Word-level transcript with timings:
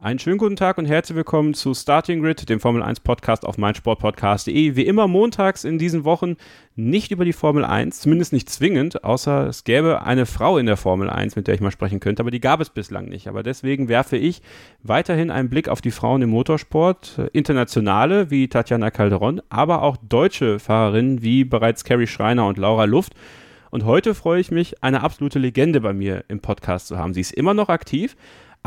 Einen 0.00 0.20
schönen 0.20 0.38
guten 0.38 0.54
Tag 0.54 0.78
und 0.78 0.86
herzlich 0.86 1.16
willkommen 1.16 1.54
zu 1.54 1.74
Starting 1.74 2.22
Grid, 2.22 2.48
dem 2.48 2.60
Formel 2.60 2.84
1 2.84 3.00
Podcast 3.00 3.44
auf 3.44 3.58
meinsportpodcast.de. 3.58 4.76
Wie 4.76 4.86
immer 4.86 5.08
montags 5.08 5.64
in 5.64 5.76
diesen 5.76 6.04
Wochen 6.04 6.36
nicht 6.76 7.10
über 7.10 7.24
die 7.24 7.32
Formel 7.32 7.64
1, 7.64 7.98
zumindest 7.98 8.32
nicht 8.32 8.48
zwingend, 8.48 9.02
außer 9.02 9.48
es 9.48 9.64
gäbe 9.64 10.02
eine 10.02 10.24
Frau 10.24 10.56
in 10.56 10.66
der 10.66 10.76
Formel 10.76 11.10
1, 11.10 11.34
mit 11.34 11.48
der 11.48 11.56
ich 11.56 11.60
mal 11.60 11.72
sprechen 11.72 11.98
könnte, 11.98 12.22
aber 12.22 12.30
die 12.30 12.38
gab 12.38 12.60
es 12.60 12.70
bislang 12.70 13.06
nicht. 13.06 13.26
Aber 13.26 13.42
deswegen 13.42 13.88
werfe 13.88 14.16
ich 14.16 14.40
weiterhin 14.84 15.32
einen 15.32 15.50
Blick 15.50 15.68
auf 15.68 15.80
die 15.80 15.90
Frauen 15.90 16.22
im 16.22 16.30
Motorsport, 16.30 17.20
internationale 17.32 18.30
wie 18.30 18.46
Tatjana 18.46 18.92
Calderon, 18.92 19.42
aber 19.48 19.82
auch 19.82 19.96
deutsche 19.96 20.60
Fahrerinnen 20.60 21.22
wie 21.22 21.42
bereits 21.42 21.82
Carrie 21.82 22.06
Schreiner 22.06 22.46
und 22.46 22.56
Laura 22.56 22.84
Luft. 22.84 23.14
Und 23.70 23.84
heute 23.84 24.14
freue 24.14 24.40
ich 24.40 24.52
mich, 24.52 24.82
eine 24.82 25.02
absolute 25.02 25.40
Legende 25.40 25.80
bei 25.80 25.92
mir 25.92 26.24
im 26.28 26.40
Podcast 26.40 26.86
zu 26.86 26.98
haben. 26.98 27.14
Sie 27.14 27.20
ist 27.20 27.32
immer 27.32 27.52
noch 27.52 27.68
aktiv, 27.68 28.16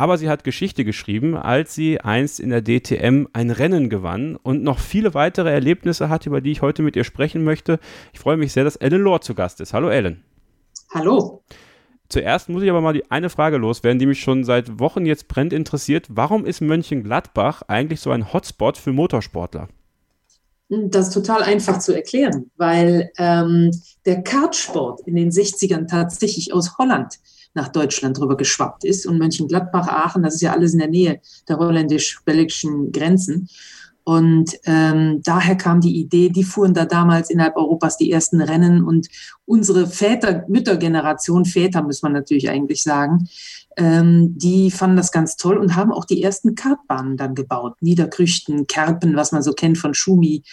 aber 0.02 0.18
sie 0.18 0.30
hat 0.30 0.44
Geschichte 0.44 0.84
geschrieben, 0.84 1.38
als 1.38 1.76
sie 1.76 2.02
einst 2.02 2.40
in 2.40 2.50
der 2.50 2.64
DTM 2.64 3.28
ein 3.34 3.52
Rennen 3.52 3.88
gewann 3.88 4.36
und 4.36 4.64
noch 4.64 4.80
viele 4.80 5.14
weitere 5.14 5.52
Erlebnisse 5.52 6.10
hat, 6.10 6.26
über 6.26 6.42
die 6.42 6.52
ich 6.52 6.64
heute 6.64 6.82
mit 6.82 6.96
ihr 6.96 7.04
sprechen 7.04 7.44
möchte. 7.44 7.80
Ich 8.12 8.20
freue 8.20 8.36
mich 8.36 8.52
sehr, 8.52 8.64
dass 8.64 8.78
Ellen 8.78 9.04
Lohr 9.04 9.22
zu 9.22 9.36
Gast 9.36 9.62
ist. 9.62 9.76
Hallo 9.76 9.90
Ellen. 9.90 10.24
Hallo. 10.92 11.44
Zuerst 12.10 12.50
muss 12.50 12.64
ich 12.64 12.72
aber 12.72 12.82
mal 12.82 12.94
die 12.94 13.12
eine 13.12 13.30
Frage 13.30 13.58
loswerden, 13.58 14.00
die 14.00 14.08
mich 14.08 14.22
schon 14.22 14.44
seit 14.44 14.80
Wochen 14.80 15.06
jetzt 15.06 15.28
brennt 15.28 15.54
interessiert. 15.54 16.08
Warum 16.10 16.48
ist 16.48 16.62
Mönchengladbach 16.62 17.62
eigentlich 17.68 18.00
so 18.00 18.10
ein 18.10 18.34
Hotspot 18.34 18.80
für 18.80 18.94
Motorsportler? 18.94 19.68
Das 20.70 21.10
ist 21.10 21.14
total 21.14 21.44
einfach 21.44 21.78
zu 21.78 21.94
erklären, 21.94 22.50
weil 22.58 23.12
ähm, 23.20 23.70
der 24.08 24.24
Kartsport 24.24 25.02
in 25.02 25.14
den 25.14 25.30
60ern 25.30 25.86
tatsächlich 25.86 26.56
aus 26.56 26.80
Holland 26.80 27.20
nach 27.54 27.68
Deutschland 27.70 28.20
rüber 28.20 28.38
geschwappt 28.38 28.84
ist. 28.84 29.06
Und 29.06 29.18
Mönchengladbach, 29.18 29.88
Aachen, 29.88 30.24
das 30.24 30.36
ist 30.36 30.42
ja 30.42 30.54
alles 30.54 30.74
in 30.74 30.80
der 30.80 30.90
Nähe 30.90 31.22
der 31.48 31.58
holländisch-belgischen 31.58 32.92
Grenzen. 32.92 33.50
Und 34.04 34.58
ähm, 34.66 35.22
daher 35.24 35.56
kam 35.56 35.80
die 35.80 36.00
Idee, 36.00 36.30
die 36.30 36.44
fuhren 36.44 36.74
da 36.74 36.86
damals 36.86 37.30
innerhalb 37.30 37.56
Europas 37.56 37.98
die 37.98 38.12
ersten 38.12 38.42
Rennen 38.42 38.84
und 38.84 39.08
unsere 39.46 39.86
Väter, 39.86 40.44
Müttergeneration, 40.48 41.46
Väter 41.46 41.84
muss 41.84 42.02
man 42.02 42.14
natürlich 42.14 42.50
eigentlich 42.50 42.82
sagen, 42.82 43.30
ähm, 43.78 44.38
die 44.38 44.72
fanden 44.72 44.98
das 44.98 45.12
ganz 45.12 45.38
toll 45.38 45.58
und 45.58 45.76
haben 45.76 45.92
auch 45.92 46.06
die 46.06 46.24
ersten 46.24 46.56
Kartbahnen 46.56 47.16
dann 47.16 47.36
gebaut. 47.36 47.76
Niederkrüchten, 47.82 48.66
Kerpen, 48.66 49.16
was 49.16 49.32
man 49.32 49.44
so 49.44 49.54
kennt 49.54 49.78
von 49.78 49.94
Schumi, 49.94 50.44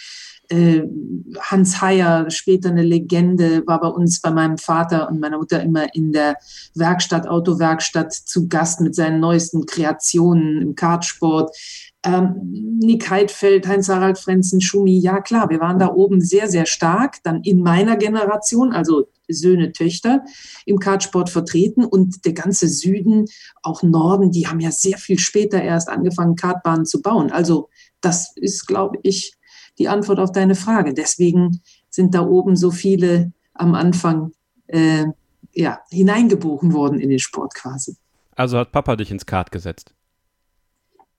Hans 0.51 1.81
Heyer, 1.81 2.29
später 2.31 2.69
eine 2.69 2.81
Legende, 2.81 3.65
war 3.67 3.79
bei 3.79 3.87
uns, 3.87 4.19
bei 4.19 4.31
meinem 4.31 4.57
Vater 4.57 5.09
und 5.09 5.19
meiner 5.19 5.37
Mutter 5.37 5.61
immer 5.61 5.93
in 5.93 6.11
der 6.11 6.37
Werkstatt, 6.73 7.27
Autowerkstatt 7.27 8.13
zu 8.13 8.47
Gast 8.47 8.81
mit 8.81 8.95
seinen 8.95 9.19
neuesten 9.19 9.65
Kreationen 9.67 10.61
im 10.61 10.75
Kartsport. 10.75 11.55
Ähm, 12.03 12.79
Nick 12.79 13.09
Heidfeld, 13.09 13.67
Heinz-Harald 13.67 14.17
Frenzen, 14.17 14.61
Schumi, 14.61 14.97
ja 14.97 15.21
klar, 15.21 15.49
wir 15.49 15.59
waren 15.59 15.79
da 15.79 15.93
oben 15.93 16.21
sehr, 16.21 16.47
sehr 16.47 16.65
stark, 16.65 17.17
dann 17.23 17.43
in 17.43 17.61
meiner 17.61 17.97
Generation, 17.97 18.71
also 18.71 19.09
Söhne, 19.27 19.71
Töchter 19.73 20.23
im 20.65 20.79
Kartsport 20.79 21.29
vertreten 21.29 21.85
und 21.85 22.25
der 22.25 22.33
ganze 22.33 22.67
Süden, 22.67 23.25
auch 23.61 23.83
Norden, 23.83 24.31
die 24.31 24.47
haben 24.47 24.59
ja 24.59 24.71
sehr 24.71 24.97
viel 24.97 25.19
später 25.19 25.61
erst 25.61 25.89
angefangen, 25.89 26.35
Kartbahnen 26.35 26.85
zu 26.85 27.01
bauen. 27.01 27.31
Also 27.31 27.69
das 28.01 28.31
ist, 28.37 28.65
glaube 28.65 28.97
ich, 29.03 29.33
die 29.79 29.87
Antwort 29.87 30.19
auf 30.19 30.31
deine 30.31 30.55
Frage. 30.55 30.93
Deswegen 30.93 31.61
sind 31.89 32.13
da 32.13 32.21
oben 32.21 32.55
so 32.55 32.71
viele 32.71 33.31
am 33.53 33.73
Anfang 33.73 34.31
äh, 34.67 35.05
ja, 35.53 35.79
hineingeboren 35.89 36.73
worden 36.73 36.99
in 36.99 37.09
den 37.09 37.19
Sport 37.19 37.55
quasi. 37.55 37.95
Also 38.35 38.57
hat 38.57 38.71
Papa 38.71 38.95
dich 38.95 39.11
ins 39.11 39.25
Kart 39.25 39.51
gesetzt? 39.51 39.93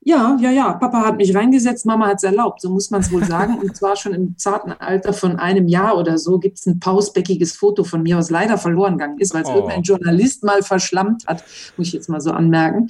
Ja, 0.03 0.38
ja, 0.41 0.50
ja. 0.50 0.72
Papa 0.72 1.04
hat 1.04 1.19
mich 1.19 1.34
reingesetzt, 1.34 1.84
Mama 1.84 2.06
hat 2.06 2.16
es 2.16 2.22
erlaubt, 2.22 2.62
so 2.62 2.70
muss 2.70 2.91
man 2.91 3.03
es 3.03 3.12
wohl 3.12 3.22
sagen. 3.25 3.59
Und 3.59 3.76
zwar 3.76 3.97
schon 3.97 4.15
im 4.15 4.38
zarten 4.38 4.72
Alter 4.72 5.12
von 5.12 5.37
einem 5.37 5.69
Jahr 5.69 5.99
oder 5.99 6.16
so 6.16 6.38
gibt 6.38 6.59
es 6.59 6.66
ein 6.66 6.81
pausbäckiges 6.81 7.53
Foto 7.53 7.84
von 7.84 8.03
mir, 8.03 8.16
was 8.16 8.31
leider 8.31 8.56
verloren 8.56 8.97
gegangen 8.97 9.19
ist, 9.19 9.34
weil 9.34 9.43
es 9.43 9.50
oh. 9.50 9.56
irgendein 9.56 9.82
Journalist 9.82 10.43
mal 10.43 10.62
verschlammt 10.62 11.26
hat, 11.26 11.44
muss 11.76 11.88
ich 11.88 11.93
jetzt 11.93 12.09
mal 12.09 12.22
so 12.22 12.31
anmerken. 12.31 12.88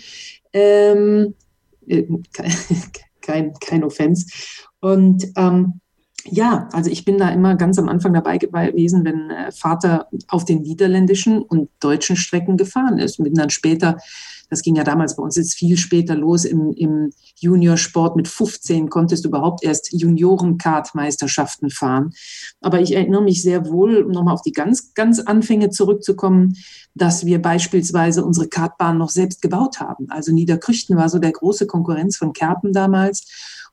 Ähm, 0.53 1.35
äh, 1.89 2.05
kein, 3.31 3.53
kein 3.61 3.85
Offense. 3.85 4.27
Und 4.81 5.27
ähm, 5.37 5.81
ja, 6.25 6.69
also 6.73 6.91
ich 6.91 7.05
bin 7.05 7.19
da 7.19 7.31
immer 7.31 7.57
ganz 7.57 7.79
am 7.79 7.89
Anfang 7.89 8.13
dabei 8.13 8.39
gewesen, 8.39 9.05
wenn 9.05 9.31
äh, 9.31 9.53
Vater 9.53 10.09
auf 10.29 10.45
den 10.45 10.63
niederländischen 10.63 11.41
und 11.43 11.71
deutschen 11.81 12.17
Strecken 12.17 12.57
gefahren 12.57 12.99
ist 12.99 13.19
und 13.19 13.25
bin 13.25 13.35
dann 13.35 13.51
später 13.51 13.97
das 14.51 14.63
ging 14.63 14.75
ja 14.75 14.85
damals 14.85 15.17
bei 15.17 15.23
uns 15.23 15.37
jetzt 15.37 15.55
viel 15.55 15.77
später 15.77 16.15
los 16.15 16.45
im, 16.45 16.73
im 16.73 17.11
Juniorsport. 17.37 18.17
Mit 18.17 18.29
15 18.29 18.91
konntest 18.91 19.25
du 19.25 19.29
überhaupt 19.29 19.65
erst 19.65 19.93
Junioren-Kart-Meisterschaften 19.93 21.71
fahren. 21.71 22.11
Aber 22.61 22.81
ich 22.81 22.95
erinnere 22.95 23.23
mich 23.23 23.43
sehr 23.43 23.67
wohl, 23.67 24.03
um 24.03 24.11
nochmal 24.11 24.35
auf 24.35 24.43
die 24.43 24.53
ganz, 24.53 24.93
ganz 24.95 25.21
Anfänge 25.21 25.71
zurückzukommen, 25.71 26.57
dass 26.95 27.25
wir 27.25 27.41
beispielsweise 27.41 28.25
unsere 28.25 28.49
Kartbahn 28.49 28.99
noch 28.99 29.11
selbst 29.11 29.41
gebaut 29.41 29.81
haben. 29.81 30.11
Also 30.11 30.33
Niederkrüchten 30.33 30.97
war 30.97 31.09
so 31.09 31.19
der 31.19 31.33
große 31.33 31.67
Konkurrenz 31.67 32.17
von 32.17 32.33
Kerpen 32.33 32.73
damals. 32.73 33.27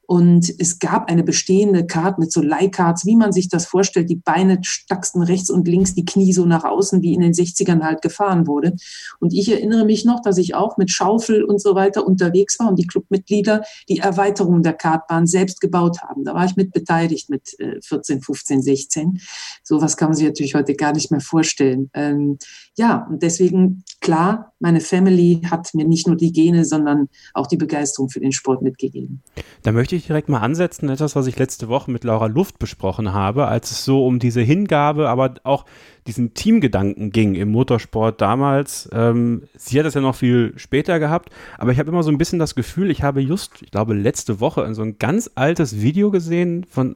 Und 0.07 0.53
es 0.57 0.79
gab 0.79 1.11
eine 1.11 1.21
bestehende 1.21 1.85
Karte 1.85 2.21
mit 2.21 2.31
so 2.31 2.41
Leihkarts, 2.41 3.05
wie 3.05 3.17
man 3.17 3.33
sich 3.33 3.49
das 3.49 3.65
vorstellt. 3.65 4.09
Die 4.09 4.15
Beine 4.15 4.59
stacksten 4.61 5.21
rechts 5.21 5.49
und 5.49 5.67
links, 5.67 5.95
die 5.95 6.05
Knie 6.05 6.31
so 6.31 6.45
nach 6.45 6.63
außen, 6.63 7.01
wie 7.01 7.13
in 7.13 7.19
den 7.19 7.33
60ern 7.33 7.83
halt 7.83 8.01
gefahren 8.01 8.47
wurde. 8.47 8.73
Und 9.19 9.33
ich 9.33 9.51
erinnere 9.51 9.83
mich 9.83 10.05
noch, 10.05 10.21
dass 10.21 10.37
ich 10.37 10.55
auch 10.55 10.77
mit 10.77 10.91
Schaufel 10.91 11.43
und 11.43 11.61
so 11.61 11.75
weiter 11.75 12.07
unterwegs 12.07 12.57
war 12.57 12.69
und 12.69 12.79
die 12.79 12.87
Clubmitglieder 12.87 13.63
die 13.89 13.99
Erweiterung 13.99 14.63
der 14.63 14.73
Kartbahn 14.73 15.27
selbst 15.27 15.59
gebaut 15.59 16.01
haben. 16.01 16.23
Da 16.23 16.33
war 16.33 16.45
ich 16.45 16.55
mit 16.55 16.71
beteiligt 16.71 17.29
mit 17.29 17.57
14, 17.83 18.21
15, 18.21 18.61
16. 18.61 19.19
Sowas 19.61 19.97
kann 19.97 20.09
man 20.09 20.15
sich 20.15 20.25
natürlich 20.25 20.55
heute 20.55 20.73
gar 20.75 20.93
nicht 20.93 21.11
mehr 21.11 21.19
vorstellen. 21.19 21.89
Ähm, 21.93 22.37
ja, 22.77 23.05
und 23.09 23.23
deswegen, 23.23 23.83
klar, 23.99 24.53
meine 24.59 24.79
Family 24.79 25.41
hat 25.49 25.73
mir 25.73 25.85
nicht 25.85 26.07
nur 26.07 26.15
die 26.15 26.31
Gene, 26.31 26.65
sondern 26.65 27.09
auch 27.33 27.47
die 27.47 27.57
Begeisterung 27.57 28.09
für 28.09 28.19
den 28.19 28.31
Sport 28.31 28.61
mitgegeben. 28.61 29.21
Da 29.63 29.71
möchte 29.71 29.95
ich 29.95 30.07
direkt 30.07 30.29
mal 30.29 30.39
ansetzen, 30.39 30.89
etwas, 30.89 31.15
was 31.15 31.27
ich 31.27 31.37
letzte 31.37 31.67
Woche 31.67 31.91
mit 31.91 32.03
Laura 32.03 32.25
Luft 32.25 32.59
besprochen 32.59 33.13
habe, 33.13 33.47
als 33.47 33.71
es 33.71 33.85
so 33.85 34.05
um 34.05 34.19
diese 34.19 34.41
Hingabe, 34.41 35.09
aber 35.09 35.35
auch 35.43 35.65
diesen 36.07 36.33
Teamgedanken 36.33 37.11
ging 37.11 37.35
im 37.35 37.51
Motorsport 37.51 38.21
damals. 38.21 38.89
Ähm, 38.93 39.43
sie 39.55 39.77
hat 39.77 39.85
das 39.85 39.93
ja 39.93 40.01
noch 40.01 40.15
viel 40.15 40.53
später 40.55 40.99
gehabt, 40.99 41.29
aber 41.57 41.71
ich 41.71 41.79
habe 41.79 41.89
immer 41.89 42.03
so 42.03 42.11
ein 42.11 42.17
bisschen 42.17 42.39
das 42.39 42.55
Gefühl, 42.55 42.89
ich 42.89 43.03
habe 43.03 43.21
just, 43.21 43.61
ich 43.61 43.71
glaube, 43.71 43.93
letzte 43.93 44.39
Woche 44.39 44.73
so 44.73 44.81
ein 44.81 44.97
ganz 44.97 45.29
altes 45.35 45.81
Video 45.81 46.09
gesehen 46.09 46.65
von, 46.69 46.95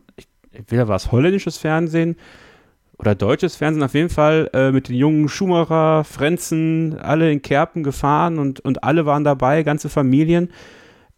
entweder 0.51 0.88
war 0.88 0.95
es 0.95 1.11
holländisches 1.11 1.57
Fernsehen, 1.57 2.16
oder 3.01 3.16
deutsches 3.16 3.56
Fernsehen 3.56 3.84
auf 3.84 3.96
jeden 3.96 4.09
Fall 4.09 4.49
äh, 4.53 4.72
mit 4.72 4.87
den 4.87 4.96
jungen 4.96 5.28
Schumacher, 5.28 6.03
Frenzen, 6.03 6.97
alle 6.99 7.31
in 7.31 7.41
Kerpen 7.41 7.84
gefahren 7.84 8.37
und, 8.37 8.59
und 8.59 8.84
alle 8.84 9.08
waren 9.08 9.23
dabei, 9.23 9.64
ganze 9.64 9.90
Familien. 9.90 10.52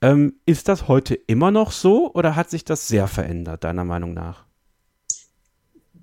Ähm, 0.02 0.36
ist 0.46 0.70
das 0.70 0.88
heute 0.88 1.14
immer 1.14 1.52
noch 1.52 1.72
so 1.72 2.12
oder 2.14 2.38
hat 2.38 2.50
sich 2.50 2.64
das 2.64 2.88
sehr 2.88 3.08
verändert, 3.08 3.66
deiner 3.66 3.84
Meinung 3.84 4.14
nach? 4.14 4.46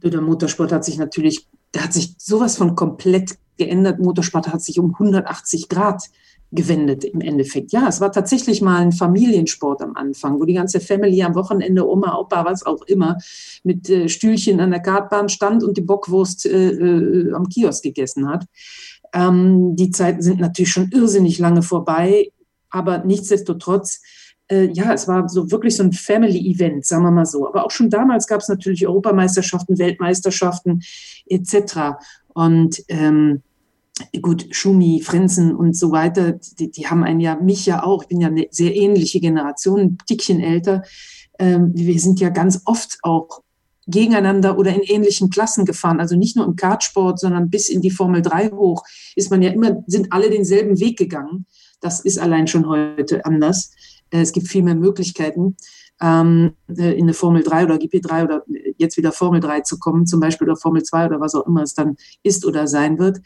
Der 0.02 0.20
Motorsport 0.20 0.70
hat 0.70 0.84
sich 0.84 0.98
natürlich, 0.98 1.48
der 1.74 1.84
hat 1.84 1.92
sich 1.94 2.14
sowas 2.18 2.56
von 2.56 2.76
komplett 2.76 3.38
geändert. 3.56 4.00
Motorsport 4.00 4.48
hat 4.48 4.62
sich 4.62 4.78
um 4.78 4.92
180 4.92 5.68
Grad 5.68 6.02
gewendet 6.52 7.04
im 7.04 7.20
Endeffekt. 7.20 7.72
Ja, 7.72 7.86
es 7.88 8.00
war 8.00 8.10
tatsächlich 8.10 8.60
mal 8.60 8.78
ein 8.78 8.92
Familiensport 8.92 9.82
am 9.82 9.94
Anfang, 9.94 10.40
wo 10.40 10.44
die 10.44 10.54
ganze 10.54 10.80
Family 10.80 11.22
am 11.22 11.34
Wochenende, 11.34 11.88
Oma, 11.88 12.16
Opa, 12.16 12.44
was 12.44 12.66
auch 12.66 12.82
immer, 12.82 13.18
mit 13.62 13.88
äh, 13.88 14.08
Stühlchen 14.08 14.60
an 14.60 14.70
der 14.70 14.80
Kartbahn 14.80 15.28
stand 15.28 15.62
und 15.62 15.76
die 15.76 15.82
Bockwurst 15.82 16.46
äh, 16.46 16.70
äh, 16.70 17.32
am 17.32 17.48
Kiosk 17.48 17.84
gegessen 17.84 18.28
hat. 18.28 18.46
Ähm, 19.12 19.76
die 19.76 19.90
Zeiten 19.90 20.22
sind 20.22 20.40
natürlich 20.40 20.72
schon 20.72 20.90
irrsinnig 20.92 21.38
lange 21.38 21.62
vorbei, 21.62 22.30
aber 22.70 22.98
nichtsdestotrotz 23.04 24.00
äh, 24.50 24.68
ja, 24.72 24.92
es 24.92 25.06
war 25.06 25.28
so 25.28 25.50
wirklich 25.50 25.76
so 25.76 25.84
ein 25.84 25.92
Family-Event, 25.92 26.84
sagen 26.84 27.04
wir 27.04 27.12
mal 27.12 27.26
so. 27.26 27.46
Aber 27.46 27.64
auch 27.64 27.70
schon 27.70 27.88
damals 27.88 28.26
gab 28.26 28.40
es 28.40 28.48
natürlich 28.48 28.86
Europameisterschaften, 28.86 29.78
Weltmeisterschaften 29.78 30.82
etc. 31.26 32.00
Und 32.34 32.82
ähm, 32.88 33.42
gut, 34.20 34.46
Schumi, 34.50 35.00
Frenzen 35.02 35.54
und 35.54 35.76
so 35.76 35.92
weiter, 35.92 36.32
die, 36.58 36.70
die 36.70 36.86
haben 36.86 37.04
einen 37.04 37.20
ja, 37.20 37.36
mich 37.36 37.66
ja 37.66 37.82
auch, 37.82 38.02
ich 38.02 38.08
bin 38.08 38.20
ja 38.20 38.28
eine 38.28 38.46
sehr 38.50 38.74
ähnliche 38.74 39.20
Generation, 39.20 39.80
ein 39.80 39.98
Dickchen 40.08 40.40
älter. 40.40 40.82
Ähm, 41.38 41.72
wir 41.74 41.98
sind 42.00 42.20
ja 42.20 42.28
ganz 42.28 42.62
oft 42.64 42.98
auch 43.02 43.42
gegeneinander 43.86 44.58
oder 44.58 44.72
in 44.72 44.82
ähnlichen 44.82 45.30
Klassen 45.30 45.64
gefahren. 45.64 46.00
Also 46.00 46.16
nicht 46.16 46.36
nur 46.36 46.46
im 46.46 46.56
Kartsport, 46.56 47.18
sondern 47.18 47.50
bis 47.50 47.68
in 47.68 47.80
die 47.80 47.90
Formel 47.90 48.22
3 48.22 48.50
hoch 48.50 48.84
ist 49.16 49.30
man 49.30 49.42
ja 49.42 49.50
immer, 49.50 49.82
sind 49.86 50.12
alle 50.12 50.30
denselben 50.30 50.78
Weg 50.80 50.98
gegangen. 50.98 51.46
Das 51.80 52.00
ist 52.00 52.18
allein 52.18 52.46
schon 52.46 52.68
heute 52.68 53.24
anders. 53.24 53.72
Äh, 54.10 54.20
es 54.20 54.32
gibt 54.32 54.48
viel 54.48 54.62
mehr 54.62 54.74
Möglichkeiten 54.74 55.56
ähm, 56.00 56.54
äh, 56.68 56.92
in 56.96 57.04
eine 57.04 57.14
Formel 57.14 57.42
3 57.42 57.64
oder 57.64 57.74
GP3 57.76 58.24
oder 58.24 58.44
jetzt 58.78 58.96
wieder 58.96 59.12
Formel 59.12 59.40
3 59.40 59.60
zu 59.60 59.78
kommen, 59.78 60.06
zum 60.06 60.20
Beispiel 60.20 60.48
oder 60.48 60.56
Formel 60.56 60.82
2 60.82 61.06
oder 61.06 61.20
was 61.20 61.34
auch 61.34 61.46
immer 61.46 61.62
es 61.62 61.74
dann 61.74 61.96
ist 62.22 62.46
oder 62.46 62.66
sein 62.66 62.98
wird. 62.98 63.20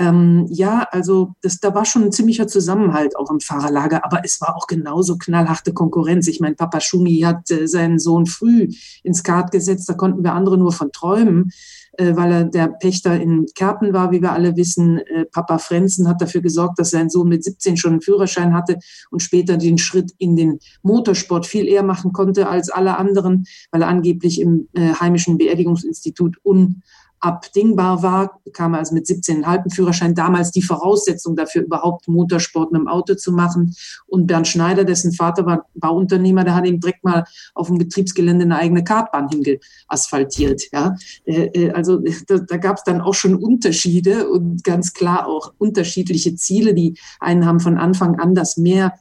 Ähm, 0.00 0.46
ja, 0.48 0.86
also 0.90 1.34
das, 1.42 1.60
da 1.60 1.74
war 1.74 1.84
schon 1.84 2.04
ein 2.04 2.12
ziemlicher 2.12 2.48
Zusammenhalt 2.48 3.16
auch 3.16 3.30
im 3.30 3.40
Fahrerlager, 3.40 4.02
aber 4.02 4.22
es 4.24 4.40
war 4.40 4.56
auch 4.56 4.66
genauso 4.66 5.18
knallharte 5.18 5.74
Konkurrenz. 5.74 6.26
Ich 6.26 6.40
meine, 6.40 6.54
Papa 6.54 6.80
Schumi 6.80 7.20
hat 7.20 7.50
äh, 7.50 7.68
seinen 7.68 7.98
Sohn 7.98 8.24
früh 8.24 8.68
ins 9.02 9.22
Kart 9.22 9.52
gesetzt, 9.52 9.88
da 9.90 9.92
konnten 9.92 10.24
wir 10.24 10.32
andere 10.32 10.56
nur 10.56 10.72
von 10.72 10.90
träumen 10.90 11.52
äh, 11.98 12.16
weil 12.16 12.32
er 12.32 12.44
der 12.44 12.68
Pächter 12.68 13.20
in 13.20 13.46
Kerpen 13.54 13.92
war, 13.92 14.10
wie 14.10 14.22
wir 14.22 14.32
alle 14.32 14.56
wissen. 14.56 14.98
Äh, 14.98 15.26
Papa 15.26 15.58
Frenzen 15.58 16.08
hat 16.08 16.22
dafür 16.22 16.40
gesorgt, 16.40 16.78
dass 16.78 16.90
sein 16.90 17.10
Sohn 17.10 17.28
mit 17.28 17.44
17 17.44 17.76
schon 17.76 17.92
einen 17.92 18.00
Führerschein 18.00 18.54
hatte 18.54 18.78
und 19.10 19.20
später 19.20 19.56
den 19.56 19.76
Schritt 19.76 20.12
in 20.18 20.36
den 20.36 20.60
Motorsport 20.82 21.46
viel 21.46 21.66
eher 21.66 21.82
machen 21.82 22.12
konnte 22.12 22.48
als 22.48 22.70
alle 22.70 22.96
anderen, 22.96 23.44
weil 23.70 23.82
er 23.82 23.88
angeblich 23.88 24.40
im 24.40 24.68
äh, 24.72 24.94
heimischen 24.94 25.36
Beerdigungsinstitut 25.36 26.38
un 26.42 26.82
abdingbar 27.20 28.02
war, 28.02 28.40
er 28.44 28.74
also 28.74 28.94
mit 28.94 29.06
17,5 29.06 29.74
Führerschein 29.74 30.14
damals 30.14 30.50
die 30.50 30.62
Voraussetzung 30.62 31.36
dafür, 31.36 31.62
überhaupt 31.62 32.08
Motorsport 32.08 32.72
mit 32.72 32.80
dem 32.80 32.88
Auto 32.88 33.14
zu 33.14 33.32
machen. 33.32 33.74
Und 34.06 34.26
Bernd 34.26 34.48
Schneider, 34.48 34.84
dessen 34.84 35.12
Vater 35.12 35.44
war 35.44 35.66
Bauunternehmer, 35.74 36.44
der 36.44 36.54
hat 36.54 36.66
ihm 36.66 36.80
direkt 36.80 37.04
mal 37.04 37.24
auf 37.54 37.68
dem 37.68 37.78
Betriebsgelände 37.78 38.44
eine 38.44 38.56
eigene 38.56 38.84
Kartbahn 38.84 39.28
hingeasphaltiert. 39.28 40.62
Ja? 40.72 40.96
Äh, 41.24 41.70
also 41.72 41.98
da, 42.26 42.38
da 42.38 42.56
gab 42.56 42.78
es 42.78 42.84
dann 42.84 43.00
auch 43.00 43.14
schon 43.14 43.36
Unterschiede 43.36 44.28
und 44.30 44.64
ganz 44.64 44.94
klar 44.94 45.26
auch 45.26 45.52
unterschiedliche 45.58 46.34
Ziele. 46.36 46.74
Die 46.74 46.98
einen 47.20 47.44
haben 47.44 47.60
von 47.60 47.76
Anfang 47.76 48.18
an 48.18 48.34
das 48.34 48.56
mehr 48.56 48.94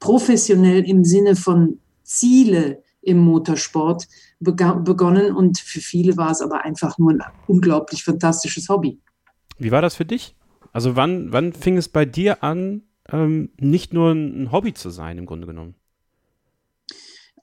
professionell 0.00 0.82
im 0.88 1.04
Sinne 1.04 1.36
von 1.36 1.78
Ziele 2.02 2.82
im 3.06 3.18
Motorsport 3.18 4.06
begonnen 4.40 5.34
und 5.34 5.58
für 5.58 5.80
viele 5.80 6.16
war 6.16 6.30
es 6.30 6.42
aber 6.42 6.64
einfach 6.64 6.98
nur 6.98 7.12
ein 7.12 7.22
unglaublich 7.46 8.04
fantastisches 8.04 8.68
Hobby. 8.68 9.00
Wie 9.58 9.70
war 9.70 9.80
das 9.80 9.94
für 9.94 10.04
dich? 10.04 10.34
Also 10.72 10.96
wann, 10.96 11.32
wann 11.32 11.52
fing 11.52 11.76
es 11.78 11.88
bei 11.88 12.04
dir 12.04 12.42
an, 12.42 12.82
ähm, 13.10 13.50
nicht 13.58 13.94
nur 13.94 14.10
ein 14.10 14.50
Hobby 14.52 14.74
zu 14.74 14.90
sein 14.90 15.16
im 15.18 15.26
Grunde 15.26 15.46
genommen? 15.46 15.74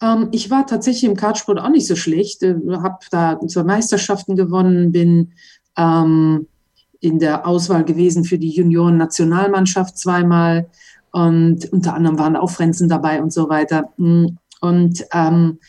Ähm, 0.01 0.29
ich 0.31 0.51
war 0.51 0.67
tatsächlich 0.67 1.09
im 1.09 1.15
Kartsport 1.15 1.59
auch 1.59 1.69
nicht 1.69 1.87
so 1.87 1.95
schlecht, 1.95 2.43
äh, 2.43 2.55
habe 2.71 2.97
da 3.09 3.39
zwei 3.47 3.63
Meisterschaften 3.63 4.35
gewonnen, 4.35 4.91
bin 4.91 5.31
ähm, 5.77 6.47
in 6.99 7.19
der 7.19 7.47
Auswahl 7.47 7.85
gewesen 7.85 8.23
für 8.23 8.37
die 8.37 8.51
Junioren-Nationalmannschaft 8.51 9.97
zweimal 9.97 10.69
und 11.11 11.71
unter 11.71 11.93
anderem 11.93 12.17
waren 12.17 12.35
auch 12.35 12.49
Frenzen 12.49 12.89
dabei 12.89 13.21
und 13.21 13.31
so 13.31 13.47
weiter. 13.47 13.93
Und 14.63 15.05
ähm, 15.11 15.59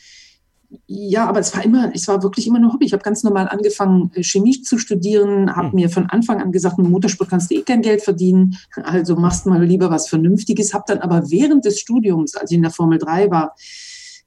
ja, 0.87 1.27
aber 1.27 1.41
es 1.41 1.55
war 1.55 1.65
immer, 1.65 1.91
es 1.93 2.07
war 2.07 2.23
wirklich 2.23 2.47
immer 2.47 2.61
ein 2.61 2.73
Hobby. 2.73 2.87
Ich 2.87 2.93
habe 2.93 3.03
ganz 3.03 3.25
normal 3.25 3.49
angefangen, 3.49 4.13
äh, 4.15 4.23
Chemie 4.23 4.63
zu 4.63 4.79
studieren, 4.79 5.55
habe 5.55 5.69
hm. 5.69 5.75
mir 5.75 5.91
von 5.91 6.07
Anfang 6.07 6.41
an 6.41 6.53
gesagt, 6.53 6.79
mit 6.79 6.89
Motorsport 6.89 7.29
kannst 7.29 7.51
du 7.51 7.57
eh 7.57 7.63
kein 7.63 7.83
Geld 7.83 8.03
verdienen, 8.03 8.57
also 8.85 9.17
machst 9.17 9.47
mal 9.47 9.65
lieber 9.65 9.91
was 9.91 10.09
Vernünftiges. 10.09 10.75
Habe 10.75 10.85
dann 10.87 10.99
aber 10.99 11.29
während 11.29 11.65
des 11.65 11.81
Studiums, 11.81 12.37
als 12.37 12.53
ich 12.53 12.57
in 12.57 12.63
der 12.63 12.71
Formel 12.71 12.99
3 12.99 13.33
war, 13.33 13.57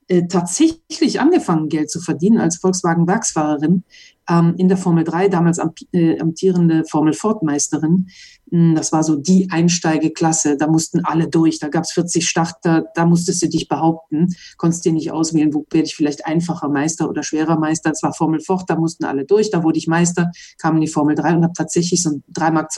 äh, 0.08 0.28
tatsächlich 0.28 1.20
angefangen, 1.20 1.70
Geld 1.70 1.90
zu 1.92 2.00
verdienen 2.00 2.40
als 2.40 2.58
Volkswagen-Werksfahrerin 2.58 3.84
ähm, 4.30 4.56
in 4.58 4.68
der 4.68 4.78
Formel 4.78 5.04
3, 5.04 5.30
damals 5.30 5.60
am, 5.60 5.72
äh, 5.92 6.20
amtierende 6.20 6.84
Formel 6.86 7.14
Ford-Meisterin. 7.14 8.08
Hm, 8.50 8.76
das 8.76 8.92
war 8.92 9.04
so 9.04 9.16
die 9.16 9.50
Einsteigeklasse, 9.52 10.58
da 10.58 10.68
mussten 10.68 11.04
alle 11.04 11.28
durch, 11.28 11.60
da 11.60 11.68
gab 11.68 11.84
es 11.84 11.92
40 11.92 12.28
Starter, 12.28 12.86
da 12.96 13.06
musstest 13.06 13.42
du 13.42 13.50
dich 13.50 13.68
behaupten, 13.68 14.34
konntest 14.58 14.86
dir 14.86 14.94
nicht 14.94 15.12
auswählen, 15.12 15.54
wo 15.54 15.66
werde 15.72 15.88
ich 15.88 15.96
vielleicht 15.96 16.26
einfacher 16.26 16.70
Meister 16.70 17.10
oder 17.10 17.24
schwerer 17.24 17.58
Meister. 17.58 17.90
Das 17.90 18.04
war 18.04 18.14
Formel 18.14 18.40
Ford, 18.40 18.64
da 18.70 18.76
mussten 18.76 19.06
alle 19.06 19.26
durch, 19.26 19.50
da 19.50 19.64
wurde 19.64 19.78
ich 19.78 19.88
Meister, 19.88 20.32
kam 20.58 20.76
in 20.76 20.82
die 20.82 20.88
Formel 20.88 21.16
3 21.16 21.36
und 21.36 21.44
habe 21.44 21.54
tatsächlich 21.54 22.04
so 22.04 22.22
3,20 22.34 22.52
Mark 22.52 22.72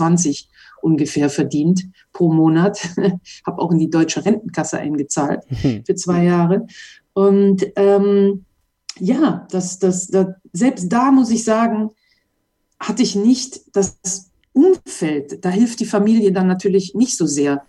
ungefähr 0.82 1.30
verdient 1.30 1.84
pro 2.14 2.32
Monat. 2.32 2.80
habe 3.46 3.62
auch 3.62 3.72
in 3.72 3.80
die 3.80 3.90
deutsche 3.90 4.26
Rentenkasse 4.26 4.80
eingezahlt 4.80 5.44
mhm. 5.50 5.84
für 5.86 5.96
zwei 5.96 6.24
Jahre. 6.24 6.66
Und 7.14 7.66
ähm, 7.76 8.46
ja, 9.00 9.48
das, 9.52 9.80
das, 9.80 10.08
das, 10.08 10.28
selbst 10.54 10.90
da 10.90 11.12
muss 11.12 11.30
ich 11.32 11.44
sagen, 11.44 11.92
hatte 12.80 13.04
ich 13.04 13.16
nicht 13.16 13.62
das 13.76 14.00
Umfeld. 14.54 15.44
Da 15.44 15.50
hilft 15.50 15.80
die 15.80 15.86
Familie 15.86 16.32
dann 16.32 16.48
natürlich 16.48 16.96
nicht 16.96 17.18
so 17.18 17.26
sehr, 17.26 17.64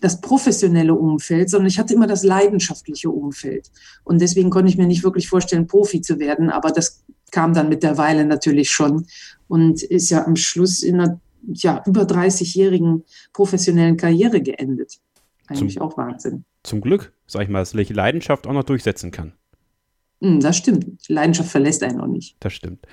das 0.00 0.20
professionelle 0.20 0.94
Umfeld, 0.94 1.48
sondern 1.48 1.68
ich 1.68 1.78
hatte 1.78 1.94
immer 1.94 2.06
das 2.06 2.24
leidenschaftliche 2.24 3.10
Umfeld. 3.10 3.70
Und 4.02 4.20
deswegen 4.20 4.50
konnte 4.50 4.68
ich 4.68 4.76
mir 4.76 4.86
nicht 4.86 5.04
wirklich 5.04 5.28
vorstellen, 5.28 5.66
Profi 5.66 6.02
zu 6.02 6.18
werden. 6.18 6.50
Aber 6.50 6.70
das 6.70 7.04
kam 7.30 7.54
dann 7.54 7.68
mit 7.68 7.82
der 7.82 7.96
Weile 7.96 8.24
natürlich 8.24 8.70
schon 8.70 9.06
und 9.48 9.82
ist 9.82 10.10
ja 10.10 10.26
am 10.26 10.36
Schluss 10.36 10.82
in 10.82 11.00
einer 11.00 11.20
ja, 11.46 11.82
über 11.86 12.02
30-jährigen 12.02 13.04
professionellen 13.32 13.96
Karriere 13.96 14.40
geendet. 14.40 14.98
Eigentlich 15.46 15.74
zum, 15.74 15.82
auch 15.82 15.96
Wahnsinn. 15.96 16.44
Zum 16.64 16.80
Glück, 16.80 17.12
sag 17.26 17.42
ich 17.42 17.48
mal, 17.48 17.60
dass 17.60 17.74
Leidenschaft 17.74 18.46
auch 18.46 18.52
noch 18.52 18.64
durchsetzen 18.64 19.12
kann. 19.12 19.32
Hm, 20.20 20.40
das 20.40 20.56
stimmt. 20.56 21.08
Leidenschaft 21.08 21.50
verlässt 21.50 21.82
einen 21.84 21.98
noch 21.98 22.06
nicht. 22.06 22.36
Das 22.40 22.52
stimmt. 22.52 22.86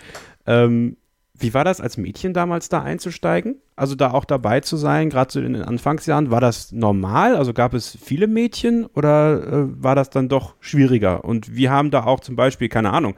Ähm, 0.45 0.97
wie 1.33 1.53
war 1.53 1.63
das 1.63 1.81
als 1.81 1.97
Mädchen 1.97 2.33
damals 2.33 2.69
da 2.69 2.83
einzusteigen? 2.83 3.55
Also 3.75 3.95
da 3.95 4.11
auch 4.11 4.25
dabei 4.25 4.59
zu 4.59 4.77
sein, 4.77 5.09
gerade 5.09 5.31
so 5.31 5.39
in 5.39 5.53
den 5.53 5.63
Anfangsjahren, 5.63 6.29
war 6.29 6.41
das 6.41 6.71
normal? 6.71 7.35
Also 7.35 7.53
gab 7.53 7.73
es 7.73 7.97
viele 7.99 8.27
Mädchen 8.27 8.85
oder 8.85 9.41
äh, 9.41 9.83
war 9.83 9.95
das 9.95 10.09
dann 10.09 10.29
doch 10.29 10.55
schwieriger? 10.59 11.23
Und 11.23 11.55
wie 11.55 11.69
haben 11.69 11.89
da 11.89 12.03
auch 12.03 12.19
zum 12.19 12.35
Beispiel, 12.35 12.69
keine 12.69 12.91
Ahnung, 12.91 13.15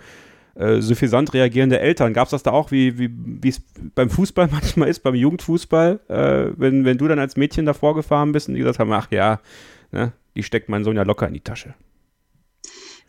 äh, 0.55 0.81
suffisant 0.81 1.33
reagierende 1.33 1.79
Eltern, 1.79 2.13
gab 2.13 2.25
es 2.25 2.31
das 2.31 2.43
da 2.43 2.51
auch, 2.51 2.71
wie 2.71 2.97
wie 2.97 3.49
es 3.49 3.61
beim 3.95 4.09
Fußball 4.09 4.47
manchmal 4.51 4.87
ist, 4.87 4.99
beim 5.01 5.15
Jugendfußball, 5.15 5.99
äh, 6.07 6.53
wenn, 6.55 6.85
wenn 6.85 6.97
du 6.99 7.07
dann 7.07 7.19
als 7.19 7.35
Mädchen 7.35 7.65
davor 7.65 7.95
gefahren 7.95 8.31
bist 8.31 8.47
und 8.47 8.53
die 8.53 8.59
gesagt 8.59 8.79
haben, 8.79 8.93
ach 8.93 9.09
ja, 9.11 9.41
ne, 9.91 10.13
die 10.35 10.43
steckt 10.43 10.69
mein 10.69 10.83
Sohn 10.83 10.95
ja 10.95 11.03
locker 11.03 11.27
in 11.27 11.33
die 11.33 11.41
Tasche? 11.41 11.75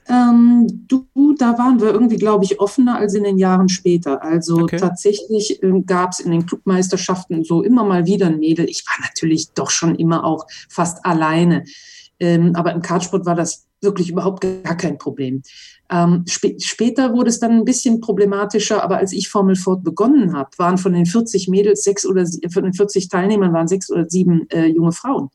Ähm, 0.07 0.87
du, 0.87 1.07
da 1.39 1.57
waren 1.59 1.81
wir 1.81 1.91
irgendwie, 1.91 2.17
glaube 2.17 2.45
ich, 2.45 2.61
offener 2.61 2.99
als 2.99 3.15
in 3.15 3.25
den 3.25 3.39
Jahren 3.39 3.69
später. 3.69 4.23
Also 4.23 4.59
okay. 4.59 4.77
tatsächlich 4.77 5.63
äh, 5.63 5.81
gab 5.87 6.13
es 6.13 6.21
in 6.21 6.31
den 6.31 6.45
Clubmeisterschaften 6.45 7.43
so 7.43 7.63
immer 7.63 7.85
mal 7.85 8.05
wieder 8.05 8.27
ein 8.27 8.39
Mädel. 8.39 8.69
Ich 8.69 8.85
war 8.87 9.03
natürlich 9.07 9.53
doch 9.53 9.71
schon 9.71 9.95
immer 9.95 10.25
auch 10.25 10.47
fast 10.69 11.05
alleine. 11.07 11.65
Ähm, 12.21 12.55
aber 12.55 12.73
im 12.73 12.83
Kartsport 12.83 13.25
war 13.25 13.35
das 13.35 13.67
wirklich 13.81 14.11
überhaupt 14.11 14.43
gar 14.43 14.77
kein 14.77 14.99
Problem. 14.99 15.43
Ähm, 15.91 16.25
sp 16.29 16.57
später 16.61 17.13
wurde 17.13 17.29
es 17.29 17.41
dann 17.41 17.53
ein 17.53 17.65
bisschen 17.65 18.01
problematischer, 18.01 18.83
aber 18.83 18.99
als 18.99 19.13
ich 19.13 19.29
Formel 19.29 19.57
Ford 19.57 19.85
begonnen 19.85 20.35
habe, 20.35 20.51
waren 20.57 20.79
von 20.79 20.93
den 20.93 21.07
40 21.07 21.49
Mädels 21.49 21.83
sechs 21.83 22.07
oder 22.07 22.25
von 22.53 22.65
den 22.65 22.73
40 22.73 23.09
Teilnehmern 23.09 23.53
waren 23.53 23.69
sechs 23.69 23.91
oder 23.91 24.09
sieben 24.09 24.49
äh, 24.51 24.67
junge 24.67 24.93
Frauen. 24.93 25.31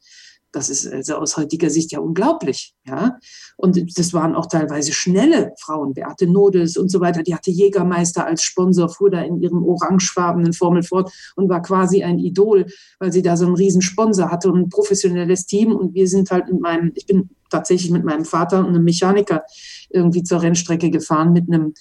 Das 0.52 0.70
ist 0.70 0.92
also 0.92 1.16
aus 1.16 1.38
heutiger 1.38 1.70
Sicht 1.70 1.92
ja 1.92 2.00
unglaublich, 2.00 2.74
ja. 2.86 3.18
Und 3.56 3.98
das 3.98 4.14
waren 4.14 4.36
auch 4.36 4.48
teilweise 4.48 4.94
schnelle 4.94 5.54
Frauen, 5.60 5.94
Beate 5.94 6.26
Nodes 6.26 6.76
und 6.76 6.90
so 6.90 7.00
weiter. 7.00 7.22
Die 7.22 7.36
hatte 7.36 7.52
Jägermeister 7.52 8.26
als 8.26 8.42
Sponsor, 8.42 8.90
fuhr 8.90 9.12
da 9.12 9.22
in 9.22 9.42
ihrem 9.42 9.64
orangefarbenen 9.64 10.54
Formel 10.54 10.82
fort 10.82 11.12
und 11.36 11.50
war 11.50 11.62
quasi 11.62 12.04
ein 12.04 12.18
Idol, 12.18 12.66
weil 13.00 13.12
sie 13.12 13.22
da 13.22 13.38
so 13.38 13.46
einen 13.46 13.56
riesen 13.56 13.82
Sponsor 13.82 14.32
hatte 14.32 14.52
und 14.52 14.60
ein 14.60 14.70
professionelles 14.70 15.46
Team. 15.46 15.72
Und 15.72 15.94
wir 15.94 16.08
sind 16.08 16.32
halt 16.32 16.52
mit 16.52 16.60
meinem, 16.62 16.92
ich 16.96 17.06
bin 17.06 17.30
tatsächlich 17.50 17.92
mit 17.92 18.04
meinem 18.04 18.26
Vater 18.26 18.60
und 18.60 18.68
einem 18.68 18.84
Mechaniker 18.84 19.44
irgendwie 19.90 20.24
zur 20.24 20.42
Rennstrecke 20.42 20.90
gefahren 20.90 21.34
mit 21.34 21.48
einem 21.48 21.74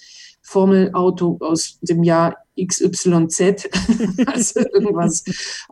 Formelauto 0.49 1.37
aus 1.41 1.77
dem 1.81 2.03
Jahr 2.03 2.35
XYZ, 2.59 3.69
also 4.25 4.59
irgendwas 4.73 5.23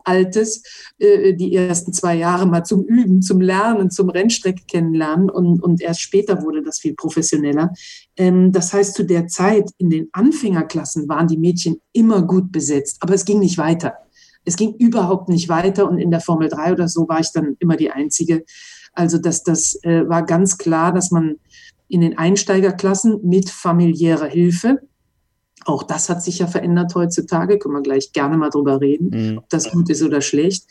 Altes, 0.04 0.62
äh, 0.98 1.34
die 1.34 1.52
ersten 1.52 1.92
zwei 1.92 2.14
Jahre 2.14 2.46
mal 2.46 2.62
zum 2.62 2.84
Üben, 2.84 3.20
zum 3.20 3.40
Lernen, 3.40 3.90
zum 3.90 4.08
Rennstrecke 4.08 4.62
kennenlernen 4.70 5.30
und, 5.30 5.60
und 5.62 5.82
erst 5.82 6.00
später 6.00 6.42
wurde 6.42 6.62
das 6.62 6.78
viel 6.78 6.94
professioneller. 6.94 7.72
Ähm, 8.16 8.52
das 8.52 8.72
heißt, 8.72 8.94
zu 8.94 9.04
der 9.04 9.26
Zeit 9.26 9.68
in 9.78 9.90
den 9.90 10.10
Anfängerklassen 10.12 11.08
waren 11.08 11.26
die 11.26 11.38
Mädchen 11.38 11.80
immer 11.92 12.22
gut 12.22 12.52
besetzt, 12.52 12.98
aber 13.00 13.14
es 13.14 13.24
ging 13.24 13.40
nicht 13.40 13.58
weiter. 13.58 13.94
Es 14.44 14.56
ging 14.56 14.74
überhaupt 14.78 15.28
nicht 15.28 15.48
weiter 15.48 15.90
und 15.90 15.98
in 15.98 16.12
der 16.12 16.20
Formel 16.20 16.48
3 16.48 16.72
oder 16.72 16.88
so 16.88 17.08
war 17.08 17.18
ich 17.18 17.32
dann 17.32 17.56
immer 17.58 17.76
die 17.76 17.90
Einzige. 17.90 18.44
Also 18.92 19.18
das, 19.18 19.42
das 19.42 19.78
äh, 19.82 20.08
war 20.08 20.24
ganz 20.24 20.56
klar, 20.56 20.92
dass 20.92 21.10
man 21.10 21.36
in 21.88 22.00
den 22.00 22.18
Einsteigerklassen 22.18 23.20
mit 23.22 23.50
familiärer 23.50 24.26
Hilfe, 24.26 24.80
auch 25.64 25.82
das 25.82 26.08
hat 26.08 26.22
sich 26.22 26.38
ja 26.38 26.46
verändert 26.46 26.94
heutzutage, 26.94 27.58
können 27.58 27.74
wir 27.74 27.82
gleich 27.82 28.12
gerne 28.12 28.36
mal 28.36 28.50
drüber 28.50 28.80
reden, 28.80 29.10
mhm. 29.10 29.38
ob 29.38 29.48
das 29.50 29.70
gut 29.70 29.90
ist 29.90 30.02
oder 30.02 30.20
schlecht, 30.20 30.66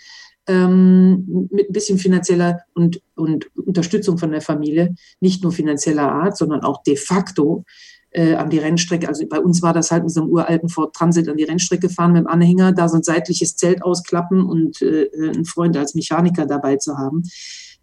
ähm, 0.48 1.50
mit 1.52 1.70
ein 1.70 1.74
bisschen 1.74 1.98
finanzieller 1.98 2.62
und, 2.74 3.02
und 3.16 3.48
Unterstützung 3.56 4.18
von 4.18 4.32
der 4.32 4.42
Familie, 4.42 4.96
nicht 5.20 5.44
nur 5.44 5.52
finanzieller 5.52 6.10
Art, 6.12 6.38
sondern 6.38 6.62
auch 6.62 6.84
de 6.84 6.96
facto 6.96 7.66
äh, 8.12 8.36
an 8.36 8.50
die 8.50 8.60
Rennstrecke. 8.60 9.08
Also 9.08 9.28
bei 9.28 9.40
uns 9.40 9.62
war 9.62 9.74
das 9.74 9.92
halt 9.92 10.04
mit 10.04 10.14
so 10.14 10.22
einem 10.22 10.30
uralten 10.30 10.70
Ford 10.70 10.96
Transit 10.96 11.28
an 11.28 11.38
die 11.38 11.44
Rennstrecke 11.44 11.90
fahren 11.90 12.14
mit 12.14 12.22
dem 12.24 12.28
Anhänger, 12.28 12.72
da 12.72 12.88
so 12.88 12.96
ein 12.96 13.04
seitliches 13.04 13.58
Zelt 13.58 13.84
ausklappen 13.84 14.46
und 14.46 14.82
äh, 14.82 15.10
einen 15.16 15.46
Freund 15.46 15.76
als 15.76 15.96
Mechaniker 15.96 16.46
dabei 16.46 16.78
zu 16.78 16.98
haben, 16.98 17.24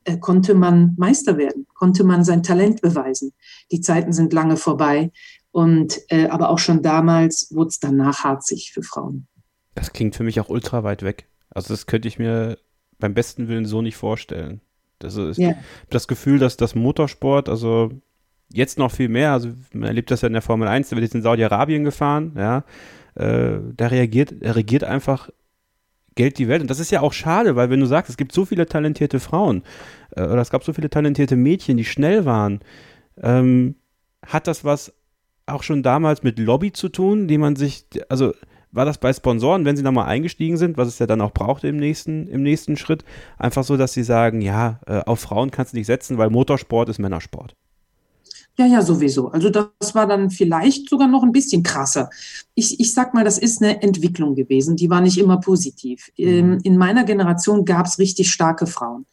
äh, 0.04 0.18
konnte 0.18 0.54
man 0.54 0.94
Meister 0.96 1.36
werden, 1.36 1.66
konnte 1.74 2.04
man 2.04 2.24
sein 2.24 2.42
Talent 2.42 2.80
beweisen. 2.82 3.32
Die 3.72 3.80
Zeiten 3.80 4.12
sind 4.12 4.32
lange 4.32 4.56
vorbei 4.56 5.10
und 5.50 6.00
äh, 6.08 6.28
aber 6.28 6.50
auch 6.50 6.58
schon 6.58 6.82
damals 6.82 7.48
wurde 7.54 7.68
es 7.68 7.80
dann 7.80 7.96
nachharzig 7.96 8.72
für 8.72 8.82
Frauen. 8.82 9.26
Das 9.74 9.92
klingt 9.92 10.14
für 10.14 10.22
mich 10.22 10.40
auch 10.40 10.48
ultra 10.48 10.84
weit 10.84 11.02
weg. 11.02 11.28
Also 11.50 11.74
das 11.74 11.86
könnte 11.86 12.08
ich 12.08 12.18
mir 12.18 12.58
beim 12.98 13.14
besten 13.14 13.48
Willen 13.48 13.66
so 13.66 13.82
nicht 13.82 13.96
vorstellen. 13.96 14.60
Das 14.98 15.16
ist 15.16 15.38
yeah. 15.38 15.56
das 15.90 16.08
Gefühl, 16.08 16.38
dass 16.38 16.56
das 16.56 16.74
Motorsport, 16.74 17.48
also 17.48 17.90
jetzt 18.52 18.78
noch 18.78 18.90
viel 18.90 19.08
mehr, 19.08 19.32
also 19.32 19.50
man 19.72 19.88
erlebt 19.88 20.10
das 20.10 20.22
ja 20.22 20.28
in 20.28 20.32
der 20.32 20.42
Formel 20.42 20.68
1, 20.68 20.88
da 20.88 20.96
wird 20.96 21.04
jetzt 21.04 21.14
in 21.14 21.22
Saudi-Arabien 21.22 21.84
gefahren, 21.84 22.32
ja, 22.36 22.64
äh, 23.14 23.58
da 23.76 23.88
reagiert, 23.88 24.34
regiert 24.40 24.84
einfach 24.84 25.30
Geld 26.14 26.38
die 26.38 26.48
Welt. 26.48 26.62
Und 26.62 26.70
das 26.70 26.80
ist 26.80 26.90
ja 26.90 27.00
auch 27.00 27.12
schade, 27.12 27.56
weil 27.56 27.70
wenn 27.70 27.80
du 27.80 27.86
sagst, 27.86 28.10
es 28.10 28.16
gibt 28.16 28.32
so 28.32 28.44
viele 28.44 28.66
talentierte 28.66 29.20
Frauen 29.20 29.62
äh, 30.16 30.22
oder 30.22 30.40
es 30.40 30.50
gab 30.50 30.64
so 30.64 30.72
viele 30.72 30.90
talentierte 30.90 31.36
Mädchen, 31.36 31.76
die 31.76 31.84
schnell 31.84 32.24
waren, 32.24 32.60
ähm, 33.20 33.76
hat 34.26 34.46
das 34.46 34.64
was 34.64 34.92
auch 35.46 35.62
schon 35.62 35.82
damals 35.82 36.22
mit 36.22 36.38
Lobby 36.38 36.72
zu 36.72 36.88
tun, 36.88 37.28
die 37.28 37.38
man 37.38 37.56
sich, 37.56 37.86
also 38.08 38.32
war 38.72 38.84
das 38.84 38.98
bei 38.98 39.12
Sponsoren, 39.12 39.64
wenn 39.64 39.76
sie 39.76 39.82
nochmal 39.82 40.06
eingestiegen 40.06 40.56
sind, 40.56 40.76
was 40.76 40.88
es 40.88 40.98
ja 40.98 41.06
dann 41.06 41.20
auch 41.20 41.32
brauchte 41.32 41.68
im 41.68 41.76
nächsten, 41.76 42.26
im 42.28 42.42
nächsten 42.42 42.76
Schritt, 42.76 43.04
einfach 43.38 43.62
so, 43.62 43.76
dass 43.76 43.92
sie 43.92 44.02
sagen, 44.02 44.40
ja, 44.40 44.80
äh, 44.86 45.00
auf 45.00 45.20
Frauen 45.20 45.50
kannst 45.50 45.72
du 45.72 45.76
nicht 45.76 45.86
setzen, 45.86 46.18
weil 46.18 46.30
Motorsport 46.30 46.88
ist 46.88 46.98
Männersport. 46.98 47.54
Ja, 48.56 48.66
ja, 48.66 48.82
sowieso. 48.82 49.28
Also 49.30 49.50
das 49.50 49.94
war 49.94 50.06
dann 50.06 50.30
vielleicht 50.30 50.88
sogar 50.88 51.08
noch 51.08 51.24
ein 51.24 51.32
bisschen 51.32 51.64
krasser. 51.64 52.08
Ich, 52.54 52.78
ich 52.78 52.94
sag 52.94 53.12
mal, 53.12 53.24
das 53.24 53.36
ist 53.36 53.60
eine 53.60 53.82
Entwicklung 53.82 54.36
gewesen, 54.36 54.76
die 54.76 54.88
war 54.88 55.00
nicht 55.00 55.18
immer 55.18 55.40
positiv. 55.40 56.12
Mhm. 56.16 56.60
In 56.62 56.76
meiner 56.76 57.04
Generation 57.04 57.64
gab 57.64 57.86
es 57.86 57.98
richtig 57.98 58.30
starke 58.30 58.66
Frauen 58.66 59.06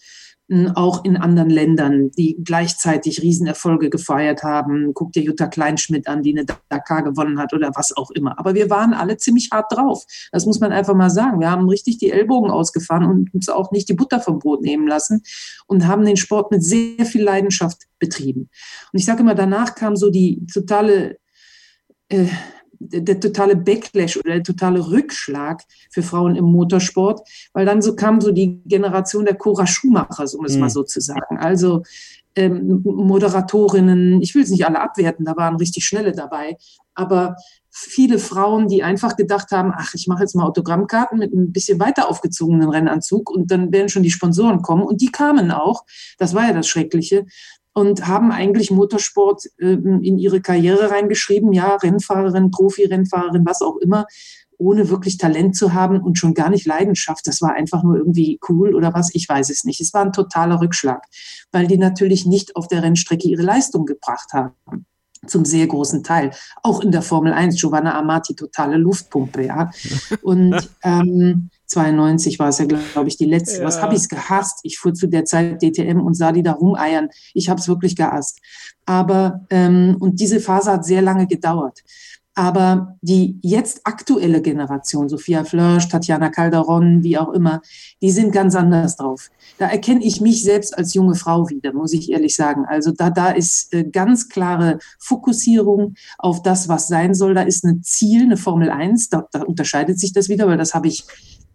auch 0.76 1.06
in 1.06 1.16
anderen 1.16 1.50
Ländern, 1.50 2.12
die 2.12 2.38
gleichzeitig 2.44 3.22
Riesenerfolge 3.22 3.90
gefeiert 3.90 4.44
haben. 4.44 4.94
Guck 4.94 5.14
dir 5.14 5.24
Jutta 5.24 5.48
Kleinschmidt 5.48 6.08
an, 6.08 6.24
die 6.24 6.38
eine 6.38 6.46
Dakar 6.68 7.04
gewonnen 7.04 7.40
hat 7.40 7.54
oder 7.54 7.72
was 7.76 7.96
auch 7.96 8.12
immer. 8.12 8.38
Aber 8.38 8.54
wir 8.54 8.70
waren 8.70 8.94
alle 8.94 9.16
ziemlich 9.16 9.50
hart 9.52 9.72
drauf. 9.72 10.04
Das 10.32 10.46
muss 10.46 10.60
man 10.60 10.74
einfach 10.74 10.94
mal 10.94 11.10
sagen. 11.10 11.40
Wir 11.40 11.50
haben 11.50 11.70
richtig 11.70 12.00
die 12.00 12.12
Ellbogen 12.12 12.52
ausgefahren 12.52 13.06
und 13.06 13.34
uns 13.34 13.48
auch 13.48 13.72
nicht 13.72 13.88
die 13.88 13.94
Butter 13.94 14.20
vom 14.20 14.40
Brot 14.40 14.62
nehmen 14.62 14.88
lassen 14.88 15.24
und 15.68 15.88
haben 15.88 16.04
den 16.04 16.18
Sport 16.18 16.52
mit 16.52 16.64
sehr 16.64 17.06
viel 17.06 17.24
Leidenschaft 17.24 17.84
betrieben. 17.98 18.50
Und 18.92 19.00
ich 19.00 19.06
sage 19.06 19.22
immer, 19.22 19.36
danach 19.36 19.76
kam 19.76 19.96
so 19.96 20.10
die 20.10 20.46
totale 20.52 21.18
äh, 22.10 22.26
der, 22.90 23.20
totale 23.20 23.56
Backlash 23.56 24.18
oder 24.18 24.34
der 24.34 24.44
totale 24.44 24.86
Rückschlag 24.86 25.64
für 25.90 26.04
Frauen 26.04 26.36
im 26.36 26.46
Motorsport, 26.46 27.28
weil 27.54 27.66
dann 27.66 27.82
so 27.82 27.96
kam 27.96 28.22
so 28.22 28.32
die 28.32 28.62
Generation 28.66 29.26
der 29.26 29.36
Cora 29.36 29.68
Schumacher, 29.68 30.26
um 30.38 30.46
es 30.46 30.56
mhm. 30.56 30.62
mal 30.62 30.70
so 30.70 30.84
zu 30.84 31.00
sagen. 31.00 31.38
Also 31.38 31.84
ähm, 32.36 32.82
Moderatorinnen, 32.84 34.22
ich 34.22 34.34
will 34.36 34.44
es 34.44 34.50
nicht 34.50 34.66
alle 34.66 34.80
abwerten, 34.80 35.26
da 35.26 35.36
waren 35.36 35.58
richtig 35.58 35.86
schnelle 35.86 36.14
dabei, 36.14 36.58
aber 36.94 37.36
viele 37.70 38.20
Frauen, 38.20 38.68
die 38.68 38.84
einfach 38.84 39.16
gedacht 39.16 39.52
haben, 39.52 39.72
ach, 39.76 39.94
ich 39.94 40.08
mache 40.08 40.22
jetzt 40.22 40.36
mal 40.36 40.46
Autogrammkarten 40.46 41.18
mit 41.18 41.34
ein 41.34 41.54
bisschen 41.54 41.80
weiter 41.80 42.10
aufgezogenen 42.10 42.70
Rennanzug 42.70 43.30
und 43.30 43.50
dann 43.50 43.72
werden 43.72 43.90
schon 43.90 44.04
die 44.04 44.12
Sponsoren 44.12 44.62
kommen. 44.62 44.84
Und 44.84 45.02
die 45.02 45.12
kamen 45.12 45.52
auch. 45.52 45.86
Das 46.18 46.34
war 46.34 46.48
ja 46.48 46.54
das 46.54 46.68
Schreckliche 46.68 47.26
und 47.74 48.08
haben 48.08 48.32
eigentlich 48.32 48.72
Motorsport 48.72 49.46
äh, 49.58 49.74
in 49.74 50.18
ihre 50.18 50.42
Karriere 50.42 50.92
reingeschrieben, 50.92 51.54
ja, 51.54 51.76
Rennfahrerin, 51.76 52.52
Profi-Rennfahrerin, 52.52 53.46
was 53.46 53.62
auch 53.62 53.78
immer, 53.78 54.06
ohne 54.58 54.90
wirklich 54.90 55.18
Talent 55.18 55.56
zu 55.56 55.74
haben 55.74 56.02
und 56.02 56.18
schon 56.18 56.34
gar 56.34 56.50
nicht 56.50 56.66
Leidenschaft. 56.66 57.26
Das 57.26 57.42
war 57.42 57.54
einfach 57.54 57.84
nur 57.84 57.98
irgendwie 57.98 58.40
cool 58.48 58.76
oder 58.76 58.94
was, 58.94 59.14
ich 59.14 59.28
weiß 59.28 59.50
es 59.50 59.64
nicht. 59.64 59.82
Es 59.82 59.94
war 59.94 60.06
ein 60.06 60.14
totaler 60.14 60.62
Rückschlag, 60.62 61.04
weil 61.52 61.68
die 61.68 61.78
natürlich 61.78 62.26
nicht 62.26 62.56
auf 62.56 62.68
der 62.68 62.84
Rennstrecke 62.84 63.28
ihre 63.28 63.42
Leistung 63.42 63.86
gebracht 63.86 64.34
haben 64.34 64.54
zum 65.28 65.46
sehr 65.46 65.68
großen 65.68 66.04
Teil. 66.04 66.32
Auch 66.64 66.82
in 66.82 66.92
der 66.92 67.02
Formel 67.02 67.34
1, 67.34 67.60
Giovanna 67.60 67.98
Amati, 67.98 68.36
totale 68.36 68.78
Luftpumpe, 68.78 69.46
ja. 69.46 69.70
Und 70.24 70.70
ähm, 70.84 71.50
92 71.72 72.38
war 72.40 72.50
es 72.50 72.60
ja, 72.60 72.66
glaube 72.66 73.08
ich, 73.08 73.18
die 73.18 73.26
letzte. 73.26 73.60
Ja. 73.60 73.66
Was 73.66 73.82
habe 73.82 73.94
ich 73.94 74.02
es 74.02 74.10
gehasst? 74.10 74.60
Ich 74.64 74.78
fuhr 74.78 74.94
zu 74.94 75.08
der 75.08 75.26
Zeit 75.26 75.62
DTM 75.62 76.02
und 76.02 76.16
sah 76.16 76.32
die 76.32 76.44
da 76.44 76.54
rumeiern. 76.54 77.10
Ich 77.34 77.50
habe 77.50 77.60
es 77.60 77.68
wirklich 77.68 77.96
gehasst. 77.96 78.40
Aber, 78.86 79.46
ähm, 79.50 79.98
und 80.00 80.20
diese 80.20 80.40
Phase 80.40 80.72
hat 80.72 80.86
sehr 80.86 81.02
lange 81.02 81.28
gedauert. 81.28 81.80
Aber 82.34 82.98
die 83.02 83.38
jetzt 83.42 83.82
aktuelle 83.84 84.42
Generation, 84.42 85.10
Sophia 85.10 85.44
Flörsch, 85.44 85.90
Tatjana 85.90 86.30
Calderon, 86.30 87.04
wie 87.04 87.18
auch 87.18 87.34
immer, 87.34 87.62
die 88.02 88.12
sind 88.12 88.32
ganz 88.32 88.56
anders 88.56 88.96
drauf. 88.96 89.30
Da 89.58 89.68
erkenne 89.68 90.04
ich 90.04 90.22
mich 90.22 90.44
selbst 90.44 90.78
als 90.78 90.94
junge 90.94 91.16
Frau 91.16 91.50
wieder, 91.50 91.74
muss 91.74 91.92
ich 91.92 92.10
ehrlich 92.10 92.36
sagen. 92.36 92.66
Also 92.66 92.92
da, 92.92 93.10
da 93.10 93.32
ist 93.32 93.74
äh, 93.74 93.84
ganz 93.84 94.30
klare 94.30 94.80
Fokussierung 94.98 95.96
auf 96.18 96.42
das, 96.42 96.70
was 96.70 96.88
sein 96.88 97.14
soll. 97.14 97.34
Da 97.34 97.42
ist 97.42 97.66
ein 97.66 97.84
Ziel, 97.84 98.24
eine 98.24 98.38
Formel 98.38 98.70
1. 98.70 99.10
Da, 99.10 99.28
da 99.32 99.42
unterscheidet 99.42 100.00
sich 100.00 100.14
das 100.14 100.30
wieder, 100.30 100.48
weil 100.48 100.58
das 100.58 100.74
habe 100.74 100.88
ich 100.88 101.04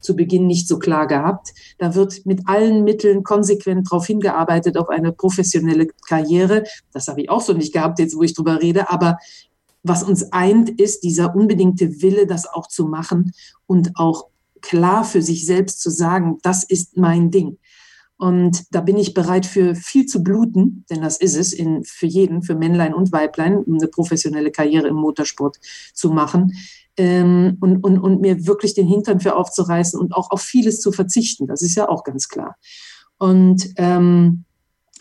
zu 0.01 0.17
Beginn 0.17 0.47
nicht 0.47 0.69
so 0.69 0.79
klar 0.79 1.07
gehabt. 1.07 1.53
Da 1.79 1.95
wird 1.95 2.25
mit 2.27 2.47
allen 2.47 2.85
Mitteln 2.85 3.23
konsequent 3.23 3.91
darauf 3.91 4.07
hingearbeitet, 4.07 4.77
auf 4.77 4.89
eine 4.89 5.13
professionelle 5.13 5.89
Karriere. 6.09 6.65
Das 6.93 7.09
habe 7.09 7.23
ich 7.23 7.31
auch 7.31 7.41
so 7.41 7.53
nicht 7.53 7.73
gehabt, 7.73 7.99
jetzt 7.99 8.17
wo 8.17 8.23
ich 8.23 8.35
drüber 8.35 8.61
rede. 8.63 8.91
Aber 8.91 9.19
was 9.83 10.03
uns 10.03 10.33
eint, 10.33 10.71
ist 10.81 11.05
dieser 11.05 11.35
unbedingte 11.35 12.03
Wille, 12.03 12.27
das 12.27 12.47
auch 12.47 12.67
zu 12.67 12.87
machen 12.87 13.33
und 13.67 13.93
auch 13.95 14.27
klar 14.61 15.05
für 15.05 15.23
sich 15.23 15.47
selbst 15.47 15.81
zu 15.81 15.91
sagen, 15.91 16.39
das 16.43 16.65
ist 16.65 16.97
mein 16.97 17.31
Ding. 17.31 17.59
Und 18.19 18.65
da 18.75 18.81
bin 18.81 18.97
ich 18.97 19.13
bereit 19.13 19.45
für 19.45 19.75
viel 19.75 20.07
zu 20.07 20.23
bluten, 20.23 20.85
denn 20.89 21.03
das 21.03 21.19
ist 21.19 21.37
es 21.37 21.53
in, 21.53 21.85
für 21.85 22.07
jeden, 22.07 22.43
für 22.43 22.55
Männlein 22.55 22.95
und 22.95 23.13
Weiblein, 23.13 23.59
um 23.59 23.75
eine 23.75 23.89
professionelle 23.89 24.51
Karriere 24.51 24.89
im 24.89 24.97
Motorsport 24.97 25.59
zu 25.93 26.11
machen 26.11 26.53
ähm, 26.97 27.59
und, 27.61 27.83
und, 27.85 27.99
und 27.99 28.21
mir 28.21 28.47
wirklich 28.47 28.75
den 28.75 28.87
Hintern 28.87 29.21
für 29.21 29.37
aufzureißen 29.37 29.99
und 29.99 30.15
auch 30.15 30.31
auf 30.31 30.43
vieles 30.43 30.81
zu 30.81 30.93
verzichten. 30.93 31.47
Das 31.47 31.63
ist 31.63 31.77
ja 31.77 31.89
auch 31.89 32.05
ganz 32.05 32.29
klar. 32.29 32.57
Und 33.19 33.69
ähm, 33.77 34.45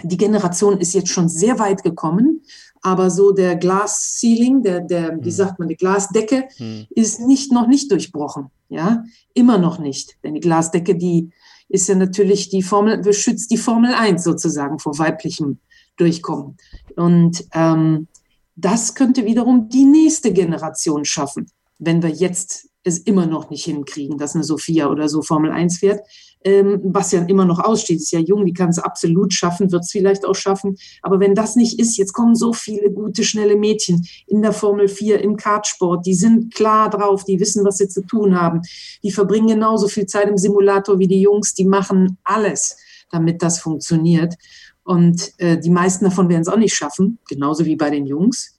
die 0.04 0.18
Generation 0.18 0.80
ist 0.80 0.94
jetzt 0.94 1.10
schon 1.10 1.30
sehr 1.30 1.60
weit 1.60 1.84
gekommen, 1.84 2.42
aber 2.82 3.10
so 3.10 3.32
der 3.32 3.56
Glass 3.56 4.20
Ceiling, 4.20 4.62
der, 4.62 4.82
der, 4.82 5.12
hm. 5.14 5.24
wie 5.24 5.32
sagt 5.32 5.60
man, 5.60 5.68
die 5.70 5.78
Glasdecke 5.78 6.48
hm. 6.58 6.86
ist 6.90 7.22
nicht, 7.22 7.52
noch 7.52 7.68
nicht 7.68 7.92
durchbrochen. 7.92 8.52
Ja, 8.68 9.04
immer 9.34 9.58
noch 9.58 9.80
nicht. 9.80 10.18
Denn 10.24 10.34
die 10.34 10.40
Glasdecke, 10.40 10.96
die 10.96 11.30
ist 11.70 11.88
ja 11.88 11.96
natürlich 11.96 12.50
die 12.50 12.64
Formel, 12.64 12.98
beschützt 12.98 13.52
die 13.52 13.58
Formel 13.58 13.94
1 13.94 14.24
sozusagen 14.24 14.80
vor 14.80 14.98
weiblichem 14.98 15.60
Durchkommen. 15.98 16.58
Und 16.96 17.46
ähm, 17.54 18.08
das 18.56 18.96
könnte 18.96 19.26
wiederum 19.26 19.70
die 19.70 19.86
nächste 19.86 20.34
Generation 20.34 21.06
schaffen 21.06 21.48
wenn 21.86 22.04
wir 22.04 22.10
jetzt 22.10 22.70
es 22.84 23.00
immer 23.00 23.26
noch 23.26 23.50
nicht 23.50 23.66
hinkriegen, 23.66 24.18
dass 24.18 24.36
eine 24.36 24.44
Sophia 24.44 24.90
oder 24.90 25.10
so 25.10 25.24
Formel 25.24 25.52
1 25.52 25.80
fährt, 25.80 26.02
ähm, 26.46 26.94
ja 27.12 27.22
immer 27.24 27.46
noch 27.46 27.60
aussteht, 27.60 27.98
ist 27.98 28.12
ja 28.12 28.20
jung, 28.20 28.46
die 28.46 28.54
kann 28.54 28.70
es 28.70 28.78
absolut 28.78 29.34
schaffen, 29.34 29.72
wird 29.72 29.84
es 29.84 29.92
vielleicht 29.92 30.26
auch 30.26 30.36
schaffen. 30.36 30.78
Aber 31.02 31.20
wenn 31.20 31.34
das 31.34 31.56
nicht 31.56 31.80
ist, 31.80 31.98
jetzt 31.98 32.14
kommen 32.14 32.36
so 32.36 32.54
viele 32.54 32.92
gute, 32.92 33.24
schnelle 33.24 33.56
Mädchen 33.56 34.08
in 34.28 34.44
der 34.44 34.54
Formel 34.54 34.88
4, 34.88 35.22
im 35.22 35.38
Kartsport, 35.38 36.06
die 36.06 36.14
sind 36.14 36.54
klar 36.54 36.92
drauf, 36.92 37.24
die 37.24 37.40
wissen, 37.40 37.66
was 37.66 37.78
sie 37.78 37.88
zu 37.88 38.06
tun 38.06 38.40
haben. 38.40 38.62
Die 39.02 39.12
verbringen 39.12 39.48
genauso 39.48 39.88
viel 39.88 40.06
Zeit 40.06 40.30
im 40.30 40.38
Simulator 40.38 41.00
wie 41.00 41.08
die 41.08 41.22
Jungs, 41.22 41.56
die 41.56 41.66
machen 41.66 42.20
alles, 42.24 42.78
damit 43.10 43.42
das 43.42 43.60
funktioniert. 43.60 44.36
Und 44.84 45.34
äh, 45.40 45.60
die 45.60 45.72
meisten 45.72 46.06
davon 46.06 46.30
werden 46.30 46.44
es 46.44 46.48
auch 46.48 46.58
nicht 46.58 46.76
schaffen, 46.76 47.18
genauso 47.28 47.66
wie 47.66 47.76
bei 47.76 47.90
den 47.90 48.06
Jungs 48.06 48.55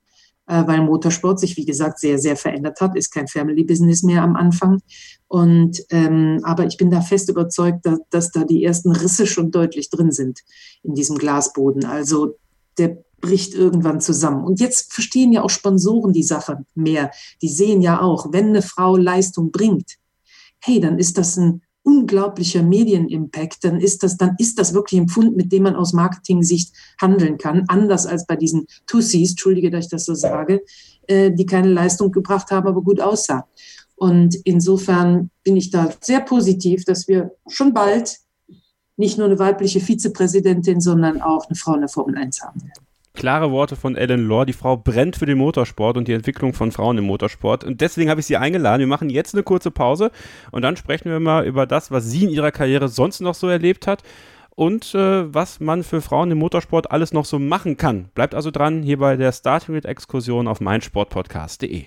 weil 0.46 0.82
Motorsport 0.82 1.40
sich, 1.40 1.56
wie 1.56 1.64
gesagt, 1.64 1.98
sehr, 1.98 2.18
sehr 2.18 2.36
verändert 2.36 2.80
hat, 2.80 2.96
ist 2.96 3.10
kein 3.10 3.26
Family-Business 3.26 4.02
mehr 4.02 4.22
am 4.22 4.36
Anfang. 4.36 4.80
Und 5.28 5.82
ähm, 5.90 6.40
aber 6.44 6.66
ich 6.66 6.76
bin 6.76 6.90
da 6.90 7.00
fest 7.00 7.28
überzeugt, 7.28 7.84
dass, 7.84 7.98
dass 8.10 8.30
da 8.30 8.44
die 8.44 8.64
ersten 8.64 8.92
Risse 8.92 9.26
schon 9.26 9.50
deutlich 9.50 9.90
drin 9.90 10.12
sind 10.12 10.40
in 10.82 10.94
diesem 10.94 11.18
Glasboden. 11.18 11.84
Also 11.84 12.36
der 12.78 12.98
bricht 13.20 13.54
irgendwann 13.54 14.00
zusammen. 14.00 14.44
Und 14.44 14.60
jetzt 14.60 14.92
verstehen 14.92 15.32
ja 15.32 15.42
auch 15.42 15.50
Sponsoren 15.50 16.12
die 16.12 16.22
Sache 16.22 16.64
mehr. 16.74 17.10
Die 17.42 17.48
sehen 17.48 17.82
ja 17.82 18.00
auch, 18.00 18.32
wenn 18.32 18.48
eine 18.48 18.62
Frau 18.62 18.96
Leistung 18.96 19.50
bringt, 19.50 19.96
hey, 20.60 20.80
dann 20.80 20.98
ist 20.98 21.18
das 21.18 21.36
ein 21.36 21.62
unglaublicher 21.86 22.64
Medienimpact, 22.64 23.62
dann 23.62 23.80
ist 23.80 24.02
das, 24.02 24.16
dann 24.16 24.34
ist 24.38 24.58
das 24.58 24.74
wirklich 24.74 25.00
ein 25.00 25.08
Pfund, 25.08 25.36
mit 25.36 25.52
dem 25.52 25.62
man 25.62 25.76
aus 25.76 25.92
Marketing-Sicht 25.92 26.74
handeln 27.00 27.38
kann, 27.38 27.64
anders 27.68 28.06
als 28.06 28.26
bei 28.26 28.34
diesen 28.34 28.66
Tussis, 28.86 29.30
entschuldige, 29.30 29.70
dass 29.70 29.84
ich 29.84 29.90
das 29.90 30.04
so 30.04 30.14
sage, 30.14 30.62
äh, 31.06 31.30
die 31.30 31.46
keine 31.46 31.68
Leistung 31.68 32.10
gebracht 32.10 32.50
haben, 32.50 32.66
aber 32.66 32.82
gut 32.82 33.00
aussah. 33.00 33.46
Und 33.94 34.34
insofern 34.44 35.30
bin 35.44 35.56
ich 35.56 35.70
da 35.70 35.90
sehr 36.00 36.20
positiv, 36.20 36.84
dass 36.84 37.06
wir 37.06 37.30
schon 37.48 37.72
bald 37.72 38.18
nicht 38.96 39.16
nur 39.16 39.26
eine 39.26 39.38
weibliche 39.38 39.80
Vizepräsidentin, 39.80 40.80
sondern 40.80 41.22
auch 41.22 41.46
eine 41.46 41.56
Frau 41.56 41.74
in 41.74 41.80
der 41.80 41.88
Formel 41.88 42.16
1 42.16 42.42
haben 42.42 42.62
werden. 42.62 42.85
Klare 43.16 43.50
Worte 43.50 43.74
von 43.74 43.96
Ellen 43.96 44.28
Law. 44.28 44.44
Die 44.44 44.52
Frau 44.52 44.76
brennt 44.76 45.16
für 45.16 45.26
den 45.26 45.38
Motorsport 45.38 45.96
und 45.96 46.06
die 46.06 46.12
Entwicklung 46.12 46.52
von 46.52 46.70
Frauen 46.70 46.98
im 46.98 47.04
Motorsport. 47.04 47.64
Und 47.64 47.80
deswegen 47.80 48.08
habe 48.10 48.20
ich 48.20 48.26
sie 48.26 48.36
eingeladen. 48.36 48.80
Wir 48.80 48.86
machen 48.86 49.10
jetzt 49.10 49.34
eine 49.34 49.42
kurze 49.42 49.72
Pause 49.72 50.12
und 50.52 50.62
dann 50.62 50.76
sprechen 50.76 51.10
wir 51.10 51.18
mal 51.18 51.44
über 51.44 51.66
das, 51.66 51.90
was 51.90 52.04
sie 52.04 52.24
in 52.24 52.30
ihrer 52.30 52.52
Karriere 52.52 52.88
sonst 52.88 53.20
noch 53.20 53.34
so 53.34 53.48
erlebt 53.48 53.86
hat 53.86 54.04
und 54.54 54.94
äh, 54.94 55.34
was 55.34 55.60
man 55.60 55.82
für 55.82 56.00
Frauen 56.00 56.30
im 56.30 56.38
Motorsport 56.38 56.90
alles 56.90 57.12
noch 57.12 57.24
so 57.24 57.38
machen 57.38 57.76
kann. 57.76 58.10
Bleibt 58.14 58.34
also 58.34 58.50
dran 58.50 58.82
hier 58.82 58.98
bei 58.98 59.16
der 59.16 59.32
Starting 59.32 59.74
Grid 59.74 59.86
Exkursion 59.86 60.46
auf 60.46 60.60
meinsportpodcast.de. 60.60 61.86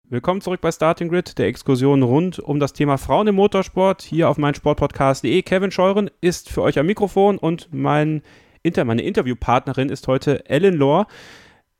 Willkommen 0.11 0.41
zurück 0.41 0.59
bei 0.59 0.73
Starting 0.73 1.07
Grid, 1.07 1.37
der 1.37 1.47
Exkursion 1.47 2.03
rund 2.03 2.37
um 2.37 2.59
das 2.59 2.73
Thema 2.73 2.97
Frauen 2.97 3.27
im 3.27 3.35
Motorsport 3.35 4.01
hier 4.01 4.27
auf 4.27 4.37
meinsportpodcast.de. 4.37 5.41
Kevin 5.43 5.71
Scheuren 5.71 6.11
ist 6.19 6.49
für 6.49 6.63
euch 6.63 6.77
am 6.77 6.85
Mikrofon 6.85 7.37
und 7.37 7.69
mein 7.71 8.21
Inter 8.61 8.83
meine 8.83 9.03
Interviewpartnerin 9.03 9.87
ist 9.87 10.09
heute 10.09 10.49
Ellen 10.49 10.73
Lohr. 10.73 11.07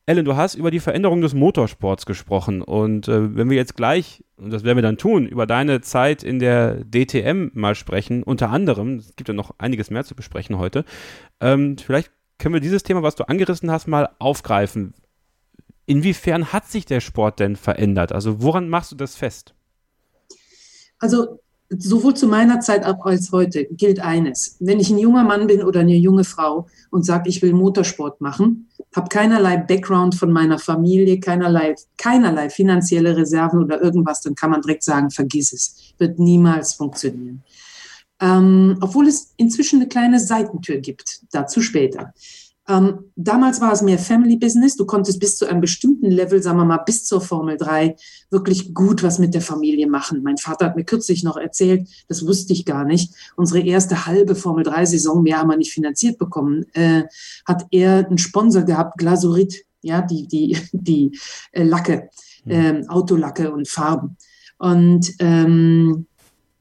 Ellen, 0.06 0.24
du 0.24 0.38
hast 0.38 0.56
über 0.56 0.72
die 0.72 0.80
Veränderung 0.80 1.20
des 1.20 1.34
Motorsports 1.34 2.06
gesprochen 2.06 2.62
und 2.62 3.10
äh, 3.10 3.36
wenn 3.36 3.50
wir 3.50 3.58
jetzt 3.58 3.76
gleich, 3.76 4.24
und 4.38 4.52
das 4.54 4.64
werden 4.64 4.78
wir 4.78 4.82
dann 4.82 4.98
tun, 4.98 5.28
über 5.28 5.46
deine 5.46 5.82
Zeit 5.82 6.24
in 6.24 6.40
der 6.40 6.86
DTM 6.86 7.50
mal 7.54 7.76
sprechen, 7.76 8.24
unter 8.24 8.50
anderem, 8.50 8.96
es 8.96 9.14
gibt 9.18 9.28
ja 9.28 9.34
noch 9.34 9.56
einiges 9.58 9.90
mehr 9.90 10.06
zu 10.06 10.16
besprechen 10.16 10.58
heute, 10.58 10.86
ähm, 11.42 11.78
vielleicht 11.78 12.12
können 12.40 12.54
wir 12.54 12.62
dieses 12.62 12.84
Thema, 12.84 13.04
was 13.04 13.16
du 13.16 13.28
angerissen 13.28 13.70
hast, 13.70 13.90
mal 13.90 14.08
aufgreifen. 14.20 14.94
Inwiefern 15.92 16.54
hat 16.54 16.70
sich 16.70 16.86
der 16.86 17.02
Sport 17.02 17.42
denn 17.42 17.58
verändert? 17.58 18.14
Also 18.14 18.42
woran 18.42 18.70
machst 18.70 18.94
du 18.94 18.96
das 18.96 19.16
fest? 19.18 19.54
Also 21.00 21.42
sowohl 21.70 22.14
zu 22.14 22.28
meiner 22.28 22.62
Zeit 22.62 22.86
als 22.86 23.34
heute 23.34 23.66
gilt 23.66 24.00
eines. 24.00 24.56
Wenn 24.62 24.80
ich 24.80 24.90
ein 24.90 24.98
junger 24.98 25.26
Mann 25.26 25.48
bin 25.48 25.62
oder 25.62 25.82
eine 25.82 25.98
junge 25.98 26.24
Frau 26.24 26.68
und 26.92 27.06
sage, 27.06 27.28
ich 27.28 27.42
will 27.42 27.52
Motorsport 27.52 28.22
machen, 28.22 28.70
habe 28.96 29.10
keinerlei 29.10 29.58
Background 29.58 30.16
von 30.16 30.32
meiner 30.32 30.60
Familie, 30.60 31.20
keinerlei, 31.20 31.76
keinerlei 31.98 32.50
finanzielle 32.50 33.18
Reserven 33.18 33.62
oder 33.62 33.82
irgendwas, 33.82 34.22
dann 34.22 34.36
kann 34.36 34.52
man 34.52 34.62
direkt 34.62 34.84
sagen, 34.84 35.12
vergiss 35.12 35.52
es. 35.52 35.94
Wird 35.98 36.20
niemals 36.20 36.76
funktionieren. 36.76 37.44
Ähm, 38.22 38.78
obwohl 38.80 39.10
es 39.10 39.34
inzwischen 39.36 39.82
eine 39.82 39.90
kleine 39.90 40.22
Seitentür 40.22 40.78
gibt, 40.78 41.24
dazu 41.34 41.60
später. 41.60 42.14
Ähm, 42.68 43.12
damals 43.16 43.60
war 43.60 43.74
es 43.74 43.82
mehr 43.82 43.98
Family 43.98 44.38
Business. 44.38 44.76
Du 44.76 44.86
konntest 44.86 45.20
bis 45.20 45.38
zu 45.38 45.48
einem 45.48 45.62
bestimmten 45.62 46.12
Level, 46.12 46.42
sagen 46.42 46.58
wir 46.58 46.66
mal, 46.66 46.78
bis 46.78 47.06
zur 47.06 47.22
Formel 47.22 47.58
3 47.58 47.96
wirklich 48.30 48.74
gut 48.74 49.04
was 49.04 49.20
mit 49.20 49.34
der 49.34 49.42
Familie 49.42 49.88
machen. 49.88 50.22
Mein 50.24 50.38
Vater 50.38 50.66
hat 50.66 50.76
mir 50.76 50.86
kürzlich 50.86 51.24
noch 51.24 51.38
erzählt, 51.38 51.88
das 52.08 52.26
wusste 52.26 52.54
ich 52.54 52.66
gar 52.66 52.86
nicht. 52.86 53.14
Unsere 53.36 53.62
erste 53.62 54.06
halbe 54.06 54.36
Formel 54.36 54.64
3 54.64 54.86
Saison, 54.86 55.24
mehr 55.24 55.40
haben 55.40 55.50
wir 55.50 55.58
nicht 55.58 55.74
finanziert 55.74 56.18
bekommen, 56.18 56.66
äh, 56.74 57.04
hat 57.46 57.66
er 57.72 58.06
einen 58.08 58.20
Sponsor 58.20 58.62
gehabt, 58.62 58.98
Glasurit, 58.98 59.66
ja, 59.82 60.02
die, 60.02 60.28
die, 60.28 60.58
die 60.72 61.18
äh, 61.52 61.64
Lacke, 61.64 62.10
äh, 62.46 62.86
Autolacke 62.88 63.52
und 63.52 63.68
Farben. 63.68 64.18
Und 64.60 65.12
ähm, 65.18 66.06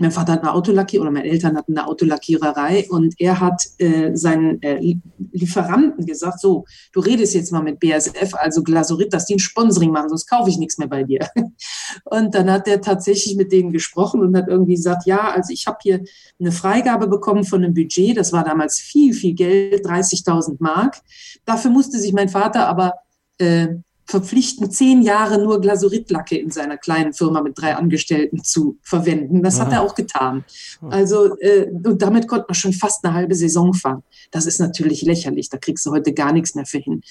mein 0.00 0.10
Vater 0.10 0.32
hat 0.32 0.42
eine 0.42 0.54
Autolackier 0.54 1.02
oder 1.02 1.10
meine 1.10 1.28
Eltern 1.28 1.56
hatten 1.56 1.76
eine 1.76 1.86
Autolackiererei 1.86 2.86
und 2.88 3.14
er 3.18 3.38
hat 3.38 3.62
äh, 3.78 4.14
seinen 4.14 4.62
äh, 4.62 4.96
Lieferanten 5.32 6.06
gesagt, 6.06 6.40
so, 6.40 6.64
du 6.92 7.00
redest 7.00 7.34
jetzt 7.34 7.52
mal 7.52 7.62
mit 7.62 7.80
BASF, 7.80 8.34
also 8.34 8.62
Glasurit, 8.62 9.12
dass 9.12 9.26
die 9.26 9.34
ein 9.34 9.38
Sponsoring 9.38 9.90
machen, 9.90 10.08
sonst 10.08 10.26
kaufe 10.26 10.48
ich 10.48 10.58
nichts 10.58 10.78
mehr 10.78 10.88
bei 10.88 11.04
dir. 11.04 11.20
Und 12.04 12.34
dann 12.34 12.50
hat 12.50 12.66
er 12.66 12.80
tatsächlich 12.80 13.36
mit 13.36 13.52
denen 13.52 13.72
gesprochen 13.72 14.20
und 14.20 14.36
hat 14.36 14.46
irgendwie 14.46 14.76
gesagt, 14.76 15.06
ja, 15.06 15.32
also 15.32 15.52
ich 15.52 15.66
habe 15.66 15.78
hier 15.82 16.04
eine 16.38 16.52
Freigabe 16.52 17.08
bekommen 17.08 17.42
von 17.42 17.64
einem 17.64 17.74
Budget, 17.74 18.16
das 18.16 18.32
war 18.32 18.44
damals 18.44 18.78
viel, 18.78 19.12
viel 19.12 19.34
Geld, 19.34 19.84
30.000 19.84 20.56
Mark. 20.60 21.00
Dafür 21.44 21.72
musste 21.72 21.98
sich 21.98 22.12
mein 22.12 22.28
Vater 22.28 22.68
aber 22.68 22.94
äh, 23.38 23.68
verpflichten, 24.10 24.70
zehn 24.70 25.02
Jahre 25.02 25.40
nur 25.40 25.60
Glasuritlacke 25.60 26.36
in 26.36 26.50
seiner 26.50 26.76
kleinen 26.76 27.12
Firma 27.12 27.40
mit 27.42 27.56
drei 27.56 27.76
Angestellten 27.76 28.42
zu 28.42 28.78
verwenden. 28.82 29.42
Das 29.42 29.60
hat 29.60 29.72
er 29.72 29.82
auch 29.82 29.94
getan. 29.94 30.44
Also, 30.82 31.38
äh, 31.38 31.70
und 31.84 32.02
damit 32.02 32.26
konnte 32.26 32.46
man 32.48 32.54
schon 32.54 32.72
fast 32.72 33.04
eine 33.04 33.14
halbe 33.14 33.34
Saison 33.34 33.72
fahren. 33.72 34.02
Das 34.30 34.46
ist 34.46 34.58
natürlich 34.58 35.02
lächerlich. 35.02 35.48
Da 35.48 35.58
kriegst 35.58 35.86
du 35.86 35.92
heute 35.92 36.12
gar 36.12 36.32
nichts 36.32 36.54
mehr 36.54 36.66
für 36.66 36.78
hin. 36.78 37.02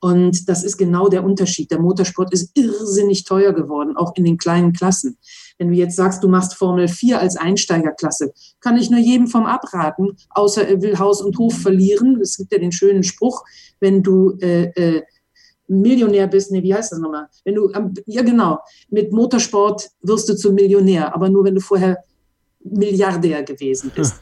Und 0.00 0.48
das 0.48 0.62
ist 0.62 0.76
genau 0.76 1.08
der 1.08 1.24
Unterschied. 1.24 1.70
Der 1.70 1.80
Motorsport 1.80 2.32
ist 2.32 2.50
irrsinnig 2.54 3.24
teuer 3.24 3.52
geworden, 3.52 3.96
auch 3.96 4.14
in 4.16 4.24
den 4.24 4.36
kleinen 4.36 4.72
Klassen. 4.72 5.16
Wenn 5.58 5.68
du 5.68 5.74
jetzt 5.74 5.96
sagst, 5.96 6.22
du 6.22 6.28
machst 6.28 6.54
Formel 6.54 6.88
4 6.88 7.20
als 7.20 7.36
Einsteigerklasse, 7.36 8.32
kann 8.60 8.76
ich 8.76 8.90
nur 8.90 9.00
jedem 9.00 9.28
vom 9.28 9.46
abraten, 9.46 10.16
außer 10.30 10.68
er 10.68 10.82
will 10.82 10.98
Haus 10.98 11.22
und 11.22 11.38
Hof 11.38 11.58
verlieren. 11.58 12.20
Es 12.20 12.36
gibt 12.36 12.52
ja 12.52 12.58
den 12.58 12.72
schönen 12.72 13.02
Spruch, 13.02 13.44
wenn 13.80 14.02
du 14.02 14.36
äh, 14.40 14.64
äh, 14.74 15.02
Millionär 15.66 16.26
bist, 16.26 16.52
nee, 16.52 16.62
wie 16.62 16.74
heißt 16.74 16.92
das 16.92 16.98
nochmal? 16.98 17.28
Wenn 17.44 17.54
du, 17.54 17.70
ja 18.06 18.22
genau, 18.22 18.58
mit 18.90 19.12
Motorsport 19.12 19.90
wirst 20.02 20.28
du 20.28 20.36
zum 20.36 20.54
Millionär, 20.54 21.14
aber 21.14 21.28
nur 21.28 21.44
wenn 21.44 21.54
du 21.54 21.60
vorher 21.60 22.04
Milliardär 22.60 23.42
gewesen 23.42 23.92
bist. 23.94 24.16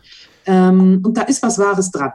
Ähm, 0.46 1.00
und 1.05 1.16
da 1.16 1.22
ist 1.22 1.42
was 1.42 1.59
Wahres 1.59 1.90
dran. 1.90 2.12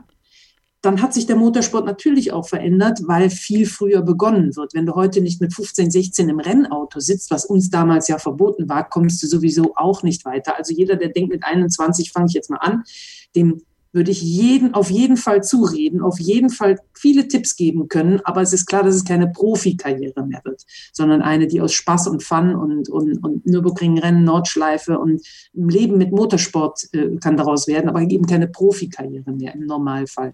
Dann 0.82 1.02
hat 1.02 1.14
sich 1.14 1.26
der 1.26 1.36
Motorsport 1.36 1.86
natürlich 1.86 2.32
auch 2.32 2.48
verändert, 2.48 3.00
weil 3.06 3.30
viel 3.30 3.66
früher 3.66 4.02
begonnen 4.02 4.56
wird. 4.56 4.74
Wenn 4.74 4.86
du 4.86 4.94
heute 4.94 5.22
nicht 5.22 5.42
mit 5.42 5.54
15, 5.54 5.90
16 5.90 6.30
im 6.30 6.40
Rennauto 6.40 7.00
sitzt, 7.00 7.32
was 7.32 7.46
uns 7.46 7.70
damals 7.70 8.08
ja 8.08 8.20
verboten 8.20 8.70
war, 8.70 8.88
kommst 8.88 9.24
du 9.24 9.28
sowieso 9.28 9.74
auch 9.76 10.04
nicht 10.04 10.24
weiter. 10.24 10.56
Also 10.58 10.74
jeder, 10.74 10.96
der 10.96 11.10
denkt, 11.10 11.32
mit 11.32 11.44
21 11.44 12.12
fange 12.12 12.28
ich 12.28 12.34
jetzt 12.34 12.50
mal 12.50 12.58
an, 12.58 12.84
dem 13.36 13.62
würde 13.98 14.12
ich 14.12 14.22
jeden, 14.22 14.76
auf 14.76 14.92
jeden 14.92 15.18
Fall 15.18 15.44
zureden, 15.44 16.02
auf 16.02 16.20
jeden 16.20 16.52
Fall 16.52 16.78
viele 16.94 17.28
Tipps 17.28 17.56
geben 17.56 17.88
können. 17.88 18.22
Aber 18.24 18.42
es 18.42 18.54
ist 18.54 18.68
klar, 18.68 18.84
dass 18.84 18.94
es 18.94 19.04
keine 19.04 19.28
Profikarriere 19.28 20.24
mehr 20.26 20.42
wird, 20.46 20.64
sondern 20.94 21.24
eine, 21.24 21.48
die 21.48 21.60
aus 21.60 21.74
Spaß 21.74 22.08
und 22.08 22.22
Fun 22.22 22.56
und, 22.56 22.90
und, 22.90 23.24
und 23.24 23.46
Nürburgring-Rennen, 23.48 24.24
Nordschleife 24.24 25.00
und 25.00 25.22
Leben 25.54 25.98
mit 25.98 26.12
Motorsport 26.12 26.88
äh, 26.94 27.18
kann 27.18 27.38
daraus 27.38 27.68
werden, 27.68 27.90
aber 27.90 28.02
eben 28.02 28.28
keine 28.28 28.48
Profikarriere 28.48 29.32
mehr 29.32 29.56
im 29.56 29.66
Normalfall. 29.66 30.34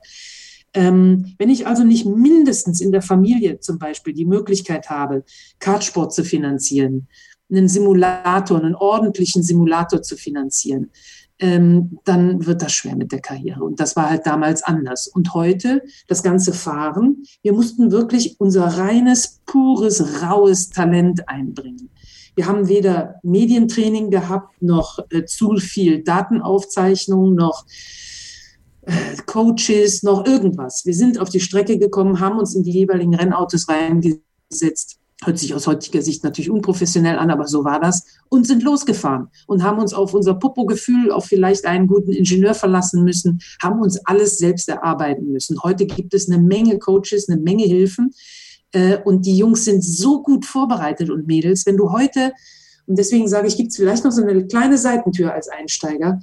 Ähm, 0.73 1.33
wenn 1.37 1.49
ich 1.49 1.65
also 1.65 1.85
nicht 1.85 2.05
mindestens 2.05 2.81
in 2.81 2.91
der 2.91 3.01
Familie 3.01 3.59
zum 3.61 3.79
Beispiel 3.79 4.13
die 4.13 4.25
Möglichkeit 4.25 4.89
habe, 4.89 5.23
Kartsport 5.59 6.13
zu 6.13 6.25
finanzieren, 6.25 7.07
einen 7.49 7.69
Simulator, 7.69 8.59
einen 8.59 8.75
ordentlichen 8.75 9.43
Simulator 9.43 10.01
zu 10.01 10.17
finanzieren, 10.17 10.89
ähm, 11.39 11.99
dann 12.05 12.45
wird 12.45 12.61
das 12.61 12.73
schwer 12.73 12.95
mit 12.95 13.11
der 13.11 13.21
Karriere. 13.21 13.63
Und 13.63 13.79
das 13.79 13.95
war 13.95 14.09
halt 14.09 14.25
damals 14.25 14.63
anders. 14.63 15.07
Und 15.07 15.33
heute, 15.33 15.83
das 16.07 16.23
ganze 16.23 16.53
Fahren, 16.53 17.23
wir 17.41 17.53
mussten 17.53 17.91
wirklich 17.91 18.39
unser 18.39 18.65
reines, 18.65 19.41
pures, 19.45 20.21
raues 20.21 20.69
Talent 20.69 21.27
einbringen. 21.27 21.89
Wir 22.35 22.47
haben 22.47 22.67
weder 22.67 23.15
Medientraining 23.23 24.09
gehabt, 24.09 24.61
noch 24.61 24.99
äh, 25.11 25.25
zu 25.25 25.57
viel 25.57 26.03
Datenaufzeichnung, 26.03 27.35
noch 27.35 27.65
äh, 28.81 29.15
Coaches, 29.25 30.03
noch 30.03 30.25
irgendwas. 30.25 30.85
Wir 30.85 30.95
sind 30.95 31.19
auf 31.19 31.29
die 31.29 31.39
Strecke 31.39 31.77
gekommen, 31.77 32.19
haben 32.19 32.39
uns 32.39 32.55
in 32.55 32.63
die 32.63 32.71
jeweiligen 32.71 33.13
Rennautos 33.13 33.67
reingesetzt 33.69 34.99
hört 35.25 35.39
sich 35.39 35.53
aus 35.53 35.67
heutiger 35.67 36.01
Sicht 36.01 36.23
natürlich 36.23 36.49
unprofessionell 36.49 37.17
an, 37.17 37.31
aber 37.31 37.47
so 37.47 37.63
war 37.63 37.79
das, 37.79 38.05
und 38.29 38.47
sind 38.47 38.63
losgefahren 38.63 39.27
und 39.47 39.63
haben 39.63 39.79
uns 39.79 39.93
auf 39.93 40.13
unser 40.13 40.35
Popo-Gefühl, 40.35 41.11
auf 41.11 41.25
vielleicht 41.25 41.65
einen 41.65 41.87
guten 41.87 42.11
Ingenieur 42.11 42.53
verlassen 42.53 43.03
müssen, 43.03 43.41
haben 43.61 43.81
uns 43.81 43.97
alles 44.05 44.37
selbst 44.37 44.69
erarbeiten 44.69 45.31
müssen. 45.31 45.61
Heute 45.63 45.85
gibt 45.85 46.13
es 46.13 46.29
eine 46.29 46.41
Menge 46.41 46.79
Coaches, 46.79 47.29
eine 47.29 47.41
Menge 47.41 47.63
Hilfen 47.63 48.11
äh, 48.71 48.97
und 48.97 49.25
die 49.25 49.37
Jungs 49.37 49.65
sind 49.65 49.83
so 49.83 50.21
gut 50.21 50.45
vorbereitet 50.45 51.09
und 51.09 51.27
Mädels, 51.27 51.65
wenn 51.65 51.77
du 51.77 51.91
heute, 51.91 52.33
und 52.85 52.97
deswegen 52.97 53.27
sage 53.27 53.47
ich, 53.47 53.55
gibt 53.55 53.71
es 53.71 53.77
vielleicht 53.77 54.03
noch 54.03 54.11
so 54.11 54.21
eine 54.21 54.45
kleine 54.47 54.77
Seitentür 54.77 55.33
als 55.33 55.47
Einsteiger. 55.47 56.19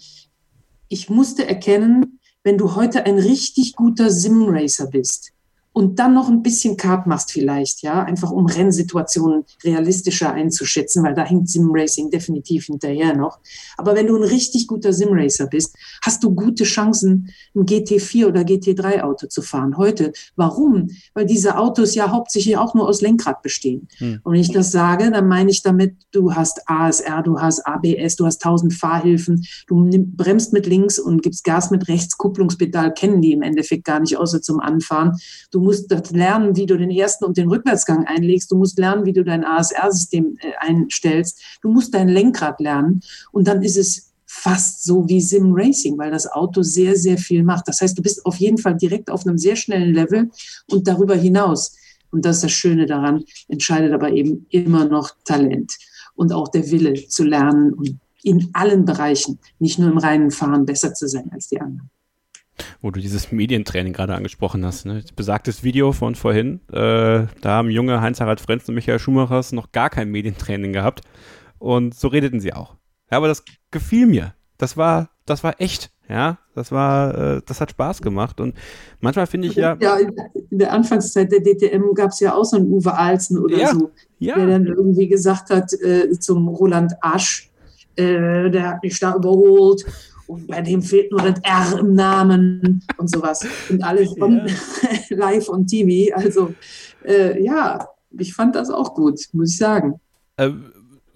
Ich 0.88 1.08
musste 1.08 1.46
erkennen, 1.46 2.20
wenn 2.42 2.58
du 2.58 2.74
heute 2.74 3.04
ein 3.04 3.18
richtig 3.18 3.76
guter 3.76 4.10
Simracer 4.10 4.86
bist, 4.86 5.32
und 5.80 5.98
dann 5.98 6.12
noch 6.12 6.28
ein 6.28 6.42
bisschen 6.42 6.76
Kart 6.76 7.06
machst 7.06 7.32
vielleicht, 7.32 7.80
ja, 7.80 8.02
einfach 8.02 8.30
um 8.30 8.44
Rennsituationen 8.44 9.44
realistischer 9.64 10.30
einzuschätzen, 10.30 11.02
weil 11.02 11.14
da 11.14 11.24
hinkt 11.24 11.48
Simracing 11.48 12.10
definitiv 12.10 12.66
hinterher 12.66 13.16
noch. 13.16 13.38
Aber 13.78 13.94
wenn 13.94 14.06
du 14.06 14.14
ein 14.14 14.22
richtig 14.22 14.66
guter 14.66 14.92
Simracer 14.92 15.46
bist, 15.46 15.74
hast 16.02 16.22
du 16.22 16.34
gute 16.34 16.64
Chancen, 16.64 17.30
ein 17.56 17.64
GT4 17.64 18.26
oder 18.26 18.42
GT3 18.42 19.00
Auto 19.00 19.26
zu 19.26 19.40
fahren. 19.40 19.78
Heute. 19.78 20.12
Warum? 20.36 20.90
Weil 21.14 21.24
diese 21.24 21.56
Autos 21.56 21.94
ja 21.94 22.10
hauptsächlich 22.10 22.58
auch 22.58 22.74
nur 22.74 22.86
aus 22.86 23.00
Lenkrad 23.00 23.40
bestehen. 23.40 23.88
Hm. 23.96 24.20
Und 24.22 24.34
wenn 24.34 24.40
ich 24.40 24.52
das 24.52 24.72
sage, 24.72 25.10
dann 25.10 25.28
meine 25.28 25.50
ich 25.50 25.62
damit, 25.62 25.94
du 26.12 26.34
hast 26.34 26.60
ASR, 26.66 27.22
du 27.22 27.40
hast 27.40 27.66
ABS, 27.66 28.16
du 28.16 28.26
hast 28.26 28.42
tausend 28.42 28.74
Fahrhilfen, 28.74 29.46
du 29.66 29.88
bremst 30.14 30.52
mit 30.52 30.66
links 30.66 30.98
und 30.98 31.22
gibst 31.22 31.42
Gas 31.42 31.70
mit 31.70 31.88
rechts, 31.88 32.18
Kupplungspedal 32.18 32.92
kennen 32.92 33.22
die 33.22 33.32
im 33.32 33.40
Endeffekt 33.40 33.84
gar 33.84 34.00
nicht, 34.00 34.18
außer 34.18 34.42
zum 34.42 34.60
Anfahren. 34.60 35.16
Du 35.50 35.69
musst 35.70 36.10
lernen, 36.10 36.56
wie 36.56 36.66
du 36.66 36.76
den 36.76 36.90
ersten 36.90 37.24
und 37.24 37.36
den 37.36 37.48
Rückwärtsgang 37.48 38.04
einlegst. 38.06 38.50
Du 38.50 38.56
musst 38.56 38.76
lernen, 38.76 39.04
wie 39.04 39.12
du 39.12 39.22
dein 39.22 39.44
ASR-System 39.44 40.36
äh, 40.40 40.52
einstellst. 40.58 41.40
Du 41.62 41.70
musst 41.70 41.94
dein 41.94 42.08
Lenkrad 42.08 42.60
lernen. 42.60 43.00
Und 43.30 43.46
dann 43.46 43.62
ist 43.62 43.76
es 43.76 44.12
fast 44.26 44.84
so 44.84 45.08
wie 45.08 45.20
Sim 45.20 45.52
Racing, 45.54 45.96
weil 45.96 46.10
das 46.10 46.26
Auto 46.26 46.62
sehr, 46.62 46.96
sehr 46.96 47.18
viel 47.18 47.44
macht. 47.44 47.68
Das 47.68 47.80
heißt, 47.80 47.96
du 47.96 48.02
bist 48.02 48.26
auf 48.26 48.36
jeden 48.36 48.58
Fall 48.58 48.76
direkt 48.76 49.10
auf 49.10 49.24
einem 49.26 49.38
sehr 49.38 49.56
schnellen 49.56 49.94
Level 49.94 50.30
und 50.70 50.88
darüber 50.88 51.14
hinaus. 51.14 51.76
Und 52.10 52.24
das 52.24 52.36
ist 52.36 52.44
das 52.44 52.52
Schöne 52.52 52.86
daran, 52.86 53.24
entscheidet 53.48 53.92
aber 53.92 54.10
eben 54.10 54.46
immer 54.50 54.84
noch 54.86 55.10
Talent 55.24 55.72
und 56.14 56.32
auch 56.32 56.48
der 56.48 56.68
Wille 56.70 56.94
zu 57.06 57.22
lernen 57.22 57.74
und 57.74 57.96
in 58.22 58.50
allen 58.52 58.84
Bereichen, 58.84 59.38
nicht 59.60 59.78
nur 59.78 59.90
im 59.90 59.98
reinen 59.98 60.30
Fahren, 60.30 60.66
besser 60.66 60.92
zu 60.94 61.06
sein 61.06 61.30
als 61.32 61.48
die 61.48 61.60
anderen. 61.60 61.90
Wo 62.80 62.90
du 62.90 63.00
dieses 63.00 63.32
Medientraining 63.32 63.92
gerade 63.92 64.14
angesprochen 64.14 64.64
hast, 64.64 64.86
ne? 64.86 65.02
besagtes 65.16 65.62
Video 65.64 65.92
von 65.92 66.14
vorhin, 66.14 66.60
äh, 66.72 67.26
da 67.40 67.44
haben 67.44 67.70
junge 67.70 68.00
Heinz-Harald 68.00 68.40
Frenz 68.40 68.68
und 68.68 68.74
Michael 68.74 68.98
Schumachers 68.98 69.52
noch 69.52 69.72
gar 69.72 69.90
kein 69.90 70.10
Medientraining 70.10 70.72
gehabt 70.72 71.02
und 71.58 71.94
so 71.94 72.08
redeten 72.08 72.40
sie 72.40 72.52
auch. 72.52 72.76
Ja, 73.10 73.18
aber 73.18 73.28
das 73.28 73.44
gefiel 73.70 74.06
mir. 74.06 74.34
Das 74.58 74.76
war, 74.76 75.10
das 75.26 75.42
war 75.42 75.60
echt. 75.60 75.90
Ja, 76.08 76.38
das 76.56 76.72
war, 76.72 77.36
äh, 77.36 77.40
das 77.46 77.60
hat 77.60 77.70
Spaß 77.70 78.02
gemacht. 78.02 78.40
Und 78.40 78.54
manchmal 79.00 79.28
finde 79.28 79.46
ich 79.46 79.54
ja. 79.54 79.76
Ja, 79.80 79.96
in 79.96 80.58
der 80.58 80.72
Anfangszeit 80.72 81.30
der 81.30 81.40
DTM 81.40 81.94
gab 81.94 82.10
es 82.10 82.18
ja 82.18 82.34
auch 82.34 82.44
so 82.44 82.56
einen 82.56 82.66
Uwe 82.66 82.92
Alzen 82.92 83.38
oder 83.38 83.56
ja, 83.56 83.72
so, 83.72 83.90
ja. 84.18 84.34
der 84.34 84.46
dann 84.48 84.66
irgendwie 84.66 85.06
gesagt 85.06 85.50
hat 85.50 85.72
äh, 85.74 86.10
zum 86.18 86.48
Roland 86.48 86.94
Asch, 87.00 87.50
äh, 87.94 88.50
der 88.50 88.70
hat 88.70 88.82
mich 88.82 88.98
da 88.98 89.14
überholt 89.14 89.84
und 90.30 90.46
bei 90.46 90.62
dem 90.62 90.80
fehlt 90.80 91.10
nur 91.10 91.20
das 91.20 91.40
R 91.42 91.78
im 91.80 91.94
Namen 91.94 92.84
und 92.96 93.10
sowas. 93.10 93.44
Und 93.68 93.82
alles 93.82 94.14
von 94.16 94.46
ja. 94.46 94.46
live 95.16 95.48
on 95.48 95.66
TV. 95.66 96.14
Also 96.14 96.54
äh, 97.04 97.42
ja, 97.42 97.88
ich 98.16 98.32
fand 98.32 98.54
das 98.54 98.70
auch 98.70 98.94
gut, 98.94 99.20
muss 99.32 99.50
ich 99.50 99.58
sagen. 99.58 100.00
Ähm, 100.38 100.72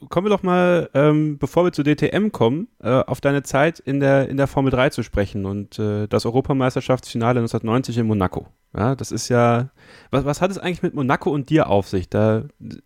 kommen 0.09 0.27
wir 0.27 0.31
doch 0.31 0.43
mal, 0.43 0.91
ähm, 0.95 1.39
bevor 1.39 1.65
wir 1.65 1.73
zu 1.73 1.85
DTM 1.85 2.31
kommen, 2.33 2.67
äh, 2.83 2.89
auf 2.89 3.21
deine 3.21 3.45
Zeit 3.45 3.79
in 3.79 4.01
der, 4.01 4.29
in 4.29 4.37
der 4.37 4.49
Formel 4.49 4.73
3 4.73 4.91
zu 4.91 5.05
sprechen 5.05 5.47
und 5.47 5.79
äh, 5.79 6.09
das 6.09 6.27
Europameisterschaftsfinale 6.27 7.39
1990 7.39 7.99
in 7.99 8.07
Monaco. 8.07 8.49
Ja, 8.77 8.97
das 8.97 9.13
ist 9.13 9.29
ja, 9.29 9.71
was, 10.11 10.25
was 10.25 10.41
hat 10.41 10.51
es 10.51 10.59
eigentlich 10.59 10.83
mit 10.83 10.95
Monaco 10.95 11.31
und 11.31 11.51
dir 11.51 11.69
auf 11.69 11.87
sich? 11.87 12.09
Da 12.09 12.45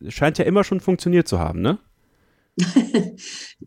scheint 0.09 0.37
ja 0.37 0.45
immer 0.45 0.63
schon 0.63 0.81
funktioniert 0.81 1.27
zu 1.27 1.39
haben, 1.39 1.63
ne? 1.63 1.79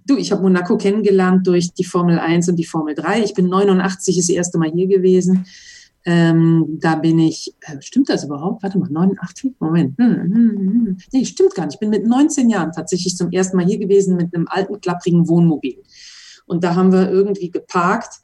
du, 0.06 0.18
ich 0.18 0.32
habe 0.32 0.42
Monaco 0.42 0.78
kennengelernt 0.78 1.48
durch 1.48 1.74
die 1.74 1.84
Formel 1.84 2.20
1 2.20 2.50
und 2.50 2.56
die 2.58 2.66
Formel 2.66 2.96
3. 2.96 3.24
Ich 3.24 3.34
bin 3.34 3.48
89 3.48 4.18
das 4.18 4.30
erste 4.30 4.58
Mal 4.58 4.72
hier 4.72 4.88
gewesen. 4.88 5.46
Ähm, 6.04 6.80
da 6.82 6.96
bin 6.96 7.20
ich, 7.20 7.54
äh, 7.62 7.80
stimmt 7.80 8.10
das 8.10 8.24
überhaupt? 8.24 8.64
Warte 8.64 8.80
mal, 8.80 8.90
89? 8.90 9.54
Moment. 9.60 9.98
Hm, 10.00 10.16
hm, 10.16 10.34
hm, 10.34 10.58
hm. 10.58 10.98
Nee, 11.14 11.26
stimmt 11.26 11.54
gar 11.54 11.66
nicht. 11.66 11.76
Ich 11.76 11.80
bin 11.80 11.92
mit 11.92 12.08
19 12.08 12.50
Jahren 12.50 12.72
tatsächlich 12.72 13.16
zum 13.16 13.32
ersten 13.32 13.56
Mal 13.58 13.66
hier 13.66 13.78
gewesen 13.78 14.18
mit 14.18 14.34
einem 14.34 14.48
alten, 14.48 14.82
klapprigen 14.82 15.28
Wohnmobil. 15.28 15.78
Und 16.48 16.64
da 16.64 16.76
haben 16.76 16.92
wir 16.92 17.10
irgendwie 17.10 17.52
geparkt, 17.52 18.22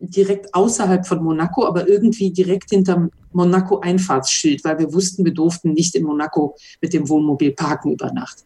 direkt 0.00 0.52
außerhalb 0.54 1.06
von 1.06 1.22
Monaco, 1.22 1.64
aber 1.64 1.88
irgendwie 1.88 2.32
direkt 2.32 2.70
hinterm 2.70 3.10
Monaco-Einfahrtsschild, 3.32 4.64
weil 4.64 4.78
wir 4.78 4.92
wussten, 4.92 5.24
wir 5.24 5.32
durften 5.32 5.72
nicht 5.72 5.94
in 5.94 6.04
Monaco 6.04 6.56
mit 6.80 6.92
dem 6.92 7.08
Wohnmobil 7.08 7.52
parken 7.52 7.92
über 7.92 8.12
Nacht. 8.12 8.44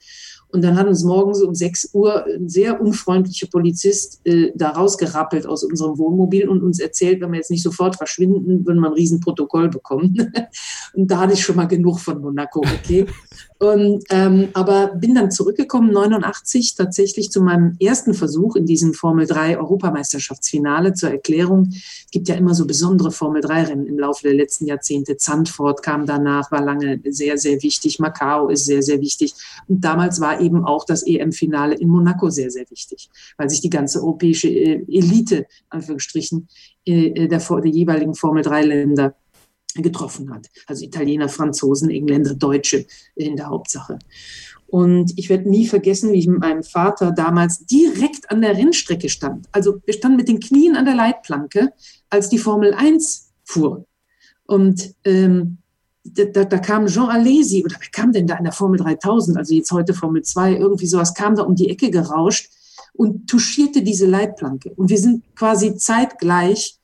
Und 0.56 0.62
dann 0.62 0.78
hat 0.78 0.86
uns 0.86 1.04
morgens 1.04 1.42
um 1.42 1.54
6 1.54 1.90
Uhr 1.92 2.24
ein 2.24 2.48
sehr 2.48 2.80
unfreundlicher 2.80 3.46
Polizist 3.46 4.22
äh, 4.24 4.52
da 4.54 4.70
rausgerappelt 4.70 5.46
aus 5.46 5.62
unserem 5.62 5.98
Wohnmobil 5.98 6.48
und 6.48 6.62
uns 6.62 6.80
erzählt, 6.80 7.20
wenn 7.20 7.32
wir 7.32 7.36
jetzt 7.36 7.50
nicht 7.50 7.62
sofort 7.62 7.96
verschwinden, 7.96 8.66
würden 8.66 8.80
wir 8.80 8.86
ein 8.86 8.94
Riesenprotokoll 8.94 9.68
bekommen. 9.68 10.32
und 10.94 11.10
da 11.10 11.18
hatte 11.18 11.34
ich 11.34 11.44
schon 11.44 11.56
mal 11.56 11.66
genug 11.66 12.00
von 12.00 12.22
Monaco, 12.22 12.60
okay? 12.60 13.04
Und, 13.58 14.04
ähm, 14.10 14.48
aber 14.52 14.88
bin 14.88 15.14
dann 15.14 15.30
zurückgekommen, 15.30 15.90
89, 15.90 16.74
tatsächlich 16.74 17.30
zu 17.30 17.40
meinem 17.40 17.74
ersten 17.80 18.12
Versuch 18.12 18.54
in 18.54 18.66
diesem 18.66 18.92
Formel 18.92 19.26
3 19.26 19.58
Europameisterschaftsfinale. 19.58 20.92
Zur 20.92 21.10
Erklärung, 21.10 21.70
es 21.70 22.10
gibt 22.10 22.28
ja 22.28 22.34
immer 22.34 22.54
so 22.54 22.66
besondere 22.66 23.10
Formel 23.10 23.40
3 23.40 23.64
Rennen 23.64 23.86
im 23.86 23.98
Laufe 23.98 24.24
der 24.24 24.34
letzten 24.34 24.66
Jahrzehnte. 24.66 25.16
Zandvoort 25.16 25.82
kam 25.82 26.04
danach, 26.04 26.52
war 26.52 26.62
lange 26.62 27.00
sehr, 27.08 27.38
sehr 27.38 27.62
wichtig. 27.62 27.98
Macau 27.98 28.50
ist 28.50 28.66
sehr, 28.66 28.82
sehr 28.82 29.00
wichtig. 29.00 29.32
Und 29.68 29.82
damals 29.82 30.20
war 30.20 30.38
eben 30.38 30.45
auch 30.54 30.84
das 30.84 31.06
EM-Finale 31.06 31.74
in 31.74 31.88
Monaco 31.88 32.30
sehr, 32.30 32.50
sehr 32.50 32.70
wichtig, 32.70 33.08
weil 33.36 33.50
sich 33.50 33.60
die 33.60 33.70
ganze 33.70 34.00
europäische 34.00 34.48
äh, 34.48 34.84
Elite, 34.88 35.46
Anführungsstrichen, 35.70 36.48
äh, 36.84 37.28
der, 37.28 37.38
der 37.38 37.70
jeweiligen 37.70 38.14
Formel 38.14 38.42
3 38.42 38.62
Länder 38.62 39.16
getroffen 39.74 40.32
hat. 40.32 40.48
Also 40.66 40.84
Italiener, 40.84 41.28
Franzosen, 41.28 41.90
Engländer, 41.90 42.34
Deutsche 42.34 42.86
in 43.14 43.36
der 43.36 43.48
Hauptsache. 43.48 43.98
Und 44.66 45.12
ich 45.16 45.28
werde 45.28 45.48
nie 45.48 45.66
vergessen, 45.66 46.12
wie 46.12 46.18
ich 46.18 46.26
mit 46.26 46.40
meinem 46.40 46.62
Vater 46.62 47.12
damals 47.12 47.66
direkt 47.66 48.30
an 48.30 48.40
der 48.40 48.56
Rennstrecke 48.56 49.08
stand. 49.08 49.46
Also 49.52 49.80
wir 49.84 49.94
standen 49.94 50.16
mit 50.16 50.28
den 50.28 50.40
Knien 50.40 50.76
an 50.76 50.84
der 50.84 50.94
Leitplanke, 50.94 51.72
als 52.10 52.28
die 52.28 52.38
Formel 52.38 52.74
1 52.74 53.32
fuhr. 53.44 53.86
Und 54.46 54.94
ähm, 55.04 55.58
da, 56.14 56.44
da, 56.44 56.58
kam 56.58 56.86
Jean 56.86 57.08
Alesi, 57.08 57.64
oder 57.64 57.76
wer 57.78 57.88
kam 57.90 58.12
denn 58.12 58.26
da 58.26 58.36
in 58.36 58.44
der 58.44 58.52
Formel 58.52 58.78
3000, 58.78 59.36
also 59.36 59.54
jetzt 59.54 59.70
heute 59.70 59.94
Formel 59.94 60.22
2, 60.22 60.56
irgendwie 60.56 60.86
sowas, 60.86 61.14
kam 61.14 61.34
da 61.34 61.42
um 61.42 61.54
die 61.54 61.70
Ecke 61.70 61.90
gerauscht 61.90 62.50
und 62.92 63.28
touchierte 63.28 63.82
diese 63.82 64.06
Leitplanke. 64.06 64.72
Und 64.76 64.90
wir 64.90 64.98
sind 64.98 65.24
quasi 65.34 65.76
zeitgleich 65.76 66.78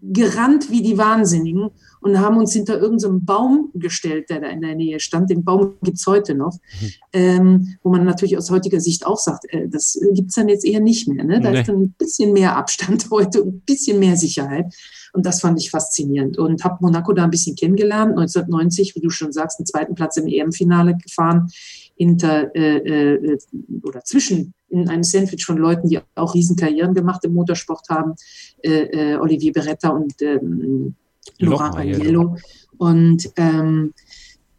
gerannt 0.00 0.70
wie 0.70 0.82
die 0.82 0.98
Wahnsinnigen 0.98 1.70
und 2.06 2.20
haben 2.20 2.36
uns 2.36 2.52
hinter 2.52 2.74
irgendeinem 2.80 3.18
so 3.18 3.20
Baum 3.24 3.70
gestellt, 3.74 4.30
der 4.30 4.40
da 4.40 4.46
in 4.46 4.60
der 4.60 4.76
Nähe 4.76 5.00
stand. 5.00 5.28
Den 5.28 5.42
Baum 5.42 5.74
gibt's 5.82 6.06
heute 6.06 6.36
noch, 6.36 6.54
mhm. 6.80 6.92
ähm, 7.12 7.76
wo 7.82 7.90
man 7.90 8.04
natürlich 8.04 8.38
aus 8.38 8.50
heutiger 8.50 8.80
Sicht 8.80 9.04
auch 9.04 9.18
sagt, 9.18 9.44
äh, 9.52 9.68
das 9.68 9.98
gibt's 10.12 10.36
dann 10.36 10.48
jetzt 10.48 10.64
eher 10.64 10.80
nicht 10.80 11.08
mehr. 11.08 11.24
Ne? 11.24 11.40
Da 11.40 11.50
nee. 11.50 11.60
ist 11.60 11.68
dann 11.68 11.82
ein 11.82 11.94
bisschen 11.98 12.32
mehr 12.32 12.56
Abstand 12.56 13.08
heute 13.10 13.42
und 13.42 13.54
ein 13.54 13.60
bisschen 13.66 13.98
mehr 13.98 14.16
Sicherheit. 14.16 14.72
Und 15.12 15.26
das 15.26 15.40
fand 15.40 15.60
ich 15.60 15.70
faszinierend 15.70 16.38
und 16.38 16.62
habe 16.62 16.76
Monaco 16.80 17.12
da 17.12 17.24
ein 17.24 17.30
bisschen 17.30 17.56
kennengelernt. 17.56 18.10
1990, 18.10 18.94
wie 18.94 19.00
du 19.00 19.10
schon 19.10 19.32
sagst, 19.32 19.58
einen 19.58 19.66
zweiten 19.66 19.94
Platz 19.94 20.16
im 20.16 20.28
EM-Finale 20.28 20.96
gefahren, 20.96 21.48
hinter 21.96 22.54
äh, 22.54 22.76
äh, 22.76 23.38
oder 23.82 24.04
zwischen 24.04 24.52
in 24.68 24.88
einem 24.88 25.02
Sandwich 25.02 25.44
von 25.44 25.56
Leuten, 25.56 25.88
die 25.88 25.98
auch 26.14 26.34
Riesenkarrieren 26.34 26.94
gemacht 26.94 27.24
im 27.24 27.34
Motorsport 27.34 27.88
haben, 27.88 28.14
äh, 28.62 29.14
äh, 29.14 29.16
Olivier 29.16 29.52
Beretta 29.52 29.88
und 29.88 30.20
ähm, 30.20 30.94
Laurent 31.38 31.76
Agnello. 31.76 32.36
Und 32.78 33.30
ähm, 33.36 33.94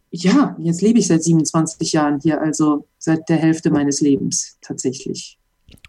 ja, 0.10 0.56
jetzt 0.60 0.82
lebe 0.82 1.00
ich 1.00 1.08
seit 1.08 1.24
27 1.24 1.92
Jahren 1.92 2.20
hier, 2.22 2.42
also 2.42 2.88
seit 2.98 3.28
der 3.30 3.38
Hälfte 3.38 3.70
meines 3.70 4.02
Lebens 4.02 4.58
tatsächlich. 4.62 5.38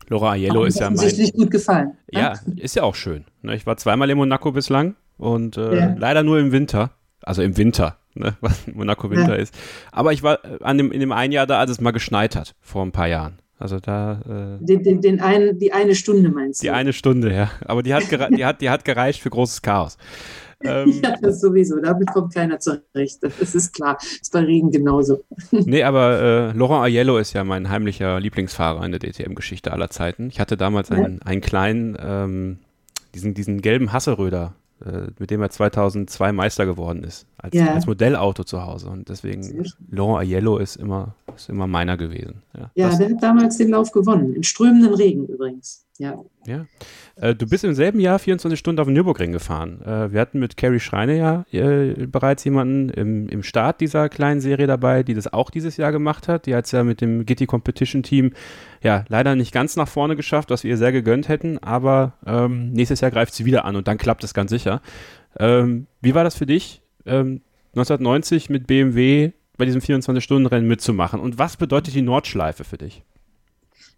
Laura 0.08 0.32
Aiello 0.32 0.64
ist 0.64 0.80
ja 0.80 0.90
mein. 0.90 1.30
gut 1.32 1.50
gefallen. 1.50 1.92
Ne? 2.12 2.20
Ja, 2.20 2.34
ist 2.56 2.76
ja 2.76 2.82
auch 2.82 2.94
schön. 2.94 3.24
Ne? 3.42 3.54
Ich 3.54 3.66
war 3.66 3.76
zweimal 3.76 4.08
in 4.08 4.16
Monaco 4.16 4.52
bislang 4.52 4.96
und 5.18 5.56
äh, 5.56 5.76
ja. 5.76 5.94
leider 5.98 6.22
nur 6.22 6.38
im 6.38 6.52
Winter. 6.52 6.92
Also 7.22 7.42
im 7.42 7.56
Winter, 7.56 7.98
ne? 8.14 8.36
was 8.40 8.66
Monaco 8.72 9.10
Winter 9.10 9.36
ja. 9.36 9.42
ist. 9.42 9.54
Aber 9.92 10.12
ich 10.12 10.22
war 10.22 10.38
an 10.62 10.78
dem, 10.78 10.92
in 10.92 11.00
dem 11.00 11.12
einen 11.12 11.32
Jahr 11.32 11.46
da, 11.46 11.58
als 11.58 11.70
es 11.70 11.80
mal 11.80 11.90
geschneit 11.90 12.36
hat, 12.36 12.54
vor 12.60 12.84
ein 12.84 12.92
paar 12.92 13.08
Jahren. 13.08 13.38
Also 13.58 13.80
da. 13.80 14.58
Äh, 14.60 14.64
den, 14.64 14.82
den, 14.82 15.00
den 15.00 15.20
einen, 15.20 15.58
die 15.58 15.72
eine 15.72 15.94
Stunde 15.94 16.30
meinst 16.30 16.62
du? 16.62 16.66
Die 16.66 16.70
eine 16.70 16.92
Stunde, 16.92 17.34
ja. 17.34 17.50
Aber 17.64 17.82
die 17.82 17.92
hat, 17.92 18.04
die 18.10 18.44
hat, 18.44 18.60
die 18.60 18.70
hat 18.70 18.84
gereicht 18.84 19.20
für 19.20 19.30
großes 19.30 19.62
Chaos. 19.62 19.98
Ähm, 20.62 21.00
ja, 21.02 21.14
das 21.20 21.40
sowieso. 21.40 21.80
Damit 21.80 22.08
kommt 22.12 22.34
keiner 22.34 22.58
zurecht. 22.58 23.20
Das 23.22 23.54
ist 23.54 23.72
klar. 23.74 23.96
Das 24.00 24.12
ist 24.22 24.32
bei 24.32 24.40
Regen 24.40 24.70
genauso. 24.70 25.22
nee, 25.50 25.82
aber 25.82 26.20
äh, 26.20 26.52
Laurent 26.52 26.84
Aiello 26.84 27.18
ist 27.18 27.32
ja 27.32 27.44
mein 27.44 27.68
heimlicher 27.68 28.18
Lieblingsfahrer 28.20 28.84
in 28.84 28.92
der 28.92 29.00
DTM-Geschichte 29.00 29.72
aller 29.72 29.90
Zeiten. 29.90 30.28
Ich 30.28 30.40
hatte 30.40 30.56
damals 30.56 30.90
einen, 30.90 31.22
einen 31.22 31.40
kleinen, 31.40 31.96
ähm, 32.00 32.58
diesen, 33.14 33.34
diesen 33.34 33.62
gelben 33.62 33.92
Hasseröder, 33.92 34.54
äh, 34.84 35.08
mit 35.18 35.30
dem 35.30 35.42
er 35.42 35.50
2002 35.50 36.32
Meister 36.32 36.66
geworden 36.66 37.04
ist, 37.04 37.26
als, 37.36 37.54
ja. 37.54 37.74
als 37.74 37.86
Modellauto 37.86 38.44
zu 38.44 38.64
Hause. 38.64 38.88
Und 38.88 39.08
deswegen, 39.08 39.64
Laurent 39.90 40.28
Aiello 40.28 40.58
ist 40.58 40.76
immer 40.76 41.14
ist 41.38 41.48
immer 41.48 41.66
meiner 41.66 41.96
gewesen. 41.96 42.42
Ja, 42.56 42.70
ja 42.74 42.96
der 42.96 43.10
hat 43.10 43.22
damals 43.22 43.56
den 43.56 43.70
Lauf 43.70 43.92
gewonnen, 43.92 44.34
in 44.34 44.42
strömenden 44.42 44.94
Regen 44.94 45.26
übrigens. 45.26 45.86
Ja. 45.98 46.16
ja. 46.46 46.66
Äh, 47.16 47.34
du 47.34 47.46
bist 47.46 47.64
im 47.64 47.74
selben 47.74 47.98
Jahr 47.98 48.20
24 48.20 48.56
Stunden 48.56 48.80
auf 48.80 48.86
den 48.86 48.94
Nürburgring 48.94 49.32
gefahren. 49.32 49.82
Äh, 49.82 50.12
wir 50.12 50.20
hatten 50.20 50.38
mit 50.38 50.56
Carrie 50.56 50.78
Schreiner 50.78 51.12
ja 51.12 51.44
äh, 51.50 52.06
bereits 52.06 52.44
jemanden 52.44 52.88
im, 52.90 53.28
im 53.28 53.42
Start 53.42 53.80
dieser 53.80 54.08
kleinen 54.08 54.40
Serie 54.40 54.68
dabei, 54.68 55.02
die 55.02 55.14
das 55.14 55.32
auch 55.32 55.50
dieses 55.50 55.76
Jahr 55.76 55.90
gemacht 55.90 56.28
hat. 56.28 56.46
Die 56.46 56.54
hat 56.54 56.66
es 56.66 56.72
ja 56.72 56.84
mit 56.84 57.00
dem 57.00 57.26
Gitti 57.26 57.46
Competition 57.46 58.04
Team 58.04 58.32
ja 58.80 59.04
leider 59.08 59.34
nicht 59.34 59.52
ganz 59.52 59.74
nach 59.74 59.88
vorne 59.88 60.14
geschafft, 60.14 60.50
was 60.50 60.62
wir 60.62 60.70
ihr 60.70 60.76
sehr 60.76 60.92
gegönnt 60.92 61.28
hätten, 61.28 61.58
aber 61.58 62.12
ähm, 62.24 62.72
nächstes 62.72 63.00
Jahr 63.00 63.10
greift 63.10 63.34
sie 63.34 63.44
wieder 63.44 63.64
an 63.64 63.74
und 63.74 63.88
dann 63.88 63.98
klappt 63.98 64.22
es 64.22 64.34
ganz 64.34 64.50
sicher. 64.50 64.80
Ähm, 65.38 65.88
wie 66.00 66.14
war 66.14 66.22
das 66.22 66.36
für 66.36 66.46
dich, 66.46 66.80
ähm, 67.06 67.42
1990 67.74 68.50
mit 68.50 68.68
BMW 68.68 69.32
bei 69.56 69.64
diesem 69.64 69.80
24-Stunden-Rennen 69.80 70.68
mitzumachen? 70.68 71.18
Und 71.18 71.38
was 71.38 71.56
bedeutet 71.56 71.94
die 71.94 72.02
Nordschleife 72.02 72.62
für 72.62 72.78
dich? 72.78 73.02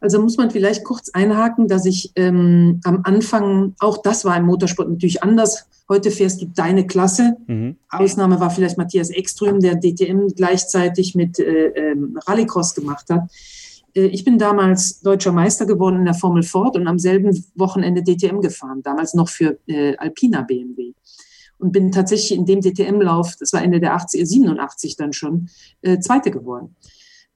Also 0.00 0.20
muss 0.20 0.38
man 0.38 0.50
vielleicht 0.50 0.84
kurz 0.84 1.10
einhaken, 1.10 1.68
dass 1.68 1.84
ich 1.84 2.12
ähm, 2.16 2.80
am 2.84 3.02
Anfang, 3.04 3.74
auch 3.80 3.98
das 3.98 4.24
war 4.24 4.36
im 4.36 4.46
Motorsport 4.46 4.88
natürlich 4.88 5.22
anders. 5.22 5.66
Heute 5.88 6.10
fährst 6.10 6.40
du 6.40 6.46
deine 6.46 6.86
Klasse. 6.86 7.36
Mhm. 7.46 7.76
Ausnahme 7.90 8.40
war 8.40 8.50
vielleicht 8.50 8.78
Matthias 8.78 9.10
Ekström, 9.10 9.60
der 9.60 9.76
DTM 9.76 10.28
gleichzeitig 10.34 11.14
mit 11.14 11.38
äh, 11.38 11.66
ähm, 11.68 12.18
Rallycross 12.26 12.74
gemacht 12.74 13.10
hat. 13.10 13.28
Äh, 13.94 14.06
ich 14.06 14.24
bin 14.24 14.38
damals 14.38 15.00
deutscher 15.00 15.32
Meister 15.32 15.66
geworden 15.66 15.96
in 15.96 16.04
der 16.04 16.14
Formel 16.14 16.42
Ford 16.42 16.76
und 16.76 16.86
am 16.86 16.98
selben 16.98 17.44
Wochenende 17.54 18.02
DTM 18.02 18.40
gefahren, 18.40 18.82
damals 18.82 19.14
noch 19.14 19.28
für 19.28 19.58
äh, 19.66 19.96
Alpina 19.96 20.42
BMW. 20.42 20.92
Und 21.58 21.72
bin 21.72 21.92
tatsächlich 21.92 22.38
in 22.38 22.46
dem 22.46 22.62
DTM-Lauf, 22.62 23.36
das 23.38 23.52
war 23.52 23.62
Ende 23.62 23.80
der 23.80 23.94
80er, 23.94 24.24
87 24.24 24.96
dann 24.96 25.12
schon, 25.12 25.50
äh, 25.82 25.98
Zweite 25.98 26.30
geworden. 26.30 26.74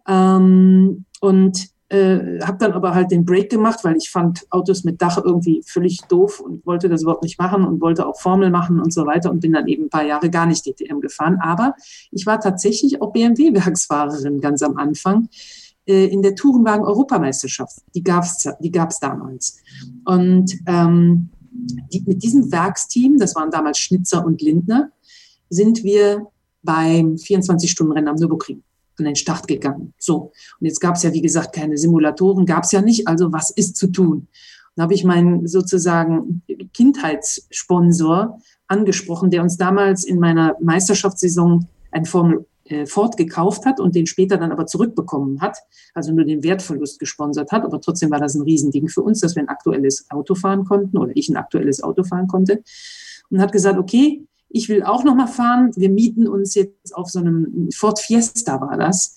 Ähm, 0.09 1.05
und 1.20 1.74
äh, 1.95 2.41
habe 2.43 2.59
dann 2.59 2.73
aber 2.73 2.95
halt 2.95 3.13
den 3.13 3.25
Break 3.25 3.51
gemacht, 3.51 3.85
weil 3.85 3.97
ich 3.97 4.11
fand 4.11 4.45
Autos 4.51 4.83
mit 4.83 5.01
Dach 5.01 5.17
irgendwie 5.23 5.63
völlig 5.65 6.01
doof 6.09 6.41
und 6.41 6.67
wollte 6.67 6.89
das 6.89 7.03
überhaupt 7.03 7.23
nicht 7.23 7.39
machen 7.39 7.65
und 7.65 7.81
wollte 7.81 8.07
auch 8.07 8.21
Formel 8.21 8.51
machen 8.51 8.81
und 8.81 8.93
so 8.93 9.07
weiter 9.07 9.31
und 9.31 9.41
bin 9.41 9.53
dann 9.53 9.69
eben 9.69 9.85
ein 9.85 9.91
paar 9.91 10.05
Jahre 10.05 10.29
gar 10.29 10.47
nicht 10.47 10.67
DTM 10.67 11.01
gefahren. 11.01 11.39
Aber 11.41 11.75
ich 12.11 12.27
war 12.27 12.41
tatsächlich 12.41 13.01
auch 13.01 13.13
BMW-Werksfahrerin 13.13 14.41
ganz 14.41 14.63
am 14.63 14.77
Anfang 14.77 15.29
äh, 15.87 16.07
in 16.07 16.23
der 16.23 16.35
Tourenwagen-Europameisterschaft. 16.35 17.79
Die 17.95 18.03
gab 18.03 18.25
es 18.25 18.49
die 18.61 18.73
gab's 18.73 18.99
damals. 18.99 19.59
Und 20.05 20.53
ähm, 20.67 21.29
die, 21.93 22.03
mit 22.05 22.25
diesem 22.25 22.51
Werksteam, 22.51 23.19
das 23.19 23.37
waren 23.37 23.53
damals 23.53 23.79
Schnitzer 23.79 24.25
und 24.27 24.43
Lindner, 24.43 24.91
sind 25.49 25.85
wir 25.85 26.27
beim 26.65 27.15
24-Stunden-Rennen 27.15 28.09
am 28.09 28.17
Nürburgring 28.17 28.65
an 28.99 29.05
den 29.05 29.17
Start 29.17 29.49
gegangen. 29.49 29.95
So, 29.99 30.33
und 30.61 30.67
jetzt 30.67 30.81
gab 30.81 30.97
es 30.97 31.03
ja, 31.03 31.13
wie 31.13 31.23
gesagt, 31.23 31.55
keine 31.55 31.77
Simulatoren, 31.77 32.47
gab 32.47 32.65
es 32.65 32.73
ja 32.73 32.81
nicht. 32.81 33.09
Also 33.09 33.33
was 33.33 33.51
ist 33.51 33.77
zu 33.77 33.89
tun? 33.89 34.29
Da 34.77 34.85
habe 34.85 34.95
ich 34.95 35.05
meinen 35.05 35.47
sozusagen 35.47 36.43
Kindheitssponsor 36.73 38.39
angesprochen, 38.67 39.31
der 39.31 39.43
uns 39.43 39.57
damals 39.57 40.05
in 40.05 40.19
meiner 40.19 40.57
Meisterschaftssaison 40.61 41.69
ein 41.93 42.05
Formel 42.05 42.47
äh, 42.65 42.87
Ford 42.87 43.17
gekauft 43.17 43.67
hat 43.67 43.79
und 43.79 43.95
den 43.95 44.07
später 44.07 44.39
dann 44.39 44.51
aber 44.51 44.67
zurückbekommen 44.67 45.41
hat, 45.41 45.59
also 45.93 46.13
nur 46.13 46.25
den 46.25 46.43
Wertverlust 46.43 46.99
gesponsert 46.99 47.53
hat. 47.53 47.63
Aber 47.63 47.81
trotzdem 47.81 48.11
war 48.11 48.21
das 48.21 48.35
ein 48.35 48.43
Riesending 48.43 48.89
für 48.89 49.03
uns, 49.03 49.21
dass 49.21 49.37
wir 49.37 49.43
ein 49.43 49.49
aktuelles 49.49 50.11
Auto 50.11 50.35
fahren 50.35 50.65
konnten 50.65 50.97
oder 50.97 51.13
ich 51.15 51.29
ein 51.29 51.37
aktuelles 51.37 51.83
Auto 51.83 52.05
fahren 52.05 52.27
konnte. 52.27 52.63
Und 53.31 53.41
hat 53.41 53.53
gesagt, 53.53 53.79
okay, 53.79 54.25
ich 54.55 54.69
will 54.69 54.85
auch 54.85 55.03
noch 55.03 55.17
mal 55.17 55.27
fahren. 55.27 55.73
Wir 55.75 55.90
mieten 55.90 56.29
uns 56.29 56.55
jetzt 56.55 56.95
auf 56.95 57.11
so 57.11 57.19
einem 57.19 57.69
Ford 57.75 57.99
Fiesta 57.99 58.61
war 58.61 58.79
das, 58.79 59.17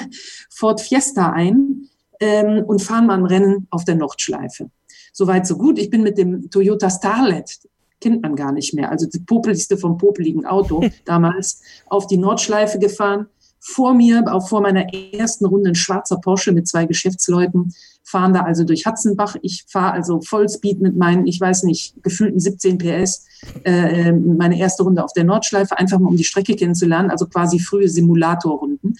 Ford 0.50 0.80
Fiesta 0.80 1.30
ein 1.30 1.88
ähm, 2.18 2.64
und 2.66 2.82
fahren 2.82 3.06
mal 3.06 3.18
ein 3.18 3.26
Rennen 3.26 3.68
auf 3.70 3.84
der 3.84 3.94
Nordschleife. 3.94 4.70
Soweit 5.12 5.46
so 5.46 5.56
gut. 5.56 5.78
Ich 5.78 5.88
bin 5.88 6.02
mit 6.02 6.18
dem 6.18 6.50
Toyota 6.50 6.90
Starlet, 6.90 7.60
kennt 8.00 8.22
man 8.22 8.34
gar 8.34 8.50
nicht 8.50 8.74
mehr, 8.74 8.90
also 8.90 9.06
das 9.06 9.24
popeligste 9.24 9.76
vom 9.76 9.98
popeligen 9.98 10.46
Auto 10.46 10.82
damals 11.04 11.62
auf 11.86 12.08
die 12.08 12.16
Nordschleife 12.16 12.80
gefahren. 12.80 13.26
Vor 13.64 13.94
mir, 13.94 14.24
auch 14.26 14.48
vor 14.48 14.60
meiner 14.60 14.92
ersten 14.92 15.46
Runde, 15.46 15.70
ein 15.70 15.76
schwarzer 15.76 16.16
Porsche 16.16 16.50
mit 16.50 16.66
zwei 16.66 16.84
Geschäftsleuten 16.84 17.72
fahren 18.02 18.34
da 18.34 18.42
also 18.42 18.64
durch 18.64 18.86
Hatzenbach. 18.86 19.36
Ich 19.42 19.64
fahre 19.68 19.92
also 19.92 20.20
Vollspeed 20.20 20.80
mit 20.80 20.96
meinen, 20.96 21.28
ich 21.28 21.40
weiß 21.40 21.62
nicht, 21.62 22.02
gefühlten 22.02 22.40
17 22.40 22.76
PS, 22.78 23.24
äh, 23.64 24.10
meine 24.10 24.58
erste 24.58 24.82
Runde 24.82 25.04
auf 25.04 25.12
der 25.12 25.22
Nordschleife, 25.22 25.78
einfach 25.78 26.00
mal 26.00 26.08
um 26.08 26.16
die 26.16 26.24
Strecke 26.24 26.56
kennenzulernen, 26.56 27.10
also 27.10 27.26
quasi 27.26 27.60
frühe 27.60 27.88
Simulatorrunden. 27.88 28.98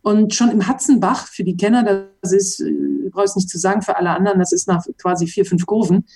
Und 0.00 0.34
schon 0.34 0.50
im 0.50 0.66
Hatzenbach, 0.66 1.26
für 1.26 1.44
die 1.44 1.58
Kenner, 1.58 2.08
das 2.22 2.32
ist, 2.32 2.60
äh, 2.60 2.72
brauche 3.10 3.26
ich 3.26 3.36
nicht 3.36 3.50
zu 3.50 3.58
sagen, 3.58 3.82
für 3.82 3.96
alle 3.96 4.10
anderen, 4.10 4.38
das 4.38 4.52
ist 4.52 4.66
nach 4.66 4.86
quasi 4.96 5.26
vier, 5.26 5.44
fünf 5.44 5.66
Kurven, 5.66 6.06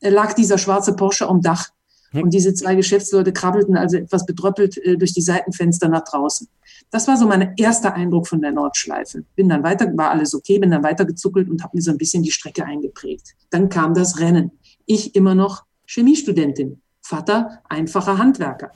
äh, 0.00 0.10
lag 0.10 0.34
dieser 0.34 0.58
schwarze 0.58 0.94
Porsche 0.94 1.26
am 1.26 1.40
Dach. 1.40 1.70
Hm. 2.12 2.22
Und 2.22 2.34
diese 2.34 2.54
zwei 2.54 2.74
Geschäftsleute 2.74 3.32
krabbelten 3.32 3.76
also 3.76 3.96
etwas 3.96 4.24
bedröppelt 4.24 4.78
äh, 4.78 4.96
durch 4.96 5.12
die 5.12 5.22
Seitenfenster 5.22 5.88
nach 5.88 6.04
draußen. 6.04 6.48
Das 6.90 7.08
war 7.08 7.16
so 7.16 7.26
mein 7.26 7.54
erster 7.56 7.94
Eindruck 7.94 8.28
von 8.28 8.40
der 8.40 8.52
Nordschleife. 8.52 9.24
Bin 9.34 9.48
dann 9.48 9.62
weiter, 9.62 9.90
war 9.96 10.10
alles 10.10 10.34
okay, 10.34 10.58
bin 10.58 10.70
dann 10.70 10.82
weitergezuckelt 10.82 11.48
und 11.48 11.62
habe 11.62 11.76
mir 11.76 11.82
so 11.82 11.90
ein 11.90 11.98
bisschen 11.98 12.22
die 12.22 12.30
Strecke 12.30 12.64
eingeprägt. 12.64 13.34
Dann 13.50 13.68
kam 13.68 13.94
das 13.94 14.20
Rennen. 14.20 14.52
Ich 14.86 15.14
immer 15.14 15.34
noch 15.34 15.64
Chemiestudentin, 15.86 16.80
Vater 17.00 17.60
einfacher 17.68 18.18
Handwerker. 18.18 18.72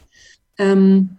Ähm, 0.59 1.11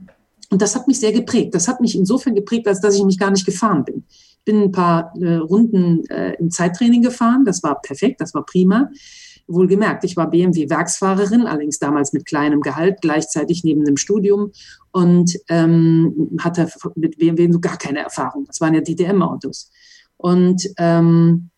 und 0.49 0.61
das 0.61 0.75
hat 0.75 0.87
mich 0.87 0.99
sehr 0.99 1.11
geprägt. 1.11 1.53
Das 1.53 1.67
hat 1.67 1.81
mich 1.81 1.95
insofern 1.95 2.33
geprägt, 2.33 2.67
als 2.67 2.79
dass 2.79 2.95
ich 2.95 3.03
mich 3.03 3.19
gar 3.19 3.31
nicht 3.31 3.45
gefahren 3.45 3.83
bin. 3.83 4.05
Bin 4.45 4.63
ein 4.63 4.71
paar 4.71 5.13
äh, 5.19 5.35
Runden 5.35 6.05
äh, 6.05 6.33
im 6.39 6.49
Zeittraining 6.49 7.01
gefahren. 7.01 7.43
Das 7.45 7.61
war 7.63 7.81
perfekt, 7.81 8.21
das 8.21 8.33
war 8.33 8.45
prima. 8.45 8.89
Wohlgemerkt, 9.47 10.03
ich 10.03 10.17
war 10.17 10.29
BMW-Werksfahrerin, 10.29 11.47
allerdings 11.47 11.79
damals 11.79 12.13
mit 12.13 12.25
kleinem 12.25 12.61
Gehalt, 12.61 12.99
gleichzeitig 13.01 13.63
neben 13.63 13.85
dem 13.85 13.97
Studium 13.97 14.51
und 14.91 15.37
ähm, 15.49 16.37
hatte 16.39 16.69
mit 16.95 17.17
BMW 17.17 17.51
so 17.51 17.59
gar 17.59 17.77
keine 17.77 17.99
Erfahrung. 17.99 18.45
Das 18.45 18.61
waren 18.61 18.73
ja 18.73 18.81
DTM-Autos. 18.81 19.71
Und 20.17 20.67
ähm, 20.77 21.49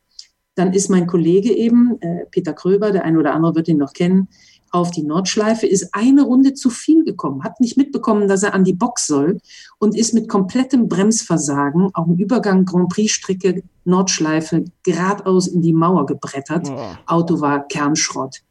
dann 0.55 0.73
ist 0.73 0.89
mein 0.89 1.07
Kollege 1.07 1.53
eben, 1.53 1.97
äh, 2.01 2.25
Peter 2.31 2.53
Kröber, 2.53 2.91
der 2.91 3.05
eine 3.05 3.17
oder 3.17 3.33
andere 3.33 3.55
wird 3.55 3.69
ihn 3.69 3.77
noch 3.77 3.93
kennen, 3.93 4.27
auf 4.71 4.91
die 4.91 5.03
Nordschleife, 5.03 5.67
ist 5.67 5.93
eine 5.93 6.23
Runde 6.23 6.53
zu 6.53 6.69
viel 6.69 7.03
gekommen, 7.03 7.43
hat 7.43 7.59
nicht 7.59 7.77
mitbekommen, 7.77 8.27
dass 8.27 8.43
er 8.43 8.53
an 8.53 8.63
die 8.63 8.73
Box 8.73 9.07
soll 9.07 9.39
und 9.77 9.95
ist 9.95 10.13
mit 10.13 10.29
komplettem 10.29 10.87
Bremsversagen 10.87 11.89
auf 11.93 12.05
dem 12.05 12.15
Übergang 12.15 12.65
Grand 12.65 12.89
Prix-Strecke 12.89 13.63
Nordschleife 13.85 14.65
geradeaus 14.83 15.47
in 15.47 15.61
die 15.61 15.73
Mauer 15.73 16.05
gebrettert. 16.05 16.69
Oh. 16.69 16.79
Auto 17.05 17.41
war 17.41 17.67
Kernschrott. 17.67 18.41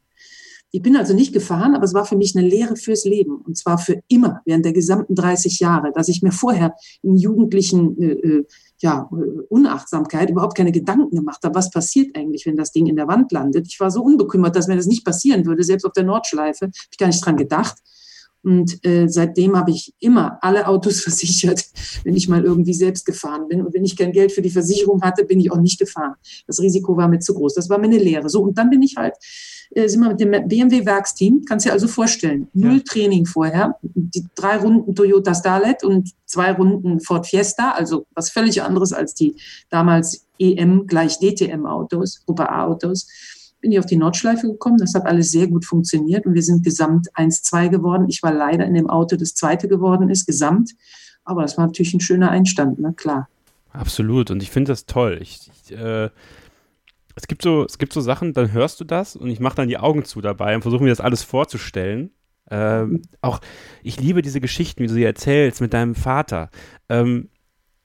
Ich 0.70 0.82
bin 0.82 0.96
also 0.96 1.14
nicht 1.14 1.32
gefahren, 1.32 1.74
aber 1.74 1.84
es 1.84 1.94
war 1.94 2.04
für 2.04 2.16
mich 2.16 2.36
eine 2.36 2.46
Lehre 2.46 2.76
fürs 2.76 3.04
Leben. 3.04 3.36
Und 3.36 3.56
zwar 3.56 3.78
für 3.78 4.02
immer, 4.08 4.42
während 4.44 4.64
der 4.64 4.74
gesamten 4.74 5.14
30 5.14 5.60
Jahre, 5.60 5.92
dass 5.94 6.08
ich 6.08 6.22
mir 6.22 6.32
vorher 6.32 6.74
in 7.02 7.16
jugendlichen 7.16 8.00
äh, 8.00 8.12
äh 8.12 8.44
ja, 8.80 9.10
Unachtsamkeit 9.48 10.30
überhaupt 10.30 10.56
keine 10.56 10.70
Gedanken 10.70 11.16
gemacht 11.16 11.42
habe, 11.42 11.56
was 11.56 11.70
passiert 11.70 12.16
eigentlich, 12.16 12.46
wenn 12.46 12.56
das 12.56 12.70
Ding 12.70 12.86
in 12.86 12.94
der 12.94 13.08
Wand 13.08 13.32
landet. 13.32 13.66
Ich 13.66 13.80
war 13.80 13.90
so 13.90 14.02
unbekümmert, 14.02 14.54
dass 14.54 14.68
mir 14.68 14.76
das 14.76 14.86
nicht 14.86 15.04
passieren 15.04 15.46
würde, 15.46 15.64
selbst 15.64 15.84
auf 15.84 15.92
der 15.92 16.04
Nordschleife. 16.04 16.66
Habe 16.66 16.72
ich 16.92 16.98
gar 16.98 17.08
nicht 17.08 17.24
dran 17.24 17.36
gedacht. 17.36 17.76
Und 18.42 18.84
äh, 18.86 19.08
seitdem 19.08 19.56
habe 19.56 19.70
ich 19.70 19.94
immer 19.98 20.38
alle 20.42 20.66
Autos 20.68 21.00
versichert, 21.04 21.64
wenn 22.04 22.16
ich 22.16 22.28
mal 22.28 22.44
irgendwie 22.44 22.74
selbst 22.74 23.04
gefahren 23.06 23.48
bin. 23.48 23.64
Und 23.64 23.74
wenn 23.74 23.84
ich 23.84 23.96
kein 23.96 24.12
Geld 24.12 24.32
für 24.32 24.42
die 24.42 24.50
Versicherung 24.50 25.02
hatte, 25.02 25.24
bin 25.24 25.40
ich 25.40 25.50
auch 25.52 25.60
nicht 25.60 25.78
gefahren. 25.78 26.14
Das 26.46 26.60
Risiko 26.60 26.96
war 26.96 27.08
mir 27.08 27.18
zu 27.18 27.34
groß. 27.34 27.54
Das 27.54 27.68
war 27.68 27.78
mir 27.78 27.86
eine 27.86 27.98
Lehre. 27.98 28.28
So, 28.28 28.42
und 28.42 28.56
dann 28.56 28.70
bin 28.70 28.82
ich 28.82 28.96
halt 28.96 29.14
äh, 29.70 29.88
sind 29.88 30.00
wir 30.00 30.08
mit 30.08 30.20
dem 30.20 30.30
BMW-Werksteam, 30.48 31.44
kannst 31.46 31.66
dir 31.66 31.72
also 31.72 31.88
vorstellen, 31.88 32.48
null 32.54 32.78
ja. 32.78 32.82
Training 32.88 33.26
vorher, 33.26 33.76
die 33.82 34.24
drei 34.34 34.56
Runden 34.56 34.94
Toyota 34.94 35.34
Starlet 35.34 35.84
und 35.84 36.10
zwei 36.24 36.52
Runden 36.52 37.00
Ford 37.00 37.26
Fiesta, 37.26 37.72
also 37.72 38.06
was 38.14 38.30
völlig 38.30 38.62
anderes 38.62 38.92
als 38.92 39.14
die 39.14 39.34
damals 39.68 40.26
EM 40.38 40.86
gleich 40.86 41.18
DTM-Autos, 41.18 42.24
Gruppe 42.24 42.48
A-Autos 42.48 43.06
bin 43.60 43.72
ich 43.72 43.78
auf 43.78 43.86
die 43.86 43.96
Nordschleife 43.96 44.46
gekommen. 44.46 44.78
Das 44.78 44.94
hat 44.94 45.06
alles 45.06 45.30
sehr 45.30 45.48
gut 45.48 45.64
funktioniert 45.64 46.26
und 46.26 46.34
wir 46.34 46.42
sind 46.42 46.64
gesamt 46.64 47.08
1-2 47.14 47.68
geworden. 47.68 48.06
Ich 48.08 48.22
war 48.22 48.32
leider 48.32 48.64
in 48.64 48.74
dem 48.74 48.88
Auto, 48.88 49.16
das 49.16 49.34
zweite 49.34 49.68
geworden 49.68 50.10
ist, 50.10 50.26
gesamt. 50.26 50.72
Aber 51.24 51.42
das 51.42 51.58
war 51.58 51.66
natürlich 51.66 51.94
ein 51.94 52.00
schöner 52.00 52.30
Einstand, 52.30 52.78
ne? 52.78 52.94
klar. 52.94 53.28
Absolut. 53.72 54.30
Und 54.30 54.42
ich 54.42 54.50
finde 54.50 54.72
das 54.72 54.86
toll. 54.86 55.18
Ich, 55.20 55.50
ich 55.64 55.76
äh, 55.76 56.08
es 57.18 57.26
gibt 57.26 57.42
so, 57.42 57.64
es 57.64 57.78
gibt 57.78 57.92
so 57.92 58.00
Sachen, 58.00 58.32
dann 58.32 58.52
hörst 58.52 58.80
du 58.80 58.84
das 58.84 59.16
und 59.16 59.28
ich 59.28 59.40
mache 59.40 59.56
dann 59.56 59.68
die 59.68 59.76
Augen 59.76 60.04
zu 60.04 60.20
dabei 60.20 60.54
und 60.54 60.62
versuche 60.62 60.84
mir 60.84 60.90
das 60.90 61.00
alles 61.00 61.24
vorzustellen. 61.24 62.12
Ähm, 62.50 63.02
auch, 63.20 63.40
ich 63.82 64.00
liebe 64.00 64.22
diese 64.22 64.40
Geschichten, 64.40 64.82
wie 64.82 64.86
du 64.86 64.94
sie 64.94 65.04
erzählst 65.04 65.60
mit 65.60 65.74
deinem 65.74 65.96
Vater. 65.96 66.48
Ähm, 66.88 67.28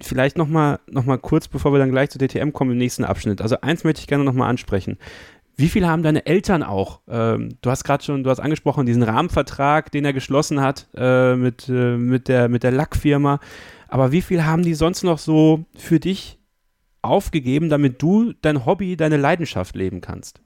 vielleicht 0.02 0.38
nochmal 0.38 0.80
noch 0.88 1.06
mal 1.06 1.18
kurz, 1.18 1.48
bevor 1.48 1.74
wir 1.74 1.80
dann 1.80 1.92
gleich 1.92 2.12
zu 2.12 2.20
DTM 2.20 2.52
kommen 2.52 2.72
im 2.72 2.78
nächsten 2.78 3.04
Abschnitt. 3.04 3.42
Also 3.42 3.60
eins 3.62 3.84
möchte 3.84 4.02
ich 4.02 4.08
gerne 4.08 4.24
nochmal 4.24 4.50
ansprechen. 4.50 4.98
Wie 5.56 5.70
viel 5.70 5.88
haben 5.88 6.04
deine 6.04 6.26
Eltern 6.26 6.64
auch? 6.64 7.02
Ähm, 7.08 7.58
du 7.62 7.70
hast 7.70 7.84
gerade 7.84 8.04
schon, 8.04 8.24
du 8.24 8.30
hast 8.30 8.40
angesprochen, 8.40 8.86
diesen 8.86 9.04
Rahmenvertrag, 9.04 9.92
den 9.92 10.04
er 10.04 10.14
geschlossen 10.14 10.62
hat 10.62 10.88
äh, 10.96 11.36
mit, 11.36 11.70
äh, 11.70 11.98
mit, 11.98 12.28
der, 12.28 12.50
mit 12.50 12.64
der 12.64 12.72
Lackfirma. 12.72 13.40
Aber 13.88 14.12
wie 14.12 14.24
viel 14.24 14.46
haben 14.46 14.64
die 14.64 14.74
sonst 14.74 15.04
noch 15.04 15.20
so 15.20 15.66
für 15.76 16.00
dich 16.00 16.40
aufgegeben, 17.04 17.70
damit 17.70 18.02
du 18.02 18.34
dein 18.42 18.66
Hobby, 18.66 18.98
deine 18.98 19.18
Leidenschaft 19.18 19.76
leben 19.76 20.02
kannst? 20.02 20.43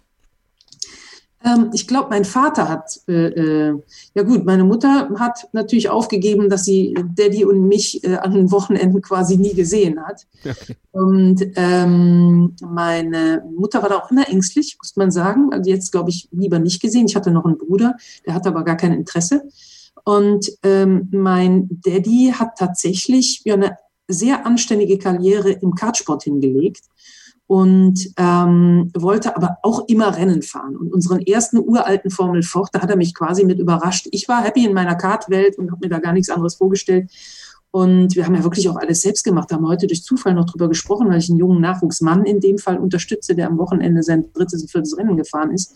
Ähm, 1.48 1.70
ich 1.74 1.88
glaube, 1.88 2.10
mein 2.10 2.26
Vater 2.26 2.68
hat, 2.68 3.00
äh, 3.08 3.28
äh, 3.28 3.76
ja 4.14 4.24
gut, 4.24 4.46
meine 4.46 4.64
Mutter 4.64 5.10
hat 5.18 5.48
natürlich 5.54 5.90
aufgegeben, 5.90 6.50
dass 6.50 6.66
sie 6.66 6.96
Daddy 7.16 7.46
und 7.46 7.68
mich 7.68 8.04
äh, 8.04 8.16
an 8.16 8.34
den 8.34 8.52
Wochenenden 8.52 9.02
quasi 9.02 9.38
nie 9.38 9.54
gesehen 9.54 10.04
hat. 10.06 10.26
Okay. 10.58 10.76
Und 10.92 11.46
ähm, 11.58 12.56
meine 12.62 13.44
Mutter 13.56 13.84
war 13.84 13.90
da 13.90 13.98
auch 13.98 14.10
immer 14.10 14.28
ängstlich, 14.28 14.78
muss 14.82 14.96
man 14.96 15.12
sagen. 15.12 15.50
Also 15.52 15.70
jetzt, 15.70 15.92
glaube 15.92 16.10
ich, 16.10 16.28
lieber 16.32 16.58
nicht 16.58 16.82
gesehen. 16.82 17.06
Ich 17.06 17.16
hatte 17.16 17.30
noch 17.30 17.46
einen 17.46 17.60
Bruder, 17.60 17.96
der 18.26 18.34
hatte 18.34 18.50
aber 18.50 18.64
gar 18.64 18.78
kein 18.78 18.94
Interesse. 18.94 19.44
Und 20.04 20.50
ähm, 20.64 21.10
mein 21.12 21.68
Daddy 21.70 22.34
hat 22.34 22.58
tatsächlich 22.58 23.42
ja, 23.44 23.54
eine 23.54 23.78
sehr 24.08 24.46
anständige 24.46 24.98
Karriere 24.98 25.52
im 25.52 25.76
Kartsport 25.76 26.24
hingelegt 26.24 26.86
und 27.48 28.10
ähm, 28.18 28.92
wollte 28.94 29.36
aber 29.36 29.58
auch 29.64 29.88
immer 29.88 30.16
Rennen 30.16 30.42
fahren. 30.42 30.76
Und 30.76 30.94
unseren 30.94 31.22
ersten 31.22 31.58
uralten 31.58 32.12
Formel 32.12 32.44
Ford, 32.44 32.70
da 32.74 32.82
hat 32.82 32.90
er 32.90 32.98
mich 32.98 33.16
quasi 33.16 33.46
mit 33.46 33.60
überrascht. 33.60 34.08
Ich 34.12 34.28
war 34.28 34.44
happy 34.44 34.66
in 34.66 34.74
meiner 34.74 34.96
Kartwelt 34.96 35.58
und 35.58 35.72
habe 35.72 35.86
mir 35.86 35.90
da 35.90 36.00
gar 36.00 36.12
nichts 36.12 36.30
anderes 36.30 36.56
vorgestellt. 36.56 37.10
Und 37.72 38.16
wir 38.16 38.26
haben 38.26 38.36
ja 38.36 38.44
wirklich 38.44 38.68
auch 38.70 38.76
alles 38.76 39.02
selbst 39.02 39.24
gemacht, 39.24 39.52
haben 39.52 39.68
heute 39.68 39.88
durch 39.88 40.04
Zufall 40.04 40.34
noch 40.34 40.46
drüber 40.46 40.68
gesprochen, 40.68 41.10
weil 41.10 41.20
ich 41.20 41.30
einen 41.30 41.40
jungen 41.40 41.62
Nachwuchsmann 41.62 42.26
in 42.26 42.40
dem 42.42 42.58
Fall 42.58 42.78
unterstütze, 42.78 43.34
der 43.34 43.48
am 43.48 43.58
Wochenende 43.58 44.04
sein 44.04 44.26
drittes 44.34 44.62
und 44.62 44.72
viertes 44.72 44.98
Rennen 44.98 45.16
gefahren 45.16 45.52
ist. 45.52 45.74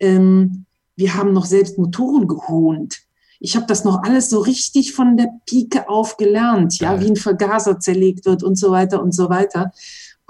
Ähm, 0.00 0.66
wir 0.96 1.14
haben 1.14 1.32
noch 1.32 1.46
selbst 1.46 1.78
Motoren 1.78 2.28
gehohnt. 2.28 3.02
Ich 3.40 3.54
habe 3.56 3.66
das 3.66 3.84
noch 3.84 4.02
alles 4.02 4.30
so 4.30 4.40
richtig 4.40 4.92
von 4.92 5.16
der 5.16 5.28
Pike 5.46 5.88
auf 5.88 6.16
gelernt, 6.16 6.80
ja, 6.80 7.00
wie 7.00 7.06
ein 7.06 7.16
Vergaser 7.16 7.78
zerlegt 7.78 8.26
wird 8.26 8.42
und 8.42 8.56
so 8.56 8.72
weiter 8.72 9.00
und 9.00 9.12
so 9.14 9.30
weiter. 9.30 9.70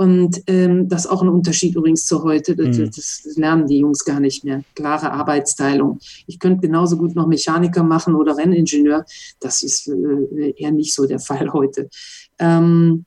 Und 0.00 0.44
ähm, 0.46 0.88
das 0.88 1.06
ist 1.06 1.10
auch 1.10 1.22
ein 1.22 1.28
Unterschied 1.28 1.74
übrigens 1.74 2.06
zu 2.06 2.22
heute. 2.22 2.54
Das, 2.54 2.78
mhm. 2.78 2.86
das, 2.86 3.28
lernen 3.34 3.66
die 3.66 3.78
Jungs 3.78 4.04
gar 4.04 4.20
nicht 4.20 4.44
mehr. 4.44 4.62
Klare 4.76 5.10
Arbeitsteilung. 5.10 5.98
Ich 6.28 6.38
könnte 6.38 6.68
genauso 6.68 6.96
gut 6.96 7.16
noch 7.16 7.26
Mechaniker 7.26 7.82
machen 7.82 8.14
oder 8.14 8.36
Renningenieur. 8.36 9.04
Das 9.40 9.64
ist 9.64 9.88
äh, 9.88 10.50
eher 10.56 10.70
nicht 10.70 10.94
so 10.94 11.04
der 11.04 11.18
Fall 11.18 11.52
heute. 11.52 11.90
Ähm, 12.38 13.06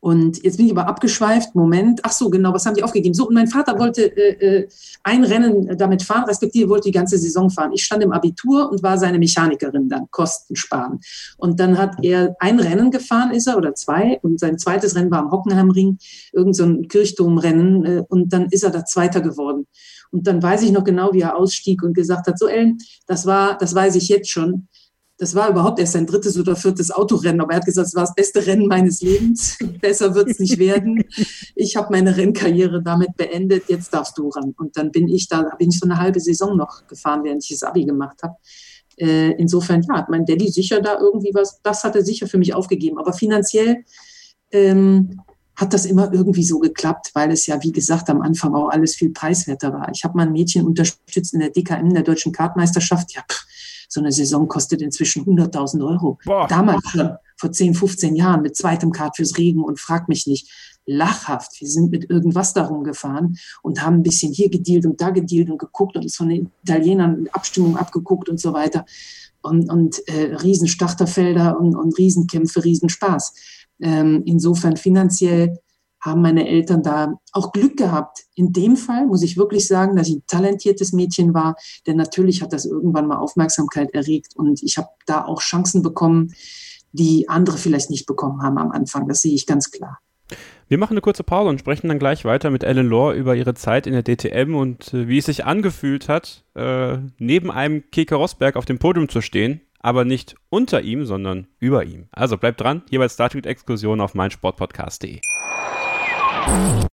und 0.00 0.44
jetzt 0.44 0.58
bin 0.58 0.66
ich 0.66 0.72
aber 0.72 0.86
abgeschweift. 0.86 1.54
Moment. 1.56 2.00
Ach 2.04 2.12
so, 2.12 2.30
genau, 2.30 2.54
was 2.54 2.64
haben 2.66 2.74
die 2.74 2.84
aufgegeben? 2.84 3.14
So, 3.14 3.26
und 3.26 3.34
mein 3.34 3.48
Vater 3.48 3.78
wollte 3.78 4.04
äh, 4.16 4.60
äh, 4.60 4.68
ein 5.02 5.24
Rennen 5.24 5.76
damit 5.76 6.04
fahren, 6.04 6.24
respektive 6.24 6.68
wollte 6.68 6.88
die 6.88 6.92
ganze 6.92 7.18
Saison 7.18 7.50
fahren. 7.50 7.72
Ich 7.72 7.84
stand 7.84 8.04
im 8.04 8.12
Abitur 8.12 8.70
und 8.70 8.82
war 8.82 8.96
seine 8.96 9.18
Mechanikerin 9.18 9.88
dann, 9.88 10.08
Kosten 10.10 10.54
sparen. 10.54 11.00
Und 11.36 11.58
dann 11.58 11.76
hat 11.78 11.96
er 12.02 12.36
ein 12.38 12.60
Rennen 12.60 12.92
gefahren, 12.92 13.32
ist 13.32 13.48
er, 13.48 13.56
oder 13.56 13.74
zwei. 13.74 14.20
Und 14.22 14.38
sein 14.38 14.58
zweites 14.58 14.94
Rennen 14.94 15.10
war 15.10 15.18
am 15.18 15.32
Hockenheimring, 15.32 15.98
irgend 16.32 16.54
so 16.54 16.80
Kirchturmrennen. 16.82 17.84
Äh, 17.84 18.04
und 18.08 18.32
dann 18.32 18.46
ist 18.50 18.62
er 18.62 18.70
da 18.70 18.84
Zweiter 18.84 19.20
geworden. 19.20 19.66
Und 20.12 20.28
dann 20.28 20.40
weiß 20.42 20.62
ich 20.62 20.70
noch 20.70 20.84
genau, 20.84 21.12
wie 21.12 21.20
er 21.20 21.36
ausstieg 21.36 21.82
und 21.82 21.94
gesagt 21.94 22.28
hat, 22.28 22.38
so 22.38 22.46
Ellen, 22.46 22.78
das 23.06 23.26
war, 23.26 23.58
das 23.58 23.74
weiß 23.74 23.96
ich 23.96 24.08
jetzt 24.08 24.30
schon 24.30 24.68
das 25.18 25.34
war 25.34 25.50
überhaupt 25.50 25.80
erst 25.80 25.94
sein 25.94 26.06
drittes 26.06 26.38
oder 26.38 26.54
viertes 26.54 26.92
Autorennen, 26.92 27.40
aber 27.40 27.52
er 27.52 27.56
hat 27.56 27.66
gesagt, 27.66 27.88
es 27.88 27.94
war 27.94 28.04
das 28.04 28.14
beste 28.14 28.46
Rennen 28.46 28.66
meines 28.66 29.00
Lebens. 29.02 29.58
Besser 29.80 30.14
wird 30.14 30.30
es 30.30 30.38
nicht 30.38 30.58
werden. 30.58 31.02
Ich 31.56 31.76
habe 31.76 31.88
meine 31.90 32.16
Rennkarriere 32.16 32.82
damit 32.82 33.16
beendet. 33.16 33.64
Jetzt 33.66 33.92
darfst 33.92 34.16
du 34.16 34.28
ran. 34.28 34.54
Und 34.56 34.76
dann 34.76 34.92
bin 34.92 35.08
ich 35.08 35.28
da, 35.28 35.42
bin 35.58 35.70
ich 35.70 35.78
so 35.80 35.86
eine 35.86 35.98
halbe 35.98 36.20
Saison 36.20 36.56
noch 36.56 36.86
gefahren, 36.86 37.24
während 37.24 37.42
ich 37.42 37.50
das 37.50 37.64
Abi 37.64 37.84
gemacht 37.84 38.22
habe. 38.22 38.36
Äh, 38.96 39.32
insofern, 39.32 39.82
ja, 39.82 39.96
hat 39.96 40.08
mein 40.08 40.24
Daddy 40.24 40.48
sicher 40.48 40.80
da 40.80 40.98
irgendwie 40.98 41.32
was, 41.34 41.60
das 41.62 41.82
hat 41.82 41.96
er 41.96 42.04
sicher 42.04 42.28
für 42.28 42.38
mich 42.38 42.54
aufgegeben. 42.54 42.98
Aber 42.98 43.12
finanziell 43.12 43.84
ähm, 44.52 45.20
hat 45.56 45.74
das 45.74 45.84
immer 45.84 46.12
irgendwie 46.12 46.44
so 46.44 46.60
geklappt, 46.60 47.10
weil 47.14 47.32
es 47.32 47.46
ja, 47.46 47.60
wie 47.64 47.72
gesagt, 47.72 48.08
am 48.08 48.22
Anfang 48.22 48.54
auch 48.54 48.68
alles 48.68 48.94
viel 48.94 49.10
preiswerter 49.10 49.72
war. 49.72 49.90
Ich 49.92 50.04
habe 50.04 50.16
mein 50.16 50.30
Mädchen 50.30 50.64
unterstützt 50.64 51.34
in 51.34 51.40
der 51.40 51.50
DKM, 51.50 51.92
der 51.92 52.04
Deutschen 52.04 52.30
Kartmeisterschaft. 52.30 53.12
Ja, 53.14 53.22
pff, 53.28 53.44
so 53.88 54.00
eine 54.00 54.12
Saison 54.12 54.46
kostet 54.46 54.82
inzwischen 54.82 55.24
100.000 55.24 55.84
Euro. 55.84 56.18
Boah. 56.24 56.46
Damals 56.46 56.88
schon, 56.90 57.10
vor 57.36 57.52
10, 57.52 57.74
15 57.74 58.16
Jahren, 58.16 58.42
mit 58.42 58.56
zweitem 58.56 58.92
Kart 58.92 59.16
fürs 59.16 59.38
Regen 59.38 59.62
und 59.62 59.80
frag 59.80 60.08
mich 60.08 60.26
nicht. 60.26 60.50
Lachhaft. 60.86 61.60
Wir 61.60 61.68
sind 61.68 61.90
mit 61.90 62.08
irgendwas 62.08 62.54
darum 62.54 62.82
gefahren 62.82 63.36
und 63.62 63.82
haben 63.82 63.96
ein 63.96 64.02
bisschen 64.02 64.32
hier 64.32 64.48
gedealt 64.48 64.86
und 64.86 65.00
da 65.00 65.10
gedealt 65.10 65.50
und 65.50 65.58
geguckt 65.58 65.96
und 65.96 66.02
uns 66.02 66.16
von 66.16 66.30
den 66.30 66.50
Italienern 66.64 67.28
Abstimmung 67.32 67.76
abgeguckt 67.76 68.28
und 68.28 68.40
so 68.40 68.54
weiter. 68.54 68.86
Und, 69.42 69.70
und 69.70 70.06
äh, 70.08 70.34
Riesenstarterfelder 70.36 71.60
und, 71.60 71.76
und 71.76 71.96
Riesenkämpfe, 71.98 72.64
Riesenspaß. 72.64 73.34
Ähm, 73.80 74.22
insofern 74.24 74.76
finanziell 74.76 75.58
haben 76.00 76.22
meine 76.22 76.48
Eltern 76.48 76.82
da 76.82 77.14
auch 77.32 77.52
Glück 77.52 77.76
gehabt. 77.76 78.24
In 78.34 78.52
dem 78.52 78.76
Fall 78.76 79.06
muss 79.06 79.22
ich 79.22 79.36
wirklich 79.36 79.66
sagen, 79.66 79.96
dass 79.96 80.08
ich 80.08 80.16
ein 80.16 80.26
talentiertes 80.26 80.92
Mädchen 80.92 81.34
war, 81.34 81.56
denn 81.86 81.96
natürlich 81.96 82.42
hat 82.42 82.52
das 82.52 82.66
irgendwann 82.66 83.06
mal 83.06 83.18
Aufmerksamkeit 83.18 83.92
erregt 83.94 84.36
und 84.36 84.62
ich 84.62 84.78
habe 84.78 84.88
da 85.06 85.24
auch 85.24 85.40
Chancen 85.40 85.82
bekommen, 85.82 86.34
die 86.92 87.28
andere 87.28 87.58
vielleicht 87.58 87.90
nicht 87.90 88.06
bekommen 88.06 88.42
haben 88.42 88.58
am 88.58 88.70
Anfang. 88.70 89.08
Das 89.08 89.22
sehe 89.22 89.34
ich 89.34 89.46
ganz 89.46 89.70
klar. 89.70 89.98
Wir 90.68 90.76
machen 90.76 90.92
eine 90.92 91.00
kurze 91.00 91.24
Pause 91.24 91.48
und 91.48 91.58
sprechen 91.58 91.88
dann 91.88 91.98
gleich 91.98 92.26
weiter 92.26 92.50
mit 92.50 92.62
Ellen 92.62 92.86
Lohr 92.86 93.14
über 93.14 93.34
ihre 93.34 93.54
Zeit 93.54 93.86
in 93.86 93.94
der 93.94 94.02
DTM 94.02 94.54
und 94.54 94.92
äh, 94.92 95.08
wie 95.08 95.18
es 95.18 95.24
sich 95.26 95.46
angefühlt 95.46 96.08
hat, 96.08 96.44
äh, 96.54 96.98
neben 97.18 97.50
einem 97.50 97.90
Keke 97.90 98.16
Rosberg 98.16 98.56
auf 98.56 98.66
dem 98.66 98.78
Podium 98.78 99.08
zu 99.08 99.22
stehen, 99.22 99.62
aber 99.80 100.04
nicht 100.04 100.34
unter 100.50 100.82
ihm, 100.82 101.06
sondern 101.06 101.46
über 101.58 101.84
ihm. 101.84 102.08
Also 102.12 102.36
bleibt 102.36 102.60
dran, 102.60 102.82
hier 102.90 102.98
bei 102.98 103.08
Startweek 103.08 103.46
Exkursion 103.46 104.02
auf 104.02 104.14
meinsportpodcast.de. 104.14 105.20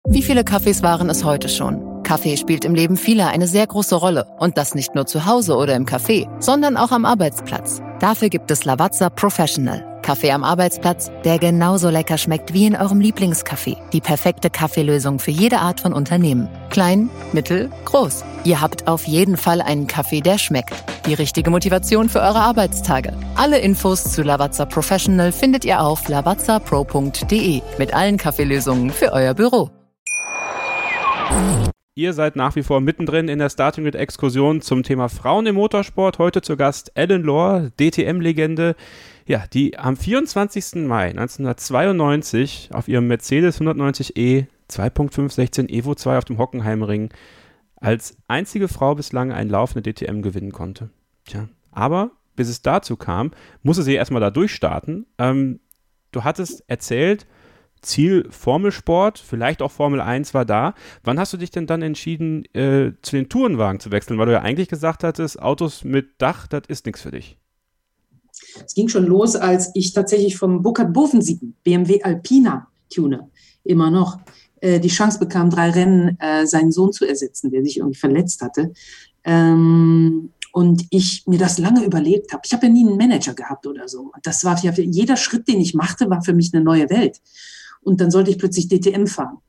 Wie 0.08 0.22
viele 0.22 0.44
Kaffees 0.44 0.84
waren 0.84 1.10
es 1.10 1.24
heute 1.24 1.50
schon? 1.50 2.04
Kaffee 2.04 2.38
spielt 2.38 2.64
im 2.66 2.76
Leben 2.76 2.98
vieler 2.98 3.30
eine 3.30 3.48
sehr 3.48 3.66
große 3.66 3.96
Rolle. 3.96 4.28
Und 4.40 4.58
das 4.58 4.76
nicht 4.76 4.96
nur 4.96 5.08
zu 5.08 5.26
Hause 5.26 5.56
oder 5.56 5.76
im 5.76 5.86
Café, 5.86 6.30
sondern 6.40 6.78
auch 6.78 6.92
am 6.92 7.04
Arbeitsplatz. 7.04 7.82
Dafür 8.00 8.30
gibt 8.30 8.52
es 8.52 8.64
Lavazza 8.64 9.10
Professional. 9.10 9.95
Kaffee 10.06 10.32
am 10.32 10.44
Arbeitsplatz, 10.44 11.10
der 11.24 11.40
genauso 11.40 11.90
lecker 11.90 12.20
schmeckt 12.20 12.54
wie 12.54 12.68
in 12.68 12.76
eurem 12.76 13.00
Lieblingscafé. 13.00 13.76
Die 13.92 14.02
perfekte 14.02 14.52
Kaffeelösung 14.52 15.18
für 15.18 15.32
jede 15.32 15.58
Art 15.58 15.80
von 15.80 15.94
Unternehmen. 15.94 16.48
Klein, 16.70 17.10
mittel, 17.34 17.72
groß. 17.86 18.24
Ihr 18.44 18.62
habt 18.62 18.88
auf 18.88 19.08
jeden 19.08 19.36
Fall 19.36 19.62
einen 19.62 19.88
Kaffee, 19.88 20.22
der 20.22 20.38
schmeckt. 20.38 20.76
Die 21.08 21.16
richtige 21.16 21.50
Motivation 21.50 22.08
für 22.08 22.20
eure 22.20 22.40
Arbeitstage. 22.40 23.14
Alle 23.34 23.58
Infos 23.58 24.04
zu 24.04 24.22
Lavazza 24.22 24.66
Professional 24.66 25.32
findet 25.32 25.66
ihr 25.66 25.82
auf 25.82 26.08
lavazzapro.de 26.08 27.62
mit 27.80 27.94
allen 27.96 28.18
Kaffeelösungen 28.18 28.92
für 28.92 29.12
euer 29.12 29.34
Büro. 29.34 29.72
Ihr 31.96 32.14
seid 32.14 32.36
nach 32.36 32.56
wie 32.56 32.64
vor 32.64 32.80
mittendrin 32.80 33.28
in 33.28 33.40
der 33.40 33.50
Starting 33.50 33.86
Grid 33.86 33.96
Exkursion 33.96 34.62
zum 34.62 34.84
Thema 34.84 35.10
Frauen 35.10 35.48
im 35.48 35.56
Motorsport. 35.56 36.20
Heute 36.20 36.42
zu 36.42 36.58
Gast 36.58 36.92
Ellen 36.94 37.24
Lohr, 37.24 37.72
DTM-Legende, 37.80 38.76
ja, 39.28 39.46
die 39.52 39.78
am 39.78 39.98
24. 39.98 40.88
Mai 40.88 41.10
1992 41.10 42.70
auf 42.74 42.88
ihrem 42.88 43.08
Mercedes 43.08 43.60
190e 43.60 44.48
2.516 44.70 45.70
Evo 45.70 45.96
2 45.96 46.18
auf 46.18 46.26
dem 46.26 46.38
Hockenheimring 46.38 47.10
als 47.76 48.18
einzige 48.28 48.68
Frau 48.68 48.96
bislang 48.96 49.32
einen 49.32 49.50
Lauf 49.50 49.76
in 49.76 49.84
der 49.84 49.94
DTM 49.94 50.22
gewinnen 50.22 50.52
konnte. 50.52 50.90
Tja, 51.26 51.48
aber 51.72 52.12
bis 52.36 52.50
es 52.50 52.62
dazu 52.62 52.98
kam, 52.98 53.32
musste 53.64 53.84
sie 53.84 53.96
erstmal 53.96 54.22
da 54.22 54.30
durchstarten. 54.30 55.06
Ähm, 55.18 55.60
du 56.12 56.24
hattest 56.24 56.64
erzählt, 56.68 57.26
Ziel 57.82 58.28
Formelsport, 58.30 59.20
vielleicht 59.20 59.62
auch 59.62 59.72
Formel 59.72 60.02
1 60.02 60.34
war 60.34 60.46
da. 60.46 60.74
Wann 61.04 61.20
hast 61.20 61.34
du 61.34 61.38
dich 61.38 61.52
denn 61.52 61.68
dann 61.68 61.82
entschieden, 61.82 62.46
äh, 62.54 62.94
zu 63.02 63.16
den 63.16 63.30
Tourenwagen 63.30 63.80
zu 63.80 63.92
wechseln? 63.92 64.18
Weil 64.18 64.26
du 64.26 64.32
ja 64.32 64.42
eigentlich 64.42 64.70
gesagt 64.70 65.04
hattest, 65.04 65.42
Autos 65.42 65.84
mit 65.84 66.22
Dach, 66.22 66.48
das 66.48 66.64
ist 66.68 66.86
nichts 66.86 67.02
für 67.02 67.12
dich. 67.12 67.38
Es 68.66 68.74
ging 68.74 68.88
schon 68.88 69.06
los, 69.06 69.36
als 69.36 69.72
ich 69.74 69.94
tatsächlich 69.94 70.38
vom 70.38 70.62
Burkhard 70.62 70.94
Bovensieben, 70.94 71.56
BMW 71.64 72.02
Alpina 72.04 72.68
Tuner, 72.90 73.30
immer 73.64 73.90
noch, 73.90 74.20
äh, 74.62 74.80
die 74.80 74.90
Chance 74.90 75.20
bekam, 75.20 75.50
drei 75.50 75.72
Rennen 75.72 76.20
äh, 76.20 76.46
seinen 76.46 76.72
Sohn 76.72 76.94
zu 76.94 77.06
ersetzen, 77.06 77.52
der 77.52 77.64
sich 77.64 77.78
irgendwie 77.78 77.98
verletzt 77.98 78.42
hatte. 78.42 78.74
Ähm, 79.24 80.30
und 80.52 80.86
ich 80.90 81.24
mir 81.28 81.38
das 81.38 81.58
lange 81.58 81.84
überlegt 81.84 82.32
habe. 82.32 82.42
Ich 82.46 82.54
habe 82.54 82.68
ja 82.68 82.72
nie 82.72 82.88
einen 82.88 82.96
Manager 82.96 83.34
gehabt 83.34 83.68
oder 83.68 83.90
so. 83.90 84.14
Das 84.24 84.46
war 84.46 84.58
ja 84.64 84.72
jeder 84.72 85.18
Schritt, 85.18 85.50
den 85.50 85.60
ich 85.60 85.74
machte, 85.74 86.10
war 86.10 86.24
für 86.24 86.34
mich 86.34 86.54
eine 86.54 86.64
neue 86.64 86.90
Welt. 86.90 87.20
Und 87.82 88.00
dann 88.00 88.10
sollte 88.10 88.32
ich 88.32 88.38
plötzlich 88.38 88.70
DTM 88.70 89.06
fahren. 89.06 89.40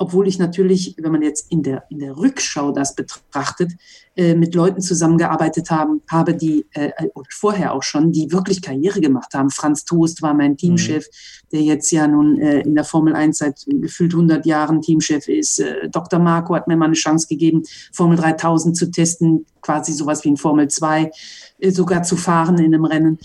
Obwohl 0.00 0.28
ich 0.28 0.38
natürlich, 0.38 0.94
wenn 0.98 1.10
man 1.10 1.22
jetzt 1.22 1.50
in 1.50 1.64
der, 1.64 1.84
in 1.90 1.98
der 1.98 2.16
Rückschau 2.16 2.70
das 2.70 2.94
betrachtet, 2.94 3.72
äh, 4.14 4.34
mit 4.34 4.54
Leuten 4.54 4.80
zusammengearbeitet 4.80 5.70
haben, 5.70 6.02
habe, 6.08 6.34
die, 6.34 6.66
äh, 6.72 6.90
oder 7.14 7.28
vorher 7.30 7.74
auch 7.74 7.82
schon, 7.82 8.12
die 8.12 8.30
wirklich 8.30 8.62
Karriere 8.62 9.00
gemacht 9.00 9.34
haben. 9.34 9.50
Franz 9.50 9.84
Toast 9.84 10.22
war 10.22 10.34
mein 10.34 10.56
Teamchef, 10.56 11.04
mhm. 11.04 11.48
der 11.52 11.62
jetzt 11.62 11.90
ja 11.90 12.06
nun 12.06 12.40
äh, 12.40 12.60
in 12.60 12.76
der 12.76 12.84
Formel 12.84 13.14
1 13.14 13.38
seit 13.38 13.64
gefühlt 13.66 14.14
100 14.14 14.46
Jahren 14.46 14.82
Teamchef 14.82 15.26
ist. 15.28 15.58
Äh, 15.58 15.88
Dr. 15.90 16.20
Marco 16.20 16.54
hat 16.54 16.68
mir 16.68 16.76
mal 16.76 16.86
eine 16.86 16.94
Chance 16.94 17.26
gegeben, 17.26 17.64
Formel 17.92 18.16
3000 18.16 18.76
zu 18.76 18.90
testen, 18.90 19.46
quasi 19.62 19.92
sowas 19.92 20.22
wie 20.24 20.28
in 20.28 20.36
Formel 20.36 20.68
2, 20.68 21.10
äh, 21.58 21.70
sogar 21.70 22.04
zu 22.04 22.16
fahren 22.16 22.58
in 22.58 22.66
einem 22.66 22.84
Rennen. 22.84 23.18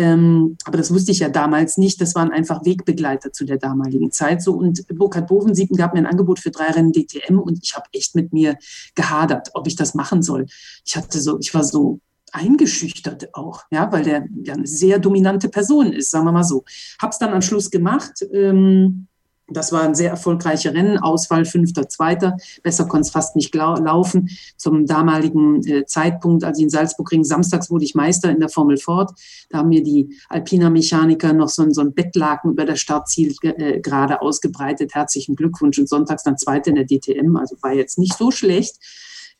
Ähm, 0.00 0.56
aber 0.64 0.78
das 0.78 0.94
wusste 0.94 1.12
ich 1.12 1.18
ja 1.18 1.28
damals 1.28 1.76
nicht. 1.76 2.00
Das 2.00 2.14
waren 2.14 2.30
einfach 2.30 2.64
Wegbegleiter 2.64 3.34
zu 3.34 3.44
der 3.44 3.58
damaligen 3.58 4.10
Zeit. 4.10 4.40
So 4.42 4.54
und 4.54 4.86
Burkhard 4.88 5.26
Bovensiepen 5.28 5.76
gab 5.76 5.92
mir 5.92 5.98
ein 5.98 6.06
Angebot 6.06 6.38
für 6.38 6.50
drei 6.50 6.70
Rennen 6.70 6.94
DTM 6.94 7.38
und 7.38 7.58
ich 7.62 7.76
habe 7.76 7.84
echt 7.92 8.14
mit 8.14 8.32
mir 8.32 8.56
gehadert, 8.94 9.50
ob 9.52 9.66
ich 9.66 9.76
das 9.76 9.94
machen 9.94 10.22
soll. 10.22 10.46
Ich 10.86 10.96
hatte 10.96 11.20
so, 11.20 11.38
ich 11.38 11.52
war 11.52 11.64
so 11.64 12.00
eingeschüchtert 12.32 13.34
auch, 13.34 13.64
ja, 13.70 13.92
weil 13.92 14.04
der 14.04 14.26
ja 14.42 14.54
eine 14.54 14.66
sehr 14.66 14.98
dominante 14.98 15.50
Person 15.50 15.92
ist, 15.92 16.10
sagen 16.10 16.24
wir 16.24 16.32
mal 16.32 16.44
so. 16.44 16.64
Hab's 16.98 17.18
dann 17.18 17.34
am 17.34 17.42
Schluss 17.42 17.70
gemacht. 17.70 18.24
Ähm, 18.32 19.06
das 19.50 19.72
war 19.72 19.82
ein 19.82 19.94
sehr 19.94 20.10
erfolgreicher 20.10 20.74
Rennen, 20.74 20.98
Ausfall 20.98 21.44
fünfter, 21.44 21.88
zweiter. 21.88 22.36
Besser 22.62 22.86
konnte 22.86 23.06
es 23.06 23.10
fast 23.10 23.36
nicht 23.36 23.54
laufen. 23.54 24.30
Zum 24.56 24.86
damaligen 24.86 25.66
äh, 25.66 25.84
Zeitpunkt, 25.86 26.44
als 26.44 26.58
ich 26.58 26.64
in 26.64 26.70
Salzburg 26.70 27.10
ring, 27.12 27.24
samstags 27.24 27.70
wurde 27.70 27.84
ich 27.84 27.94
Meister 27.94 28.30
in 28.30 28.40
der 28.40 28.48
Formel 28.48 28.76
Ford. 28.76 29.10
Da 29.48 29.58
haben 29.58 29.68
mir 29.68 29.82
die 29.82 30.16
Alpina 30.28 30.70
Mechaniker 30.70 31.32
noch 31.32 31.48
so, 31.48 31.68
so 31.70 31.80
ein 31.80 31.92
Bettlaken 31.92 32.52
über 32.52 32.64
der 32.64 32.76
Startziel 32.76 33.34
äh, 33.42 33.80
gerade 33.80 34.22
ausgebreitet. 34.22 34.94
Herzlichen 34.94 35.36
Glückwunsch. 35.36 35.78
Und 35.78 35.88
sonntags 35.88 36.22
dann 36.22 36.38
Zweiter 36.38 36.70
in 36.70 36.76
der 36.76 36.86
DTM. 36.86 37.36
Also 37.36 37.56
war 37.60 37.72
jetzt 37.72 37.98
nicht 37.98 38.16
so 38.16 38.30
schlecht 38.30 38.76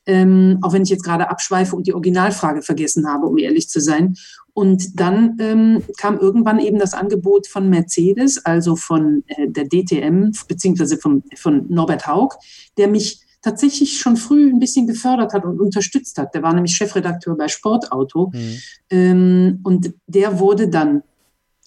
ähm, 0.05 0.59
auch 0.61 0.73
wenn 0.73 0.83
ich 0.83 0.89
jetzt 0.89 1.03
gerade 1.03 1.29
abschweife 1.29 1.75
und 1.75 1.87
die 1.87 1.93
Originalfrage 1.93 2.61
vergessen 2.61 3.07
habe, 3.07 3.27
um 3.27 3.37
ehrlich 3.37 3.69
zu 3.69 3.79
sein. 3.79 4.15
Und 4.53 4.99
dann 4.99 5.37
ähm, 5.39 5.83
kam 5.97 6.19
irgendwann 6.19 6.59
eben 6.59 6.79
das 6.79 6.93
Angebot 6.93 7.47
von 7.47 7.69
Mercedes, 7.69 8.45
also 8.45 8.75
von 8.75 9.23
äh, 9.27 9.47
der 9.47 9.67
DTM, 9.67 10.31
beziehungsweise 10.47 10.97
von, 10.97 11.23
von 11.35 11.65
Norbert 11.69 12.07
Haug, 12.07 12.35
der 12.77 12.87
mich 12.87 13.21
tatsächlich 13.41 13.97
schon 13.97 14.17
früh 14.17 14.49
ein 14.49 14.59
bisschen 14.59 14.87
gefördert 14.87 15.33
hat 15.33 15.45
und 15.45 15.59
unterstützt 15.59 16.17
hat. 16.17 16.33
Der 16.35 16.43
war 16.43 16.53
nämlich 16.53 16.75
Chefredakteur 16.75 17.35
bei 17.35 17.47
Sportauto. 17.47 18.31
Mhm. 18.33 18.57
Ähm, 18.89 19.59
und 19.63 19.93
der 20.07 20.39
wurde 20.39 20.67
dann 20.67 21.03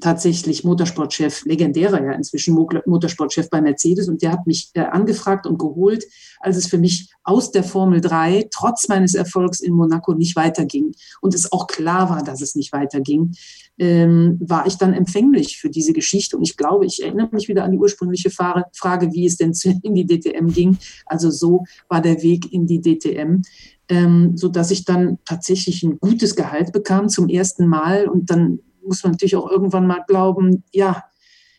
tatsächlich 0.01 0.65
Motorsportchef, 0.65 1.45
legendärer 1.45 2.03
ja 2.03 2.13
inzwischen 2.13 2.55
Motorsportchef 2.55 3.49
bei 3.49 3.61
Mercedes. 3.61 4.09
Und 4.09 4.23
der 4.23 4.33
hat 4.33 4.47
mich 4.47 4.71
äh, 4.75 4.81
angefragt 4.81 5.47
und 5.47 5.59
geholt, 5.59 6.05
als 6.41 6.57
es 6.57 6.67
für 6.67 6.79
mich 6.79 7.13
aus 7.23 7.53
der 7.53 7.63
Formel 7.63 8.01
3 8.01 8.49
trotz 8.51 8.89
meines 8.89 9.15
Erfolgs 9.15 9.61
in 9.61 9.73
Monaco 9.73 10.15
nicht 10.15 10.37
weiterging. 10.37 10.93
Und 11.21 11.35
es 11.35 11.53
auch 11.53 11.67
klar 11.67 12.11
war, 12.11 12.25
dass 12.25 12.43
es 12.43 12.57
nicht 12.57 12.73
weiterging, 12.73 13.35
ähm, 13.79 14.39
war 14.41 14.67
ich 14.67 14.77
dann 14.77 14.95
empfänglich 14.95 15.59
für 15.59 15.71
diese 15.71 15.93
Geschichte. 15.93 16.37
Und 16.37 16.43
ich 16.43 16.57
glaube, 16.57 16.87
ich 16.87 17.03
erinnere 17.03 17.29
mich 17.33 17.49
wieder 17.49 17.65
an 17.65 17.73
die 17.73 17.79
ursprüngliche 17.79 18.31
Frage, 18.31 19.13
wie 19.13 19.27
es 19.27 19.37
denn 19.37 19.53
in 19.83 19.95
die 19.95 20.07
DTM 20.07 20.49
ging. 20.49 20.77
Also 21.07 21.31
so 21.31 21.65
war 21.89 22.01
der 22.01 22.23
Weg 22.23 22.53
in 22.53 22.67
die 22.67 22.81
DTM. 22.81 23.43
Ähm, 23.87 24.35
so 24.35 24.49
dass 24.49 24.71
ich 24.71 24.87
dann 24.87 25.19
tatsächlich 25.27 25.83
ein 25.83 25.99
gutes 25.99 26.37
Gehalt 26.37 26.73
bekam 26.73 27.11
zum 27.11 27.29
ersten 27.29 27.67
Mal. 27.67 28.09
Und 28.09 28.31
dann 28.31 28.61
muss 28.85 29.03
man 29.03 29.13
natürlich 29.13 29.37
auch 29.37 29.51
irgendwann 29.51 29.87
mal 29.87 30.05
glauben, 30.07 30.65
ja, 30.73 31.05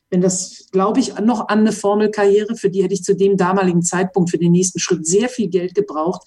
wenn 0.10 0.22
das, 0.22 0.68
glaube 0.72 1.00
ich, 1.00 1.18
noch 1.20 1.48
an 1.48 1.60
eine 1.60 1.72
Formelkarriere, 1.72 2.56
für 2.56 2.70
die 2.70 2.84
hätte 2.84 2.94
ich 2.94 3.04
zu 3.04 3.16
dem 3.16 3.38
damaligen 3.38 3.82
Zeitpunkt 3.82 4.30
für 4.30 4.38
den 4.38 4.52
nächsten 4.52 4.80
Schritt 4.80 5.06
sehr 5.06 5.30
viel 5.30 5.50
Geld 5.50 5.76
gebraucht, 5.76 6.22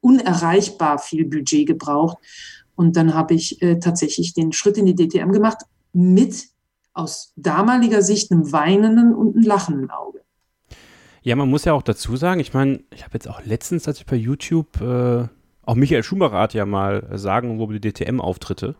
unerreichbar 0.00 0.98
viel 0.98 1.24
Budget 1.24 1.66
gebraucht. 1.66 2.18
Und 2.74 2.96
dann 2.96 3.14
habe 3.14 3.34
ich 3.34 3.60
äh, 3.62 3.78
tatsächlich 3.78 4.34
den 4.34 4.52
Schritt 4.52 4.76
in 4.76 4.86
die 4.86 4.94
DTM 4.94 5.32
gemacht 5.32 5.58
mit 5.92 6.46
aus 6.94 7.32
damaliger 7.36 8.02
Sicht 8.02 8.30
einem 8.30 8.52
weinenden 8.52 9.14
und 9.14 9.34
einem 9.34 9.44
lachenden 9.44 9.90
Auge. 9.90 10.20
Ja, 11.22 11.36
man 11.36 11.48
muss 11.48 11.64
ja 11.64 11.72
auch 11.72 11.82
dazu 11.82 12.16
sagen, 12.16 12.40
ich 12.40 12.52
meine, 12.52 12.80
ich 12.94 13.04
habe 13.04 13.14
jetzt 13.14 13.28
auch 13.28 13.44
letztens, 13.44 13.86
als 13.86 13.98
ich 13.98 14.06
bei 14.06 14.16
YouTube, 14.16 14.80
äh, 14.80 15.28
auch 15.64 15.74
Michael 15.74 16.02
Schumacher 16.02 16.38
hat 16.38 16.54
ja 16.54 16.66
mal 16.66 17.08
sagen, 17.16 17.60
wo 17.60 17.66
die 17.66 17.80
DTM-Auftritte. 17.80 18.74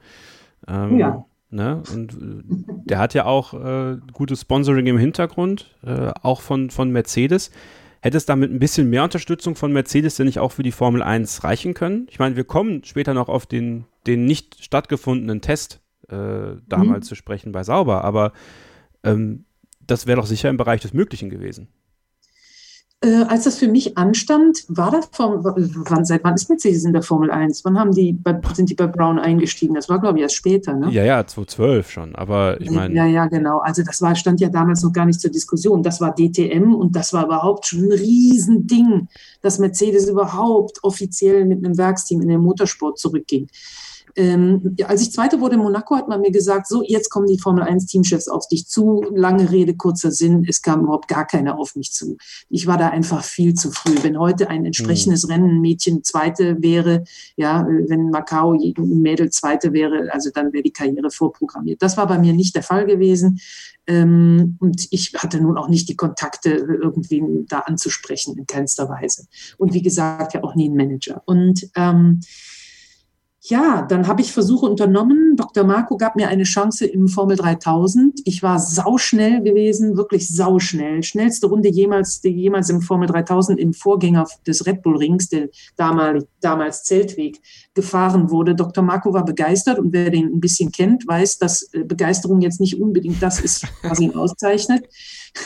Ähm, 0.66 0.98
ja. 0.98 1.24
Ne? 1.52 1.82
Und 1.92 2.14
äh, 2.14 2.42
der 2.86 2.98
hat 2.98 3.12
ja 3.12 3.26
auch 3.26 3.52
äh, 3.52 3.98
gutes 4.12 4.40
Sponsoring 4.40 4.86
im 4.86 4.96
Hintergrund, 4.96 5.76
äh, 5.84 6.10
auch 6.22 6.40
von, 6.40 6.70
von 6.70 6.90
Mercedes. 6.90 7.50
Hätte 8.00 8.16
es 8.16 8.24
damit 8.24 8.50
ein 8.50 8.58
bisschen 8.58 8.88
mehr 8.88 9.04
Unterstützung 9.04 9.54
von 9.54 9.70
Mercedes 9.70 10.16
denn 10.16 10.26
nicht 10.26 10.38
auch 10.38 10.50
für 10.50 10.62
die 10.62 10.72
Formel 10.72 11.02
1 11.02 11.44
reichen 11.44 11.74
können? 11.74 12.06
Ich 12.10 12.18
meine, 12.18 12.36
wir 12.36 12.44
kommen 12.44 12.82
später 12.84 13.12
noch 13.12 13.28
auf 13.28 13.44
den, 13.44 13.84
den 14.06 14.24
nicht 14.24 14.64
stattgefundenen 14.64 15.42
Test 15.42 15.80
äh, 16.08 16.56
damals 16.66 17.04
mhm. 17.04 17.08
zu 17.08 17.14
sprechen 17.16 17.52
bei 17.52 17.62
Sauber, 17.64 18.02
aber 18.02 18.32
ähm, 19.04 19.44
das 19.86 20.06
wäre 20.06 20.20
doch 20.20 20.26
sicher 20.26 20.48
im 20.48 20.56
Bereich 20.56 20.80
des 20.80 20.94
Möglichen 20.94 21.28
gewesen. 21.28 21.68
Äh, 23.02 23.24
als 23.24 23.44
das 23.44 23.58
für 23.58 23.66
mich 23.66 23.98
anstand, 23.98 24.64
war 24.68 24.92
das 24.92 25.08
Formel, 25.10 25.40
wann, 25.42 26.04
seit 26.04 26.22
wann 26.22 26.34
ist 26.34 26.48
Mercedes 26.48 26.84
in 26.84 26.92
der 26.92 27.02
Formel 27.02 27.32
1? 27.32 27.64
Wann 27.64 27.76
haben 27.76 27.90
die 27.90 28.12
bei, 28.12 28.40
sind 28.54 28.70
die 28.70 28.74
bei 28.74 28.86
Brown 28.86 29.18
eingestiegen? 29.18 29.74
Das 29.74 29.88
war, 29.88 30.00
glaube 30.00 30.18
ich, 30.18 30.22
erst 30.22 30.36
später, 30.36 30.74
ne? 30.74 30.88
Ja, 30.90 31.02
ja, 31.02 31.26
2012 31.26 31.90
schon, 31.90 32.14
aber 32.14 32.60
ich 32.60 32.70
meine. 32.70 32.94
Ja, 32.94 33.04
ja, 33.06 33.26
genau. 33.26 33.58
Also 33.58 33.82
das 33.82 34.00
war, 34.02 34.14
stand 34.14 34.40
ja 34.40 34.48
damals 34.48 34.84
noch 34.84 34.92
gar 34.92 35.04
nicht 35.04 35.20
zur 35.20 35.32
Diskussion. 35.32 35.82
Das 35.82 36.00
war 36.00 36.14
DTM 36.14 36.74
und 36.74 36.94
das 36.94 37.12
war 37.12 37.26
überhaupt 37.26 37.66
schon 37.66 37.80
ein 37.80 37.92
Riesending, 37.92 39.08
dass 39.40 39.58
Mercedes 39.58 40.08
überhaupt 40.08 40.78
offiziell 40.84 41.44
mit 41.44 41.64
einem 41.64 41.76
Werksteam 41.76 42.22
in 42.22 42.28
den 42.28 42.40
Motorsport 42.40 42.98
zurückging. 42.98 43.48
Ähm, 44.16 44.76
als 44.86 45.02
ich 45.02 45.12
Zweite 45.12 45.40
wurde 45.40 45.54
in 45.54 45.62
Monaco, 45.62 45.96
hat 45.96 46.08
man 46.08 46.20
mir 46.20 46.30
gesagt, 46.30 46.66
so, 46.66 46.82
jetzt 46.82 47.10
kommen 47.10 47.26
die 47.26 47.38
Formel 47.38 47.62
1 47.62 47.86
Teamchefs 47.86 48.28
auf 48.28 48.46
dich 48.48 48.66
zu. 48.66 49.04
Lange 49.14 49.50
Rede, 49.50 49.74
kurzer 49.74 50.10
Sinn, 50.10 50.44
es 50.48 50.62
kam 50.62 50.82
überhaupt 50.82 51.08
gar 51.08 51.26
keiner 51.26 51.58
auf 51.58 51.76
mich 51.76 51.92
zu. 51.92 52.16
Ich 52.48 52.66
war 52.66 52.78
da 52.78 52.88
einfach 52.88 53.24
viel 53.24 53.54
zu 53.54 53.70
früh. 53.70 53.94
Wenn 54.02 54.18
heute 54.18 54.48
ein 54.48 54.64
entsprechendes 54.64 55.24
mhm. 55.24 55.32
Rennen 55.32 55.60
Mädchen 55.60 56.04
Zweite 56.04 56.56
wäre, 56.60 57.04
ja, 57.36 57.66
wenn 57.66 58.10
Macau 58.10 58.52
ein 58.52 59.02
Mädel 59.02 59.30
Zweite 59.30 59.72
wäre, 59.72 60.08
also 60.12 60.30
dann 60.32 60.52
wäre 60.52 60.62
die 60.62 60.72
Karriere 60.72 61.10
vorprogrammiert. 61.10 61.82
Das 61.82 61.96
war 61.96 62.06
bei 62.06 62.18
mir 62.18 62.32
nicht 62.32 62.54
der 62.54 62.62
Fall 62.62 62.86
gewesen. 62.86 63.40
Ähm, 63.86 64.56
und 64.60 64.86
ich 64.90 65.14
hatte 65.16 65.40
nun 65.40 65.58
auch 65.58 65.68
nicht 65.68 65.88
die 65.88 65.96
Kontakte, 65.96 66.50
irgendwie 66.50 67.22
da 67.48 67.60
anzusprechen, 67.60 68.36
in 68.36 68.46
keinster 68.46 68.88
Weise. 68.88 69.26
Und 69.58 69.74
wie 69.74 69.82
gesagt, 69.82 70.34
ja 70.34 70.44
auch 70.44 70.54
nie 70.54 70.68
ein 70.68 70.76
Manager. 70.76 71.22
Und 71.26 71.68
ähm, 71.74 72.20
ja, 73.44 73.82
dann 73.82 74.06
habe 74.06 74.20
ich 74.20 74.32
Versuche 74.32 74.66
unternommen. 74.66 75.34
Dr. 75.34 75.64
Marco 75.64 75.96
gab 75.96 76.14
mir 76.14 76.28
eine 76.28 76.44
Chance 76.44 76.86
im 76.86 77.08
Formel 77.08 77.36
3000. 77.36 78.20
Ich 78.24 78.40
war 78.44 78.60
sauschnell 78.60 79.42
gewesen, 79.42 79.96
wirklich 79.96 80.28
sauschnell. 80.32 81.02
Schnellste 81.02 81.48
Runde 81.48 81.68
jemals, 81.68 82.20
die 82.20 82.28
jemals 82.28 82.70
im 82.70 82.80
Formel 82.80 83.08
3000 83.08 83.58
im 83.58 83.74
Vorgänger 83.74 84.28
des 84.46 84.64
Red 84.64 84.82
Bull 84.82 84.96
Rings, 84.96 85.28
der 85.28 85.48
damals, 85.76 86.24
damals 86.40 86.84
Zeltweg, 86.84 87.40
gefahren 87.74 88.30
wurde. 88.30 88.54
Dr. 88.54 88.84
Marco 88.84 89.12
war 89.12 89.24
begeistert 89.24 89.80
und 89.80 89.92
wer 89.92 90.10
den 90.10 90.26
ein 90.26 90.40
bisschen 90.40 90.70
kennt, 90.70 91.08
weiß, 91.08 91.38
dass 91.38 91.68
äh, 91.72 91.82
Begeisterung 91.82 92.42
jetzt 92.42 92.60
nicht 92.60 92.80
unbedingt 92.80 93.20
das 93.20 93.40
ist, 93.40 93.66
was 93.82 93.98
ihn 93.98 94.14
auszeichnet. 94.14 94.84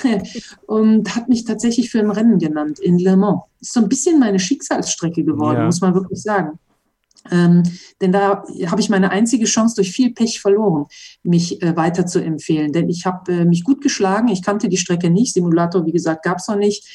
und 0.66 1.16
hat 1.16 1.30
mich 1.30 1.44
tatsächlich 1.44 1.90
für 1.90 2.01
ein 2.01 2.11
Rennen 2.11 2.38
genannt 2.38 2.78
in 2.78 2.99
Le 2.99 3.16
Mans. 3.16 3.40
Ist 3.59 3.72
so 3.72 3.80
ein 3.80 3.88
bisschen 3.88 4.18
meine 4.18 4.38
Schicksalsstrecke 4.38 5.24
geworden, 5.24 5.61
ja. 5.61 5.64
muss 5.64 5.80
man 5.80 5.94
wirklich 5.94 6.20
sagen. 6.20 6.59
Ähm, 7.30 7.62
denn 8.00 8.12
da 8.12 8.44
habe 8.66 8.80
ich 8.80 8.88
meine 8.88 9.10
einzige 9.10 9.46
Chance 9.46 9.76
durch 9.76 9.92
viel 9.92 10.12
Pech 10.12 10.40
verloren, 10.40 10.86
mich 11.22 11.62
äh, 11.62 11.76
weiter 11.76 12.06
zu 12.06 12.22
empfehlen. 12.22 12.72
Denn 12.72 12.88
ich 12.88 13.06
habe 13.06 13.32
äh, 13.32 13.44
mich 13.44 13.64
gut 13.64 13.82
geschlagen. 13.82 14.28
Ich 14.28 14.42
kannte 14.42 14.68
die 14.68 14.76
Strecke 14.76 15.10
nicht. 15.10 15.34
Simulator, 15.34 15.86
wie 15.86 15.92
gesagt, 15.92 16.24
gab 16.24 16.38
es 16.38 16.48
noch 16.48 16.56
nicht. 16.56 16.86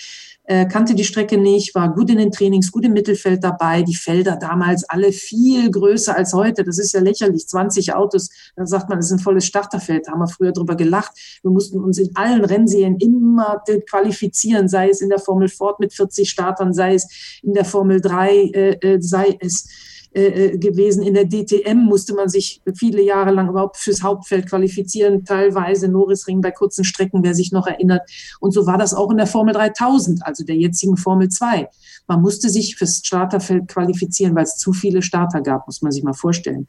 Äh, 0.46 0.66
kannte 0.66 0.96
die 0.96 1.04
Strecke 1.04 1.38
nicht, 1.38 1.76
war 1.76 1.94
gut 1.94 2.10
in 2.10 2.18
den 2.18 2.32
Trainings, 2.32 2.72
gut 2.72 2.84
im 2.84 2.94
Mittelfeld 2.94 3.44
dabei. 3.44 3.84
Die 3.84 3.96
Felder 3.96 4.38
damals 4.38 4.84
alle 4.84 5.12
viel 5.12 5.70
größer 5.70 6.16
als 6.16 6.34
heute. 6.34 6.64
Das 6.64 6.80
ist 6.80 6.94
ja 6.94 7.00
lächerlich. 7.00 7.48
20 7.48 7.94
Autos, 7.94 8.30
da 8.56 8.66
sagt 8.66 8.90
man, 8.90 8.98
das 8.98 9.06
ist 9.08 9.14
ein 9.14 9.20
volles 9.20 9.46
Starterfeld. 9.46 10.08
Da 10.08 10.14
haben 10.14 10.20
wir 10.20 10.28
früher 10.28 10.52
drüber 10.52 10.76
gelacht. 10.76 11.12
Wir 11.44 11.52
mussten 11.52 11.80
uns 11.80 12.00
in 12.00 12.16
allen 12.16 12.44
Rennserien 12.44 12.98
immer 12.98 13.64
qualifizieren, 13.90 14.68
sei 14.68 14.90
es 14.90 15.00
in 15.02 15.10
der 15.10 15.20
Formel 15.20 15.48
Ford 15.48 15.80
mit 15.80 15.94
40 15.94 16.30
Startern, 16.30 16.74
sei 16.74 16.96
es 16.96 17.40
in 17.44 17.54
der 17.54 17.66
Formel 17.66 18.02
3, 18.02 18.32
äh, 18.32 18.72
äh, 18.82 19.02
sei 19.02 19.38
es 19.40 19.70
äh, 20.14 20.26
äh, 20.26 20.58
gewesen. 20.58 21.04
In 21.04 21.14
der 21.14 21.24
DTM 21.24 21.86
musste 21.86 22.14
man 22.14 22.28
sich 22.28 22.62
viele 22.76 23.02
Jahre 23.02 23.32
lang 23.32 23.48
überhaupt 23.48 23.78
fürs 23.78 24.04
Hauptfeld 24.04 24.50
qualifizieren, 24.50 25.24
teilweise 25.24 25.88
Norrisring 25.88 26.42
bei 26.42 26.52
kurzen 26.52 26.84
Strecken, 26.84 27.24
wer 27.24 27.34
sich 27.34 27.54
noch 27.54 27.66
erinnert. 27.66 28.02
Und 28.42 28.52
so 28.52 28.66
war 28.66 28.78
das 28.78 28.94
auch 28.94 29.10
in 29.10 29.16
der 29.16 29.28
Formel 29.28 29.54
3000, 29.54 30.26
also 30.26 30.44
der 30.44 30.58
jetzigen 30.58 30.98
Formel 30.98 31.30
2. 31.30 31.70
Man 32.08 32.22
musste 32.22 32.50
sich 32.50 32.76
fürs 32.76 32.98
Starterfeld 32.98 33.70
qualifizieren, 33.70 34.36
weil 34.36 34.44
es 34.44 34.58
zu 34.58 34.74
viele 34.74 35.02
Starter 35.02 35.40
gab, 35.40 35.66
muss 35.66 35.82
man 35.82 35.94
sich 35.94 36.04
mal 36.04 36.14
vorstellen, 36.14 36.68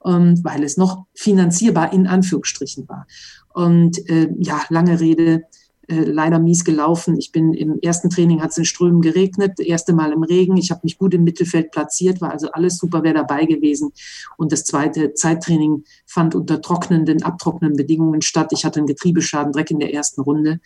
und 0.00 0.42
weil 0.42 0.64
es 0.64 0.76
noch 0.76 1.04
finanzierbar 1.14 1.92
in 1.92 2.08
Anführungsstrichen 2.08 2.88
war. 2.88 3.06
Und 3.54 3.98
äh, 4.08 4.30
ja, 4.38 4.62
lange 4.68 4.98
Rede, 4.98 5.44
äh, 5.90 6.04
leider 6.04 6.38
mies 6.38 6.64
gelaufen. 6.64 7.18
Ich 7.18 7.32
bin 7.32 7.52
im 7.52 7.80
ersten 7.80 8.10
Training 8.10 8.40
hat 8.40 8.50
es 8.50 8.58
in 8.58 8.64
Strömen 8.64 9.00
geregnet, 9.00 9.54
das 9.56 9.66
erste 9.66 9.92
Mal 9.92 10.12
im 10.12 10.22
Regen. 10.22 10.56
Ich 10.56 10.70
habe 10.70 10.82
mich 10.84 10.96
gut 10.96 11.14
im 11.14 11.24
Mittelfeld 11.24 11.72
platziert, 11.72 12.20
war 12.20 12.30
also 12.30 12.52
alles 12.52 12.78
super, 12.78 13.02
wäre 13.02 13.14
dabei 13.14 13.44
gewesen. 13.44 13.90
Und 14.36 14.52
das 14.52 14.64
zweite 14.64 15.14
Zeittraining 15.14 15.82
fand 16.06 16.36
unter 16.36 16.60
trocknenden, 16.60 17.24
abtrocknenden 17.24 17.76
Bedingungen 17.76 18.22
statt. 18.22 18.52
Ich 18.52 18.64
hatte 18.64 18.78
einen 18.78 18.86
Getriebeschaden 18.86 19.52
direkt 19.52 19.72
in 19.72 19.80
der 19.80 19.92
ersten 19.92 20.20
Runde. 20.20 20.60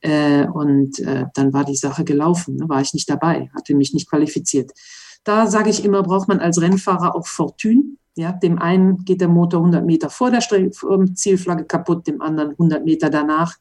Äh, 0.00 0.46
und 0.46 1.00
äh, 1.00 1.24
dann 1.34 1.52
war 1.52 1.64
die 1.64 1.74
Sache 1.74 2.04
gelaufen, 2.04 2.56
ne? 2.56 2.68
war 2.68 2.80
ich 2.80 2.92
nicht 2.92 3.08
dabei, 3.08 3.50
hatte 3.54 3.74
mich 3.74 3.94
nicht 3.94 4.08
qualifiziert. 4.08 4.72
Da 5.24 5.46
sage 5.46 5.70
ich 5.70 5.84
immer, 5.84 6.02
braucht 6.02 6.28
man 6.28 6.40
als 6.40 6.60
Rennfahrer 6.60 7.14
auch 7.14 7.26
Fortune. 7.26 7.96
Ja, 8.16 8.32
dem 8.32 8.58
einen 8.58 9.04
geht 9.04 9.20
der 9.20 9.28
Motor 9.28 9.60
100 9.60 9.84
Meter 9.84 10.10
vor 10.10 10.30
der 10.30 10.40
Zielflagge 10.40 11.64
kaputt, 11.64 12.06
dem 12.06 12.20
anderen 12.20 12.50
100 12.50 12.84
Meter 12.84 13.10
danach. 13.10 13.56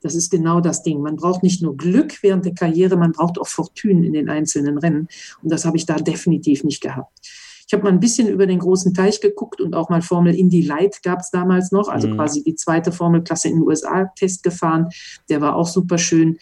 Das 0.00 0.14
ist 0.14 0.30
genau 0.30 0.60
das 0.60 0.82
Ding. 0.82 1.02
Man 1.02 1.16
braucht 1.16 1.42
nicht 1.42 1.60
nur 1.60 1.76
Glück 1.76 2.22
während 2.22 2.44
der 2.44 2.54
Karriere, 2.54 2.96
man 2.96 3.12
braucht 3.12 3.38
auch 3.38 3.48
Fortune 3.48 4.06
in 4.06 4.12
den 4.12 4.30
einzelnen 4.30 4.78
Rennen. 4.78 5.08
Und 5.42 5.52
das 5.52 5.64
habe 5.64 5.76
ich 5.76 5.86
da 5.86 5.96
definitiv 5.96 6.64
nicht 6.64 6.80
gehabt. 6.80 7.18
Ich 7.66 7.74
habe 7.74 7.84
mal 7.84 7.92
ein 7.92 8.00
bisschen 8.00 8.28
über 8.28 8.46
den 8.46 8.60
großen 8.60 8.94
Teich 8.94 9.20
geguckt 9.20 9.60
und 9.60 9.74
auch 9.74 9.90
mal 9.90 10.00
Formel 10.00 10.34
Indy 10.34 10.62
Light 10.62 11.02
gab 11.02 11.20
es 11.20 11.30
damals 11.30 11.70
noch, 11.70 11.88
also 11.88 12.08
mhm. 12.08 12.16
quasi 12.16 12.42
die 12.42 12.54
zweite 12.54 12.92
Formelklasse 12.92 13.48
in 13.48 13.56
den 13.56 13.62
USA 13.64 14.10
Test 14.16 14.42
gefahren. 14.42 14.88
Der 15.28 15.42
war 15.42 15.54
auch 15.54 15.66
super 15.66 15.98
schön. 15.98 16.38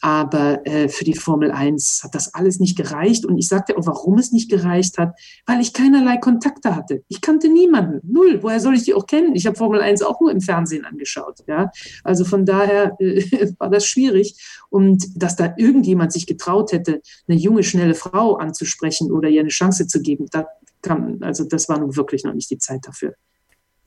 Aber 0.00 0.66
äh, 0.66 0.88
für 0.88 1.04
die 1.04 1.14
Formel 1.14 1.50
1 1.50 2.02
hat 2.04 2.14
das 2.14 2.34
alles 2.34 2.58
nicht 2.58 2.76
gereicht. 2.76 3.24
Und 3.24 3.38
ich 3.38 3.48
sagte 3.48 3.76
auch, 3.76 3.86
warum 3.86 4.18
es 4.18 4.32
nicht 4.32 4.50
gereicht 4.50 4.98
hat, 4.98 5.14
weil 5.46 5.60
ich 5.60 5.72
keinerlei 5.72 6.16
Kontakte 6.16 6.74
hatte. 6.74 7.02
Ich 7.08 7.20
kannte 7.20 7.48
niemanden. 7.48 8.00
Null. 8.10 8.42
Woher 8.42 8.60
soll 8.60 8.74
ich 8.74 8.84
die 8.84 8.94
auch 8.94 9.06
kennen? 9.06 9.34
Ich 9.34 9.46
habe 9.46 9.56
Formel 9.56 9.80
1 9.80 10.02
auch 10.02 10.20
nur 10.20 10.30
im 10.30 10.40
Fernsehen 10.40 10.84
angeschaut. 10.84 11.40
Ja? 11.46 11.70
Also 12.04 12.24
von 12.24 12.46
daher 12.46 12.96
äh, 12.98 13.52
war 13.58 13.70
das 13.70 13.86
schwierig. 13.86 14.36
Und 14.70 15.06
dass 15.16 15.36
da 15.36 15.54
irgendjemand 15.56 16.12
sich 16.12 16.26
getraut 16.26 16.72
hätte, 16.72 17.02
eine 17.28 17.36
junge, 17.38 17.62
schnelle 17.62 17.94
Frau 17.94 18.36
anzusprechen 18.36 19.12
oder 19.12 19.28
ihr 19.28 19.40
eine 19.40 19.50
Chance 19.50 19.86
zu 19.86 20.00
geben, 20.00 20.26
da 20.30 20.46
kam, 20.82 21.18
also 21.20 21.44
das 21.44 21.68
war 21.68 21.78
nun 21.78 21.96
wirklich 21.96 22.24
noch 22.24 22.34
nicht 22.34 22.50
die 22.50 22.58
Zeit 22.58 22.86
dafür. 22.86 23.14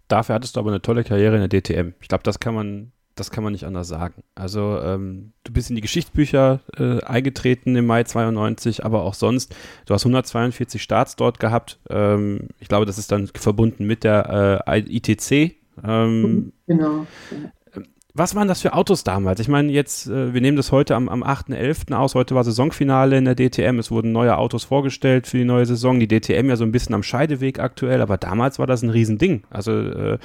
Dafür 0.07 0.35
hattest 0.35 0.55
du 0.55 0.59
aber 0.59 0.69
eine 0.69 0.81
tolle 0.81 1.03
Karriere 1.03 1.35
in 1.35 1.49
der 1.49 1.61
DTM. 1.61 1.93
Ich 2.01 2.07
glaube, 2.07 2.23
das 2.23 2.39
kann 2.39 2.53
man 2.53 2.91
das 3.15 3.31
kann 3.31 3.43
man 3.43 3.53
nicht 3.53 3.65
anders 3.65 3.87
sagen. 3.87 4.23
Also 4.35 4.79
ähm, 4.81 5.33
du 5.43 5.53
bist 5.53 5.69
in 5.69 5.75
die 5.75 5.81
Geschichtsbücher 5.81 6.61
äh, 6.77 7.01
eingetreten 7.03 7.75
im 7.75 7.85
Mai 7.85 8.03
92, 8.03 8.83
aber 8.83 9.03
auch 9.03 9.13
sonst. 9.13 9.55
Du 9.85 9.93
hast 9.93 10.03
142 10.03 10.81
Starts 10.81 11.15
dort 11.15 11.39
gehabt. 11.39 11.79
Ähm, 11.89 12.49
ich 12.59 12.67
glaube, 12.67 12.85
das 12.85 12.97
ist 12.97 13.11
dann 13.11 13.27
verbunden 13.27 13.85
mit 13.85 14.03
der 14.03 14.63
äh, 14.65 14.79
ITC. 14.79 15.55
Ähm, 15.83 16.53
genau. 16.67 17.05
Was 18.15 18.35
waren 18.35 18.47
das 18.47 18.61
für 18.61 18.73
Autos 18.73 19.03
damals? 19.03 19.39
Ich 19.39 19.47
meine, 19.47 19.71
jetzt, 19.71 20.07
äh, 20.07 20.35
wir 20.35 20.41
nehmen 20.41 20.55
das 20.55 20.71
heute 20.71 20.95
am, 20.95 21.09
am 21.09 21.23
8.11. 21.23 21.95
aus. 21.95 22.13
Heute 22.13 22.35
war 22.35 22.43
Saisonfinale 22.43 23.17
in 23.17 23.25
der 23.25 23.35
DTM. 23.35 23.79
Es 23.79 23.89
wurden 23.89 24.11
neue 24.11 24.37
Autos 24.37 24.63
vorgestellt 24.63 25.25
für 25.25 25.37
die 25.37 25.45
neue 25.45 25.65
Saison. 25.65 25.99
Die 25.99 26.07
DTM 26.07 26.47
ja 26.47 26.55
so 26.55 26.63
ein 26.63 26.71
bisschen 26.71 26.93
am 26.93 27.01
Scheideweg 27.01 27.57
aktuell, 27.59 28.01
aber 28.01 28.17
damals 28.17 28.59
war 28.59 28.67
das 28.67 28.83
ein 28.83 28.91
Riesending. 28.91 29.43
Also 29.49 29.71
äh, 29.71 30.19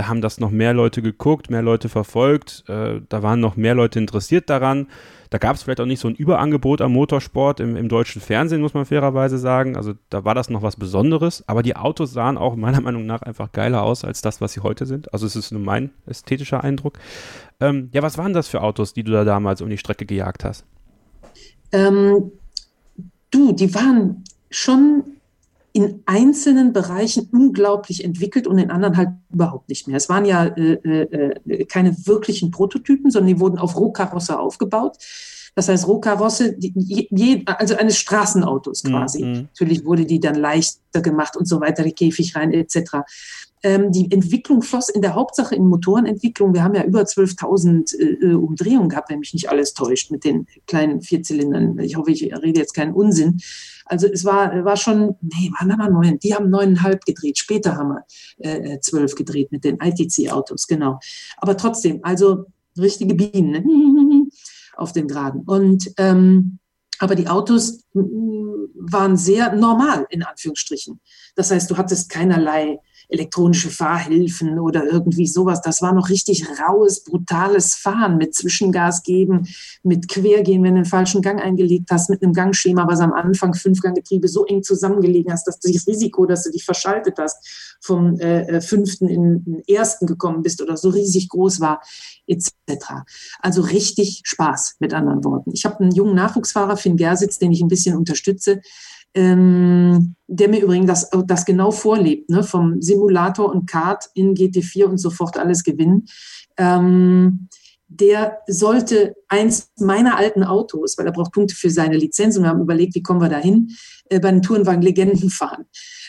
da 0.00 0.08
haben 0.08 0.22
das 0.22 0.40
noch 0.40 0.50
mehr 0.50 0.72
Leute 0.72 1.02
geguckt, 1.02 1.50
mehr 1.50 1.60
Leute 1.60 1.90
verfolgt, 1.90 2.64
äh, 2.68 3.02
da 3.10 3.22
waren 3.22 3.38
noch 3.38 3.56
mehr 3.56 3.74
Leute 3.74 3.98
interessiert 3.98 4.48
daran. 4.48 4.86
Da 5.28 5.36
gab 5.36 5.56
es 5.56 5.62
vielleicht 5.62 5.78
auch 5.78 5.84
nicht 5.84 6.00
so 6.00 6.08
ein 6.08 6.14
Überangebot 6.14 6.80
am 6.80 6.92
Motorsport 6.92 7.60
im, 7.60 7.76
im, 7.76 7.90
deutschen 7.90 8.22
Fernsehen, 8.22 8.62
muss 8.62 8.72
man 8.72 8.86
fairerweise 8.86 9.36
sagen. 9.36 9.76
Also 9.76 9.92
da 10.08 10.24
war 10.24 10.34
das 10.34 10.48
noch 10.48 10.62
was 10.62 10.76
Besonderes, 10.76 11.44
aber 11.46 11.62
die 11.62 11.76
Autos 11.76 12.14
sahen 12.14 12.38
auch 12.38 12.56
meiner 12.56 12.80
Meinung 12.80 13.04
nach 13.04 13.20
einfach 13.20 13.52
geiler 13.52 13.82
aus 13.82 14.02
als 14.02 14.22
das, 14.22 14.40
was 14.40 14.54
sie 14.54 14.60
heute 14.60 14.86
sind. 14.86 15.12
Also 15.12 15.26
es 15.26 15.36
ist 15.36 15.52
nur 15.52 15.60
mein 15.60 15.90
ästhetischer 16.06 16.64
Eindruck. 16.64 16.94
Ähm, 17.60 17.90
ja, 17.92 18.00
was 18.00 18.16
waren 18.16 18.32
das 18.32 18.48
für 18.48 18.62
Autos, 18.62 18.94
die 18.94 19.02
du 19.04 19.12
da 19.12 19.24
damals 19.24 19.60
um 19.60 19.68
die 19.68 19.76
Strecke 19.76 20.06
gejagt 20.06 20.44
hast? 20.44 20.64
Ähm, 21.72 22.32
du, 23.30 23.52
die 23.52 23.74
waren 23.74 24.24
schon 24.50 25.04
in 25.72 26.02
einzelnen 26.06 26.72
Bereichen 26.72 27.28
unglaublich 27.32 28.04
entwickelt 28.04 28.46
und 28.46 28.58
in 28.58 28.70
anderen 28.70 28.96
halt 28.96 29.10
überhaupt 29.32 29.68
nicht 29.68 29.86
mehr. 29.86 29.96
Es 29.96 30.08
waren 30.08 30.24
ja 30.24 30.44
äh, 30.46 30.72
äh, 30.72 31.30
äh 31.46 31.64
keine 31.66 31.94
wirklichen 32.06 32.50
Prototypen, 32.50 33.10
sondern 33.10 33.34
die 33.34 33.40
wurden 33.40 33.58
auf 33.58 33.76
Rohkarosse 33.76 34.38
aufgebaut. 34.38 34.96
Das 35.54 35.68
heißt, 35.68 35.86
Rohkarosse, 35.86 36.54
die, 36.56 37.42
also 37.46 37.76
eines 37.76 37.98
Straßenautos 37.98 38.84
mhm, 38.84 38.88
quasi. 38.88 39.24
Mhm. 39.24 39.48
Natürlich 39.52 39.84
wurde 39.84 40.06
die 40.06 40.20
dann 40.20 40.36
leichter 40.36 41.00
gemacht 41.02 41.36
und 41.36 41.46
so 41.46 41.60
weiter, 41.60 41.82
die 41.82 41.92
Käfig 41.92 42.36
rein 42.36 42.52
etc. 42.52 42.98
Ähm, 43.62 43.92
die 43.92 44.10
Entwicklung 44.10 44.62
floss 44.62 44.88
in 44.88 45.02
der 45.02 45.14
Hauptsache 45.14 45.54
in 45.54 45.66
Motorenentwicklung. 45.66 46.54
Wir 46.54 46.62
haben 46.64 46.74
ja 46.74 46.84
über 46.84 47.02
12.000 47.02 47.98
äh, 47.98 48.34
Umdrehungen 48.34 48.88
gehabt, 48.88 49.10
wenn 49.10 49.18
mich 49.18 49.34
nicht 49.34 49.50
alles 49.50 49.74
täuscht, 49.74 50.10
mit 50.10 50.24
den 50.24 50.46
kleinen 50.66 51.02
Vierzylindern. 51.02 51.78
Ich 51.80 51.96
hoffe, 51.96 52.10
ich 52.12 52.22
rede 52.22 52.60
jetzt 52.60 52.74
keinen 52.74 52.94
Unsinn. 52.94 53.40
Also 53.90 54.06
es 54.06 54.24
war, 54.24 54.64
war 54.64 54.76
schon, 54.76 55.16
nee, 55.20 55.50
waren 55.58 55.72
aber 55.72 55.90
neun. 55.90 56.20
Die 56.20 56.32
haben 56.32 56.48
neuneinhalb 56.48 57.04
gedreht. 57.04 57.38
Später 57.38 57.76
haben 57.76 57.88
wir 57.88 58.04
äh, 58.38 58.74
äh 58.74 58.80
zwölf 58.80 59.16
gedreht 59.16 59.50
mit 59.50 59.64
den 59.64 59.78
ITC-Autos, 59.80 60.68
genau. 60.68 61.00
Aber 61.38 61.56
trotzdem, 61.56 61.98
also 62.04 62.44
richtige 62.78 63.16
Bienen 63.16 63.50
ne? 63.50 64.30
auf 64.76 64.92
den 64.92 65.08
Geraden. 65.08 65.42
Und 65.42 65.92
ähm, 65.98 66.60
aber 67.00 67.14
die 67.14 67.28
Autos 67.28 67.82
waren 67.94 69.16
sehr 69.16 69.54
normal, 69.54 70.06
in 70.10 70.22
Anführungsstrichen. 70.22 71.00
Das 71.34 71.50
heißt, 71.50 71.70
du 71.70 71.76
hattest 71.78 72.10
keinerlei 72.10 72.78
elektronische 73.10 73.70
Fahrhilfen 73.70 74.58
oder 74.58 74.84
irgendwie 74.84 75.26
sowas. 75.26 75.60
Das 75.60 75.82
war 75.82 75.92
noch 75.92 76.08
richtig 76.08 76.46
raues, 76.60 77.04
brutales 77.04 77.74
Fahren 77.74 78.16
mit 78.16 78.34
Zwischengas 78.34 79.02
geben, 79.02 79.48
mit 79.82 80.08
Quergehen, 80.08 80.62
wenn 80.62 80.76
du 80.76 80.82
den 80.82 80.88
falschen 80.88 81.22
Gang 81.22 81.40
eingelegt 81.40 81.90
hast, 81.90 82.10
mit 82.10 82.22
einem 82.22 82.32
Gangschema, 82.32 82.86
was 82.88 83.00
am 83.00 83.12
Anfang 83.12 83.54
Fünfganggetriebe 83.54 84.28
so 84.28 84.46
eng 84.46 84.62
zusammengelegen 84.62 85.32
hast, 85.32 85.46
dass 85.46 85.58
das 85.58 85.86
Risiko, 85.86 86.26
dass 86.26 86.44
du 86.44 86.50
dich 86.50 86.64
verschaltet 86.64 87.18
hast, 87.18 87.76
vom 87.80 88.18
äh, 88.20 88.42
äh, 88.42 88.60
fünften 88.60 89.08
in 89.08 89.44
den 89.44 89.62
ersten 89.66 90.06
gekommen 90.06 90.42
bist 90.42 90.62
oder 90.62 90.76
so 90.76 90.90
riesig 90.90 91.28
groß 91.28 91.60
war, 91.60 91.82
etc. 92.26 92.52
Also 93.40 93.62
richtig 93.62 94.22
Spaß, 94.24 94.76
mit 94.78 94.94
anderen 94.94 95.24
Worten. 95.24 95.50
Ich 95.52 95.64
habe 95.64 95.80
einen 95.80 95.92
jungen 95.92 96.14
Nachwuchsfahrer, 96.14 96.76
Finn 96.76 96.96
Gersitz, 96.96 97.38
den 97.38 97.52
ich 97.52 97.60
ein 97.60 97.68
bisschen 97.68 97.96
unterstütze, 97.96 98.60
ähm, 99.14 100.14
der 100.26 100.48
mir 100.48 100.62
übrigens 100.62 100.86
das, 100.86 101.10
das 101.26 101.44
genau 101.44 101.70
vorlebt, 101.70 102.30
ne? 102.30 102.42
vom 102.42 102.80
Simulator 102.80 103.50
und 103.50 103.68
Kart 103.68 104.04
in 104.14 104.34
GT4 104.34 104.84
und 104.84 104.98
sofort 104.98 105.36
alles 105.36 105.64
gewinnen. 105.64 106.06
Ähm, 106.56 107.48
der 107.88 108.38
sollte 108.46 109.16
eins 109.28 109.72
meiner 109.78 110.16
alten 110.16 110.44
Autos, 110.44 110.96
weil 110.96 111.06
er 111.06 111.12
braucht 111.12 111.32
Punkte 111.32 111.56
für 111.56 111.70
seine 111.70 111.96
Lizenz 111.96 112.36
und 112.36 112.44
wir 112.44 112.50
haben 112.50 112.60
überlegt, 112.60 112.94
wie 112.94 113.02
kommen 113.02 113.20
wir 113.20 113.28
dahin, 113.28 113.70
äh, 114.08 114.20
bei 114.20 114.30
den 114.30 114.42
Tourenwagen 114.42 114.82
Legenden 114.82 115.28
fahren. 115.28 115.64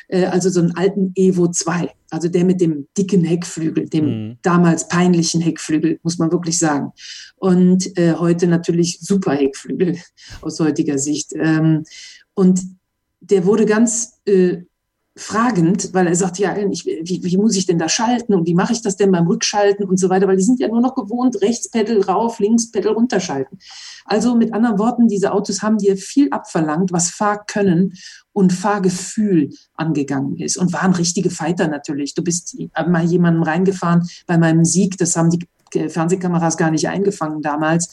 Äh, 0.08 0.26
also 0.26 0.50
so 0.50 0.60
einen 0.60 0.76
alten 0.76 1.12
Evo 1.16 1.48
2, 1.48 1.90
also 2.12 2.28
der 2.28 2.46
mit 2.46 2.62
dem 2.62 2.88
dicken 2.96 3.24
Heckflügel, 3.24 3.90
dem 3.90 4.06
mhm. 4.06 4.38
damals 4.44 4.90
peinlichen 4.90 5.42
Heckflügel, 5.42 6.00
muss 6.04 6.20
man 6.20 6.32
wirklich 6.32 6.60
sagen. 6.60 6.92
Und 7.38 7.98
äh, 7.98 8.14
heute 8.14 8.46
natürlich 8.46 9.00
super 9.02 9.34
Heckflügel 9.34 9.98
aus 10.42 10.60
heutiger 10.60 11.00
Sicht. 11.00 11.34
Ähm, 11.34 11.84
und 12.36 12.62
der 13.22 13.46
wurde 13.46 13.66
ganz 13.66 14.20
äh, 14.26 14.64
fragend, 15.16 15.94
weil 15.94 16.08
er 16.08 16.16
sagt, 16.16 16.40
ja, 16.40 16.56
ich, 16.58 16.86
wie, 16.86 17.22
wie, 17.24 17.38
muss 17.38 17.56
ich 17.56 17.66
denn 17.66 17.78
da 17.78 17.90
schalten 17.90 18.34
und 18.34 18.48
wie 18.48 18.56
mache 18.56 18.72
ich 18.72 18.82
das 18.82 18.96
denn 18.96 19.12
beim 19.12 19.28
Rückschalten 19.28 19.86
und 19.86 19.98
so 19.98 20.10
weiter, 20.10 20.28
weil 20.28 20.38
die 20.38 20.44
sind 20.44 20.60
ja 20.60 20.70
nur 20.70 20.80
noch 20.80 20.96
gewohnt, 20.96 21.42
rechts 21.42 21.70
Pedal 21.70 22.02
rauf, 22.02 22.40
links 22.40 22.72
Pedal 22.72 22.94
runterschalten. 22.94 23.60
Also 24.06 24.36
mit 24.36 24.54
anderen 24.54 24.80
Worten, 24.80 25.08
diese 25.08 25.34
Autos 25.34 25.62
haben 25.62 25.78
dir 25.78 25.98
viel 25.98 26.30
abverlangt, 26.32 26.94
was 26.94 27.10
Fahrkönnen 27.10 27.94
und 28.32 28.54
Fahrgefühl 28.54 29.50
angegangen 29.76 30.38
ist 30.38 30.58
und 30.58 30.72
waren 30.72 30.94
richtige 30.94 31.30
Fighter 31.30 31.68
natürlich. 31.68 32.16
Du 32.16 32.24
bist 32.24 32.58
mal 32.88 33.04
jemandem 33.04 33.44
reingefahren 33.44 34.08
bei 34.28 34.38
meinem 34.38 34.64
Sieg, 34.64 34.98
das 34.98 35.18
haben 35.18 35.30
die 35.30 35.46
Fernsehkameras 35.72 36.58
gar 36.58 36.72
nicht 36.72 36.88
eingefangen 36.88 37.42
damals 37.42 37.90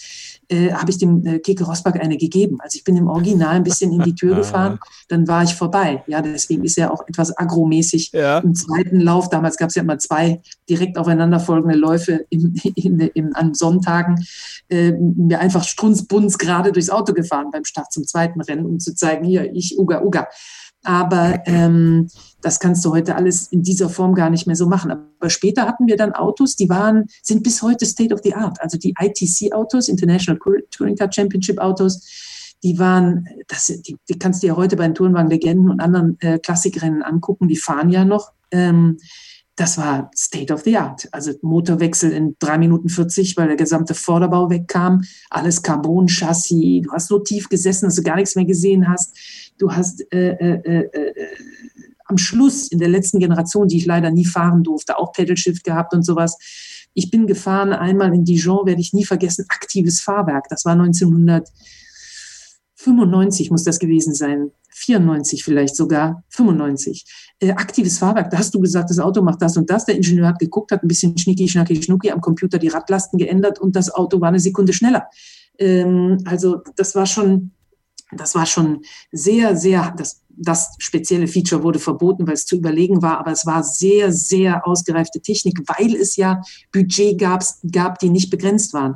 äh, 0.49 0.73
habe 0.73 0.91
ich 0.91 0.99
dem 0.99 1.25
äh, 1.27 1.39
Keke 1.39 1.65
Rosberg 1.65 2.01
eine 2.01 2.17
gegeben. 2.17 2.59
Also 2.61 2.77
ich 2.77 2.85
bin 2.85 2.97
im 2.97 3.09
Original 3.09 3.57
ein 3.57 3.65
bisschen 3.65 3.93
in 3.93 4.03
die 4.03 4.15
Tür 4.15 4.35
gefahren, 4.37 4.79
dann 5.09 5.29
war 5.29 5.43
ich 5.43 5.55
vorbei. 5.55 6.03
Ja, 6.07 6.23
deswegen 6.23 6.65
ist 6.65 6.79
er 6.79 6.93
auch 6.93 7.07
etwas 7.07 7.37
agromäßig 7.37 8.13
ja. 8.13 8.39
im 8.39 8.55
zweiten 8.55 9.01
Lauf. 9.01 9.29
Damals 9.29 9.57
gab 9.57 9.69
es 9.69 9.75
ja 9.75 9.83
immer 9.83 9.99
zwei 9.99 10.41
direkt 10.69 10.99
aufeinanderfolgende 10.99 11.77
Läufe 11.77 12.25
im, 12.31 12.55
in, 12.75 13.01
in, 13.01 13.35
an 13.35 13.55
Sonntagen. 13.55 14.25
Äh, 14.69 14.93
mir 14.93 15.41
einfach 15.41 15.65
strunzbunz 15.65 16.39
gerade 16.39 16.73
durchs 16.73 16.91
Auto 16.91 17.13
gefahren 17.13 17.51
beim 17.53 17.65
Start 17.65 17.93
zum 17.93 18.07
zweiten 18.07 18.41
Rennen, 18.41 18.67
um 18.67 18.81
zu 18.81 18.95
zeigen, 18.95 19.25
hier, 19.25 19.53
ich, 19.55 19.79
Uga, 19.79 20.03
Uga. 20.03 20.29
Aber 20.85 21.43
ähm, 21.47 22.09
das 22.41 22.61
kannst 22.61 22.85
du 22.85 22.93
heute 22.93 23.17
alles 23.17 23.49
in 23.49 23.63
dieser 23.63 23.89
Form 23.89 24.15
gar 24.15 24.31
nicht 24.31 24.47
mehr 24.47 24.57
so 24.57 24.67
machen. 24.67 24.91
Aber 24.91 25.31
später 25.31 25.67
hatten 25.67 25.87
wir 25.87 25.97
dann 25.97 26.13
Autos, 26.13 26.57
die 26.57 26.69
waren, 26.69 27.07
sind 27.23 27.43
bis 27.43 27.63
heute 27.63 27.85
State 27.85 28.15
of 28.15 28.21
the 28.23 28.35
Art. 28.35 28.61
Also 28.61 28.79
die 28.79 28.95
ITC-Autos, 28.99 29.89
International 29.89 30.39
Touring 30.71 30.97
Car 30.97 31.13
Championship 31.13 31.59
Autos, 31.59 32.07
die 32.63 32.79
waren, 32.79 33.27
das, 33.49 33.67
die, 33.67 33.97
die 34.09 34.19
kannst 34.19 34.43
du 34.43 34.49
ja 34.49 34.57
heute 34.57 34.77
bei 34.77 34.85
den 34.85 34.95
Tourenwagen-Legenden 34.95 35.71
und 35.71 35.81
anderen 35.81 36.17
äh, 36.21 36.39
Klassikrennen 36.39 37.03
angucken, 37.03 37.49
die 37.49 37.57
fahren 37.57 37.91
ja 37.91 38.05
noch. 38.05 38.33
Ähm, 38.51 38.99
das 39.59 39.77
war 39.77 40.09
State 40.17 40.55
of 40.55 40.63
the 40.63 40.77
Art. 40.77 41.09
Also 41.11 41.33
Motorwechsel 41.43 42.13
in 42.13 42.37
drei 42.39 42.59
Minuten 42.59 42.89
40, 42.89 43.37
weil 43.37 43.49
der 43.49 43.57
gesamte 43.57 43.93
Vorderbau 43.93 44.49
wegkam. 44.51 45.03
Alles 45.31 45.65
Carbon-Chassis. 45.65 46.83
Du 46.83 46.93
hast 46.93 47.09
so 47.09 47.19
tief 47.19 47.49
gesessen, 47.49 47.87
dass 47.87 47.97
du 47.97 48.03
gar 48.03 48.15
nichts 48.15 48.37
mehr 48.37 48.45
gesehen 48.45 48.89
hast. 48.89 49.17
Du 49.59 49.73
hast 49.73 50.07
äh, 50.13 50.31
äh, 50.31 50.61
äh, 50.65 50.85
äh, 50.93 51.13
am 52.05 52.19
Schluss 52.19 52.69
in 52.69 52.79
der 52.79 52.89
letzten 52.89 53.19
Generation, 53.19 53.67
die 53.67 53.79
ich 53.79 53.87
leider 53.87 54.13
nie 54.13 54.25
fahren 54.25 54.63
durfte, 54.63 54.97
auch 54.97 55.13
Pedal-Shift 55.13 55.65
gehabt 55.65 55.93
und 55.93 56.05
sowas. 56.05 56.39
Ich 56.95 57.11
bin 57.11 57.27
gefahren 57.27 57.73
einmal 57.73 58.15
in 58.15 58.25
Dijon, 58.25 58.65
werde 58.65 58.81
ich 58.81 58.93
nie 58.93 59.05
vergessen, 59.05 59.45
aktives 59.49 60.01
Fahrwerk. 60.01 60.45
Das 60.51 60.65
war 60.67 60.75
1900. 60.75 61.49
95 62.79 63.51
muss 63.51 63.65
das 63.65 63.81
gewesen 63.81 64.15
sein, 64.15 64.53
94 64.71 65.43
vielleicht 65.43 65.75
sogar, 65.75 66.23
95. 66.29 67.05
Äh, 67.41 67.51
aktives 67.51 67.99
Fahrwerk, 67.99 68.31
da 68.31 68.39
hast 68.39 68.55
du 68.55 68.61
gesagt, 68.61 68.91
das 68.91 69.01
Auto 69.01 69.21
macht 69.21 69.43
das 69.43 69.57
und 69.57 69.69
das. 69.69 69.85
Der 69.85 69.97
Ingenieur 69.97 70.29
hat 70.29 70.39
geguckt, 70.39 70.71
hat 70.71 70.85
ein 70.85 70.89
bisschen 70.89 71.19
schnicki, 71.19 71.49
schnacki, 71.49 71.83
schnucki 71.83 72.11
am 72.13 72.21
Computer 72.21 72.59
die 72.59 72.69
Radlasten 72.69 73.19
geändert 73.19 73.59
und 73.59 73.75
das 73.75 73.93
Auto 73.93 74.21
war 74.21 74.29
eine 74.29 74.39
Sekunde 74.39 74.73
schneller. 74.73 75.09
Ähm, 75.59 76.19
also 76.25 76.63
das 76.77 76.95
war 76.95 77.07
schon, 77.07 77.51
das 78.17 78.37
war 78.37 78.47
schon 78.47 78.83
sehr, 79.11 79.57
sehr, 79.57 79.93
das, 79.97 80.23
das 80.29 80.77
spezielle 80.79 81.27
Feature 81.27 81.65
wurde 81.65 81.81
verboten, 81.81 82.29
weil 82.29 82.35
es 82.35 82.47
zu 82.47 82.57
überlegen 82.57 83.03
war, 83.03 83.19
aber 83.19 83.33
es 83.33 83.45
war 83.45 83.65
sehr, 83.65 84.13
sehr 84.13 84.65
ausgereifte 84.69 85.21
Technik, 85.21 85.63
weil 85.67 85.97
es 85.97 86.15
ja 86.15 86.43
Budget 86.73 87.19
gab, 87.19 87.43
gab 87.73 87.99
die 87.99 88.11
nicht 88.11 88.31
begrenzt 88.31 88.73
waren. 88.73 88.95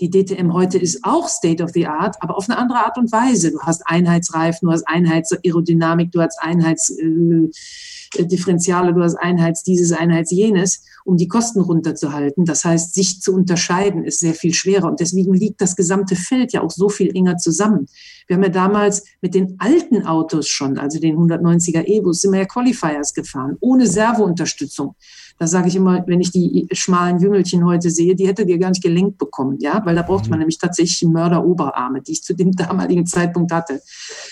Die 0.00 0.10
DTM 0.10 0.52
heute 0.52 0.76
ist 0.76 1.04
auch 1.04 1.28
State 1.28 1.62
of 1.62 1.70
the 1.70 1.86
Art, 1.86 2.16
aber 2.18 2.36
auf 2.36 2.50
eine 2.50 2.58
andere 2.58 2.84
Art 2.84 2.98
und 2.98 3.12
Weise. 3.12 3.52
Du 3.52 3.60
hast 3.60 3.86
Einheitsreifen, 3.86 4.66
du 4.66 4.72
hast 4.72 4.82
Einheitsaerodynamik, 4.88 6.10
du 6.10 6.20
hast 6.20 6.36
Einheitsdifferenziale, 6.40 8.90
äh, 8.90 8.94
du 8.94 9.04
hast 9.04 9.14
Einheits 9.14 9.62
dieses, 9.62 9.92
Einheits 9.92 10.32
jenes, 10.32 10.82
um 11.04 11.16
die 11.16 11.28
Kosten 11.28 11.60
runterzuhalten. 11.60 12.44
Das 12.44 12.64
heißt, 12.64 12.92
sich 12.92 13.20
zu 13.20 13.32
unterscheiden 13.32 14.02
ist 14.02 14.18
sehr 14.18 14.34
viel 14.34 14.52
schwerer 14.52 14.88
und 14.88 14.98
deswegen 14.98 15.32
liegt 15.32 15.60
das 15.60 15.76
gesamte 15.76 16.16
Feld 16.16 16.52
ja 16.52 16.62
auch 16.62 16.72
so 16.72 16.88
viel 16.88 17.14
enger 17.14 17.36
zusammen. 17.36 17.86
Wir 18.26 18.34
haben 18.34 18.42
ja 18.42 18.48
damals 18.48 19.04
mit 19.20 19.36
den 19.36 19.54
alten 19.60 20.04
Autos 20.04 20.48
schon, 20.48 20.76
also 20.76 20.98
den 20.98 21.16
190er 21.16 21.86
Evos, 21.86 22.22
sind 22.22 22.32
wir 22.32 22.40
ja 22.40 22.46
Qualifiers 22.46 23.14
gefahren, 23.14 23.58
ohne 23.60 23.86
Servounterstützung. 23.86 24.96
Da 25.38 25.46
sage 25.48 25.68
ich 25.68 25.76
immer, 25.76 26.04
wenn 26.06 26.20
ich 26.20 26.30
die 26.30 26.68
schmalen 26.72 27.18
Jüngelchen 27.18 27.64
heute 27.64 27.90
sehe, 27.90 28.14
die 28.14 28.26
hätte 28.26 28.42
ihr 28.42 28.58
gar 28.58 28.68
nicht 28.68 28.82
gelenkt 28.82 29.18
bekommen, 29.18 29.58
ja, 29.60 29.82
weil 29.84 29.96
da 29.96 30.02
braucht 30.02 30.28
man 30.28 30.38
mhm. 30.38 30.42
nämlich 30.42 30.58
tatsächlich 30.58 31.02
Mörderoberarme, 31.08 32.02
die 32.02 32.12
ich 32.12 32.22
zu 32.22 32.34
dem 32.34 32.52
damaligen 32.52 33.06
Zeitpunkt 33.06 33.52
hatte 33.52 33.80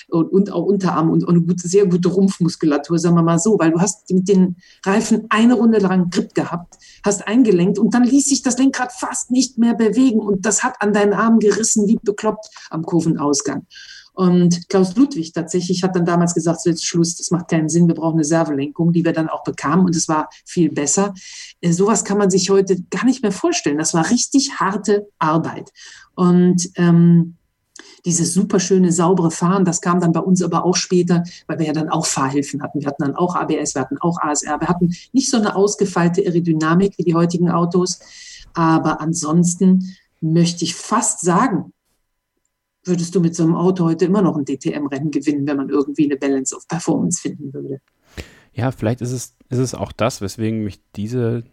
und, 0.09 0.31
und 0.33 0.53
auch 0.53 0.65
Unterarme 0.65 1.11
und, 1.11 1.25
und 1.25 1.37
eine 1.37 1.45
gute, 1.45 1.67
sehr 1.67 1.87
gute 1.87 2.09
Rumpfmuskulatur, 2.09 2.99
sagen 2.99 3.17
wir 3.17 3.23
mal 3.23 3.39
so, 3.39 3.59
weil 3.59 3.73
du 3.73 3.81
hast 3.81 4.09
mit 4.11 4.29
den 4.29 4.57
Reifen 4.85 5.27
eine 5.29 5.55
Runde 5.55 5.79
lang 5.79 6.11
Grip 6.11 6.35
gehabt, 6.35 6.77
hast 7.05 7.27
eingelenkt 7.27 7.79
und 7.79 7.95
dann 7.95 8.05
ließ 8.05 8.27
sich 8.27 8.43
das 8.43 8.59
Lenkrad 8.59 8.93
fast 8.93 9.31
nicht 9.31 9.59
mehr 9.59 9.75
bewegen 9.75 10.21
und 10.21 10.47
das 10.47 10.63
hat 10.63 10.77
an 10.81 10.93
deinen 10.93 11.15
Armen 11.15 11.41
gerissen 11.41 11.89
wie 11.89 11.99
bekloppt 12.01 12.47
am 12.71 12.85
Kurvenausgang. 12.85 13.67
Und 14.15 14.69
Klaus 14.69 14.95
Ludwig 14.97 15.33
tatsächlich 15.33 15.83
hat 15.83 15.97
dann 15.97 16.05
damals 16.05 16.35
gesagt, 16.35 16.61
so 16.61 16.71
jetzt 16.71 16.85
Schluss, 16.85 17.17
das 17.17 17.31
macht 17.31 17.49
keinen 17.49 17.69
Sinn, 17.69 17.89
wir 17.89 17.95
brauchen 17.95 18.17
eine 18.17 18.25
Servolenkung, 18.25 18.93
die 18.93 19.05
wir 19.05 19.13
dann 19.13 19.29
auch 19.29 19.43
bekamen 19.43 19.87
und 19.87 19.97
es 19.97 20.09
war 20.09 20.29
viel 20.45 20.71
besser. 20.71 21.15
Äh, 21.61 21.73
sowas 21.73 22.05
kann 22.05 22.19
man 22.19 22.31
sich 22.31 22.51
heute 22.51 22.83
gar 22.91 23.05
nicht 23.05 23.23
mehr 23.23 23.33
vorstellen. 23.33 23.79
Das 23.79 23.95
war 23.95 24.11
richtig 24.11 24.61
harte 24.61 25.09
Arbeit. 25.19 25.71
Und 26.15 26.71
ähm, 26.77 27.37
dieses 28.05 28.35
super 28.35 28.61
schöne, 28.61 28.93
saubere 28.93 29.31
Fahren, 29.31 29.65
das 29.65 29.81
kam 29.81 30.01
dann 30.01 30.13
bei 30.13 30.21
uns 30.21 30.43
aber 30.43 30.65
auch 30.65 30.77
später, 30.77 31.25
weil 31.47 31.59
wir 31.59 31.67
ja 31.67 31.73
dann 31.73 31.89
auch 31.89 32.07
Fahrhilfen 32.07 32.63
hatten. 32.63 32.81
Wir 32.81 32.89
hatten 32.89 33.03
dann 33.03 33.17
auch 33.17 33.37
ABS, 33.37 33.75
wir 33.75 33.83
hatten 33.83 33.99
auch 33.99 34.19
ASR. 34.21 34.61
Wir 34.61 34.69
hatten 34.69 34.95
nicht 35.13 35.31
so 35.31 35.37
eine 35.37 35.55
ausgefeilte 35.57 36.21
Aerodynamik 36.23 36.99
wie 36.99 37.05
die 37.05 37.15
heutigen 37.15 37.51
Autos. 37.51 38.01
Aber 38.55 39.01
ansonsten 39.01 39.97
möchte 40.21 40.65
ich 40.65 40.75
fast 40.75 41.21
sagen, 41.21 41.73
würdest 42.85 43.15
du 43.15 43.21
mit 43.21 43.35
so 43.35 43.45
einem 43.45 43.55
Auto 43.55 43.85
heute 43.85 44.05
immer 44.07 44.23
noch 44.23 44.37
ein 44.37 44.45
DTM-Rennen 44.45 45.11
gewinnen, 45.11 45.47
wenn 45.47 45.57
man 45.57 45.69
irgendwie 45.69 46.05
eine 46.05 46.17
Balance 46.17 46.55
of 46.57 46.67
Performance 46.69 47.21
finden 47.21 47.53
würde. 47.53 47.81
Ja, 48.53 48.71
vielleicht 48.71 49.01
ist 49.01 49.13
es, 49.13 49.37
ist 49.49 49.59
es 49.59 49.75
auch 49.75 49.93
das, 49.93 50.21
weswegen 50.21 50.65
mich 50.65 50.81
diese 50.97 51.45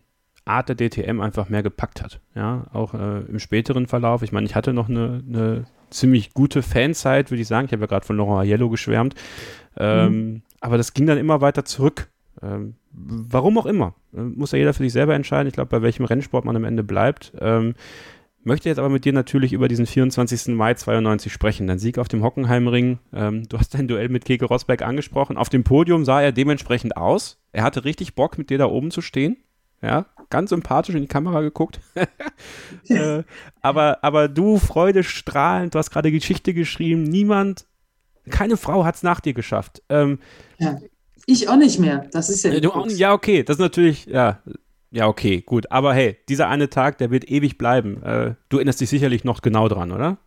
Art 0.45 0.69
der 0.69 0.75
DTM 0.75 1.21
einfach 1.21 1.49
mehr 1.49 1.63
gepackt 1.63 2.01
hat. 2.01 2.19
Ja, 2.36 2.67
auch 2.73 2.93
äh, 2.93 3.19
im 3.21 3.39
späteren 3.39 3.88
Verlauf. 3.88 4.23
Ich 4.23 4.32
meine, 4.32 4.45
ich 4.47 4.55
hatte 4.55 4.73
noch 4.73 4.89
eine, 4.89 5.23
eine 5.27 5.65
ziemlich 5.91 6.34
gute 6.34 6.61
Fanzeit, 6.61 7.32
würde 7.32 7.41
ich 7.41 7.47
sagen. 7.47 7.65
Ich 7.65 7.71
habe 7.71 7.82
ja 7.82 7.88
gerade 7.88 8.05
von 8.05 8.17
Laurent 8.17 8.49
Yellow 8.49 8.69
geschwärmt. 8.69 9.15
Ähm, 9.77 10.11
mhm. 10.11 10.41
Aber 10.59 10.77
das 10.77 10.93
ging 10.93 11.05
dann 11.05 11.17
immer 11.17 11.41
weiter 11.41 11.65
zurück. 11.65 12.09
Ähm, 12.41 12.75
warum 12.91 13.57
auch 13.57 13.65
immer. 13.65 13.95
Äh, 14.13 14.21
muss 14.21 14.51
ja 14.51 14.57
jeder 14.57 14.73
für 14.73 14.84
sich 14.84 14.93
selber 14.93 15.13
entscheiden. 15.13 15.47
Ich 15.47 15.53
glaube, 15.53 15.69
bei 15.69 15.82
welchem 15.82 16.05
Rennsport 16.05 16.45
man 16.45 16.55
am 16.55 16.65
Ende 16.65 16.84
bleibt. 16.84 17.32
Ähm, 17.39 17.75
Möchte 18.50 18.68
jetzt 18.68 18.80
aber 18.80 18.89
mit 18.89 19.06
dir 19.06 19.14
natürlich 19.14 19.54
über 19.54 19.68
diesen 19.68 19.86
24. 19.86 20.56
Mai 20.56 20.74
92 20.74 21.32
sprechen. 21.32 21.68
Dein 21.68 21.78
Sieg 21.78 22.00
auf 22.00 22.08
dem 22.08 22.24
Hockenheimring. 22.24 22.97
Ähm, 23.14 23.47
du 23.47 23.60
hast 23.60 23.76
dein 23.76 23.88
Duell 23.88 24.10
mit 24.10 24.26
Keke 24.26 24.45
Rosberg 24.45 24.82
angesprochen. 24.82 25.38
Auf 25.38 25.50
dem 25.50 25.64
Podium 25.64 26.04
sah 26.04 26.20
er 26.20 26.32
dementsprechend 26.32 26.97
aus. 26.97 27.38
Er 27.52 27.62
hatte 27.62 27.86
richtig 27.86 28.16
Bock, 28.16 28.39
mit 28.39 28.50
dir 28.50 28.58
da 28.58 28.66
oben 28.66 28.89
zu 28.89 29.02
stehen. 29.02 29.38
Ja, 29.84 30.08
ganz 30.32 30.50
sympathisch 30.50 30.95
in 30.95 31.04
die 31.04 31.08
Kamera 31.08 31.41
geguckt. 31.41 31.80
äh, 32.88 33.22
aber, 33.62 34.04
aber 34.04 34.28
du, 34.28 34.58
Freude 34.58 35.04
strahlend, 35.04 35.76
du 35.76 35.78
hast 35.78 35.91
gerade 35.91 36.12
Geschichte 36.12 36.56
geschrieben. 36.56 37.04
Niemand, 37.04 37.68
keine 38.32 38.58
Frau 38.58 38.84
hat 38.84 38.95
es 38.95 39.04
nach 39.04 39.20
dir 39.20 39.36
geschafft. 39.36 39.84
Ähm, 39.89 40.18
ja. 40.58 40.80
Ich 41.28 41.47
auch 41.50 41.58
nicht 41.58 41.78
mehr. 41.78 42.08
Das 42.14 42.32
ist 42.32 42.43
ja. 42.43 42.60
Du, 42.60 42.72
ja, 42.88 43.14
okay. 43.14 43.43
Das 43.43 43.58
ist 43.58 43.62
natürlich, 43.62 44.08
ja, 44.08 44.41
ja, 44.91 45.07
okay, 45.07 45.41
gut. 45.41 45.71
Aber 45.71 45.93
hey, 45.93 46.17
dieser 46.27 46.47
eine 46.47 46.69
Tag, 46.69 46.97
der 46.97 47.11
wird 47.11 47.29
ewig 47.29 47.57
bleiben. 47.57 48.01
Äh, 48.03 48.35
du 48.49 48.57
erinnerst 48.57 48.81
dich 48.81 48.89
sicherlich 48.89 49.23
noch 49.23 49.41
genau 49.41 49.67
dran, 49.67 49.91
oder? 49.91 50.17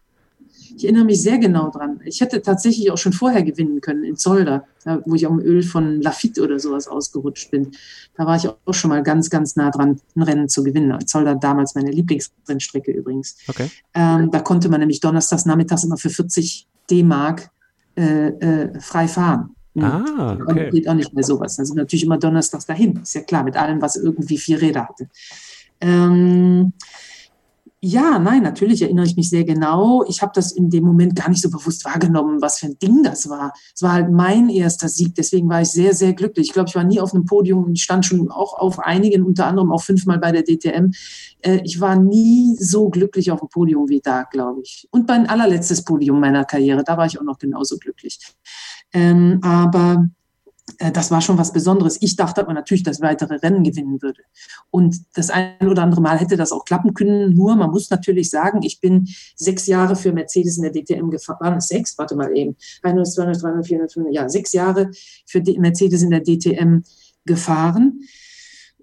Ich 0.76 0.84
erinnere 0.84 1.04
mich 1.04 1.22
sehr 1.22 1.38
genau 1.38 1.70
dran. 1.70 2.00
Ich 2.04 2.20
hätte 2.20 2.40
tatsächlich 2.40 2.90
auch 2.90 2.98
schon 2.98 3.12
vorher 3.12 3.42
gewinnen 3.42 3.80
können 3.80 4.04
in 4.04 4.16
Zolder, 4.16 4.64
wo 5.04 5.14
ich 5.14 5.26
am 5.26 5.38
Öl 5.38 5.62
von 5.62 6.00
Lafitte 6.00 6.42
oder 6.42 6.58
sowas 6.58 6.88
ausgerutscht 6.88 7.50
bin. 7.50 7.72
Da 8.16 8.26
war 8.26 8.36
ich 8.36 8.48
auch 8.48 8.74
schon 8.74 8.88
mal 8.88 9.02
ganz, 9.02 9.28
ganz 9.28 9.56
nah 9.56 9.70
dran, 9.70 10.00
ein 10.16 10.22
Rennen 10.22 10.48
zu 10.48 10.62
gewinnen. 10.64 11.06
Zolder 11.06 11.34
damals 11.34 11.74
meine 11.74 11.90
Lieblingsrennstrecke 11.90 12.90
übrigens. 12.90 13.36
Okay. 13.48 13.70
Ähm, 13.94 14.30
da 14.30 14.40
konnte 14.40 14.68
man 14.68 14.80
nämlich 14.80 15.00
donnerstags 15.00 15.44
nachmittags 15.46 15.84
immer 15.84 15.96
für 15.96 16.10
40 16.10 16.66
D-Mark 16.90 17.50
äh, 17.96 18.28
äh, 18.28 18.80
frei 18.80 19.08
fahren. 19.08 19.54
Ah, 19.81 20.37
okay. 20.47 20.70
geht 20.70 20.89
auch 20.89 20.95
nicht 20.95 21.14
mehr 21.14 21.25
sowas. 21.25 21.57
Dann 21.57 21.64
sind 21.64 21.77
wir 21.77 21.83
natürlich 21.83 22.05
immer 22.05 22.18
donnerstags 22.18 22.66
dahin. 22.66 22.97
Ist 23.03 23.14
ja 23.14 23.23
klar, 23.23 23.43
mit 23.43 23.57
allem, 23.57 23.81
was 23.81 23.97
irgendwie 23.97 24.37
vier 24.37 24.61
Räder 24.61 24.89
hatte. 24.89 25.09
Ähm, 25.81 26.75
ja, 27.85 28.20
nein, 28.20 28.45
natürlich 28.45 28.80
erinnere 28.80 29.07
ich 29.07 29.16
mich 29.16 29.28
sehr 29.28 29.43
genau. 29.43 30.05
Ich 30.07 30.22
habe 30.22 30.30
das 30.33 30.53
in 30.53 30.70
dem 30.70 30.85
Moment 30.85 31.16
gar 31.16 31.28
nicht 31.28 31.43
so 31.43 31.51
bewusst 31.51 31.85
wahrgenommen, 31.85 32.41
was 32.41 32.61
für 32.61 32.66
ein 32.66 32.78
Ding 32.78 33.03
das 33.03 33.28
war. 33.28 33.53
Es 33.74 33.83
war 33.83 33.95
halt 33.95 34.09
mein 34.09 34.49
erster 34.51 34.89
Sieg, 34.89 35.16
deswegen 35.16 35.49
war 35.49 35.62
ich 35.62 35.70
sehr, 35.70 35.93
sehr 35.93 36.12
glücklich. 36.12 36.47
Ich 36.47 36.53
glaube, 36.53 36.68
ich 36.68 36.76
war 36.76 36.85
nie 36.85 37.01
auf 37.01 37.12
einem 37.12 37.24
Podium 37.24 37.64
und 37.64 37.80
stand 37.80 38.07
schon 38.07 38.30
auch 38.30 38.57
auf 38.57 38.78
einigen, 38.78 39.24
unter 39.24 39.47
anderem 39.47 39.72
auch 39.72 39.83
fünfmal 39.83 40.20
bei 40.20 40.30
der 40.30 40.45
DTM. 40.45 40.93
Äh, 41.41 41.61
ich 41.64 41.80
war 41.80 41.97
nie 41.97 42.55
so 42.57 42.89
glücklich 42.89 43.33
auf 43.33 43.41
dem 43.41 43.49
Podium 43.49 43.89
wie 43.89 44.01
da, 44.01 44.22
glaube 44.30 44.61
ich. 44.62 44.87
Und 44.93 45.09
mein 45.09 45.28
allerletztes 45.28 45.83
Podium 45.83 46.20
meiner 46.20 46.45
Karriere, 46.45 46.85
da 46.85 46.97
war 46.97 47.07
ich 47.07 47.18
auch 47.18 47.24
noch 47.24 47.39
genauso 47.39 47.78
glücklich. 47.78 48.20
Ähm, 48.93 49.41
aber 49.43 50.07
das 50.93 51.11
war 51.11 51.20
schon 51.20 51.39
was 51.39 51.53
Besonderes. 51.53 51.99
Ich 52.01 52.16
dachte 52.16 52.41
aber 52.41 52.53
natürlich, 52.53 52.83
dass 52.83 53.01
weitere 53.01 53.37
Rennen 53.37 53.64
gewinnen 53.64 54.01
würde. 54.03 54.23
Und 54.70 54.97
das 55.14 55.31
ein 55.31 55.68
oder 55.68 55.83
andere 55.83 56.01
Mal 56.01 56.18
hätte 56.18 56.37
das 56.37 56.53
auch 56.53 56.64
klappen 56.64 56.95
können. 56.95 57.35
Nur, 57.35 57.57
man 57.57 57.70
muss 57.70 57.91
natürlich 57.91 58.31
sagen, 58.31 58.62
ich 58.62 58.81
bin 58.81 59.09
sechs 59.37 59.66
Jahre 59.66 59.97
für 59.97 60.12
Mercedes 60.12 60.57
in 60.57 60.62
der 60.62 60.73
DTM 60.73 61.11
gefahren. 61.11 61.39
Waren 61.41 61.59
es 61.59 61.68
sechs? 61.68 61.97
Warte 61.99 62.16
mal 62.16 62.37
eben. 62.37 62.57
100, 62.83 63.12
200, 63.12 63.43
300, 63.43 63.66
400, 63.66 63.93
500, 63.93 64.14
ja, 64.14 64.29
sechs 64.29 64.53
Jahre 64.53 64.91
für 65.27 65.43
Mercedes 65.59 66.03
in 66.03 66.11
der 66.11 66.23
DTM 66.23 66.83
gefahren. 67.25 68.01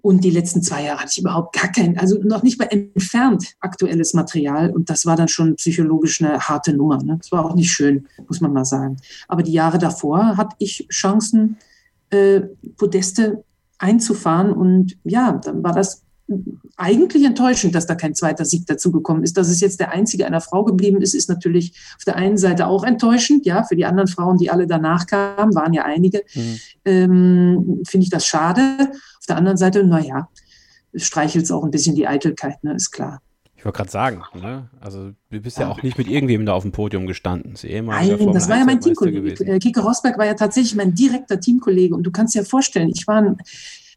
Und 0.02 0.24
die 0.24 0.30
letzten 0.30 0.62
zwei 0.62 0.84
Jahre 0.84 1.00
hatte 1.00 1.10
ich 1.12 1.18
überhaupt 1.18 1.54
gar 1.54 1.70
kein, 1.70 1.98
also 1.98 2.18
noch 2.22 2.42
nicht 2.42 2.58
mal 2.58 2.68
entfernt 2.70 3.54
aktuelles 3.60 4.14
Material. 4.14 4.70
Und 4.70 4.88
das 4.88 5.04
war 5.04 5.16
dann 5.16 5.28
schon 5.28 5.56
psychologisch 5.56 6.22
eine 6.22 6.38
harte 6.38 6.72
Nummer. 6.72 7.02
Ne? 7.02 7.18
Das 7.20 7.30
war 7.32 7.44
auch 7.44 7.54
nicht 7.54 7.70
schön, 7.70 8.06
muss 8.26 8.40
man 8.40 8.52
mal 8.52 8.64
sagen. 8.64 8.96
Aber 9.28 9.42
die 9.42 9.52
Jahre 9.52 9.78
davor 9.78 10.36
hatte 10.36 10.56
ich 10.58 10.86
Chancen, 10.90 11.58
äh, 12.10 12.40
Podeste 12.76 13.44
einzufahren. 13.78 14.52
Und 14.52 14.96
ja, 15.04 15.32
dann 15.32 15.62
war 15.62 15.72
das 15.72 16.04
eigentlich 16.76 17.24
enttäuschend, 17.24 17.74
dass 17.74 17.86
da 17.86 17.94
kein 17.94 18.14
zweiter 18.14 18.44
Sieg 18.44 18.66
dazugekommen 18.66 19.24
ist. 19.24 19.36
Dass 19.36 19.48
es 19.48 19.60
jetzt 19.60 19.80
der 19.80 19.90
einzige 19.90 20.26
einer 20.26 20.40
Frau 20.40 20.64
geblieben 20.64 21.02
ist, 21.02 21.14
ist 21.14 21.28
natürlich 21.28 21.72
auf 21.96 22.04
der 22.04 22.16
einen 22.16 22.38
Seite 22.38 22.66
auch 22.66 22.84
enttäuschend. 22.84 23.46
Ja, 23.46 23.64
für 23.64 23.76
die 23.76 23.84
anderen 23.84 24.08
Frauen, 24.08 24.38
die 24.38 24.50
alle 24.50 24.66
danach 24.66 25.06
kamen, 25.06 25.54
waren 25.54 25.72
ja 25.72 25.84
einige, 25.84 26.22
mhm. 26.34 26.58
ähm, 26.84 27.82
finde 27.86 28.04
ich 28.04 28.10
das 28.10 28.26
schade. 28.26 28.60
Auf 29.18 29.26
der 29.28 29.36
anderen 29.36 29.56
Seite, 29.56 29.84
naja, 29.84 30.28
streichelt 30.94 31.44
es 31.44 31.50
auch 31.50 31.64
ein 31.64 31.70
bisschen 31.70 31.94
die 31.94 32.06
Eitelkeit, 32.06 32.62
ne, 32.62 32.74
ist 32.74 32.90
klar. 32.90 33.20
Ich 33.60 33.64
wollte 33.66 33.76
gerade 33.76 33.90
sagen, 33.90 34.22
ne? 34.40 34.70
also 34.80 35.10
du 35.28 35.38
bist 35.38 35.58
ja. 35.58 35.64
ja 35.64 35.70
auch 35.70 35.82
nicht 35.82 35.98
mit 35.98 36.08
irgendwem 36.08 36.46
da 36.46 36.54
auf 36.54 36.62
dem 36.62 36.72
Podium 36.72 37.06
gestanden. 37.06 37.56
Nein, 37.62 38.32
das 38.32 38.48
war 38.48 38.56
ja 38.56 38.64
mein 38.64 38.80
Teamkollege. 38.80 39.44
Äh, 39.44 39.58
Kike 39.58 39.80
Rosberg 39.80 40.16
war 40.16 40.24
ja 40.24 40.32
tatsächlich 40.32 40.74
mein 40.76 40.94
direkter 40.94 41.38
Teamkollege 41.38 41.94
und 41.94 42.02
du 42.04 42.10
kannst 42.10 42.34
dir 42.34 42.42
vorstellen, 42.46 42.88
ich 42.88 43.06
war 43.06 43.18
ein, 43.18 43.36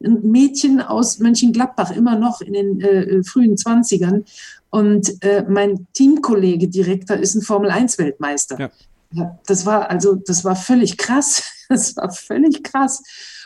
Mädchen 0.01 0.81
aus 0.81 1.19
Mönchengladbach, 1.19 1.91
immer 1.91 2.19
noch 2.19 2.41
in 2.41 2.51
den 2.51 2.81
äh, 2.81 3.23
frühen 3.23 3.55
Zwanzigern 3.55 4.25
und 4.69 5.23
äh, 5.23 5.45
mein 5.47 5.87
Teamkollege 5.93 6.67
Direktor 6.67 7.15
ist 7.15 7.35
ein 7.35 7.41
Formel-1-Weltmeister. 7.41 8.59
Ja. 8.59 8.71
ja. 9.13 9.39
das 9.45 9.65
war 9.65 9.89
also, 9.89 10.15
das 10.15 10.43
war 10.43 10.57
völlig 10.57 10.97
krass. 10.97 11.43
Das 11.69 11.95
war 11.95 12.11
völlig 12.11 12.61
krass. 12.61 13.01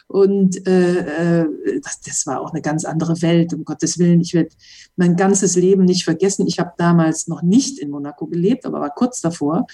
Und 0.08 0.66
äh, 0.66 1.42
äh, 1.42 1.82
das, 1.82 2.00
das 2.02 2.26
war 2.28 2.42
auch 2.42 2.52
eine 2.52 2.62
ganz 2.62 2.86
andere 2.86 3.22
Welt, 3.22 3.54
um 3.54 3.66
Gottes 3.66 4.00
Willen. 4.00 4.22
Ich 4.22 4.34
werde 4.34 4.50
mein 4.96 5.16
ganzes 5.16 5.56
Leben 5.56 5.84
nicht 5.84 6.06
vergessen. 6.06 6.48
Ich 6.48 6.60
habe 6.60 6.72
damals 6.78 7.28
noch 7.28 7.42
nicht 7.42 7.78
in 7.80 7.90
Monaco 7.90 8.26
gelebt, 8.28 8.66
aber 8.66 8.80
war 8.80 8.94
kurz 8.94 9.20
davor. 9.20 9.68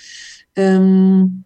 Ähm, 0.56 1.46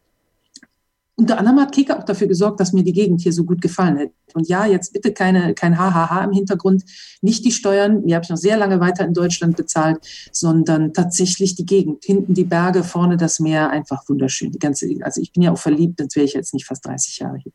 unter 1.20 1.39
anderem 1.39 1.59
hat 1.59 1.72
Kika 1.72 1.97
auch 1.97 2.03
dafür 2.03 2.28
gesorgt, 2.28 2.59
dass 2.59 2.74
mir 2.74 2.84
die 2.84 2.93
Gegend 2.93 3.22
hier 3.22 3.34
so 3.34 3.43
gut 3.43 3.59
gefallen 3.59 3.97
hat. 3.97 4.09
Und 4.36 4.47
ja, 4.47 4.68
jetzt 4.68 4.93
bitte 4.93 5.13
keine, 5.13 5.55
kein 5.55 5.76
HHH 5.76 6.26
im 6.26 6.32
Hintergrund, 6.32 6.84
nicht 7.22 7.43
die 7.43 7.51
Steuern, 7.51 8.05
die 8.05 8.13
habe 8.13 8.24
ich 8.24 8.30
noch 8.30 8.38
sehr 8.38 8.55
lange 8.55 8.80
weiter 8.80 9.03
in 9.03 9.15
Deutschland 9.15 9.57
bezahlt, 9.57 9.97
sondern 10.32 10.93
tatsächlich 10.93 11.55
die 11.55 11.65
Gegend. 11.65 12.05
Hinten 12.05 12.36
die 12.36 12.43
Berge, 12.43 12.84
vorne 12.84 13.18
das 13.18 13.39
Meer, 13.39 13.72
einfach 13.72 14.07
wunderschön. 14.07 14.51
Die 14.51 14.59
ganze, 14.59 14.88
also 15.01 15.20
ich 15.20 15.34
bin 15.34 15.41
ja 15.41 15.51
auch 15.51 15.57
verliebt, 15.57 15.99
sonst 15.99 16.15
wäre 16.15 16.26
ich 16.26 16.34
jetzt 16.34 16.53
nicht 16.53 16.68
fast 16.68 16.86
30 16.86 17.18
Jahre 17.18 17.38
hier. 17.38 17.53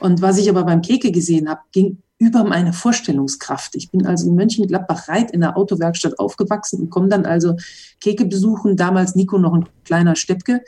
Und 0.00 0.20
was 0.20 0.36
ich 0.36 0.50
aber 0.50 0.64
beim 0.64 0.82
Keke 0.82 1.12
gesehen 1.12 1.48
habe, 1.48 1.60
ging 1.70 1.98
über 2.18 2.42
meine 2.42 2.72
Vorstellungskraft. 2.72 3.76
Ich 3.76 3.92
bin 3.92 4.06
also 4.06 4.28
in 4.28 4.34
Mönchengladbach 4.34 5.06
Reit 5.06 5.30
in 5.30 5.40
der 5.40 5.56
Autowerkstatt 5.56 6.18
aufgewachsen 6.18 6.80
und 6.80 6.90
komme 6.90 7.08
dann 7.08 7.26
also 7.26 7.54
Keke 8.00 8.24
besuchen, 8.24 8.76
damals 8.76 9.14
Nico 9.14 9.38
noch 9.38 9.54
ein 9.54 9.68
kleiner 9.84 10.16
Steppke 10.16 10.62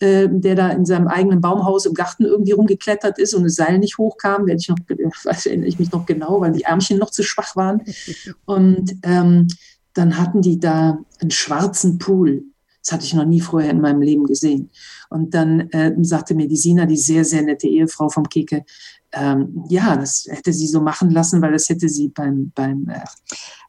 äh, 0.00 0.28
der 0.30 0.54
da 0.54 0.70
in 0.70 0.84
seinem 0.84 1.08
eigenen 1.08 1.40
Baumhaus 1.40 1.86
im 1.86 1.94
Garten 1.94 2.24
irgendwie 2.24 2.52
rumgeklettert 2.52 3.18
ist 3.18 3.34
und 3.34 3.44
das 3.44 3.54
Seil 3.54 3.78
nicht 3.78 3.98
hochkam, 3.98 4.46
werde 4.46 4.60
ich 4.60 4.68
noch, 4.68 4.78
weiß 5.24 5.46
erinnere 5.46 5.68
ich 5.68 5.78
mich 5.78 5.92
noch 5.92 6.06
genau, 6.06 6.40
weil 6.40 6.52
die 6.52 6.62
Ärmchen 6.62 6.98
noch 6.98 7.10
zu 7.10 7.22
schwach 7.22 7.56
waren. 7.56 7.82
Und 8.46 8.96
ähm, 9.02 9.48
dann 9.94 10.18
hatten 10.18 10.40
die 10.40 10.58
da 10.58 10.98
einen 11.20 11.30
schwarzen 11.30 11.98
Pool. 11.98 12.44
Das 12.82 12.92
hatte 12.92 13.04
ich 13.04 13.14
noch 13.14 13.26
nie 13.26 13.40
vorher 13.40 13.70
in 13.70 13.80
meinem 13.80 14.00
Leben 14.00 14.24
gesehen. 14.24 14.70
Und 15.10 15.34
dann 15.34 15.68
äh, 15.70 15.94
sagte 16.02 16.34
mir 16.34 16.48
die 16.48 16.56
Sina, 16.56 16.86
die 16.86 16.96
sehr, 16.96 17.24
sehr 17.24 17.42
nette 17.42 17.66
Ehefrau 17.66 18.08
vom 18.08 18.28
Keke, 18.28 18.64
ähm, 19.12 19.64
ja, 19.68 19.96
das 19.96 20.26
hätte 20.30 20.52
sie 20.52 20.68
so 20.68 20.80
machen 20.80 21.10
lassen, 21.10 21.42
weil 21.42 21.52
das 21.52 21.68
hätte 21.68 21.88
sie 21.88 22.08
beim, 22.08 22.52
beim 22.54 22.88
äh, 22.88 23.04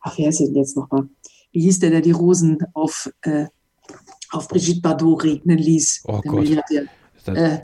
ach, 0.02 0.18
wer 0.18 0.30
ist 0.30 0.40
denn 0.40 0.56
jetzt 0.56 0.78
nochmal? 0.78 1.10
Wie 1.52 1.62
hieß 1.62 1.80
der, 1.80 1.90
der 1.90 2.02
die 2.02 2.12
Rosen 2.12 2.60
auf 2.74 3.12
äh, 3.24 3.48
auf 4.32 4.48
Brigitte 4.48 4.82
Bardot 4.82 5.24
regnen 5.24 5.58
ließ. 5.58 6.04
Oh 6.08 6.22
Gott. 6.22 6.48
Äh, 7.28 7.60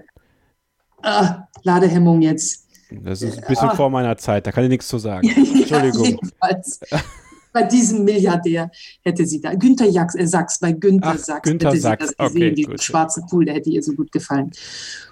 ah, 1.01 1.47
Ladehemmung 1.63 2.21
jetzt. 2.21 2.67
Das 2.89 3.21
ist 3.21 3.39
ein 3.39 3.47
bisschen 3.47 3.69
ah. 3.69 3.75
vor 3.75 3.89
meiner 3.89 4.15
Zeit, 4.17 4.47
da 4.47 4.51
kann 4.51 4.63
ich 4.63 4.69
nichts 4.69 4.87
zu 4.87 4.97
sagen. 4.97 5.27
Entschuldigung. 5.35 6.19
ja, 6.41 7.01
bei 7.57 7.63
diesem 7.63 8.03
Milliardär 8.03 8.69
hätte 9.03 9.25
sie 9.25 9.41
da, 9.41 9.53
Günther 9.55 9.89
Jacks, 9.89 10.15
äh, 10.15 10.27
Sachs, 10.27 10.59
bei 10.59 10.71
Günther 10.73 11.15
Ach, 11.15 11.17
Sachs 11.17 11.49
Günther 11.49 11.69
hätte 11.69 11.81
Sachs. 11.81 12.07
sie 12.09 12.15
das 12.17 12.27
gesehen, 12.27 12.51
okay, 12.53 12.67
die 12.77 12.83
schwarze 12.83 13.21
Pool, 13.29 13.45
der 13.45 13.55
hätte 13.55 13.69
ihr 13.69 13.81
so 13.81 13.93
gut 13.93 14.11
gefallen. 14.11 14.51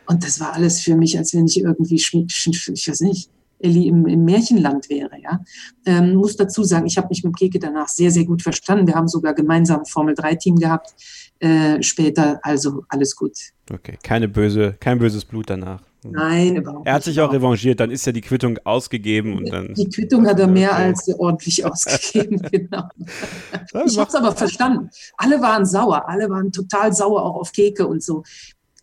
Und 0.05 0.23
das 0.23 0.39
war 0.39 0.53
alles 0.53 0.81
für 0.81 0.95
mich, 0.95 1.17
als 1.17 1.33
wenn 1.33 1.47
ich 1.47 1.59
irgendwie, 1.59 1.95
ich 1.95 2.13
weiß 2.13 3.01
nicht, 3.01 3.29
Ellie 3.65 3.87
im, 3.87 4.05
im 4.05 4.23
Märchenland 4.23 4.89
wäre. 4.89 5.11
Ja? 5.21 5.41
Ähm, 5.85 6.15
muss 6.15 6.37
dazu 6.37 6.63
sagen, 6.63 6.85
ich 6.85 6.97
habe 6.97 7.07
mich 7.09 7.23
mit 7.23 7.35
Keke 7.35 7.59
danach 7.59 7.89
sehr, 7.89 8.11
sehr 8.11 8.25
gut 8.25 8.41
verstanden. 8.41 8.87
Wir 8.87 8.95
haben 8.95 9.07
sogar 9.07 9.33
gemeinsam 9.33 9.79
ein 9.79 9.85
Formel-3-Team 9.85 10.57
gehabt 10.57 10.93
äh, 11.39 11.81
später. 11.81 12.39
Also 12.43 12.83
alles 12.89 13.15
gut. 13.15 13.33
Okay, 13.71 13.97
keine 14.03 14.27
böse, 14.27 14.75
kein 14.79 14.99
böses 14.99 15.25
Blut 15.25 15.49
danach. 15.49 15.81
Nein, 16.11 16.57
überhaupt 16.57 16.85
Er 16.85 16.93
hat 16.93 17.03
sich 17.03 17.19
auch 17.19 17.33
revanchiert, 17.33 17.79
dann 17.79 17.89
ist 17.89 18.05
ja 18.05 18.11
die 18.11 18.21
Quittung 18.21 18.59
ausgegeben 18.63 19.37
und 19.37 19.51
dann. 19.51 19.73
Die 19.73 19.89
Quittung 19.89 20.27
hat 20.27 20.39
er 20.39 20.47
mehr 20.47 20.71
okay. 20.71 20.83
als 20.83 21.09
ordentlich 21.17 21.65
ausgegeben, 21.65 22.41
genau. 22.51 22.83
Ich 23.85 23.97
habe 23.97 24.09
es 24.09 24.15
aber 24.15 24.31
verstanden. 24.33 24.89
Alle 25.17 25.41
waren 25.41 25.65
sauer, 25.65 26.07
alle 26.07 26.29
waren 26.29 26.51
total 26.51 26.93
sauer 26.93 27.23
auch 27.23 27.35
auf 27.37 27.51
Keke 27.51 27.87
und 27.87 28.03
so. 28.03 28.23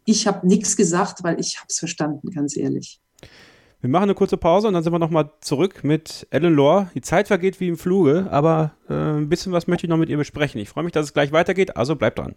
Ich 0.05 0.27
habe 0.27 0.47
nichts 0.47 0.77
gesagt, 0.77 1.23
weil 1.23 1.39
ich 1.39 1.59
habe 1.59 1.67
es 1.69 1.79
verstanden, 1.79 2.31
ganz 2.31 2.57
ehrlich. 2.57 3.01
Wir 3.83 3.91
machen 3.91 4.05
eine 4.05 4.15
kurze 4.15 4.37
Pause 4.37 4.69
und 4.69 4.75
dann 4.75 4.85
sind 4.85 4.93
wir 4.93 5.01
nochmal 5.01 5.31
zurück 5.41 5.83
mit 5.83 6.29
Ellen 6.31 6.55
Lore. 6.55 6.93
Die 6.95 7.01
Zeit 7.01 7.27
vergeht 7.27 7.59
wie 7.59 7.67
im 7.67 7.77
Fluge, 7.77 8.29
aber 8.31 8.71
äh, 8.89 8.95
ein 8.95 9.29
bisschen 9.29 9.51
was 9.51 9.67
möchte 9.67 9.87
ich 9.87 9.91
noch 9.91 9.97
mit 9.97 10.09
ihr 10.09 10.17
besprechen. 10.17 10.61
Ich 10.61 10.69
freue 10.69 10.85
mich, 10.85 10.93
dass 10.93 11.07
es 11.07 11.15
gleich 11.15 11.33
weitergeht, 11.33 11.77
also 11.77 11.97
bleibt 11.97 12.21
dran. 12.21 12.37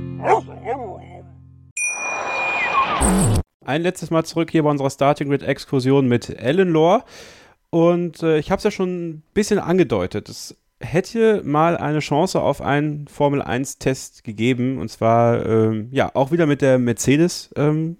Ein 3.63 3.83
letztes 3.83 4.09
Mal 4.09 4.23
zurück 4.23 4.49
hier 4.49 4.63
bei 4.63 4.71
unserer 4.71 4.89
Starting 4.89 5.29
Grid 5.29 5.43
Exkursion 5.43 6.07
mit 6.07 6.29
Ellen 6.29 6.69
Lore. 6.69 7.03
Und 7.69 8.23
äh, 8.23 8.39
ich 8.39 8.49
habe 8.49 8.57
es 8.57 8.63
ja 8.63 8.71
schon 8.71 9.09
ein 9.09 9.23
bisschen 9.35 9.59
angedeutet. 9.59 10.29
Es 10.29 10.55
hätte 10.79 11.43
mal 11.43 11.77
eine 11.77 11.99
Chance 11.99 12.41
auf 12.41 12.61
einen 12.61 13.07
Formel 13.07 13.41
1-Test 13.43 14.23
gegeben. 14.23 14.79
Und 14.79 14.89
zwar, 14.89 15.45
ähm, 15.45 15.89
ja, 15.91 16.09
auch 16.15 16.31
wieder 16.31 16.47
mit 16.47 16.63
der 16.63 16.79
Mercedes 16.79 17.51
ähm, 17.55 17.97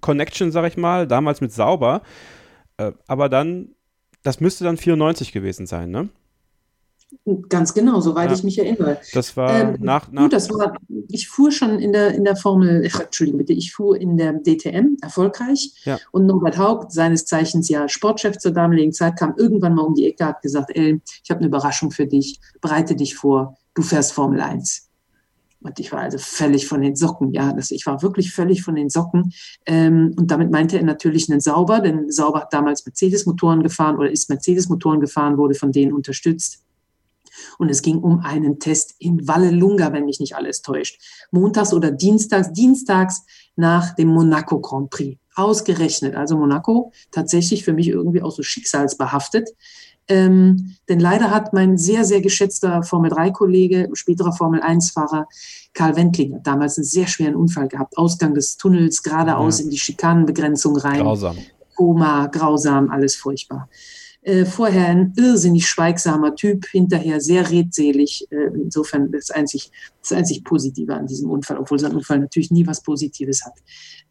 Connection, 0.00 0.50
sag 0.50 0.66
ich 0.66 0.76
mal, 0.76 1.06
damals 1.06 1.40
mit 1.40 1.52
Sauber. 1.52 2.02
Äh, 2.76 2.90
aber 3.06 3.28
dann, 3.28 3.68
das 4.24 4.40
müsste 4.40 4.64
dann 4.64 4.76
94 4.76 5.30
gewesen 5.30 5.66
sein, 5.66 5.92
ne? 5.92 6.08
Ganz 7.48 7.74
genau, 7.74 8.00
soweit 8.00 8.30
ja. 8.30 8.36
ich 8.36 8.44
mich 8.44 8.58
erinnere. 8.58 8.98
Das 9.12 9.36
war 9.36 9.60
ähm, 9.60 9.76
nach, 9.80 10.10
nach. 10.12 10.22
Gut, 10.22 10.32
das 10.32 10.48
war, 10.50 10.76
ich 11.08 11.28
fuhr 11.28 11.50
schon 11.50 11.78
in 11.78 11.92
der, 11.92 12.14
in 12.14 12.24
der 12.24 12.36
Formel, 12.36 12.88
ach, 12.92 13.00
Entschuldigung 13.00 13.38
bitte, 13.38 13.52
ich 13.52 13.72
fuhr 13.72 14.00
in 14.00 14.16
der 14.16 14.32
DTM 14.34 14.96
erfolgreich. 15.02 15.72
Ja. 15.84 15.98
Und 16.12 16.26
Norbert 16.26 16.56
Haug, 16.56 16.86
seines 16.90 17.24
Zeichens 17.24 17.68
ja 17.68 17.88
Sportchef 17.88 18.38
zur 18.38 18.52
damaligen 18.52 18.92
Zeit, 18.92 19.18
kam 19.18 19.34
irgendwann 19.36 19.74
mal 19.74 19.82
um 19.82 19.94
die 19.94 20.06
Ecke, 20.06 20.24
hat 20.24 20.42
gesagt, 20.42 20.70
El, 20.74 21.00
ich 21.22 21.30
habe 21.30 21.40
eine 21.40 21.48
Überraschung 21.48 21.90
für 21.90 22.06
dich, 22.06 22.40
bereite 22.60 22.94
dich 22.94 23.16
vor, 23.16 23.56
du 23.74 23.82
fährst 23.82 24.12
Formel 24.12 24.40
1. 24.40 24.88
Und 25.62 25.78
ich 25.78 25.92
war 25.92 26.00
also 26.00 26.16
völlig 26.18 26.66
von 26.66 26.80
den 26.80 26.96
Socken, 26.96 27.32
ja, 27.32 27.52
das, 27.52 27.70
ich 27.70 27.84
war 27.86 28.02
wirklich 28.02 28.32
völlig 28.32 28.62
von 28.62 28.76
den 28.76 28.88
Socken. 28.88 29.32
Ähm, 29.66 30.14
und 30.16 30.30
damit 30.30 30.50
meinte 30.50 30.78
er 30.78 30.84
natürlich 30.84 31.30
einen 31.30 31.40
Sauber, 31.40 31.80
denn 31.80 32.10
Sauber 32.10 32.40
hat 32.40 32.52
damals 32.52 32.86
Mercedes-Motoren 32.86 33.62
gefahren 33.62 33.98
oder 33.98 34.10
ist 34.10 34.30
Mercedes-Motoren 34.30 35.00
gefahren, 35.00 35.36
wurde 35.36 35.54
von 35.54 35.72
denen 35.72 35.92
unterstützt. 35.92 36.62
Und 37.58 37.70
es 37.70 37.82
ging 37.82 37.98
um 37.98 38.20
einen 38.20 38.58
Test 38.58 38.94
in 38.98 39.26
Vallelunga, 39.26 39.92
wenn 39.92 40.04
mich 40.04 40.20
nicht 40.20 40.36
alles 40.36 40.62
täuscht. 40.62 41.00
Montags 41.30 41.72
oder 41.72 41.90
dienstags, 41.90 42.52
dienstags 42.52 43.24
nach 43.56 43.94
dem 43.94 44.08
Monaco 44.08 44.60
Grand 44.60 44.90
Prix. 44.90 45.18
Ausgerechnet. 45.34 46.16
Also 46.16 46.36
Monaco 46.36 46.92
tatsächlich 47.10 47.64
für 47.64 47.72
mich 47.72 47.88
irgendwie 47.88 48.22
auch 48.22 48.32
so 48.32 48.42
schicksalsbehaftet. 48.42 49.48
Ähm, 50.08 50.74
denn 50.88 50.98
leider 50.98 51.30
hat 51.30 51.52
mein 51.52 51.78
sehr, 51.78 52.04
sehr 52.04 52.20
geschätzter 52.20 52.82
Formel-3-Kollege, 52.82 53.90
späterer 53.92 54.32
Formel-1-Fahrer 54.32 55.28
Karl 55.72 55.94
Wendlinger 55.94 56.40
damals 56.40 56.78
einen 56.78 56.84
sehr 56.84 57.06
schweren 57.06 57.36
Unfall 57.36 57.68
gehabt. 57.68 57.96
Ausgang 57.96 58.34
des 58.34 58.56
Tunnels 58.56 59.04
geradeaus 59.04 59.58
ja. 59.58 59.64
in 59.64 59.70
die 59.70 59.78
Schikanenbegrenzung 59.78 60.76
rein. 60.76 61.02
Grausam. 61.02 61.36
Koma, 61.76 62.26
grausam, 62.26 62.90
alles 62.90 63.14
furchtbar. 63.14 63.68
Äh, 64.22 64.44
vorher 64.44 64.88
ein 64.88 65.14
irrsinnig 65.16 65.66
schweigsamer 65.66 66.34
Typ, 66.34 66.66
hinterher 66.66 67.20
sehr 67.20 67.50
redselig. 67.50 68.26
Äh, 68.30 68.50
insofern 68.54 69.10
das 69.10 69.30
einzig, 69.30 69.70
das 70.02 70.12
einzig 70.12 70.44
Positive 70.44 70.94
an 70.94 71.06
diesem 71.06 71.30
Unfall, 71.30 71.56
obwohl 71.56 71.78
sein 71.78 71.94
Unfall 71.94 72.18
natürlich 72.18 72.50
nie 72.50 72.66
was 72.66 72.82
Positives 72.82 73.44
hat. 73.44 73.54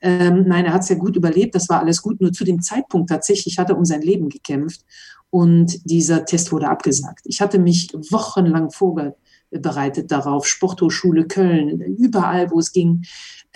Ähm, 0.02 0.46
nein, 0.48 0.66
er 0.66 0.74
hat 0.74 0.82
es 0.82 0.90
ja 0.90 0.96
gut 0.96 1.16
überlebt, 1.16 1.54
das 1.54 1.70
war 1.70 1.82
alles 1.82 2.02
gut. 2.02 2.22
Nur 2.22 2.32
zu 2.32 2.44
dem 2.44 2.62
Zeitpunkt 2.62 3.10
tatsächlich 3.10 3.60
hat 3.60 3.70
er 3.70 3.78
um 3.78 3.86
sein 3.86 4.02
Leben 4.02 4.30
gekämpft 4.30 4.84
und 5.30 5.78
dieser 5.90 6.26
Test 6.26 6.52
wurde 6.52 6.70
abgesagt. 6.70 7.22
Ich 7.26 7.40
hatte 7.40 7.60
mich 7.60 7.90
wochenlang 8.10 8.72
vorbereitet 8.72 10.12
darauf, 10.12 10.48
Sporthochschule 10.48 11.28
Köln, 11.28 11.82
überall, 11.98 12.50
wo 12.50 12.60
es 12.60 12.72
ging. 12.72 13.04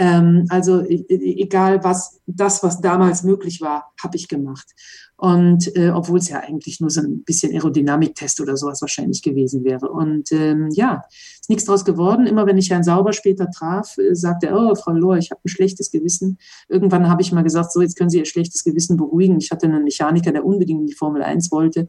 Ähm, 0.03 0.45
also 0.49 0.81
e, 0.81 1.05
e, 1.07 1.41
egal 1.41 1.81
was, 1.85 2.19
das, 2.25 2.61
was 2.61 2.81
damals 2.81 3.23
möglich 3.23 3.61
war, 3.61 3.93
habe 4.03 4.17
ich 4.17 4.27
gemacht. 4.27 4.67
Und 5.15 5.73
äh, 5.77 5.91
obwohl 5.91 6.19
es 6.19 6.27
ja 6.27 6.41
eigentlich 6.41 6.81
nur 6.81 6.89
so 6.89 6.99
ein 6.99 7.23
bisschen 7.23 7.53
Aerodynamiktest 7.53 8.41
oder 8.41 8.57
sowas 8.57 8.81
wahrscheinlich 8.81 9.21
gewesen 9.21 9.63
wäre. 9.63 9.89
Und 9.89 10.33
ähm, 10.33 10.67
ja, 10.73 11.03
ist 11.39 11.49
nichts 11.49 11.63
draus 11.63 11.85
geworden. 11.85 12.27
Immer 12.27 12.45
wenn 12.45 12.57
ich 12.57 12.69
Herrn 12.69 12.83
Sauber 12.83 13.13
später 13.13 13.49
traf, 13.49 13.97
äh, 13.97 14.13
sagte 14.13 14.47
er, 14.47 14.57
oh, 14.57 14.75
Frau 14.75 14.91
Lohr, 14.91 15.17
ich 15.17 15.31
habe 15.31 15.39
ein 15.45 15.49
schlechtes 15.49 15.89
Gewissen. 15.89 16.37
Irgendwann 16.67 17.07
habe 17.07 17.21
ich 17.21 17.31
mal 17.31 17.43
gesagt, 17.43 17.71
so, 17.71 17.81
jetzt 17.81 17.95
können 17.95 18.09
Sie 18.09 18.17
Ihr 18.17 18.25
schlechtes 18.25 18.65
Gewissen 18.65 18.97
beruhigen. 18.97 19.37
Ich 19.37 19.51
hatte 19.51 19.67
einen 19.67 19.85
Mechaniker, 19.85 20.33
der 20.33 20.45
unbedingt 20.45 20.81
in 20.81 20.87
die 20.87 20.95
Formel 20.95 21.23
1 21.23 21.49
wollte. 21.51 21.87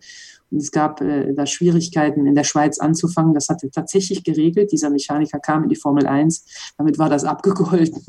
Und 0.54 0.58
es 0.58 0.70
gab 0.70 1.00
äh, 1.00 1.34
da 1.34 1.46
Schwierigkeiten, 1.46 2.26
in 2.26 2.36
der 2.36 2.44
Schweiz 2.44 2.78
anzufangen. 2.78 3.34
Das 3.34 3.48
hat 3.48 3.64
er 3.64 3.72
tatsächlich 3.72 4.22
geregelt. 4.22 4.70
Dieser 4.70 4.90
Mechaniker 4.90 5.40
kam 5.40 5.64
in 5.64 5.68
die 5.68 5.74
Formel 5.74 6.06
1. 6.06 6.44
Damit 6.78 7.00
war 7.00 7.10
das 7.10 7.24
abgegolten. 7.24 8.03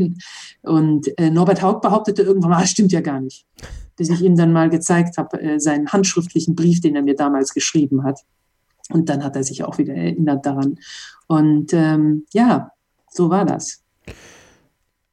Und 0.62 1.18
äh, 1.18 1.30
Norbert 1.30 1.62
Haug 1.62 1.82
behauptete 1.82 2.22
irgendwann 2.22 2.52
mal, 2.52 2.58
ah, 2.64 2.68
stimmt 2.68 2.92
ja 2.92 3.02
gar 3.02 3.20
nicht 3.20 3.46
bis 3.98 4.10
ich 4.10 4.22
ihm 4.22 4.36
dann 4.36 4.52
mal 4.52 4.70
gezeigt 4.70 5.18
habe, 5.18 5.42
äh, 5.42 5.60
seinen 5.60 5.92
handschriftlichen 5.92 6.56
Brief, 6.56 6.82
den 6.82 6.96
er 6.96 7.02
mir 7.02 7.16
damals 7.16 7.54
geschrieben 7.54 8.04
hat. 8.04 8.22
Und 8.90 9.10
dann 9.10 9.24
hat 9.24 9.36
er 9.36 9.44
sich 9.44 9.64
auch 9.64 9.78
wieder 9.78 9.94
erinnert 9.94 10.46
daran. 10.46 10.78
Und 11.28 11.74
ähm, 11.74 12.26
ja, 12.34 12.72
so 13.10 13.30
war 13.30 13.46
das. 13.46 13.82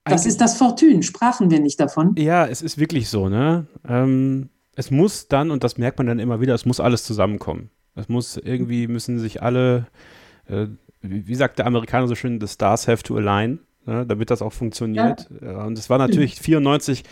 Das 0.05 0.27
ist 0.27 0.41
das 0.41 0.57
Fortune, 0.57 1.03
sprachen 1.03 1.51
wir 1.51 1.61
nicht 1.61 1.79
davon. 1.79 2.15
Ja, 2.19 2.47
es 2.47 2.61
ist 2.61 2.77
wirklich 2.77 3.09
so, 3.09 3.29
ne? 3.29 3.67
Ähm, 3.89 4.51
es 4.75 4.91
muss 4.91 5.29
dann, 5.29 5.51
und 5.51 5.63
das 5.63 5.79
merkt 5.79 5.99
man 5.99 6.09
dann 6.09 6.19
immer 6.19 6.41
wieder, 6.41 6.55
es 6.55 6.67
muss 6.67 6.81
alles 6.81 7.05
zusammenkommen. 7.05 7.71
Es 7.95 8.09
muss 8.09 8.37
irgendwie, 8.37 8.89
müssen 8.89 9.19
sich 9.19 9.43
alle, 9.43 9.87
äh, 10.47 10.67
wie, 11.03 11.35
sagt 11.35 11.59
der 11.59 11.67
Amerikaner 11.67 12.09
so 12.09 12.15
schön, 12.15 12.41
the 12.41 12.49
stars 12.49 12.89
have 12.89 13.03
to 13.05 13.17
align, 13.17 13.61
ne, 13.87 14.07
damit 14.07 14.31
das 14.31 14.43
auch 14.43 14.53
funktioniert. 14.53 15.29
Ja. 15.41 15.65
Und 15.65 15.79
es 15.79 15.91
war 15.91 15.99
natürlich 15.99 16.41
94, 16.41 17.05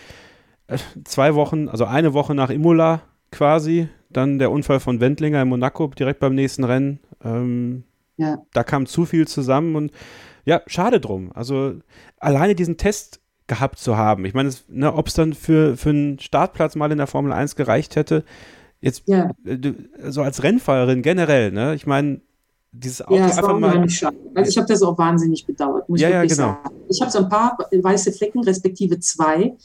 äh, 0.66 0.78
zwei 1.04 1.34
Wochen, 1.34 1.68
also 1.68 1.84
eine 1.84 2.12
Woche 2.12 2.34
nach 2.34 2.50
Imola 2.50 3.02
quasi, 3.30 3.88
dann 4.10 4.38
der 4.38 4.50
Unfall 4.50 4.80
von 4.80 5.00
Wendlinger 5.00 5.42
in 5.42 5.48
Monaco 5.48 5.88
direkt 5.88 6.20
beim 6.20 6.34
nächsten 6.34 6.64
Rennen. 6.64 7.00
Ähm, 7.24 7.84
ja. 8.16 8.38
Da 8.52 8.64
kam 8.64 8.86
zu 8.86 9.06
viel 9.06 9.26
zusammen 9.26 9.76
und 9.76 9.92
ja, 10.44 10.62
schade 10.66 11.00
drum. 11.00 11.32
Also 11.32 11.74
alleine 12.18 12.54
diesen 12.54 12.76
Test 12.76 13.20
gehabt 13.46 13.78
zu 13.78 13.96
haben. 13.96 14.24
Ich 14.24 14.34
meine, 14.34 14.50
ne, 14.68 14.94
ob 14.94 15.08
es 15.08 15.14
dann 15.14 15.32
für, 15.32 15.76
für 15.76 15.90
einen 15.90 16.18
Startplatz 16.18 16.76
mal 16.76 16.92
in 16.92 16.98
der 16.98 17.06
Formel 17.06 17.32
1 17.32 17.56
gereicht 17.56 17.96
hätte, 17.96 18.24
jetzt 18.80 19.02
ja. 19.06 19.30
äh, 19.44 19.58
so 20.08 20.22
als 20.22 20.42
Rennfahrerin 20.42 21.02
generell, 21.02 21.50
ne? 21.50 21.74
Ich 21.74 21.86
meine, 21.86 22.20
dieses 22.72 23.02
Auto 23.02 23.16
ja, 23.16 23.28
es 23.28 23.42
war 23.42 23.58
mal. 23.58 23.88
Schade. 23.88 24.16
Also 24.34 24.48
ich 24.48 24.56
habe 24.56 24.68
das 24.68 24.82
auch 24.82 24.96
wahnsinnig 24.96 25.44
bedauert, 25.46 25.88
muss 25.88 26.00
ja, 26.00 26.08
ich 26.08 26.14
wirklich 26.14 26.38
ja, 26.38 26.46
genau. 26.46 26.62
sagen. 26.62 26.76
Ich 26.88 27.00
habe 27.00 27.10
so 27.10 27.18
ein 27.18 27.28
paar 27.28 27.58
weiße 27.72 28.12
Flecken, 28.12 28.42
respektive 28.44 29.00
zwei. 29.00 29.56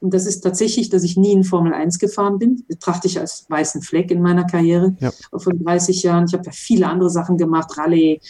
Und 0.00 0.12
das 0.12 0.26
ist 0.26 0.40
tatsächlich, 0.40 0.90
dass 0.90 1.02
ich 1.02 1.16
nie 1.16 1.32
in 1.32 1.44
Formel 1.44 1.72
1 1.72 1.98
gefahren 1.98 2.38
bin. 2.38 2.64
Betrachte 2.68 3.06
ich 3.06 3.18
als 3.18 3.46
weißen 3.48 3.80
Fleck 3.80 4.10
in 4.10 4.20
meiner 4.20 4.44
Karriere 4.44 4.94
ja. 5.00 5.10
von 5.34 5.64
30 5.64 6.02
Jahren. 6.02 6.26
Ich 6.26 6.34
habe 6.34 6.44
ja 6.44 6.52
viele 6.52 6.88
andere 6.88 7.08
Sachen 7.08 7.38
gemacht, 7.38 7.78
Rallye, 7.78 8.20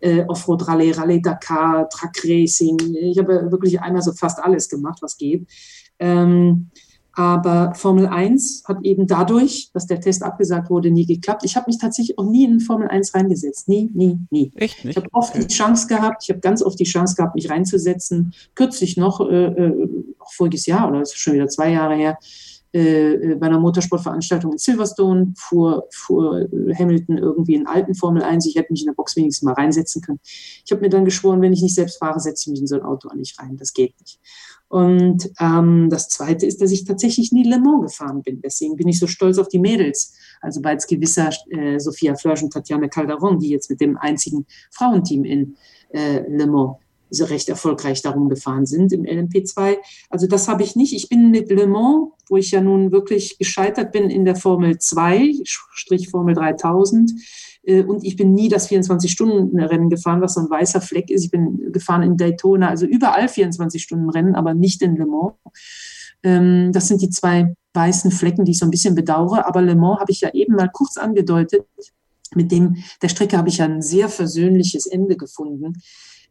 äh, 0.00 0.24
Offroad 0.28 0.68
Rallye, 0.68 0.92
Rallye 0.92 1.20
Dakar, 1.20 1.88
Truck 1.88 2.12
Racing. 2.24 2.78
Ich 2.94 3.18
habe 3.18 3.50
wirklich 3.50 3.80
einmal 3.80 4.02
so 4.02 4.12
fast 4.12 4.38
alles 4.38 4.68
gemacht, 4.68 4.98
was 5.02 5.16
geht. 5.16 5.48
Ähm, 5.98 6.70
aber 7.16 7.74
Formel 7.74 8.06
1 8.06 8.64
hat 8.66 8.78
eben 8.82 9.06
dadurch, 9.06 9.70
dass 9.72 9.86
der 9.86 10.00
Test 10.00 10.22
abgesagt 10.22 10.68
wurde, 10.68 10.90
nie 10.90 11.06
geklappt. 11.06 11.42
Ich 11.44 11.56
habe 11.56 11.66
mich 11.68 11.78
tatsächlich 11.78 12.18
auch 12.18 12.24
nie 12.24 12.44
in 12.44 12.60
Formel 12.60 12.88
1 12.88 13.14
reingesetzt. 13.14 13.68
Nie, 13.68 13.90
nie, 13.94 14.18
nie. 14.30 14.50
Echt 14.56 14.84
nicht? 14.84 14.96
Ich 14.96 15.02
habe 15.02 15.08
oft 15.12 15.34
okay. 15.34 15.46
die 15.46 15.54
Chance 15.54 15.86
gehabt, 15.86 16.24
ich 16.24 16.30
habe 16.30 16.40
ganz 16.40 16.62
oft 16.62 16.78
die 16.78 16.84
Chance 16.84 17.14
gehabt, 17.14 17.36
mich 17.36 17.48
reinzusetzen. 17.50 18.34
Kürzlich 18.54 18.96
noch, 18.96 19.20
äh, 19.20 19.46
äh, 19.46 19.88
voriges 20.36 20.66
Jahr, 20.66 20.88
oder 20.88 21.02
ist 21.02 21.16
schon 21.16 21.34
wieder 21.34 21.48
zwei 21.48 21.70
Jahre 21.70 21.94
her, 21.94 22.18
äh, 22.74 23.12
äh, 23.12 23.34
bei 23.36 23.46
einer 23.46 23.60
Motorsportveranstaltung 23.60 24.50
in 24.50 24.58
Silverstone 24.58 25.32
fuhr, 25.36 25.86
fuhr 25.92 26.48
Hamilton 26.76 27.18
irgendwie 27.18 27.54
in 27.54 27.68
alten 27.68 27.94
Formel 27.94 28.24
1. 28.24 28.46
Ich 28.46 28.56
hätte 28.56 28.72
mich 28.72 28.82
in 28.82 28.86
der 28.86 28.94
Box 28.94 29.14
wenigstens 29.14 29.44
mal 29.44 29.54
reinsetzen 29.54 30.02
können. 30.02 30.18
Ich 30.24 30.72
habe 30.72 30.80
mir 30.80 30.88
dann 30.88 31.04
geschworen, 31.04 31.40
wenn 31.40 31.52
ich 31.52 31.62
nicht 31.62 31.76
selbst 31.76 31.98
fahre, 31.98 32.18
setze 32.18 32.42
ich 32.42 32.50
mich 32.50 32.60
in 32.62 32.66
so 32.66 32.74
ein 32.74 32.82
Auto 32.82 33.08
auch 33.08 33.14
nicht 33.14 33.38
rein. 33.38 33.56
Das 33.56 33.72
geht 33.72 33.94
nicht. 34.00 34.18
Und 34.74 35.30
ähm, 35.38 35.88
das 35.88 36.08
Zweite 36.08 36.46
ist, 36.46 36.60
dass 36.60 36.72
ich 36.72 36.84
tatsächlich 36.84 37.30
nie 37.30 37.44
Le 37.44 37.60
Mans 37.60 37.92
gefahren 37.92 38.22
bin. 38.22 38.40
Deswegen 38.42 38.74
bin 38.74 38.88
ich 38.88 38.98
so 38.98 39.06
stolz 39.06 39.38
auf 39.38 39.46
die 39.46 39.60
Mädels. 39.60 40.14
Also 40.40 40.60
bei 40.60 40.74
gewisser 40.74 41.30
äh, 41.50 41.78
Sophia 41.78 42.16
Flörsch 42.16 42.42
und 42.42 42.52
Tatjana 42.52 42.88
Calderon, 42.88 43.38
die 43.38 43.50
jetzt 43.50 43.70
mit 43.70 43.80
dem 43.80 43.96
einzigen 43.96 44.46
Frauenteam 44.72 45.24
in 45.24 45.54
äh, 45.90 46.28
Le 46.28 46.48
Mans 46.48 46.78
so 47.08 47.24
recht 47.26 47.48
erfolgreich 47.48 48.02
darum 48.02 48.28
gefahren 48.28 48.66
sind 48.66 48.92
im 48.92 49.04
LMP2. 49.04 49.76
Also 50.10 50.26
das 50.26 50.48
habe 50.48 50.64
ich 50.64 50.74
nicht. 50.74 50.92
Ich 50.92 51.08
bin 51.08 51.30
mit 51.30 51.52
Le 51.52 51.68
Mans, 51.68 52.08
wo 52.28 52.36
ich 52.36 52.50
ja 52.50 52.60
nun 52.60 52.90
wirklich 52.90 53.38
gescheitert 53.38 53.92
bin 53.92 54.10
in 54.10 54.24
der 54.24 54.34
Formel 54.34 54.78
2, 54.78 55.34
Strich 55.44 56.08
Formel 56.08 56.34
3000, 56.34 57.12
äh, 57.12 57.14
und 57.66 58.04
ich 58.04 58.16
bin 58.16 58.32
nie 58.34 58.48
das 58.48 58.68
24-Stunden-Rennen 58.70 59.88
gefahren, 59.88 60.20
was 60.20 60.34
so 60.34 60.40
ein 60.40 60.50
weißer 60.50 60.80
Fleck 60.80 61.10
ist. 61.10 61.24
Ich 61.24 61.30
bin 61.30 61.72
gefahren 61.72 62.02
in 62.02 62.16
Daytona, 62.16 62.68
also 62.68 62.86
überall 62.86 63.26
24-Stunden-Rennen, 63.26 64.34
aber 64.34 64.54
nicht 64.54 64.82
in 64.82 64.96
Le 64.96 65.06
Mans. 65.06 65.32
Ähm, 66.22 66.72
das 66.72 66.88
sind 66.88 67.00
die 67.00 67.10
zwei 67.10 67.54
weißen 67.72 68.10
Flecken, 68.10 68.44
die 68.44 68.52
ich 68.52 68.58
so 68.58 68.66
ein 68.66 68.70
bisschen 68.70 68.94
bedauere. 68.94 69.46
Aber 69.46 69.62
Le 69.62 69.76
Mans 69.76 70.00
habe 70.00 70.12
ich 70.12 70.20
ja 70.20 70.32
eben 70.34 70.54
mal 70.54 70.70
kurz 70.70 70.96
angedeutet. 70.96 71.66
Mit 72.34 72.52
dem, 72.52 72.76
der 73.00 73.08
Strecke 73.08 73.38
habe 73.38 73.48
ich 73.48 73.62
ein 73.62 73.80
sehr 73.80 74.08
versöhnliches 74.08 74.86
Ende 74.86 75.16
gefunden. 75.16 75.74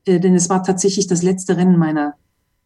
Äh, 0.05 0.19
denn 0.19 0.35
es 0.35 0.49
war 0.49 0.63
tatsächlich 0.63 1.07
das 1.07 1.23
letzte 1.23 1.57
Rennen 1.57 1.77
meiner 1.77 2.15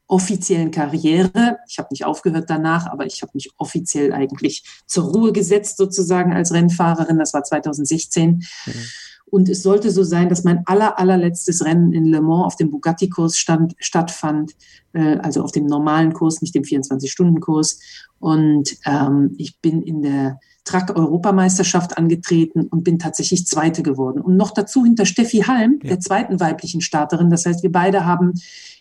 offiziellen 0.08 0.72
Karriere. 0.72 1.58
Ich 1.68 1.78
habe 1.80 1.89
nicht 1.91 2.05
aufgehört 2.05 2.49
danach, 2.49 2.88
aber 2.88 3.05
ich 3.05 3.22
habe 3.22 3.32
mich 3.36 3.51
offiziell 3.58 4.14
eigentlich 4.14 4.64
zur 4.86 5.05
Ruhe 5.05 5.32
gesetzt, 5.34 5.78
sozusagen 5.78 6.34
als 6.34 6.53
Rennfahrerin. 6.53 7.20
Das 7.20 7.34
war 7.34 7.43
2016. 7.43 8.43
Mhm. 8.66 8.74
Und 9.30 9.49
es 9.49 9.62
sollte 9.62 9.91
so 9.91 10.03
sein, 10.03 10.30
dass 10.30 10.45
mein 10.45 10.64
aller, 10.66 10.97
allerletztes 10.97 11.66
Rennen 11.66 11.91
in 11.91 12.05
Le 12.05 12.22
Mans 12.22 12.45
auf 12.45 12.55
dem 12.55 12.72
Bugatti-Kurs 12.72 13.38
stattfand, 13.38 14.55
äh, 14.93 15.18
also 15.18 15.43
auf 15.43 15.51
dem 15.51 15.66
normalen 15.66 16.14
Kurs, 16.14 16.41
nicht 16.41 16.55
dem 16.55 16.64
24-Stunden-Kurs. 16.64 17.80
Und 18.20 18.78
ähm, 18.86 19.36
ich 19.38 19.60
bin 19.60 19.82
in 19.82 20.01
der 20.01 20.39
Truck-Europameisterschaft 20.68 21.97
angetreten 21.97 22.68
und 22.68 22.84
bin 22.84 22.99
tatsächlich 22.99 23.47
Zweite 23.47 23.84
geworden. 23.84 24.22
Und 24.22 24.36
noch 24.36 24.51
dazu 24.51 24.84
hinter 24.84 25.05
Steffi 25.05 25.39
Halm, 25.39 25.80
ja. 25.82 25.89
der 25.89 25.99
zweiten 25.99 26.39
weiblichen 26.39 26.82
Starterin. 26.82 27.30
Das 27.30 27.45
heißt, 27.45 27.63
wir 27.63 27.72
beide 27.72 28.05
haben 28.05 28.34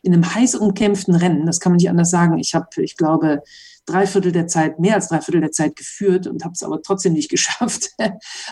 in 0.03 0.13
einem 0.13 0.35
heiß 0.35 0.57
umkämpften 0.57 1.15
Rennen, 1.15 1.47
das 1.47 1.61
kann 1.61 1.73
man 1.73 1.77
nicht 1.77 1.89
anders 1.89 2.11
sagen, 2.11 2.39
ich 2.39 2.55
habe, 2.55 2.67
ich 2.83 2.97
glaube, 2.97 3.43
drei 3.87 4.07
Viertel 4.07 4.33
der 4.33 4.49
Zeit, 4.49 4.81
mehr 4.81 4.97
als 4.97 5.09
drei 5.09 5.21
Viertel 5.21 5.41
der 5.41 5.53
Zeit 5.53 5.77
geführt 5.77 6.27
und 6.27 6.45
habe 6.45 6.55
es 6.55 6.63
aber 6.63 6.83
trotzdem 6.83 7.13
nicht 7.13 7.31
geschafft. 7.31 7.91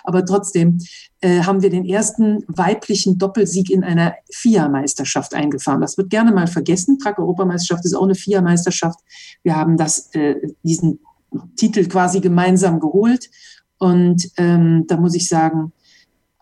aber 0.04 0.24
trotzdem 0.24 0.78
äh, 1.20 1.42
haben 1.42 1.62
wir 1.62 1.70
den 1.70 1.84
ersten 1.84 2.44
weiblichen 2.46 3.18
Doppelsieg 3.18 3.70
in 3.70 3.82
einer 3.82 4.14
FIA-Meisterschaft 4.30 5.34
eingefahren. 5.34 5.80
Das 5.80 5.98
wird 5.98 6.10
gerne 6.10 6.32
mal 6.32 6.46
vergessen. 6.46 6.98
Truck-Europameisterschaft 6.98 7.84
ist 7.84 7.94
auch 7.94 8.04
eine 8.04 8.14
FIA-Meisterschaft. 8.14 9.00
Wir 9.42 9.56
haben 9.56 9.76
das, 9.76 10.14
äh, 10.14 10.36
diesen 10.62 11.00
Titel 11.56 11.86
quasi 11.86 12.20
gemeinsam 12.20 12.80
geholt. 12.80 13.30
Und 13.78 14.30
ähm, 14.36 14.84
da 14.86 14.96
muss 14.96 15.14
ich 15.14 15.28
sagen, 15.28 15.72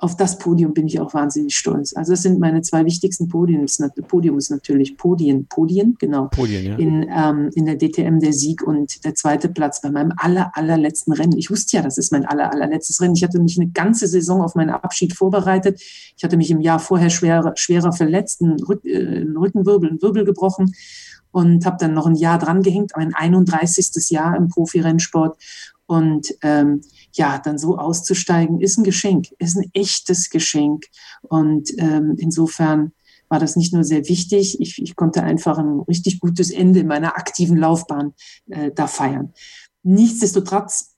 auf 0.02 0.16
das 0.16 0.36
Podium 0.38 0.74
bin 0.74 0.88
ich 0.88 0.98
auch 0.98 1.14
wahnsinnig 1.14 1.54
stolz. 1.54 1.94
Also 1.94 2.12
das 2.14 2.22
sind 2.22 2.40
meine 2.40 2.60
zwei 2.62 2.84
wichtigsten 2.84 3.28
Podien. 3.28 3.64
Podium 4.08 4.36
ist 4.36 4.50
natürlich 4.50 4.96
Podien, 4.96 5.46
Podien, 5.46 5.94
genau. 5.96 6.26
Podien, 6.26 6.64
ja. 6.64 6.76
In, 6.76 7.06
ähm, 7.08 7.50
in 7.54 7.66
der 7.66 7.78
DTM 7.78 8.18
der 8.18 8.32
Sieg 8.32 8.66
und 8.66 9.04
der 9.04 9.14
zweite 9.14 9.48
Platz 9.48 9.80
bei 9.80 9.92
meinem 9.92 10.12
aller, 10.16 10.50
allerletzten 10.54 11.12
Rennen. 11.12 11.38
Ich 11.38 11.52
wusste 11.52 11.76
ja, 11.76 11.84
das 11.84 11.98
ist 11.98 12.10
mein 12.10 12.26
aller, 12.26 12.52
allerletztes 12.52 13.00
Rennen. 13.00 13.14
Ich 13.14 13.22
hatte 13.22 13.38
mich 13.38 13.56
eine 13.60 13.70
ganze 13.70 14.08
Saison 14.08 14.42
auf 14.42 14.56
meinen 14.56 14.70
Abschied 14.70 15.14
vorbereitet. 15.16 15.80
Ich 16.16 16.24
hatte 16.24 16.36
mich 16.36 16.50
im 16.50 16.60
Jahr 16.60 16.80
vorher 16.80 17.08
schwerer, 17.08 17.52
schwerer 17.54 17.92
verletzt, 17.92 18.42
einen, 18.42 18.60
Rück, 18.60 18.84
äh, 18.84 19.20
einen 19.20 19.36
Rückenwirbel, 19.36 19.88
einen 19.88 20.02
Wirbel 20.02 20.24
gebrochen 20.24 20.74
und 21.32 21.66
habe 21.66 21.78
dann 21.80 21.94
noch 21.94 22.06
ein 22.06 22.14
Jahr 22.14 22.38
dran 22.38 22.62
gehängt, 22.62 22.92
mein 22.96 23.14
31. 23.14 24.10
Jahr 24.10 24.36
im 24.36 24.48
Profirennsport. 24.48 25.36
Und 25.86 26.28
ähm, 26.42 26.82
ja, 27.12 27.38
dann 27.38 27.58
so 27.58 27.76
auszusteigen, 27.76 28.60
ist 28.60 28.78
ein 28.78 28.84
Geschenk, 28.84 29.28
ist 29.38 29.56
ein 29.56 29.68
echtes 29.74 30.30
Geschenk. 30.30 30.84
Und 31.22 31.70
ähm, 31.78 32.14
insofern 32.18 32.92
war 33.28 33.38
das 33.38 33.56
nicht 33.56 33.72
nur 33.72 33.82
sehr 33.82 34.08
wichtig, 34.08 34.60
ich, 34.60 34.80
ich 34.80 34.94
konnte 34.94 35.22
einfach 35.22 35.58
ein 35.58 35.80
richtig 35.80 36.20
gutes 36.20 36.50
Ende 36.50 36.80
in 36.80 36.86
meiner 36.86 37.16
aktiven 37.16 37.56
Laufbahn 37.56 38.12
äh, 38.50 38.70
da 38.74 38.86
feiern. 38.86 39.32
Nichtsdestotrotz 39.82 40.91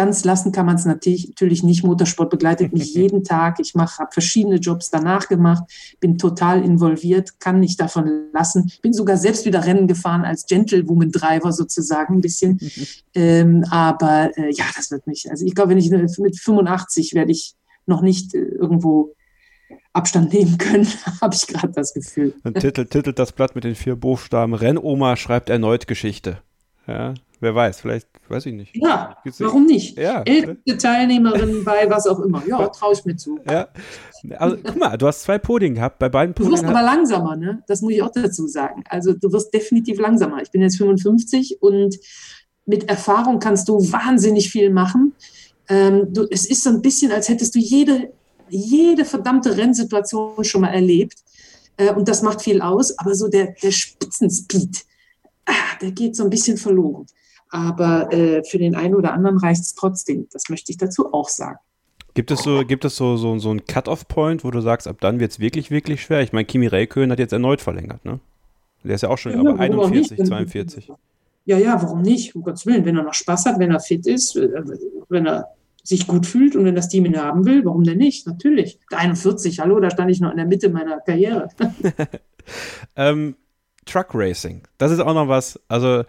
ganz 0.00 0.24
lassen 0.24 0.50
kann 0.50 0.64
man 0.64 0.76
es 0.76 0.86
natürlich 0.86 1.62
nicht. 1.62 1.84
Motorsport 1.84 2.30
begleitet 2.30 2.72
mich 2.72 2.94
jeden 3.00 3.22
Tag. 3.22 3.60
Ich 3.60 3.74
mache, 3.74 3.98
habe 3.98 4.12
verschiedene 4.12 4.56
Jobs 4.56 4.88
danach 4.88 5.28
gemacht, 5.28 5.64
bin 6.00 6.16
total 6.16 6.64
involviert, 6.64 7.38
kann 7.38 7.60
nicht 7.60 7.78
davon 7.78 8.30
lassen. 8.32 8.72
Bin 8.80 8.94
sogar 8.94 9.18
selbst 9.18 9.44
wieder 9.44 9.66
Rennen 9.66 9.86
gefahren 9.88 10.24
als 10.24 10.46
Gentlewoman 10.46 11.10
Driver 11.10 11.52
sozusagen 11.52 12.14
ein 12.14 12.20
bisschen. 12.22 12.58
ähm, 13.14 13.62
aber 13.70 14.30
äh, 14.38 14.50
ja, 14.54 14.64
das 14.74 14.90
wird 14.90 15.06
mich. 15.06 15.30
Also 15.30 15.44
ich 15.44 15.54
glaube, 15.54 15.72
wenn 15.72 15.78
ich 15.78 15.90
mit 15.90 16.40
85 16.40 17.12
werde 17.14 17.32
ich 17.32 17.52
noch 17.84 18.00
nicht 18.00 18.34
äh, 18.34 18.38
irgendwo 18.38 19.14
Abstand 19.92 20.32
nehmen 20.32 20.56
können, 20.56 20.88
habe 21.20 21.34
ich 21.34 21.46
gerade 21.46 21.74
das 21.74 21.92
Gefühl. 21.92 22.32
Und 22.42 22.58
titelt, 22.58 22.90
titelt 22.90 23.18
das 23.18 23.32
Blatt 23.32 23.54
mit 23.54 23.64
den 23.64 23.74
vier 23.74 23.96
Buchstaben 23.96 24.54
Rennoma 24.54 25.16
schreibt 25.16 25.50
erneut 25.50 25.86
Geschichte. 25.86 26.38
Ja, 26.90 27.14
wer 27.38 27.54
weiß, 27.54 27.80
vielleicht, 27.80 28.08
weiß 28.28 28.46
ich 28.46 28.52
nicht. 28.52 28.74
Ja, 28.74 29.16
warum 29.38 29.66
nicht? 29.66 29.96
Ja. 29.96 30.22
Älteste 30.22 30.76
Teilnehmerin 30.76 31.64
bei 31.64 31.88
was 31.88 32.06
auch 32.06 32.18
immer. 32.20 32.42
Ja, 32.46 32.66
traue 32.68 32.94
ich 32.94 33.04
mir 33.04 33.16
zu. 33.16 33.38
Ja. 33.48 33.68
Also, 34.38 34.56
guck 34.62 34.76
mal, 34.76 34.96
du 34.96 35.06
hast 35.06 35.22
zwei 35.22 35.38
Podien 35.38 35.74
gehabt, 35.74 35.98
bei 35.98 36.08
beiden 36.08 36.34
Podien. 36.34 36.50
Du 36.50 36.56
wirst 36.56 36.64
aber 36.64 36.82
langsamer, 36.82 37.36
ne? 37.36 37.62
Das 37.68 37.80
muss 37.80 37.92
ich 37.92 38.02
auch 38.02 38.10
dazu 38.12 38.48
sagen. 38.48 38.82
Also, 38.88 39.12
du 39.12 39.32
wirst 39.32 39.54
definitiv 39.54 40.00
langsamer. 40.00 40.42
Ich 40.42 40.50
bin 40.50 40.62
jetzt 40.62 40.78
55 40.78 41.62
und 41.62 41.96
mit 42.66 42.88
Erfahrung 42.88 43.38
kannst 43.38 43.68
du 43.68 43.78
wahnsinnig 43.92 44.50
viel 44.50 44.70
machen. 44.70 45.14
Ähm, 45.68 46.12
du, 46.12 46.26
es 46.30 46.46
ist 46.46 46.64
so 46.64 46.70
ein 46.70 46.82
bisschen, 46.82 47.12
als 47.12 47.28
hättest 47.28 47.54
du 47.54 47.60
jede, 47.60 48.12
jede 48.48 49.04
verdammte 49.04 49.56
Rennsituation 49.56 50.44
schon 50.44 50.62
mal 50.62 50.74
erlebt. 50.74 51.18
Äh, 51.76 51.92
und 51.94 52.08
das 52.08 52.22
macht 52.22 52.42
viel 52.42 52.60
aus, 52.60 52.98
aber 52.98 53.14
so 53.14 53.28
der, 53.28 53.54
der 53.62 53.70
Spitzenspeed, 53.70 54.84
ah, 55.46 55.76
der 55.80 55.92
geht 55.92 56.16
so 56.16 56.24
ein 56.24 56.30
bisschen 56.30 56.56
verloren. 56.56 57.06
Aber 57.50 58.12
äh, 58.12 58.44
für 58.44 58.58
den 58.58 58.76
einen 58.76 58.94
oder 58.94 59.12
anderen 59.12 59.38
reicht 59.38 59.62
es 59.62 59.74
trotzdem. 59.74 60.28
Das 60.32 60.48
möchte 60.48 60.70
ich 60.70 60.78
dazu 60.78 61.12
auch 61.12 61.28
sagen. 61.28 61.58
Gibt 62.14 62.30
es 62.30 62.42
so, 62.42 62.64
gibt 62.64 62.84
es 62.84 62.96
so, 62.96 63.16
so, 63.16 63.38
so 63.38 63.50
einen 63.50 63.64
Cut-Off-Point, 63.64 64.44
wo 64.44 64.50
du 64.50 64.60
sagst, 64.60 64.88
ab 64.88 64.96
dann 65.00 65.20
wird 65.20 65.32
es 65.32 65.40
wirklich, 65.40 65.70
wirklich 65.70 66.02
schwer? 66.02 66.20
Ich 66.22 66.32
meine, 66.32 66.44
Kimi 66.44 66.66
Räikkönen 66.66 67.12
hat 67.12 67.18
jetzt 67.18 67.32
erneut 67.32 67.60
verlängert, 67.60 68.04
ne? 68.04 68.18
Der 68.82 68.94
ist 68.94 69.02
ja 69.02 69.10
auch 69.10 69.18
schon 69.18 69.32
Ja, 69.32 69.40
aber 69.40 69.58
warum 69.58 69.78
auch 69.78 69.84
41, 69.86 70.18
nicht? 70.18 70.28
42. 70.28 70.92
Ja, 71.44 71.58
ja, 71.58 71.80
warum 71.82 72.02
nicht? 72.02 72.34
Um 72.34 72.42
Gottes 72.42 72.66
Willen, 72.66 72.84
wenn 72.84 72.96
er 72.96 73.02
noch 73.02 73.14
Spaß 73.14 73.46
hat, 73.46 73.58
wenn 73.58 73.70
er 73.70 73.80
fit 73.80 74.06
ist, 74.06 74.36
äh, 74.36 74.48
wenn 75.08 75.26
er 75.26 75.48
sich 75.82 76.06
gut 76.06 76.26
fühlt 76.26 76.56
und 76.56 76.64
wenn 76.64 76.74
das 76.74 76.88
Team 76.88 77.06
ihn 77.06 77.16
haben 77.16 77.44
will, 77.46 77.64
warum 77.64 77.84
denn 77.84 77.98
nicht? 77.98 78.26
Natürlich. 78.26 78.78
41, 78.90 79.60
hallo, 79.60 79.80
da 79.80 79.90
stand 79.90 80.10
ich 80.10 80.20
noch 80.20 80.30
in 80.30 80.36
der 80.36 80.46
Mitte 80.46 80.68
meiner 80.68 81.00
Karriere. 81.00 81.48
Ähm, 82.96 83.36
Truck 83.90 84.08
Racing, 84.14 84.62
das 84.78 84.92
ist 84.92 85.00
auch 85.00 85.14
noch 85.14 85.28
was. 85.28 85.58
Also, 85.68 86.04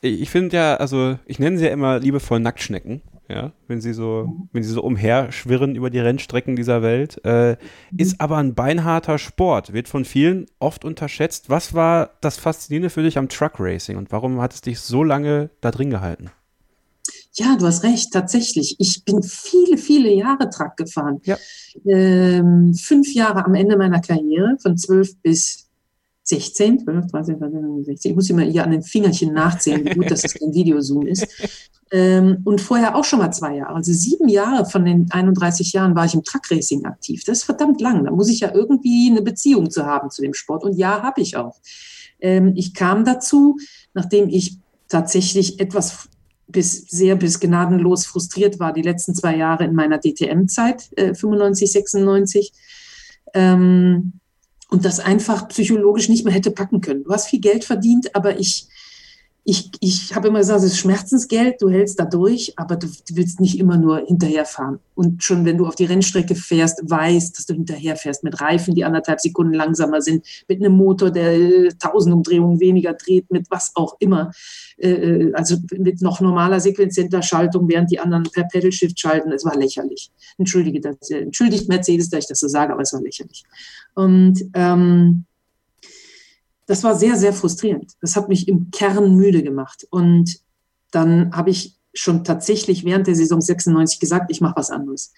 ich 0.00 0.30
finde 0.30 0.56
ja, 0.56 0.76
also, 0.76 1.18
ich 1.26 1.38
nenne 1.38 1.58
sie 1.58 1.64
ja 1.64 1.72
immer 1.72 1.98
liebevoll 1.98 2.40
Nacktschnecken. 2.40 3.02
Ja, 3.30 3.52
wenn 3.66 3.82
sie 3.82 3.92
so, 3.92 4.48
wenn 4.52 4.62
sie 4.62 4.70
so 4.70 4.82
umherschwirren 4.82 5.76
über 5.76 5.90
die 5.90 5.98
Rennstrecken 5.98 6.56
dieser 6.56 6.80
Welt, 6.80 7.22
äh, 7.26 7.58
ist 7.94 8.22
aber 8.22 8.38
ein 8.38 8.54
beinharter 8.54 9.18
Sport, 9.18 9.74
wird 9.74 9.86
von 9.86 10.06
vielen 10.06 10.46
oft 10.60 10.82
unterschätzt. 10.82 11.50
Was 11.50 11.74
war 11.74 12.12
das 12.22 12.38
Faszinierende 12.38 12.88
für 12.88 13.02
dich 13.02 13.18
am 13.18 13.28
Truck 13.28 13.54
Racing 13.58 13.98
und 13.98 14.12
warum 14.12 14.40
hat 14.40 14.54
es 14.54 14.62
dich 14.62 14.80
so 14.80 15.04
lange 15.04 15.50
da 15.60 15.70
drin 15.70 15.90
gehalten? 15.90 16.30
Ja, 17.34 17.56
du 17.56 17.66
hast 17.66 17.84
recht, 17.84 18.12
tatsächlich. 18.12 18.76
Ich 18.78 19.04
bin 19.04 19.22
viele, 19.22 19.76
viele 19.76 20.12
Jahre 20.12 20.48
Truck 20.48 20.76
gefahren. 20.76 21.20
Ja. 21.24 21.36
Ähm, 21.84 22.74
fünf 22.74 23.12
Jahre 23.14 23.44
am 23.44 23.54
Ende 23.54 23.76
meiner 23.76 24.00
Karriere, 24.00 24.56
von 24.60 24.76
12 24.76 25.20
bis 25.22 25.67
16, 26.28 26.84
12, 26.84 27.06
13, 27.10 27.38
14, 27.38 27.84
16. 27.84 28.10
Ich 28.10 28.16
muss 28.16 28.28
immer 28.28 28.42
hier 28.42 28.62
an 28.62 28.70
den 28.70 28.82
Fingerchen 28.82 29.32
nachzählen, 29.32 29.84
wie 29.84 29.94
gut, 29.94 30.10
dass 30.10 30.24
es 30.24 30.34
kein 30.34 30.52
Videozoom 30.52 31.06
ist. 31.06 31.26
Ähm, 31.90 32.42
und 32.44 32.60
vorher 32.60 32.96
auch 32.96 33.04
schon 33.04 33.20
mal 33.20 33.30
zwei 33.30 33.56
Jahre. 33.56 33.74
Also 33.74 33.92
sieben 33.94 34.28
Jahre 34.28 34.66
von 34.66 34.84
den 34.84 35.10
31 35.10 35.72
Jahren 35.72 35.94
war 35.96 36.04
ich 36.04 36.12
im 36.12 36.22
Truck 36.22 36.50
Racing 36.50 36.84
aktiv. 36.84 37.24
Das 37.24 37.38
ist 37.38 37.44
verdammt 37.44 37.80
lang. 37.80 38.04
Da 38.04 38.10
muss 38.10 38.28
ich 38.28 38.40
ja 38.40 38.54
irgendwie 38.54 39.10
eine 39.10 39.22
Beziehung 39.22 39.70
zu 39.70 39.86
haben 39.86 40.10
zu 40.10 40.20
dem 40.20 40.34
Sport. 40.34 40.64
Und 40.64 40.76
ja, 40.76 41.02
habe 41.02 41.22
ich 41.22 41.36
auch. 41.36 41.56
Ähm, 42.20 42.52
ich 42.56 42.74
kam 42.74 43.06
dazu, 43.06 43.56
nachdem 43.94 44.28
ich 44.28 44.58
tatsächlich 44.88 45.60
etwas 45.60 46.10
bis 46.46 46.88
sehr 46.88 47.16
bis 47.16 47.40
gnadenlos 47.40 48.06
frustriert 48.06 48.58
war 48.58 48.72
die 48.72 48.82
letzten 48.82 49.14
zwei 49.14 49.36
Jahre 49.36 49.64
in 49.64 49.74
meiner 49.74 49.98
DTM-Zeit, 49.98 50.90
äh, 50.96 51.14
95, 51.14 51.72
96. 51.72 52.52
Ähm, 53.34 54.20
und 54.70 54.84
das 54.84 55.00
einfach 55.00 55.48
psychologisch 55.48 56.08
nicht 56.08 56.24
mehr 56.24 56.34
hätte 56.34 56.50
packen 56.50 56.80
können. 56.80 57.04
Du 57.04 57.10
hast 57.10 57.28
viel 57.28 57.40
Geld 57.40 57.64
verdient, 57.64 58.14
aber 58.14 58.38
ich, 58.38 58.68
ich, 59.44 59.70
ich 59.80 60.14
habe 60.14 60.28
immer 60.28 60.40
gesagt, 60.40 60.58
es 60.58 60.72
ist 60.72 60.78
Schmerzensgeld, 60.78 61.62
du 61.62 61.70
hältst 61.70 61.98
da 61.98 62.04
durch, 62.04 62.52
aber 62.58 62.76
du, 62.76 62.86
willst 63.12 63.40
nicht 63.40 63.58
immer 63.58 63.78
nur 63.78 64.00
hinterherfahren. 64.00 64.78
Und 64.94 65.24
schon 65.24 65.46
wenn 65.46 65.56
du 65.56 65.66
auf 65.66 65.74
die 65.74 65.86
Rennstrecke 65.86 66.34
fährst, 66.34 66.82
weißt, 66.84 67.38
dass 67.38 67.46
du 67.46 67.54
hinterherfährst 67.54 68.24
mit 68.24 68.42
Reifen, 68.42 68.74
die 68.74 68.84
anderthalb 68.84 69.22
Sekunden 69.22 69.54
langsamer 69.54 70.02
sind, 70.02 70.26
mit 70.48 70.60
einem 70.60 70.74
Motor, 70.74 71.10
der 71.10 71.32
äh, 71.32 71.68
tausend 71.78 72.14
Umdrehungen 72.14 72.60
weniger 72.60 72.92
dreht, 72.92 73.30
mit 73.30 73.46
was 73.50 73.72
auch 73.74 73.96
immer. 74.00 74.32
Äh, 74.76 75.32
also 75.32 75.56
mit 75.70 76.02
noch 76.02 76.20
normaler 76.20 76.60
sequenzienter 76.60 77.22
Schaltung, 77.22 77.70
während 77.70 77.90
die 77.90 78.00
anderen 78.00 78.24
per 78.24 78.44
Pedal 78.44 78.70
Shift 78.70 79.00
schalten. 79.00 79.32
Es 79.32 79.46
war 79.46 79.56
lächerlich. 79.56 80.10
Entschuldige 80.36 80.80
das, 80.82 81.10
äh, 81.10 81.20
entschuldigt 81.20 81.70
Mercedes, 81.70 82.10
dass 82.10 82.24
ich 82.24 82.28
das 82.28 82.40
so 82.40 82.48
sage, 82.48 82.74
aber 82.74 82.82
es 82.82 82.92
war 82.92 83.00
lächerlich. 83.00 83.44
Und 83.94 84.44
ähm, 84.54 85.24
das 86.66 86.84
war 86.84 86.94
sehr, 86.94 87.16
sehr 87.16 87.32
frustrierend. 87.32 87.92
Das 88.00 88.14
hat 88.14 88.28
mich 88.28 88.46
im 88.46 88.70
Kern 88.70 89.16
müde 89.16 89.42
gemacht. 89.42 89.86
Und 89.90 90.38
dann 90.90 91.34
habe 91.34 91.50
ich 91.50 91.76
schon 91.94 92.24
tatsächlich 92.24 92.84
während 92.84 93.06
der 93.06 93.14
Saison 93.14 93.40
96 93.40 93.98
gesagt, 93.98 94.30
ich 94.30 94.40
mache 94.40 94.56
was 94.56 94.70
anderes. 94.70 95.12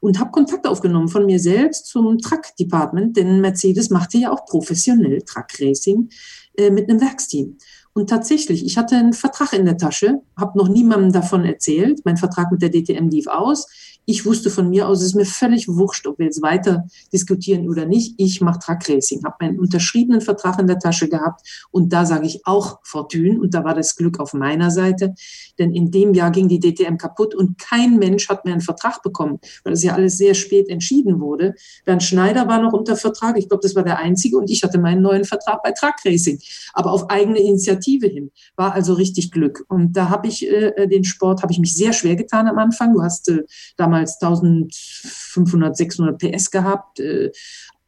Und 0.00 0.18
habe 0.18 0.30
Kontakt 0.30 0.66
aufgenommen 0.66 1.08
von 1.08 1.26
mir 1.26 1.38
selbst 1.38 1.86
zum 1.86 2.18
Truck 2.18 2.56
Department, 2.58 3.16
denn 3.16 3.40
Mercedes 3.40 3.90
machte 3.90 4.18
ja 4.18 4.32
auch 4.32 4.46
professionell 4.46 5.22
Truck 5.22 5.46
Racing 5.60 6.08
äh, 6.56 6.70
mit 6.70 6.88
einem 6.88 7.00
Werksteam. 7.00 7.58
Und 7.94 8.08
tatsächlich, 8.08 8.64
ich 8.64 8.78
hatte 8.78 8.96
einen 8.96 9.12
Vertrag 9.12 9.52
in 9.52 9.66
der 9.66 9.76
Tasche, 9.76 10.22
habe 10.36 10.56
noch 10.56 10.68
niemandem 10.68 11.12
davon 11.12 11.44
erzählt. 11.44 12.00
Mein 12.04 12.16
Vertrag 12.16 12.50
mit 12.50 12.62
der 12.62 12.70
DTM 12.70 13.08
lief 13.08 13.26
aus. 13.26 13.66
Ich 14.04 14.26
wusste 14.26 14.50
von 14.50 14.68
mir 14.68 14.88
aus, 14.88 14.98
es 14.98 15.08
ist 15.08 15.14
mir 15.14 15.24
völlig 15.26 15.68
wurscht, 15.68 16.08
ob 16.08 16.18
wir 16.18 16.26
jetzt 16.26 16.42
weiter 16.42 16.88
diskutieren 17.12 17.68
oder 17.68 17.86
nicht. 17.86 18.14
Ich 18.18 18.40
mache 18.40 18.58
Truck 18.58 18.88
Racing, 18.88 19.24
habe 19.24 19.36
meinen 19.38 19.60
unterschriebenen 19.60 20.20
Vertrag 20.20 20.58
in 20.58 20.66
der 20.66 20.80
Tasche 20.80 21.08
gehabt 21.08 21.66
und 21.70 21.92
da 21.92 22.04
sage 22.04 22.26
ich 22.26 22.44
auch 22.44 22.80
Fortune 22.82 23.38
und 23.38 23.54
da 23.54 23.62
war 23.62 23.74
das 23.74 23.94
Glück 23.94 24.18
auf 24.18 24.34
meiner 24.34 24.72
Seite, 24.72 25.14
denn 25.60 25.72
in 25.72 25.92
dem 25.92 26.14
Jahr 26.14 26.32
ging 26.32 26.48
die 26.48 26.58
DTM 26.58 26.96
kaputt 26.96 27.32
und 27.36 27.58
kein 27.58 27.96
Mensch 27.98 28.28
hat 28.28 28.44
mehr 28.44 28.54
einen 28.54 28.60
Vertrag 28.60 29.02
bekommen, 29.02 29.38
weil 29.62 29.74
es 29.74 29.84
ja 29.84 29.94
alles 29.94 30.18
sehr 30.18 30.34
spät 30.34 30.68
entschieden 30.68 31.20
wurde. 31.20 31.54
Bernd 31.84 32.02
Schneider 32.02 32.48
war 32.48 32.60
noch 32.60 32.72
unter 32.72 32.96
Vertrag, 32.96 33.38
ich 33.38 33.48
glaube, 33.48 33.62
das 33.62 33.76
war 33.76 33.84
der 33.84 33.98
einzige 33.98 34.36
und 34.36 34.50
ich 34.50 34.64
hatte 34.64 34.80
meinen 34.80 35.02
neuen 35.02 35.24
Vertrag 35.24 35.62
bei 35.62 35.70
Truck 35.70 35.94
Racing, 36.04 36.40
aber 36.74 36.90
auf 36.90 37.08
eigene 37.08 37.38
Initiative 37.38 37.81
hin. 37.84 38.30
War 38.56 38.72
also 38.72 38.94
richtig 38.94 39.30
Glück 39.30 39.64
und 39.68 39.96
da 39.96 40.08
habe 40.08 40.28
ich 40.28 40.46
äh, 40.46 40.86
den 40.86 41.04
Sport, 41.04 41.42
habe 41.42 41.52
ich 41.52 41.58
mich 41.58 41.74
sehr 41.74 41.92
schwer 41.92 42.16
getan 42.16 42.48
am 42.48 42.58
Anfang. 42.58 42.94
Du 42.94 43.02
hast 43.02 43.28
äh, 43.28 43.42
damals 43.76 44.20
1500, 44.20 45.76
600 45.76 46.18
PS 46.18 46.50
gehabt, 46.50 47.00
äh, 47.00 47.30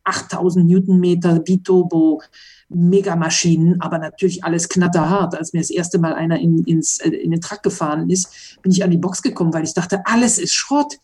8000 0.04 0.66
Newtonmeter 0.66 1.40
Biturbo, 1.40 2.20
Megamaschinen, 2.68 3.80
aber 3.80 3.98
natürlich 3.98 4.44
alles 4.44 4.68
knatterhart. 4.68 5.34
Als 5.34 5.52
mir 5.52 5.60
das 5.60 5.70
erste 5.70 5.98
Mal 5.98 6.14
einer 6.14 6.38
in, 6.38 6.64
ins, 6.64 6.98
äh, 6.98 7.10
in 7.10 7.30
den 7.30 7.40
Truck 7.40 7.62
gefahren 7.62 8.10
ist, 8.10 8.58
bin 8.62 8.72
ich 8.72 8.84
an 8.84 8.90
die 8.90 8.98
Box 8.98 9.22
gekommen, 9.22 9.52
weil 9.52 9.64
ich 9.64 9.74
dachte, 9.74 10.02
alles 10.06 10.38
ist 10.38 10.54
Schrott. 10.54 10.98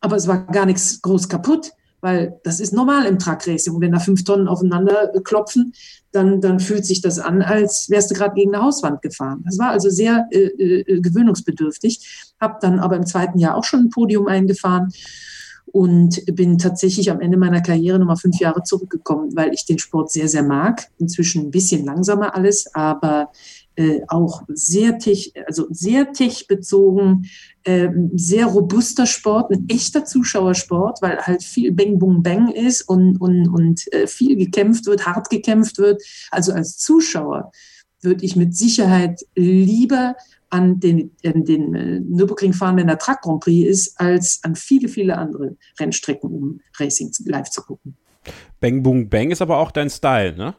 Aber 0.00 0.16
es 0.16 0.28
war 0.28 0.46
gar 0.46 0.66
nichts 0.66 1.00
groß 1.00 1.28
kaputt, 1.28 1.72
weil 2.06 2.38
das 2.44 2.60
ist 2.60 2.72
normal 2.72 3.04
im 3.06 3.18
Truck 3.18 3.48
Racing. 3.48 3.74
Und 3.74 3.80
wenn 3.80 3.90
da 3.90 3.98
fünf 3.98 4.22
Tonnen 4.22 4.46
aufeinander 4.46 5.12
äh, 5.12 5.20
klopfen, 5.20 5.72
dann, 6.12 6.40
dann 6.40 6.60
fühlt 6.60 6.86
sich 6.86 7.00
das 7.00 7.18
an, 7.18 7.42
als 7.42 7.90
wärst 7.90 8.12
du 8.12 8.14
gerade 8.14 8.36
gegen 8.36 8.54
eine 8.54 8.62
Hauswand 8.62 9.02
gefahren. 9.02 9.42
Das 9.44 9.58
war 9.58 9.70
also 9.70 9.90
sehr 9.90 10.28
äh, 10.30 10.44
äh, 10.44 11.00
gewöhnungsbedürftig. 11.00 12.32
Habe 12.40 12.58
dann 12.60 12.78
aber 12.78 12.94
im 12.94 13.06
zweiten 13.06 13.40
Jahr 13.40 13.56
auch 13.56 13.64
schon 13.64 13.80
ein 13.80 13.90
Podium 13.90 14.28
eingefahren 14.28 14.92
und 15.66 16.24
bin 16.32 16.58
tatsächlich 16.58 17.10
am 17.10 17.20
Ende 17.20 17.36
meiner 17.36 17.60
Karriere 17.60 17.98
nochmal 17.98 18.16
fünf 18.18 18.38
Jahre 18.38 18.62
zurückgekommen, 18.62 19.34
weil 19.34 19.52
ich 19.52 19.66
den 19.66 19.80
Sport 19.80 20.12
sehr, 20.12 20.28
sehr 20.28 20.44
mag. 20.44 20.86
Inzwischen 20.98 21.46
ein 21.46 21.50
bisschen 21.50 21.84
langsamer 21.84 22.36
alles, 22.36 22.72
aber 22.72 23.32
äh, 23.76 24.00
auch 24.08 24.42
sehr 24.48 24.98
tech, 24.98 25.32
also 25.46 25.66
sehr 25.70 26.12
tech-bezogen, 26.12 27.26
äh, 27.64 27.88
sehr 28.14 28.46
robuster 28.46 29.06
Sport, 29.06 29.52
ein 29.52 29.68
echter 29.68 30.04
Zuschauersport, 30.04 31.02
weil 31.02 31.18
halt 31.18 31.42
viel 31.42 31.72
Bang, 31.72 31.98
Bung, 31.98 32.22
Bang 32.22 32.50
ist 32.50 32.82
und, 32.82 33.20
und, 33.20 33.48
und 33.48 33.92
äh, 33.92 34.06
viel 34.06 34.36
gekämpft 34.36 34.86
wird, 34.86 35.06
hart 35.06 35.30
gekämpft 35.30 35.78
wird. 35.78 36.02
Also 36.30 36.52
als 36.52 36.78
Zuschauer 36.78 37.52
würde 38.00 38.24
ich 38.24 38.36
mit 38.36 38.56
Sicherheit 38.56 39.20
lieber 39.34 40.16
an 40.48 40.80
den, 40.80 41.10
an 41.24 41.44
den 41.44 41.74
äh, 41.74 42.00
Nürburgring 42.00 42.52
fahren, 42.52 42.76
wenn 42.76 42.86
der 42.86 42.98
Truck 42.98 43.20
Grand 43.22 43.40
Prix 43.40 43.68
ist, 43.68 44.00
als 44.00 44.40
an 44.42 44.54
viele, 44.56 44.88
viele 44.88 45.18
andere 45.18 45.56
Rennstrecken, 45.78 46.30
um 46.30 46.60
Racing 46.78 47.12
live 47.24 47.50
zu 47.50 47.62
gucken. 47.62 47.96
Bang 48.60 48.82
Boom 48.82 49.08
Bang 49.08 49.30
ist 49.30 49.42
aber 49.42 49.58
auch 49.58 49.70
dein 49.70 49.90
Style, 49.90 50.36
ne? 50.36 50.54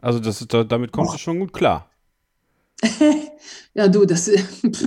Also 0.00 0.18
das, 0.18 0.46
da, 0.48 0.64
damit 0.64 0.92
kommst 0.92 1.14
du 1.14 1.18
schon 1.18 1.40
gut 1.40 1.52
klar. 1.52 1.89
ja, 3.74 3.88
du, 3.88 4.04
das 4.04 4.30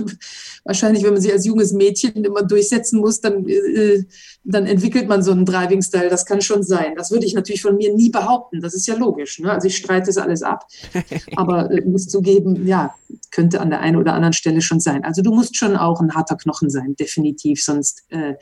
wahrscheinlich, 0.64 1.04
wenn 1.04 1.12
man 1.12 1.22
sich 1.22 1.32
als 1.32 1.46
junges 1.46 1.72
Mädchen 1.72 2.24
immer 2.24 2.42
durchsetzen 2.42 3.00
muss, 3.00 3.20
dann, 3.20 3.46
äh, 3.48 4.04
dann 4.42 4.66
entwickelt 4.66 5.08
man 5.08 5.22
so 5.22 5.32
einen 5.32 5.44
Driving-Style. 5.44 6.08
Das 6.08 6.26
kann 6.26 6.40
schon 6.40 6.62
sein. 6.62 6.94
Das 6.96 7.10
würde 7.10 7.26
ich 7.26 7.34
natürlich 7.34 7.62
von 7.62 7.76
mir 7.76 7.94
nie 7.94 8.10
behaupten. 8.10 8.60
Das 8.60 8.74
ist 8.74 8.86
ja 8.86 8.96
logisch. 8.96 9.38
Ne? 9.38 9.52
Also 9.52 9.68
ich 9.68 9.76
streite 9.76 10.06
das 10.06 10.18
alles 10.18 10.42
ab. 10.42 10.66
Aber 11.36 11.70
äh, 11.70 11.82
muss 11.82 12.08
zugeben, 12.08 12.66
ja, 12.66 12.94
könnte 13.30 13.60
an 13.60 13.70
der 13.70 13.80
einen 13.80 13.96
oder 13.96 14.14
anderen 14.14 14.32
Stelle 14.32 14.60
schon 14.60 14.80
sein. 14.80 15.04
Also 15.04 15.22
du 15.22 15.32
musst 15.32 15.56
schon 15.56 15.76
auch 15.76 16.00
ein 16.00 16.14
harter 16.14 16.36
Knochen 16.36 16.70
sein, 16.70 16.96
definitiv. 16.96 17.62
Sonst, 17.62 18.04
äh, 18.10 18.34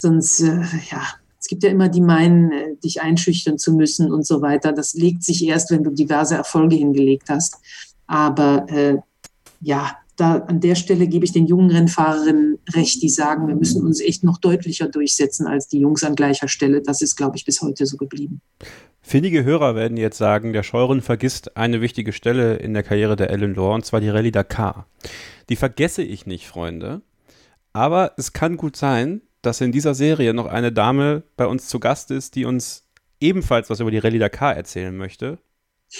sonst, 0.00 0.40
äh, 0.40 0.62
ja, 0.90 1.02
es 1.46 1.48
gibt 1.48 1.62
ja 1.62 1.70
immer 1.70 1.88
die 1.88 2.00
meinen, 2.00 2.50
äh, 2.50 2.74
dich 2.82 3.02
einschüchtern 3.02 3.56
zu 3.56 3.72
müssen 3.72 4.12
und 4.12 4.26
so 4.26 4.42
weiter. 4.42 4.72
Das 4.72 4.94
legt 4.94 5.22
sich 5.22 5.46
erst, 5.46 5.70
wenn 5.70 5.84
du 5.84 5.90
diverse 5.90 6.34
Erfolge 6.34 6.74
hingelegt 6.74 7.28
hast. 7.28 7.58
Aber 8.06 8.66
äh, 8.68 8.98
ja, 9.60 9.96
da 10.16 10.36
an 10.36 10.60
der 10.60 10.74
Stelle 10.74 11.06
gebe 11.06 11.24
ich 11.24 11.32
den 11.32 11.46
jungen 11.46 11.70
Rennfahrerinnen 11.70 12.58
recht, 12.74 13.02
die 13.02 13.08
sagen, 13.08 13.48
wir 13.48 13.54
müssen 13.54 13.84
uns 13.84 14.00
echt 14.00 14.24
noch 14.24 14.38
deutlicher 14.38 14.88
durchsetzen 14.88 15.46
als 15.46 15.68
die 15.68 15.80
Jungs 15.80 16.02
an 16.04 16.14
gleicher 16.14 16.48
Stelle. 16.48 16.82
Das 16.82 17.02
ist, 17.02 17.16
glaube 17.16 17.36
ich, 17.36 17.44
bis 17.44 17.60
heute 17.60 17.86
so 17.86 17.96
geblieben. 17.96 18.40
Findige 19.02 19.44
Hörer 19.44 19.76
werden 19.76 19.96
jetzt 19.96 20.18
sagen, 20.18 20.52
der 20.52 20.64
Scheuren 20.64 21.00
vergisst 21.00 21.56
eine 21.56 21.80
wichtige 21.80 22.12
Stelle 22.12 22.56
in 22.56 22.74
der 22.74 22.82
Karriere 22.82 23.14
der 23.14 23.30
Ellen 23.30 23.54
Law, 23.54 23.74
und 23.74 23.84
zwar 23.84 24.00
die 24.00 24.08
Rallye 24.08 24.32
Dakar. 24.32 24.88
Die 25.48 25.56
vergesse 25.56 26.02
ich 26.02 26.26
nicht, 26.26 26.48
Freunde. 26.48 27.02
Aber 27.72 28.14
es 28.16 28.32
kann 28.32 28.56
gut 28.56 28.74
sein, 28.74 29.20
dass 29.42 29.60
in 29.60 29.70
dieser 29.70 29.94
Serie 29.94 30.34
noch 30.34 30.46
eine 30.46 30.72
Dame 30.72 31.22
bei 31.36 31.46
uns 31.46 31.68
zu 31.68 31.78
Gast 31.78 32.10
ist, 32.10 32.34
die 32.34 32.46
uns 32.46 32.88
ebenfalls 33.20 33.70
was 33.70 33.80
über 33.80 33.90
die 33.90 33.98
Rallye 33.98 34.18
Dakar 34.18 34.56
erzählen 34.56 34.96
möchte, 34.96 35.38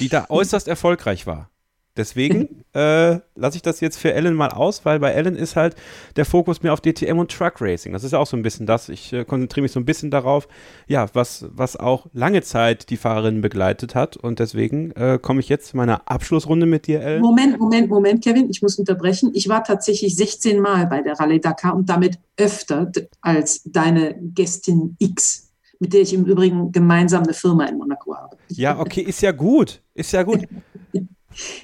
die 0.00 0.09
da 0.09 0.26
äußerst 0.30 0.66
erfolgreich 0.66 1.26
war. 1.26 1.50
Deswegen 1.97 2.64
äh, 2.74 3.18
lasse 3.34 3.57
ich 3.57 3.62
das 3.62 3.80
jetzt 3.80 3.99
für 3.99 4.12
Ellen 4.12 4.34
mal 4.34 4.51
aus, 4.51 4.84
weil 4.84 4.99
bei 4.99 5.11
Ellen 5.12 5.36
ist 5.36 5.57
halt 5.57 5.74
der 6.16 6.24
Fokus 6.24 6.62
mehr 6.62 6.72
auf 6.72 6.80
DTM 6.80 7.18
und 7.18 7.30
Truck 7.30 7.61
Racing. 7.61 7.92
Das 7.92 8.05
ist 8.05 8.12
ja 8.12 8.18
auch 8.18 8.26
so 8.26 8.36
ein 8.36 8.42
bisschen 8.42 8.66
das. 8.66 8.88
Ich 8.88 9.12
äh, 9.12 9.24
konzentriere 9.24 9.62
mich 9.62 9.72
so 9.72 9.80
ein 9.80 9.84
bisschen 9.84 10.11
darauf, 10.11 10.49
ja, 10.86 11.07
was, 11.12 11.47
was 11.51 11.76
auch 11.76 12.07
lange 12.12 12.42
Zeit 12.42 12.90
die 12.90 12.97
Fahrerin 12.97 13.40
begleitet 13.40 13.94
hat. 13.94 14.16
Und 14.16 14.38
deswegen 14.38 14.92
äh, 14.92 15.18
komme 15.20 15.40
ich 15.40 15.49
jetzt 15.49 15.68
zu 15.68 15.76
meiner 15.76 16.03
Abschlussrunde 16.11 16.66
mit 16.66 16.86
dir, 16.86 17.01
Ellen. 17.01 17.22
Moment, 17.22 17.59
Moment, 17.59 17.88
Moment, 17.88 18.24
Kevin, 18.24 18.51
ich 18.51 18.62
muss 18.62 18.78
unterbrechen. 18.78 19.30
Ich 19.34 19.49
war 19.49 19.64
tatsächlich 19.64 20.14
16 20.16 20.61
Mal 20.61 20.86
bei 20.86 21.03
der 21.03 21.14
Rallye 21.18 21.40
Dakar 21.40 21.74
und 21.74 21.88
damit 21.88 22.18
öfter 22.36 22.90
als 23.20 23.62
deine 23.64 24.16
Gästin 24.20 24.97
X 24.99 25.47
mit 25.78 25.92
der 25.92 26.03
ich 26.03 26.14
im 26.14 26.24
Übrigen 26.24 26.72
gemeinsam 26.72 27.22
eine 27.24 27.34
Firma 27.34 27.66
in 27.66 27.78
Monaco 27.78 28.14
habe. 28.16 28.36
Ja, 28.49 28.78
okay, 28.78 29.03
ist 29.03 29.20
ja 29.20 29.32
gut. 29.32 29.82
Ist 29.94 30.12
ja 30.12 30.22
gut. 30.22 30.47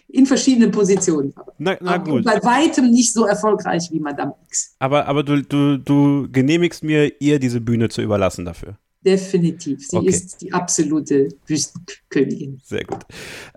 in 0.09 0.27
verschiedenen 0.27 0.71
Positionen. 0.71 1.35
Na, 1.59 1.77
na 1.81 1.97
gut. 1.99 2.25
bei 2.25 2.43
weitem 2.43 2.91
nicht 2.91 3.13
so 3.13 3.27
erfolgreich 3.27 3.89
wie 3.91 4.01
Madame 4.01 4.35
X. 4.47 4.75
Aber, 4.79 5.07
aber 5.07 5.23
du, 5.23 5.43
du, 5.43 5.79
du 5.79 6.29
genehmigst 6.31 6.85
mir, 6.85 7.21
ihr 7.21 7.39
diese 7.39 7.61
Bühne 7.61 7.89
zu 7.89 8.03
überlassen 8.03 8.45
dafür. 8.45 8.77
Definitiv. 9.05 9.89
Sie 9.89 9.97
okay. 9.97 10.09
ist 10.09 10.43
die 10.43 10.53
absolute 10.53 11.29
Wüstenkönigin. 11.47 12.61
Sehr 12.63 12.85
gut. 12.85 13.01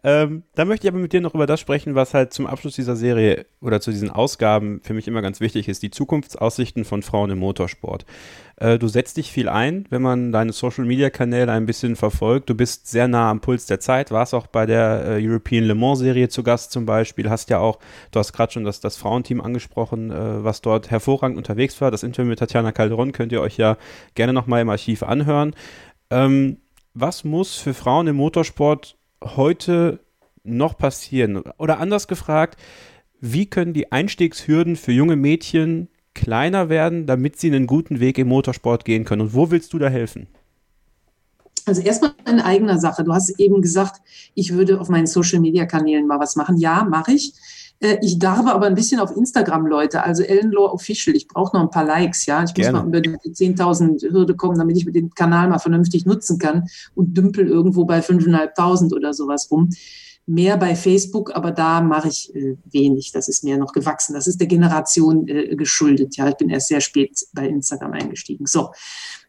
Ähm, 0.04 0.42
da 0.56 0.66
möchte 0.66 0.88
ich 0.88 0.92
aber 0.92 1.00
mit 1.00 1.14
dir 1.14 1.22
noch 1.22 1.36
über 1.36 1.46
das 1.46 1.60
sprechen, 1.60 1.94
was 1.94 2.16
halt 2.16 2.34
zum 2.34 2.48
Abschluss 2.48 2.74
dieser 2.74 2.96
Serie 2.96 3.46
oder 3.62 3.80
zu 3.80 3.92
diesen 3.92 4.10
Ausgaben 4.10 4.82
für 4.82 4.96
mich 4.96 5.08
immer 5.08 5.22
ganz 5.22 5.40
wichtig 5.42 5.68
ist, 5.68 5.84
die 5.84 5.92
Zukunftsaussichten 5.92 6.84
von 6.84 7.04
Frauen 7.04 7.30
im 7.30 7.40
Motorsport. 7.40 8.06
Äh, 8.58 8.80
du 8.80 8.88
setzt 8.88 9.18
dich 9.18 9.32
viel 9.32 9.50
ein, 9.50 9.86
wenn 9.90 10.02
man 10.02 10.32
deine 10.32 10.54
Social-Media-Kanäle 10.54 11.52
ein 11.52 11.66
bisschen 11.66 11.96
verfolgt. 11.96 12.50
Du 12.50 12.56
bist 12.56 12.88
sehr 12.88 13.08
nah 13.08 13.30
am 13.30 13.42
Puls 13.42 13.66
der 13.66 13.80
Zeit, 13.80 14.12
warst 14.12 14.34
auch 14.34 14.48
bei 14.48 14.66
der 14.66 15.06
äh, 15.06 15.28
European 15.28 15.66
Le 15.66 15.76
Mans-Serie 15.76 16.30
zu 16.30 16.44
Gast 16.44 16.72
zum 16.72 16.86
Beispiel, 16.86 17.30
hast 17.30 17.50
ja 17.50 17.60
auch, 17.60 17.80
du 18.12 18.20
hast 18.20 18.32
gerade 18.32 18.54
schon 18.54 18.64
das, 18.64 18.80
das 18.80 18.96
Frauenteam 18.98 19.42
angesprochen, 19.42 20.12
äh, 20.12 20.44
was 20.44 20.62
dort 20.62 20.90
hervorragend 20.90 21.38
unterwegs 21.38 21.80
war. 21.82 21.92
Das 21.92 22.04
Interview 22.04 22.30
mit 22.30 22.40
Tatjana 22.40 22.72
Calderon 22.72 23.12
könnt 23.12 23.32
ihr 23.32 23.42
euch 23.42 23.58
ja 23.58 23.78
gerne 24.14 24.34
nochmal 24.34 24.62
im 24.62 24.70
Archiv 24.70 25.04
anhören. 25.04 25.54
Ähm, 26.10 26.58
was 26.94 27.26
muss 27.26 27.56
für 27.56 27.74
Frauen 27.74 28.08
im 28.08 28.16
Motorsport 28.16 28.96
heute 29.22 30.00
noch 30.44 30.78
passieren? 30.78 31.44
Oder 31.58 31.80
anders 31.80 32.08
gefragt, 32.08 32.58
wie 33.20 33.48
können 33.48 33.74
die 33.74 33.92
Einstiegshürden 33.92 34.78
für 34.78 34.94
junge 34.94 35.18
Mädchen 35.18 35.90
kleiner 36.16 36.70
werden, 36.70 37.06
damit 37.06 37.38
sie 37.38 37.48
einen 37.48 37.68
guten 37.68 38.00
Weg 38.00 38.18
im 38.18 38.30
Motorsport 38.30 38.86
gehen 38.86 39.06
können? 39.06 39.22
Und 39.22 39.34
wo 39.36 39.52
willst 39.52 39.74
du 39.74 39.78
da 39.78 39.88
helfen? 39.88 40.28
Also 41.68 41.82
erstmal 41.82 42.14
in 42.28 42.40
eigener 42.40 42.80
Sache. 42.80 43.04
Du 43.04 43.14
hast 43.14 43.40
eben 43.40 43.62
gesagt, 43.62 44.02
ich 44.34 44.54
würde 44.54 44.80
auf 44.80 44.90
meinen 44.90 45.08
Social-Media-Kanälen 45.08 46.08
mal 46.08 46.20
was 46.20 46.36
machen. 46.36 46.58
Ja, 46.58 46.84
mache 46.84 47.14
ich. 47.14 47.34
Äh, 47.80 47.98
ich 48.02 48.20
darbe 48.20 48.54
aber 48.54 48.68
ein 48.68 48.76
bisschen 48.76 49.00
auf 49.00 49.16
Instagram, 49.16 49.66
Leute. 49.66 50.04
Also 50.04 50.24
Ellen 50.24 50.52
Law 50.52 50.72
Official. 50.72 51.16
Ich 51.16 51.28
brauche 51.28 51.56
noch 51.56 51.64
ein 51.64 51.70
paar 51.70 51.86
Likes, 51.86 52.26
ja. 52.26 52.44
Ich 52.44 52.54
Gerne. 52.54 52.84
muss 52.84 52.92
mal 52.92 52.98
über 52.98 53.02
die 53.02 53.30
10.000 53.32 54.12
Hürde 54.12 54.36
kommen, 54.36 54.58
damit 54.58 54.78
ich 54.78 54.86
den 54.92 55.10
Kanal 55.12 55.50
mal 55.50 55.60
vernünftig 55.60 56.06
nutzen 56.06 56.38
kann 56.38 56.68
und 56.94 57.18
dümpel 57.18 57.48
irgendwo 57.48 57.86
bei 57.86 58.00
5.500 58.00 58.94
oder 58.94 59.14
sowas 59.14 59.50
rum 59.52 59.70
mehr 60.28 60.58
bei 60.58 60.76
Facebook, 60.76 61.36
aber 61.36 61.52
da 61.52 61.82
mache 61.82 62.08
ich 62.08 62.34
äh, 62.34 62.58
wenig. 62.66 63.12
Das 63.12 63.28
ist 63.28 63.44
mir 63.44 63.58
noch 63.58 63.74
gewachsen. 63.74 64.14
Das 64.14 64.26
ist 64.26 64.40
der 64.40 64.48
Generation 64.48 65.28
äh, 65.28 65.56
geschuldet. 65.56 66.18
Ja, 66.18 66.28
ich 66.30 66.36
bin 66.36 66.50
erst 66.50 66.68
sehr 66.70 66.82
spät 66.82 67.26
bei 67.34 67.48
Instagram 67.48 67.94
eingestiegen. 67.94 68.48
So, 68.48 68.72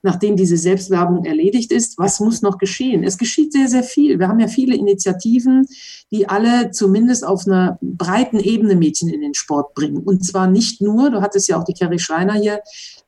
nachdem 0.03 0.37
diese 0.37 0.57
Selbstwerbung 0.57 1.25
erledigt 1.25 1.71
ist, 1.71 1.99
was 1.99 2.21
muss 2.21 2.41
noch 2.41 2.57
geschehen? 2.57 3.05
Es 3.05 3.19
geschieht 3.19 3.53
sehr, 3.53 3.69
sehr 3.69 3.83
viel. 3.83 4.19
Wir 4.19 4.29
haben 4.29 4.41
ja 4.41 4.49
viele 4.49 4.75
Initiativen, 4.75 5.67
die 6.11 6.29
alle 6.29 6.71
zumindest 6.71 7.27
auf 7.27 7.47
einer 7.47 7.79
breiten 7.83 8.41
Ebene 8.41 8.75
Mädchen 8.75 9.11
in 9.11 9.21
den 9.21 9.35
Sport 9.35 9.75
bringen. 9.75 9.99
Und 9.99 10.25
zwar 10.25 10.47
nicht 10.47 10.81
nur, 10.81 11.11
du 11.11 11.21
hattest 11.21 11.49
ja 11.49 11.59
auch 11.59 11.65
die 11.65 11.75
Kerry 11.75 11.99
Schreiner 11.99 12.35
hier, 12.35 12.61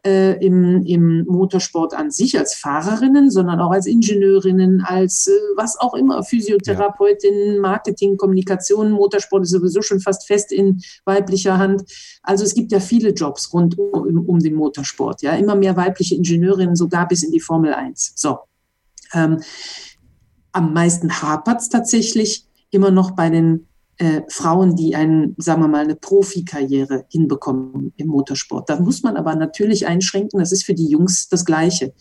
äh, 0.08 0.44
im, 0.44 0.82
im 0.84 1.24
Motorsport 1.26 1.92
an 1.92 2.10
sich 2.10 2.38
als 2.38 2.54
Fahrerinnen, 2.54 3.30
sondern 3.30 3.60
auch 3.60 3.70
als 3.70 3.86
Ingenieurinnen, 3.86 4.82
als 4.82 5.26
äh, 5.26 5.32
was 5.56 5.78
auch 5.78 5.94
immer, 5.94 6.22
Physiotherapeutinnen. 6.22 7.58
Marketing, 7.60 8.16
Kommunikation. 8.16 8.90
Motorsport 8.90 9.42
ist 9.42 9.50
sowieso 9.50 9.82
schon 9.82 10.00
fast 10.00 10.26
fest 10.26 10.50
in 10.50 10.80
weiblicher 11.04 11.58
Hand. 11.58 11.84
Also 12.22 12.44
es 12.44 12.54
gibt 12.54 12.72
ja 12.72 12.80
viele 12.80 13.10
Jobs 13.10 13.52
rund 13.52 13.78
um, 13.78 14.24
um 14.26 14.38
den 14.38 14.54
Motorsport. 14.54 15.20
Ja, 15.22 15.34
immer 15.36 15.54
mehr 15.54 15.76
weibliche 15.76 16.14
Ingenieurinnen, 16.14 16.74
sogar 16.74 17.06
bis 17.06 17.22
in 17.22 17.32
die 17.32 17.40
Formel 17.40 17.74
1. 17.74 18.14
So. 18.16 18.38
Ähm, 19.12 19.40
am 20.52 20.72
meisten 20.72 21.22
hapert 21.22 21.60
es 21.60 21.68
tatsächlich 21.68 22.46
immer 22.70 22.90
noch 22.90 23.12
bei 23.12 23.30
den 23.30 23.67
äh, 23.98 24.22
Frauen, 24.28 24.76
die 24.76 24.94
einen, 24.94 25.34
sagen 25.38 25.62
wir 25.62 25.68
mal, 25.68 25.84
eine 25.84 25.96
Profikarriere 25.96 27.04
hinbekommen 27.08 27.92
im 27.96 28.08
Motorsport. 28.08 28.68
Da 28.70 28.80
muss 28.80 29.02
man 29.02 29.16
aber 29.16 29.34
natürlich 29.34 29.86
einschränken, 29.86 30.38
das 30.38 30.52
ist 30.52 30.64
für 30.64 30.74
die 30.74 30.88
Jungs 30.88 31.28
das 31.28 31.44
Gleiche. 31.44 31.92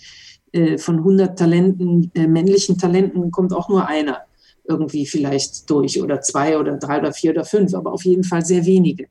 Äh, 0.52 0.78
von 0.78 1.00
100 1.00 1.38
Talenten, 1.38 2.12
äh, 2.14 2.28
männlichen 2.28 2.78
Talenten 2.78 3.32
kommt 3.32 3.52
auch 3.54 3.68
nur 3.68 3.88
einer 3.88 4.20
irgendwie 4.68 5.06
vielleicht 5.06 5.70
durch 5.70 6.02
oder 6.02 6.22
zwei 6.22 6.58
oder 6.60 6.78
drei 6.78 7.00
oder 7.00 7.14
vier 7.14 7.32
oder 7.32 7.46
fünf, 7.46 7.74
aber 7.74 7.94
auf 7.94 8.06
jeden 8.06 8.24
Fall 8.24 8.46
sehr 8.46 8.66
wenige. 8.66 9.08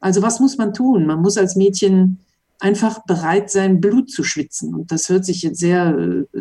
Also 0.00 0.22
was 0.22 0.40
muss 0.40 0.58
man 0.58 0.74
tun? 0.74 1.06
Man 1.06 1.22
muss 1.22 1.36
als 1.38 1.56
Mädchen 1.56 2.18
einfach 2.62 3.04
bereit 3.06 3.50
sein, 3.50 3.80
Blut 3.80 4.08
zu 4.08 4.22
schwitzen. 4.22 4.72
Und 4.72 4.92
das 4.92 5.08
hört 5.08 5.24
sich 5.24 5.42
jetzt 5.42 5.58
sehr 5.58 5.98
äh, 5.98 6.38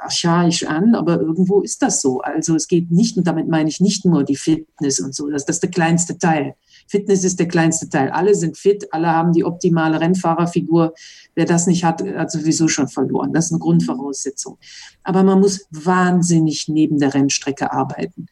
archaisch 0.00 0.64
an, 0.64 0.96
aber 0.96 1.20
irgendwo 1.20 1.60
ist 1.60 1.80
das 1.80 2.02
so. 2.02 2.20
Also 2.22 2.56
es 2.56 2.66
geht 2.66 2.90
nicht, 2.90 3.16
und 3.16 3.28
damit 3.28 3.46
meine 3.46 3.68
ich 3.68 3.80
nicht 3.80 4.04
nur 4.04 4.24
die 4.24 4.34
Fitness 4.34 4.98
und 4.98 5.14
so, 5.14 5.30
das, 5.30 5.44
das 5.44 5.56
ist 5.56 5.62
der 5.62 5.70
kleinste 5.70 6.18
Teil. 6.18 6.56
Fitness 6.88 7.22
ist 7.22 7.38
der 7.38 7.46
kleinste 7.46 7.88
Teil. 7.88 8.10
Alle 8.10 8.34
sind 8.34 8.58
fit, 8.58 8.92
alle 8.92 9.06
haben 9.06 9.32
die 9.32 9.44
optimale 9.44 10.00
Rennfahrerfigur. 10.00 10.92
Wer 11.36 11.44
das 11.44 11.68
nicht 11.68 11.84
hat, 11.84 12.02
hat 12.02 12.32
sowieso 12.32 12.66
schon 12.66 12.88
verloren. 12.88 13.32
Das 13.32 13.44
ist 13.46 13.52
eine 13.52 13.60
Grundvoraussetzung. 13.60 14.58
Aber 15.04 15.22
man 15.22 15.38
muss 15.38 15.68
wahnsinnig 15.70 16.66
neben 16.66 16.98
der 16.98 17.14
Rennstrecke 17.14 17.72
arbeiten. 17.72 18.26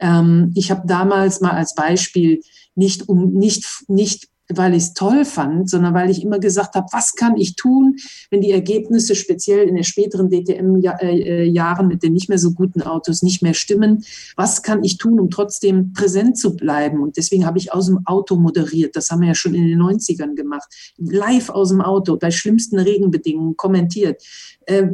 Ähm, 0.00 0.50
ich 0.56 0.72
habe 0.72 0.82
damals 0.88 1.40
mal 1.40 1.52
als 1.52 1.76
Beispiel 1.76 2.40
nicht 2.74 3.08
um 3.08 3.34
nicht 3.34 3.84
nicht 3.86 4.31
weil 4.56 4.74
ich 4.74 4.84
es 4.84 4.94
toll 4.94 5.24
fand, 5.24 5.68
sondern 5.70 5.94
weil 5.94 6.10
ich 6.10 6.22
immer 6.22 6.38
gesagt 6.38 6.74
habe, 6.74 6.86
was 6.92 7.14
kann 7.14 7.36
ich 7.36 7.56
tun, 7.56 7.96
wenn 8.30 8.40
die 8.40 8.50
Ergebnisse 8.50 9.14
speziell 9.14 9.68
in 9.68 9.74
den 9.74 9.84
späteren 9.84 10.30
DTM-Jahren 10.30 11.88
mit 11.88 12.02
den 12.02 12.12
nicht 12.12 12.28
mehr 12.28 12.38
so 12.38 12.52
guten 12.52 12.82
Autos 12.82 13.22
nicht 13.22 13.42
mehr 13.42 13.54
stimmen. 13.54 14.04
Was 14.36 14.62
kann 14.62 14.84
ich 14.84 14.98
tun, 14.98 15.20
um 15.20 15.30
trotzdem 15.30 15.92
präsent 15.92 16.38
zu 16.38 16.56
bleiben? 16.56 17.02
Und 17.02 17.16
deswegen 17.16 17.46
habe 17.46 17.58
ich 17.58 17.72
aus 17.72 17.86
dem 17.86 18.06
Auto 18.06 18.36
moderiert. 18.36 18.96
Das 18.96 19.10
haben 19.10 19.20
wir 19.20 19.28
ja 19.28 19.34
schon 19.34 19.54
in 19.54 19.66
den 19.66 19.80
90ern 19.80 20.34
gemacht. 20.34 20.68
Live 20.98 21.50
aus 21.50 21.70
dem 21.70 21.80
Auto, 21.80 22.16
bei 22.16 22.30
schlimmsten 22.30 22.78
Regenbedingungen 22.78 23.56
kommentiert. 23.56 24.22
Äh, 24.66 24.86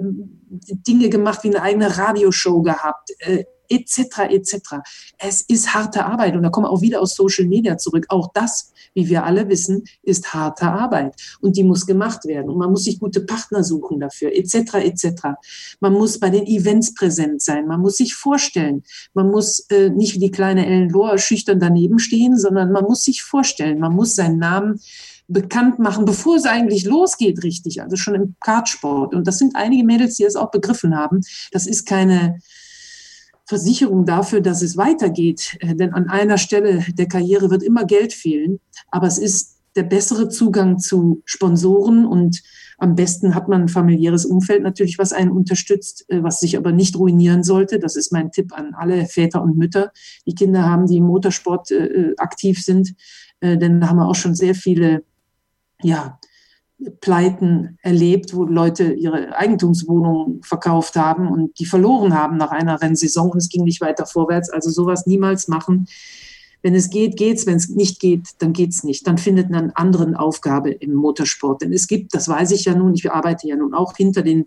Dinge 0.86 1.09
gemacht 1.09 1.44
wie 1.44 1.48
eine 1.48 1.62
eigene 1.62 1.98
Radioshow 1.98 2.62
gehabt. 2.62 3.11
Etc. 3.68 3.98
etc. 4.30 4.58
Es 5.18 5.42
ist 5.42 5.74
harte 5.74 6.04
Arbeit 6.04 6.36
und 6.36 6.42
da 6.42 6.50
kommen 6.50 6.66
wir 6.66 6.70
auch 6.70 6.82
wieder 6.82 7.00
aus 7.00 7.14
Social 7.14 7.46
Media 7.46 7.76
zurück. 7.78 8.06
Auch 8.08 8.30
das, 8.32 8.72
wie 8.94 9.08
wir 9.08 9.24
alle 9.24 9.48
wissen, 9.48 9.84
ist 10.02 10.32
harte 10.32 10.66
Arbeit 10.66 11.14
und 11.40 11.56
die 11.56 11.64
muss 11.64 11.86
gemacht 11.86 12.24
werden 12.24 12.50
und 12.50 12.58
man 12.58 12.70
muss 12.70 12.84
sich 12.84 12.98
gute 12.98 13.20
Partner 13.20 13.62
suchen 13.64 14.00
dafür 14.00 14.34
etc. 14.34 14.74
etc. 14.74 15.22
Man 15.80 15.92
muss 15.92 16.18
bei 16.18 16.30
den 16.30 16.46
Events 16.46 16.94
präsent 16.94 17.42
sein, 17.42 17.66
man 17.66 17.80
muss 17.80 17.96
sich 17.96 18.14
vorstellen, 18.14 18.82
man 19.14 19.30
muss 19.30 19.60
äh, 19.70 19.90
nicht 19.90 20.14
wie 20.14 20.20
die 20.20 20.30
kleine 20.30 20.66
Ellen 20.66 20.88
Lohr 20.88 21.18
schüchtern 21.18 21.60
daneben 21.60 21.98
stehen, 21.98 22.38
sondern 22.38 22.72
man 22.72 22.84
muss 22.84 23.04
sich 23.04 23.22
vorstellen, 23.22 23.78
man 23.78 23.94
muss 23.94 24.14
seinen 24.14 24.38
Namen 24.38 24.80
bekannt 25.28 25.78
machen, 25.78 26.06
bevor 26.06 26.36
es 26.36 26.46
eigentlich 26.46 26.84
losgeht, 26.84 27.42
richtig, 27.44 27.82
also 27.82 27.96
schon 27.96 28.14
im 28.14 28.34
Kartsport. 28.40 29.14
Und 29.14 29.26
das 29.26 29.38
sind 29.38 29.54
einige 29.56 29.84
Mädels, 29.84 30.16
die 30.16 30.24
das 30.24 30.36
auch 30.36 30.50
begriffen 30.50 30.96
haben. 30.96 31.20
Das 31.52 31.66
ist 31.66 31.86
keine, 31.86 32.40
Versicherung 33.49 34.05
dafür, 34.05 34.42
dass 34.42 34.62
es 34.62 34.76
weitergeht. 34.76 35.57
Äh, 35.61 35.74
denn 35.74 35.94
an 35.94 36.09
einer 36.09 36.38
Stelle 36.38 36.84
der 36.92 37.09
Karriere 37.09 37.50
wird 37.50 37.62
immer 37.62 37.84
Geld 37.84 38.12
fehlen, 38.12 38.61
aber 38.91 39.07
es 39.07 39.18
ist 39.18 39.57
der 39.75 39.83
bessere 39.84 40.29
Zugang 40.29 40.79
zu 40.79 41.22
Sponsoren 41.25 42.04
und 42.04 42.42
am 42.80 42.95
besten 42.95 43.34
hat 43.34 43.49
man 43.49 43.62
ein 43.62 43.68
familiäres 43.68 44.25
Umfeld 44.25 44.62
natürlich, 44.62 44.99
was 44.99 45.12
einen 45.12 45.30
unterstützt, 45.30 46.04
äh, 46.08 46.22
was 46.22 46.41
sich 46.41 46.57
aber 46.57 46.72
nicht 46.72 46.96
ruinieren 46.96 47.42
sollte. 47.42 47.79
Das 47.79 47.96
ist 47.96 48.12
mein 48.12 48.30
Tipp 48.30 48.53
an 48.53 48.75
alle 48.75 49.07
Väter 49.07 49.42
und 49.42 49.57
Mütter, 49.57 49.92
die 50.26 50.34
Kinder 50.34 50.64
haben, 50.64 50.87
die 50.87 50.99
im 50.99 51.04
Motorsport 51.04 51.70
äh, 51.70 52.12
aktiv 52.18 52.62
sind. 52.62 52.95
Denn 53.41 53.80
da 53.80 53.88
haben 53.88 53.99
wir 53.99 54.08
auch 54.08 54.16
schon 54.16 54.34
sehr 54.34 54.57
viele 54.57 55.04
ja, 55.80 56.18
Pleiten 57.00 57.79
erlebt, 57.83 58.34
wo 58.34 58.45
Leute 58.45 58.92
ihre 58.92 59.37
Eigentumswohnungen 59.37 60.42
verkauft 60.42 60.95
haben 60.96 61.29
und 61.29 61.59
die 61.59 61.67
verloren 61.67 62.14
haben 62.14 62.37
nach 62.37 62.50
einer 62.50 62.80
Rennsaison 62.80 63.30
und 63.30 63.38
es 63.38 63.49
ging 63.49 63.64
nicht 63.64 63.80
weiter 63.80 64.07
vorwärts. 64.07 64.50
Also 64.50 64.71
sowas 64.71 65.07
niemals 65.07 65.49
machen. 65.49 65.88
Wenn 66.63 66.75
es 66.75 66.91
geht, 66.91 67.17
geht's. 67.17 67.46
Wenn 67.46 67.57
es 67.57 67.68
nicht 67.68 68.00
geht, 68.00 68.29
dann 68.38 68.53
geht's 68.53 68.84
nicht. 68.84 69.07
Dann 69.07 69.18
findet 69.18 69.50
man 69.50 69.64
eine 69.64 69.76
andere 69.76 70.18
Aufgabe 70.18 70.71
im 70.71 70.95
Motorsport. 70.95 71.63
Denn 71.63 71.72
es 71.72 71.88
gibt, 71.88 72.14
das 72.14 72.29
weiß 72.29 72.53
ich 72.53 72.64
ja 72.64 72.75
nun, 72.75 72.95
ich 72.95 73.11
arbeite 73.11 73.49
ja 73.49 73.57
nun 73.57 73.75
auch 73.75 73.96
hinter 73.96 74.22
den, 74.22 74.46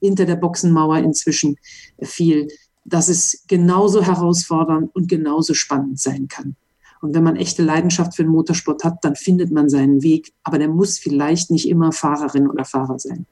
hinter 0.00 0.26
der 0.26 0.36
Boxenmauer 0.36 0.98
inzwischen 0.98 1.56
viel, 2.02 2.48
dass 2.84 3.08
es 3.08 3.44
genauso 3.46 4.02
herausfordernd 4.02 4.94
und 4.94 5.08
genauso 5.08 5.54
spannend 5.54 6.00
sein 6.00 6.28
kann. 6.28 6.56
Und 7.00 7.14
wenn 7.14 7.24
man 7.24 7.36
echte 7.36 7.62
Leidenschaft 7.62 8.14
für 8.14 8.22
den 8.22 8.32
Motorsport 8.32 8.84
hat, 8.84 8.98
dann 9.02 9.16
findet 9.16 9.50
man 9.50 9.68
seinen 9.68 10.02
Weg. 10.02 10.32
Aber 10.42 10.58
der 10.58 10.68
muss 10.68 10.98
vielleicht 10.98 11.50
nicht 11.50 11.68
immer 11.68 11.92
Fahrerin 11.92 12.48
oder 12.48 12.64
Fahrer 12.64 12.98
sein. 12.98 13.26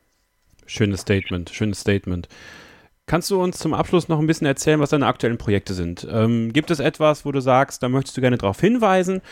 Schönes 0.67 1.01
Statement, 1.01 1.51
schönes 1.51 1.81
Statement. 1.81 2.29
Kannst 3.07 3.31
du 3.31 3.41
uns 3.41 3.59
zum 3.59 3.73
Abschluss 3.73 4.09
noch 4.09 4.19
ein 4.19 4.27
bisschen 4.27 4.47
erzählen, 4.47 4.81
was 4.81 4.91
deine 4.91 5.07
aktuellen 5.07 5.39
Projekte 5.39 5.73
sind? 5.73 6.07
Ähm, 6.11 6.53
gibt 6.53 6.71
es 6.71 6.79
etwas, 6.79 7.25
wo 7.25 7.33
du 7.33 7.41
sagst, 7.41 7.83
da 7.83 7.89
möchtest 7.89 8.17
du 8.17 8.21
gerne 8.21 8.37
darauf 8.37 8.61
hinweisen? 8.61 9.23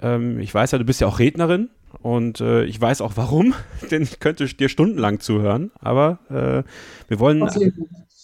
Ähm, 0.00 0.40
ich 0.40 0.54
weiß 0.54 0.70
ja, 0.70 0.78
du 0.78 0.84
bist 0.84 1.00
ja 1.02 1.06
auch 1.06 1.18
Rednerin 1.18 1.68
und 2.00 2.40
äh, 2.40 2.64
ich 2.64 2.80
weiß 2.80 3.02
auch 3.02 3.12
warum, 3.16 3.54
denn 3.90 4.02
ich 4.02 4.18
könnte 4.20 4.46
dir 4.46 4.68
stundenlang 4.70 5.20
zuhören, 5.20 5.70
aber 5.78 6.18
äh, 6.30 7.08
wir 7.08 7.20
wollen. 7.20 7.42
Okay. 7.42 7.72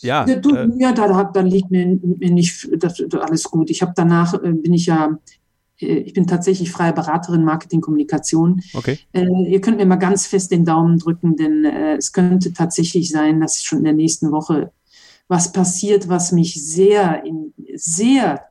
Ja, 0.00 0.26
ja, 0.26 0.36
du, 0.36 0.54
äh, 0.54 0.68
ja 0.76 0.92
da, 0.92 1.24
da, 1.24 1.40
liegt 1.40 1.70
mir, 1.70 1.98
mir 2.02 2.30
nicht 2.30 2.68
das, 2.76 3.02
alles 3.12 3.44
gut. 3.44 3.70
Ich 3.70 3.80
habe 3.82 3.92
danach, 3.94 4.34
äh, 4.34 4.52
bin 4.52 4.74
ich 4.74 4.86
ja 4.86 5.18
ich 5.84 6.12
bin 6.14 6.26
tatsächlich 6.26 6.70
freie 6.70 6.92
Beraterin 6.92 7.44
Marketing 7.44 7.80
Kommunikation. 7.80 8.60
Okay. 8.72 8.98
Äh, 9.12 9.26
ihr 9.48 9.60
könnt 9.60 9.76
mir 9.76 9.86
mal 9.86 9.96
ganz 9.96 10.26
fest 10.26 10.50
den 10.50 10.64
Daumen 10.64 10.98
drücken, 10.98 11.36
denn 11.36 11.64
äh, 11.64 11.96
es 11.96 12.12
könnte 12.12 12.52
tatsächlich 12.52 13.10
sein, 13.10 13.40
dass 13.40 13.62
schon 13.62 13.78
in 13.78 13.84
der 13.84 13.92
nächsten 13.92 14.30
Woche 14.32 14.72
was 15.28 15.52
passiert, 15.52 16.08
was 16.08 16.32
mich 16.32 16.62
sehr, 16.62 17.24
in, 17.24 17.52
sehr 17.74 18.42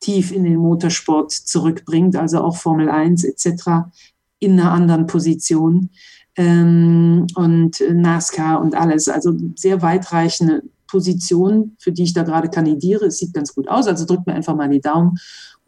tief 0.00 0.32
in 0.32 0.44
den 0.44 0.56
Motorsport 0.56 1.32
zurückbringt, 1.32 2.16
also 2.16 2.40
auch 2.40 2.56
Formel 2.56 2.88
1 2.88 3.24
etc. 3.24 3.90
in 4.38 4.58
einer 4.58 4.72
anderen 4.72 5.06
Position 5.06 5.90
ähm, 6.36 7.26
und 7.34 7.82
NASCAR 7.90 8.60
und 8.60 8.74
alles. 8.74 9.08
Also 9.08 9.32
sehr 9.56 9.82
weitreichende 9.82 10.62
Position, 10.86 11.76
für 11.78 11.92
die 11.92 12.04
ich 12.04 12.14
da 12.14 12.22
gerade 12.22 12.48
kandidiere. 12.48 13.06
Es 13.06 13.18
sieht 13.18 13.34
ganz 13.34 13.54
gut 13.54 13.68
aus, 13.68 13.86
also 13.86 14.04
drückt 14.04 14.26
mir 14.26 14.34
einfach 14.34 14.54
mal 14.54 14.68
die 14.68 14.80
Daumen. 14.80 15.18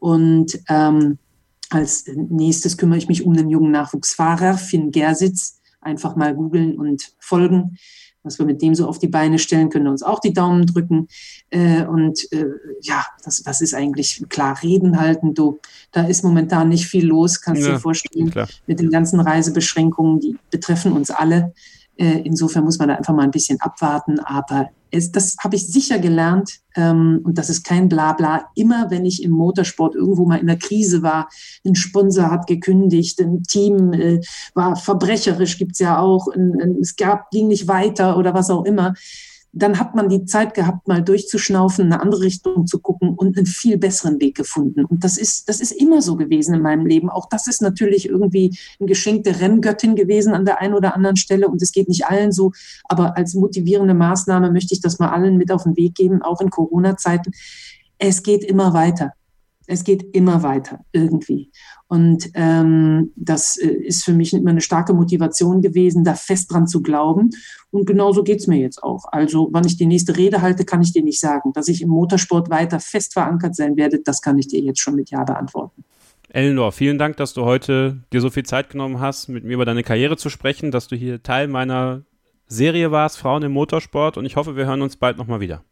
Und 0.07 0.61
ähm, 0.69 1.19
als 1.71 2.05
nächstes 2.07 2.77
kümmere 2.77 2.99
ich 2.99 3.09
mich 3.09 3.27
um 3.27 3.35
den 3.35 3.51
jungen 3.51 3.73
Nachwuchsfahrer, 3.73 4.57
Finn 4.57 4.93
Gersitz. 4.93 5.61
Einfach 5.81 6.15
mal 6.15 6.33
googeln 6.33 6.79
und 6.79 7.13
folgen 7.19 7.77
was 8.27 8.39
wir 8.39 8.45
mit 8.45 8.61
dem 8.61 8.75
so 8.75 8.87
auf 8.87 8.99
die 8.99 9.09
Beine 9.09 9.39
stellen, 9.39 9.71
können 9.71 9.87
uns 9.87 10.03
auch 10.03 10.19
die 10.19 10.33
Daumen 10.33 10.67
drücken. 10.67 11.09
Äh, 11.51 11.85
und 11.85 12.31
äh, 12.33 12.47
ja, 12.83 13.07
das, 13.25 13.43
das 13.43 13.61
ist 13.61 13.73
eigentlich 13.73 14.25
klar. 14.29 14.59
Reden 14.63 15.01
halten, 15.01 15.33
du, 15.33 15.61
da 15.93 16.07
ist 16.07 16.25
momentan 16.25 16.69
nicht 16.69 16.87
viel 16.87 17.07
los, 17.07 17.41
kannst 17.41 17.63
du 17.63 17.69
ja, 17.69 17.75
dir 17.75 17.81
vorstellen, 17.81 18.31
klar. 18.31 18.49
mit 18.67 18.81
den 18.81 18.91
ganzen 18.91 19.21
Reisebeschränkungen, 19.21 20.21
die 20.21 20.37
betreffen 20.51 20.93
uns 20.93 21.11
alle. 21.11 21.55
Äh, 21.97 22.21
insofern 22.25 22.65
muss 22.65 22.79
man 22.79 22.89
da 22.89 22.97
einfach 22.97 23.15
mal 23.15 23.23
ein 23.23 23.31
bisschen 23.31 23.61
abwarten. 23.61 24.19
Aber 24.19 24.69
es, 24.91 25.13
das 25.13 25.37
habe 25.43 25.57
ich 25.57 25.67
sicher 25.67 25.99
gelernt. 25.99 26.61
Ähm, 26.77 27.21
und 27.25 27.39
das 27.39 27.51
ist 27.51 27.65
kein 27.65 27.89
Blabla. 27.89 28.47
Immer 28.55 28.91
wenn 28.91 29.05
ich 29.05 29.23
im 29.23 29.31
Motorsport 29.33 29.95
irgendwo 29.95 30.27
mal 30.27 30.41
in 30.41 30.47
der 30.47 30.59
Krise 30.59 31.03
war, 31.03 31.29
ein 31.65 31.75
Sponsor 31.75 32.31
hat 32.31 32.47
gekündigt, 32.47 33.21
ein 33.21 33.43
Team 33.43 33.93
äh, 33.93 34.21
war 34.55 34.77
verbrecherisch, 34.77 35.59
gibt's 35.59 35.79
ja 35.79 35.99
auch, 35.99 36.29
ein, 36.29 36.61
ein, 36.61 36.77
es 36.81 36.97
gab, 36.97 37.31
ging 37.31 37.49
nicht 37.49 37.69
weiter 37.69 38.17
oder 38.17 38.35
was 38.35 38.51
auch 38.51 38.65
immer 38.65 38.95
dann 39.57 39.81
hat 39.81 39.95
man 39.95 40.11
die 40.11 40.27
Zeit 40.27 40.53
gehabt, 40.53 40.87
mal 40.87 41.03
durchzuschnaufen, 41.03 41.87
eine 41.87 42.03
andere 42.03 42.21
Richtung 42.21 42.67
zu 42.67 42.79
gucken 42.79 43.15
und 43.15 43.39
einen 43.39 43.47
viel 43.47 43.79
besseren 43.79 44.21
Weg 44.21 44.37
gefunden. 44.37 44.85
Und 44.85 45.03
das 45.03 45.17
ist, 45.17 45.49
das 45.49 45.61
ist 45.61 45.73
immer 45.73 46.03
so 46.03 46.17
gewesen 46.17 46.55
in 46.55 46.61
meinem 46.61 46.85
Leben. 46.85 47.09
Auch 47.09 47.27
das 47.31 47.47
ist 47.47 47.63
natürlich 47.63 48.07
irgendwie 48.07 48.55
ein 48.79 48.87
Geschenk 48.87 49.25
der 49.25 49.41
Renngöttin 49.41 49.97
gewesen 49.97 50.35
an 50.35 50.45
der 50.45 50.61
einen 50.61 50.75
oder 50.75 50.95
anderen 50.95 51.17
Stelle. 51.17 51.49
Und 51.49 51.63
es 51.63 51.73
geht 51.73 51.89
nicht 51.89 52.05
allen 52.07 52.33
so. 52.33 52.53
Aber 52.85 53.17
als 53.17 53.33
motivierende 53.33 53.95
Maßnahme 53.95 54.51
möchte 54.51 54.75
ich 54.75 54.83
das 54.83 54.99
mal 54.99 55.09
allen 55.09 55.39
mit 55.39 55.51
auf 55.51 55.63
den 55.63 55.75
Weg 55.77 55.95
geben, 55.95 56.21
auch 56.21 56.43
in 56.43 56.51
Corona-Zeiten. 56.51 57.33
Es 57.99 58.23
geht 58.23 58.45
immer 58.45 58.75
weiter. 58.75 59.13
Es 59.67 59.85
geht 59.85 60.15
immer 60.15 60.43
weiter 60.43 60.81
irgendwie. 60.93 61.51
Und 61.89 62.31
ähm, 62.35 63.13
das 63.17 63.57
äh, 63.59 63.69
ist 63.69 64.05
für 64.05 64.13
mich 64.13 64.33
immer 64.35 64.51
eine 64.51 64.61
starke 64.61 64.93
Motivation 64.93 65.63
gewesen, 65.63 66.05
da 66.05 66.15
fest 66.15 66.53
dran 66.53 66.67
zu 66.67 66.83
glauben. 66.83 67.31
Und 67.71 67.87
genauso 67.87 68.25
geht's 68.25 68.47
mir 68.47 68.59
jetzt 68.59 68.83
auch. 68.83 69.05
Also, 69.13 69.49
wann 69.53 69.67
ich 69.67 69.77
die 69.77 69.87
nächste 69.87 70.17
Rede 70.17 70.43
halte, 70.43 70.65
kann 70.65 70.83
ich 70.83 70.93
dir 70.93 71.03
nicht 71.03 71.21
sagen. 71.21 71.53
Dass 71.53 71.69
ich 71.69 71.83
im 71.83 71.89
Motorsport 71.89 72.51
weiter 72.51 72.81
fest 72.81 73.13
verankert 73.13 73.55
sein 73.55 73.77
werde, 73.77 74.01
das 74.05 74.21
kann 74.21 74.39
ich 74.39 74.49
dir 74.49 74.61
jetzt 74.61 74.81
schon 74.81 74.97
mit 74.97 75.11
Ja 75.11 75.25
beantworten. 75.25 75.85
Eleanor, 76.29 76.73
vielen 76.73 76.99
Dank, 76.99 77.17
dass 77.17 77.35
du 77.35 77.45
heute 77.45 78.03
dir 78.13 78.21
so 78.21 78.31
viel 78.31 78.45
Zeit 78.45 78.71
genommen 78.71 79.01
hast, 79.01 79.29
mit 79.29 79.45
mir 79.45 79.55
über 79.55 79.65
deine 79.65 79.83
Karriere 79.83 80.17
zu 80.17 80.29
sprechen, 80.29 80.71
dass 80.71 80.89
du 80.89 80.97
hier 80.97 81.23
Teil 81.23 81.47
meiner 81.49 82.03
Serie 82.49 82.91
warst, 82.91 83.19
Frauen 83.19 83.43
im 83.43 83.53
Motorsport. 83.53 84.17
Und 84.17 84.27
ich 84.27 84.37
hoffe, 84.37 84.57
wir 84.57 84.67
hören 84.67 84.83
uns 84.83 84.97
bald 84.97 85.19
nochmal 85.19 85.41
wieder. 85.41 85.63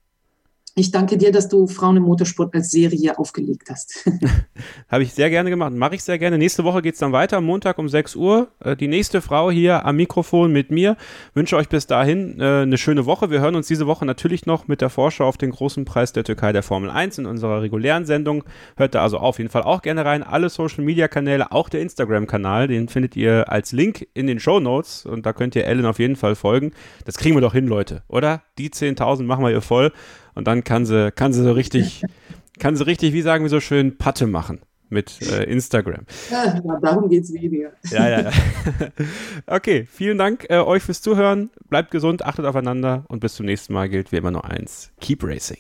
Ich 0.76 0.90
danke 0.90 1.16
dir, 1.16 1.30
dass 1.30 1.48
du 1.48 1.68
Frauen 1.68 1.98
im 1.98 2.02
Motorsport 2.02 2.52
als 2.52 2.72
Serie 2.72 3.16
aufgelegt 3.16 3.70
hast. 3.70 4.05
Habe 4.88 5.05
ich 5.05 5.12
sehr 5.12 5.30
gerne 5.30 5.48
gemacht. 5.48 5.72
Mache 5.72 5.94
ich 5.94 6.02
sehr 6.02 6.18
gerne. 6.18 6.36
Nächste 6.36 6.64
Woche 6.64 6.82
geht 6.82 6.94
es 6.94 7.01
dann 7.01 7.12
weiter, 7.12 7.40
Montag 7.40 7.78
um 7.78 7.88
6 7.88 8.16
Uhr. 8.16 8.48
Äh, 8.59 8.74
die 8.74 8.88
nächste 8.88 9.20
Frau 9.20 9.52
hier 9.52 9.86
am 9.86 9.94
Mikrofon 9.94 10.52
mit 10.52 10.72
mir. 10.72 10.96
Wünsche 11.32 11.56
euch 11.56 11.68
bis 11.68 11.86
dahin 11.86 12.40
äh, 12.40 12.62
eine 12.62 12.76
schöne 12.76 13.06
Woche. 13.06 13.30
Wir 13.30 13.40
hören 13.40 13.55
uns 13.55 13.68
diese 13.68 13.86
Woche 13.86 14.05
natürlich 14.05 14.46
noch 14.46 14.66
mit 14.66 14.80
der 14.80 14.90
Vorschau 14.90 15.28
auf 15.28 15.36
den 15.36 15.52
großen 15.52 15.84
Preis 15.84 16.12
der 16.12 16.24
Türkei 16.24 16.52
der 16.52 16.64
Formel 16.64 16.90
1 16.90 17.18
in 17.18 17.26
unserer 17.26 17.62
regulären 17.62 18.05
Sendung. 18.05 18.42
Hört 18.76 18.96
da 18.96 19.02
also 19.02 19.18
auf 19.18 19.38
jeden 19.38 19.51
Fall 19.51 19.62
auch 19.62 19.80
gerne 19.80 20.05
rein. 20.05 20.24
Alle 20.24 20.48
Social 20.48 20.82
Media 20.82 21.06
Kanäle, 21.06 21.52
auch 21.52 21.68
der 21.68 21.82
Instagram-Kanal, 21.82 22.66
den 22.66 22.88
findet 22.88 23.14
ihr 23.14 23.48
als 23.48 23.70
Link 23.70 24.09
in 24.12 24.26
den 24.26 24.40
Show 24.40 24.59
Notes 24.59 25.06
und 25.06 25.24
da 25.24 25.32
könnt 25.32 25.55
ihr 25.55 25.66
Ellen 25.66 25.86
auf 25.86 26.01
jeden 26.01 26.16
Fall 26.16 26.34
folgen. 26.34 26.72
Das 27.05 27.16
kriegen 27.16 27.36
wir 27.36 27.42
doch 27.42 27.52
hin, 27.52 27.68
Leute, 27.68 28.02
oder? 28.09 28.42
Die 28.59 28.70
10.000 28.70 29.22
machen 29.22 29.44
wir 29.44 29.52
ihr 29.52 29.62
voll 29.62 29.92
und 30.35 30.47
dann 30.47 30.65
kann 30.65 30.86
sie, 30.86 31.12
kann 31.12 31.32
sie 31.32 31.43
so 31.43 31.52
richtig, 31.52 32.02
kann 32.59 32.77
sie 32.77 32.86
richtig, 32.86 33.12
wie 33.12 33.23
sagen 33.23 33.44
wir 33.44 33.51
so 33.51 33.61
schön, 33.61 33.98
Patte 33.98 34.27
machen 34.27 34.61
mit 34.90 35.20
äh, 35.23 35.44
Instagram. 35.44 36.06
Ja, 36.31 36.61
darum 36.81 37.09
geht 37.09 37.24
es 37.24 37.32
weniger. 37.32 37.70
Ja, 37.90 38.09
ja, 38.09 38.20
ja. 38.23 38.31
Okay, 39.47 39.86
vielen 39.90 40.19
Dank 40.19 40.47
äh, 40.48 40.59
euch 40.59 40.82
fürs 40.82 41.02
Zuhören. 41.02 41.51
Bleibt 41.69 41.90
gesund, 41.90 42.24
achtet 42.24 42.44
aufeinander 42.44 43.05
und 43.09 43.20
bis 43.20 43.35
zum 43.35 43.47
nächsten 43.47 43.73
Mal 43.73 43.89
gilt 43.89 44.12
wie 44.12 44.16
immer 44.16 44.31
nur 44.31 44.44
eins. 44.44 44.93
Keep 45.01 45.24
racing. 45.24 45.59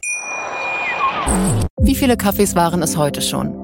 Wie 1.80 1.94
viele 1.94 2.16
Kaffees 2.16 2.54
waren 2.54 2.82
es 2.82 2.96
heute 2.96 3.20
schon? 3.22 3.63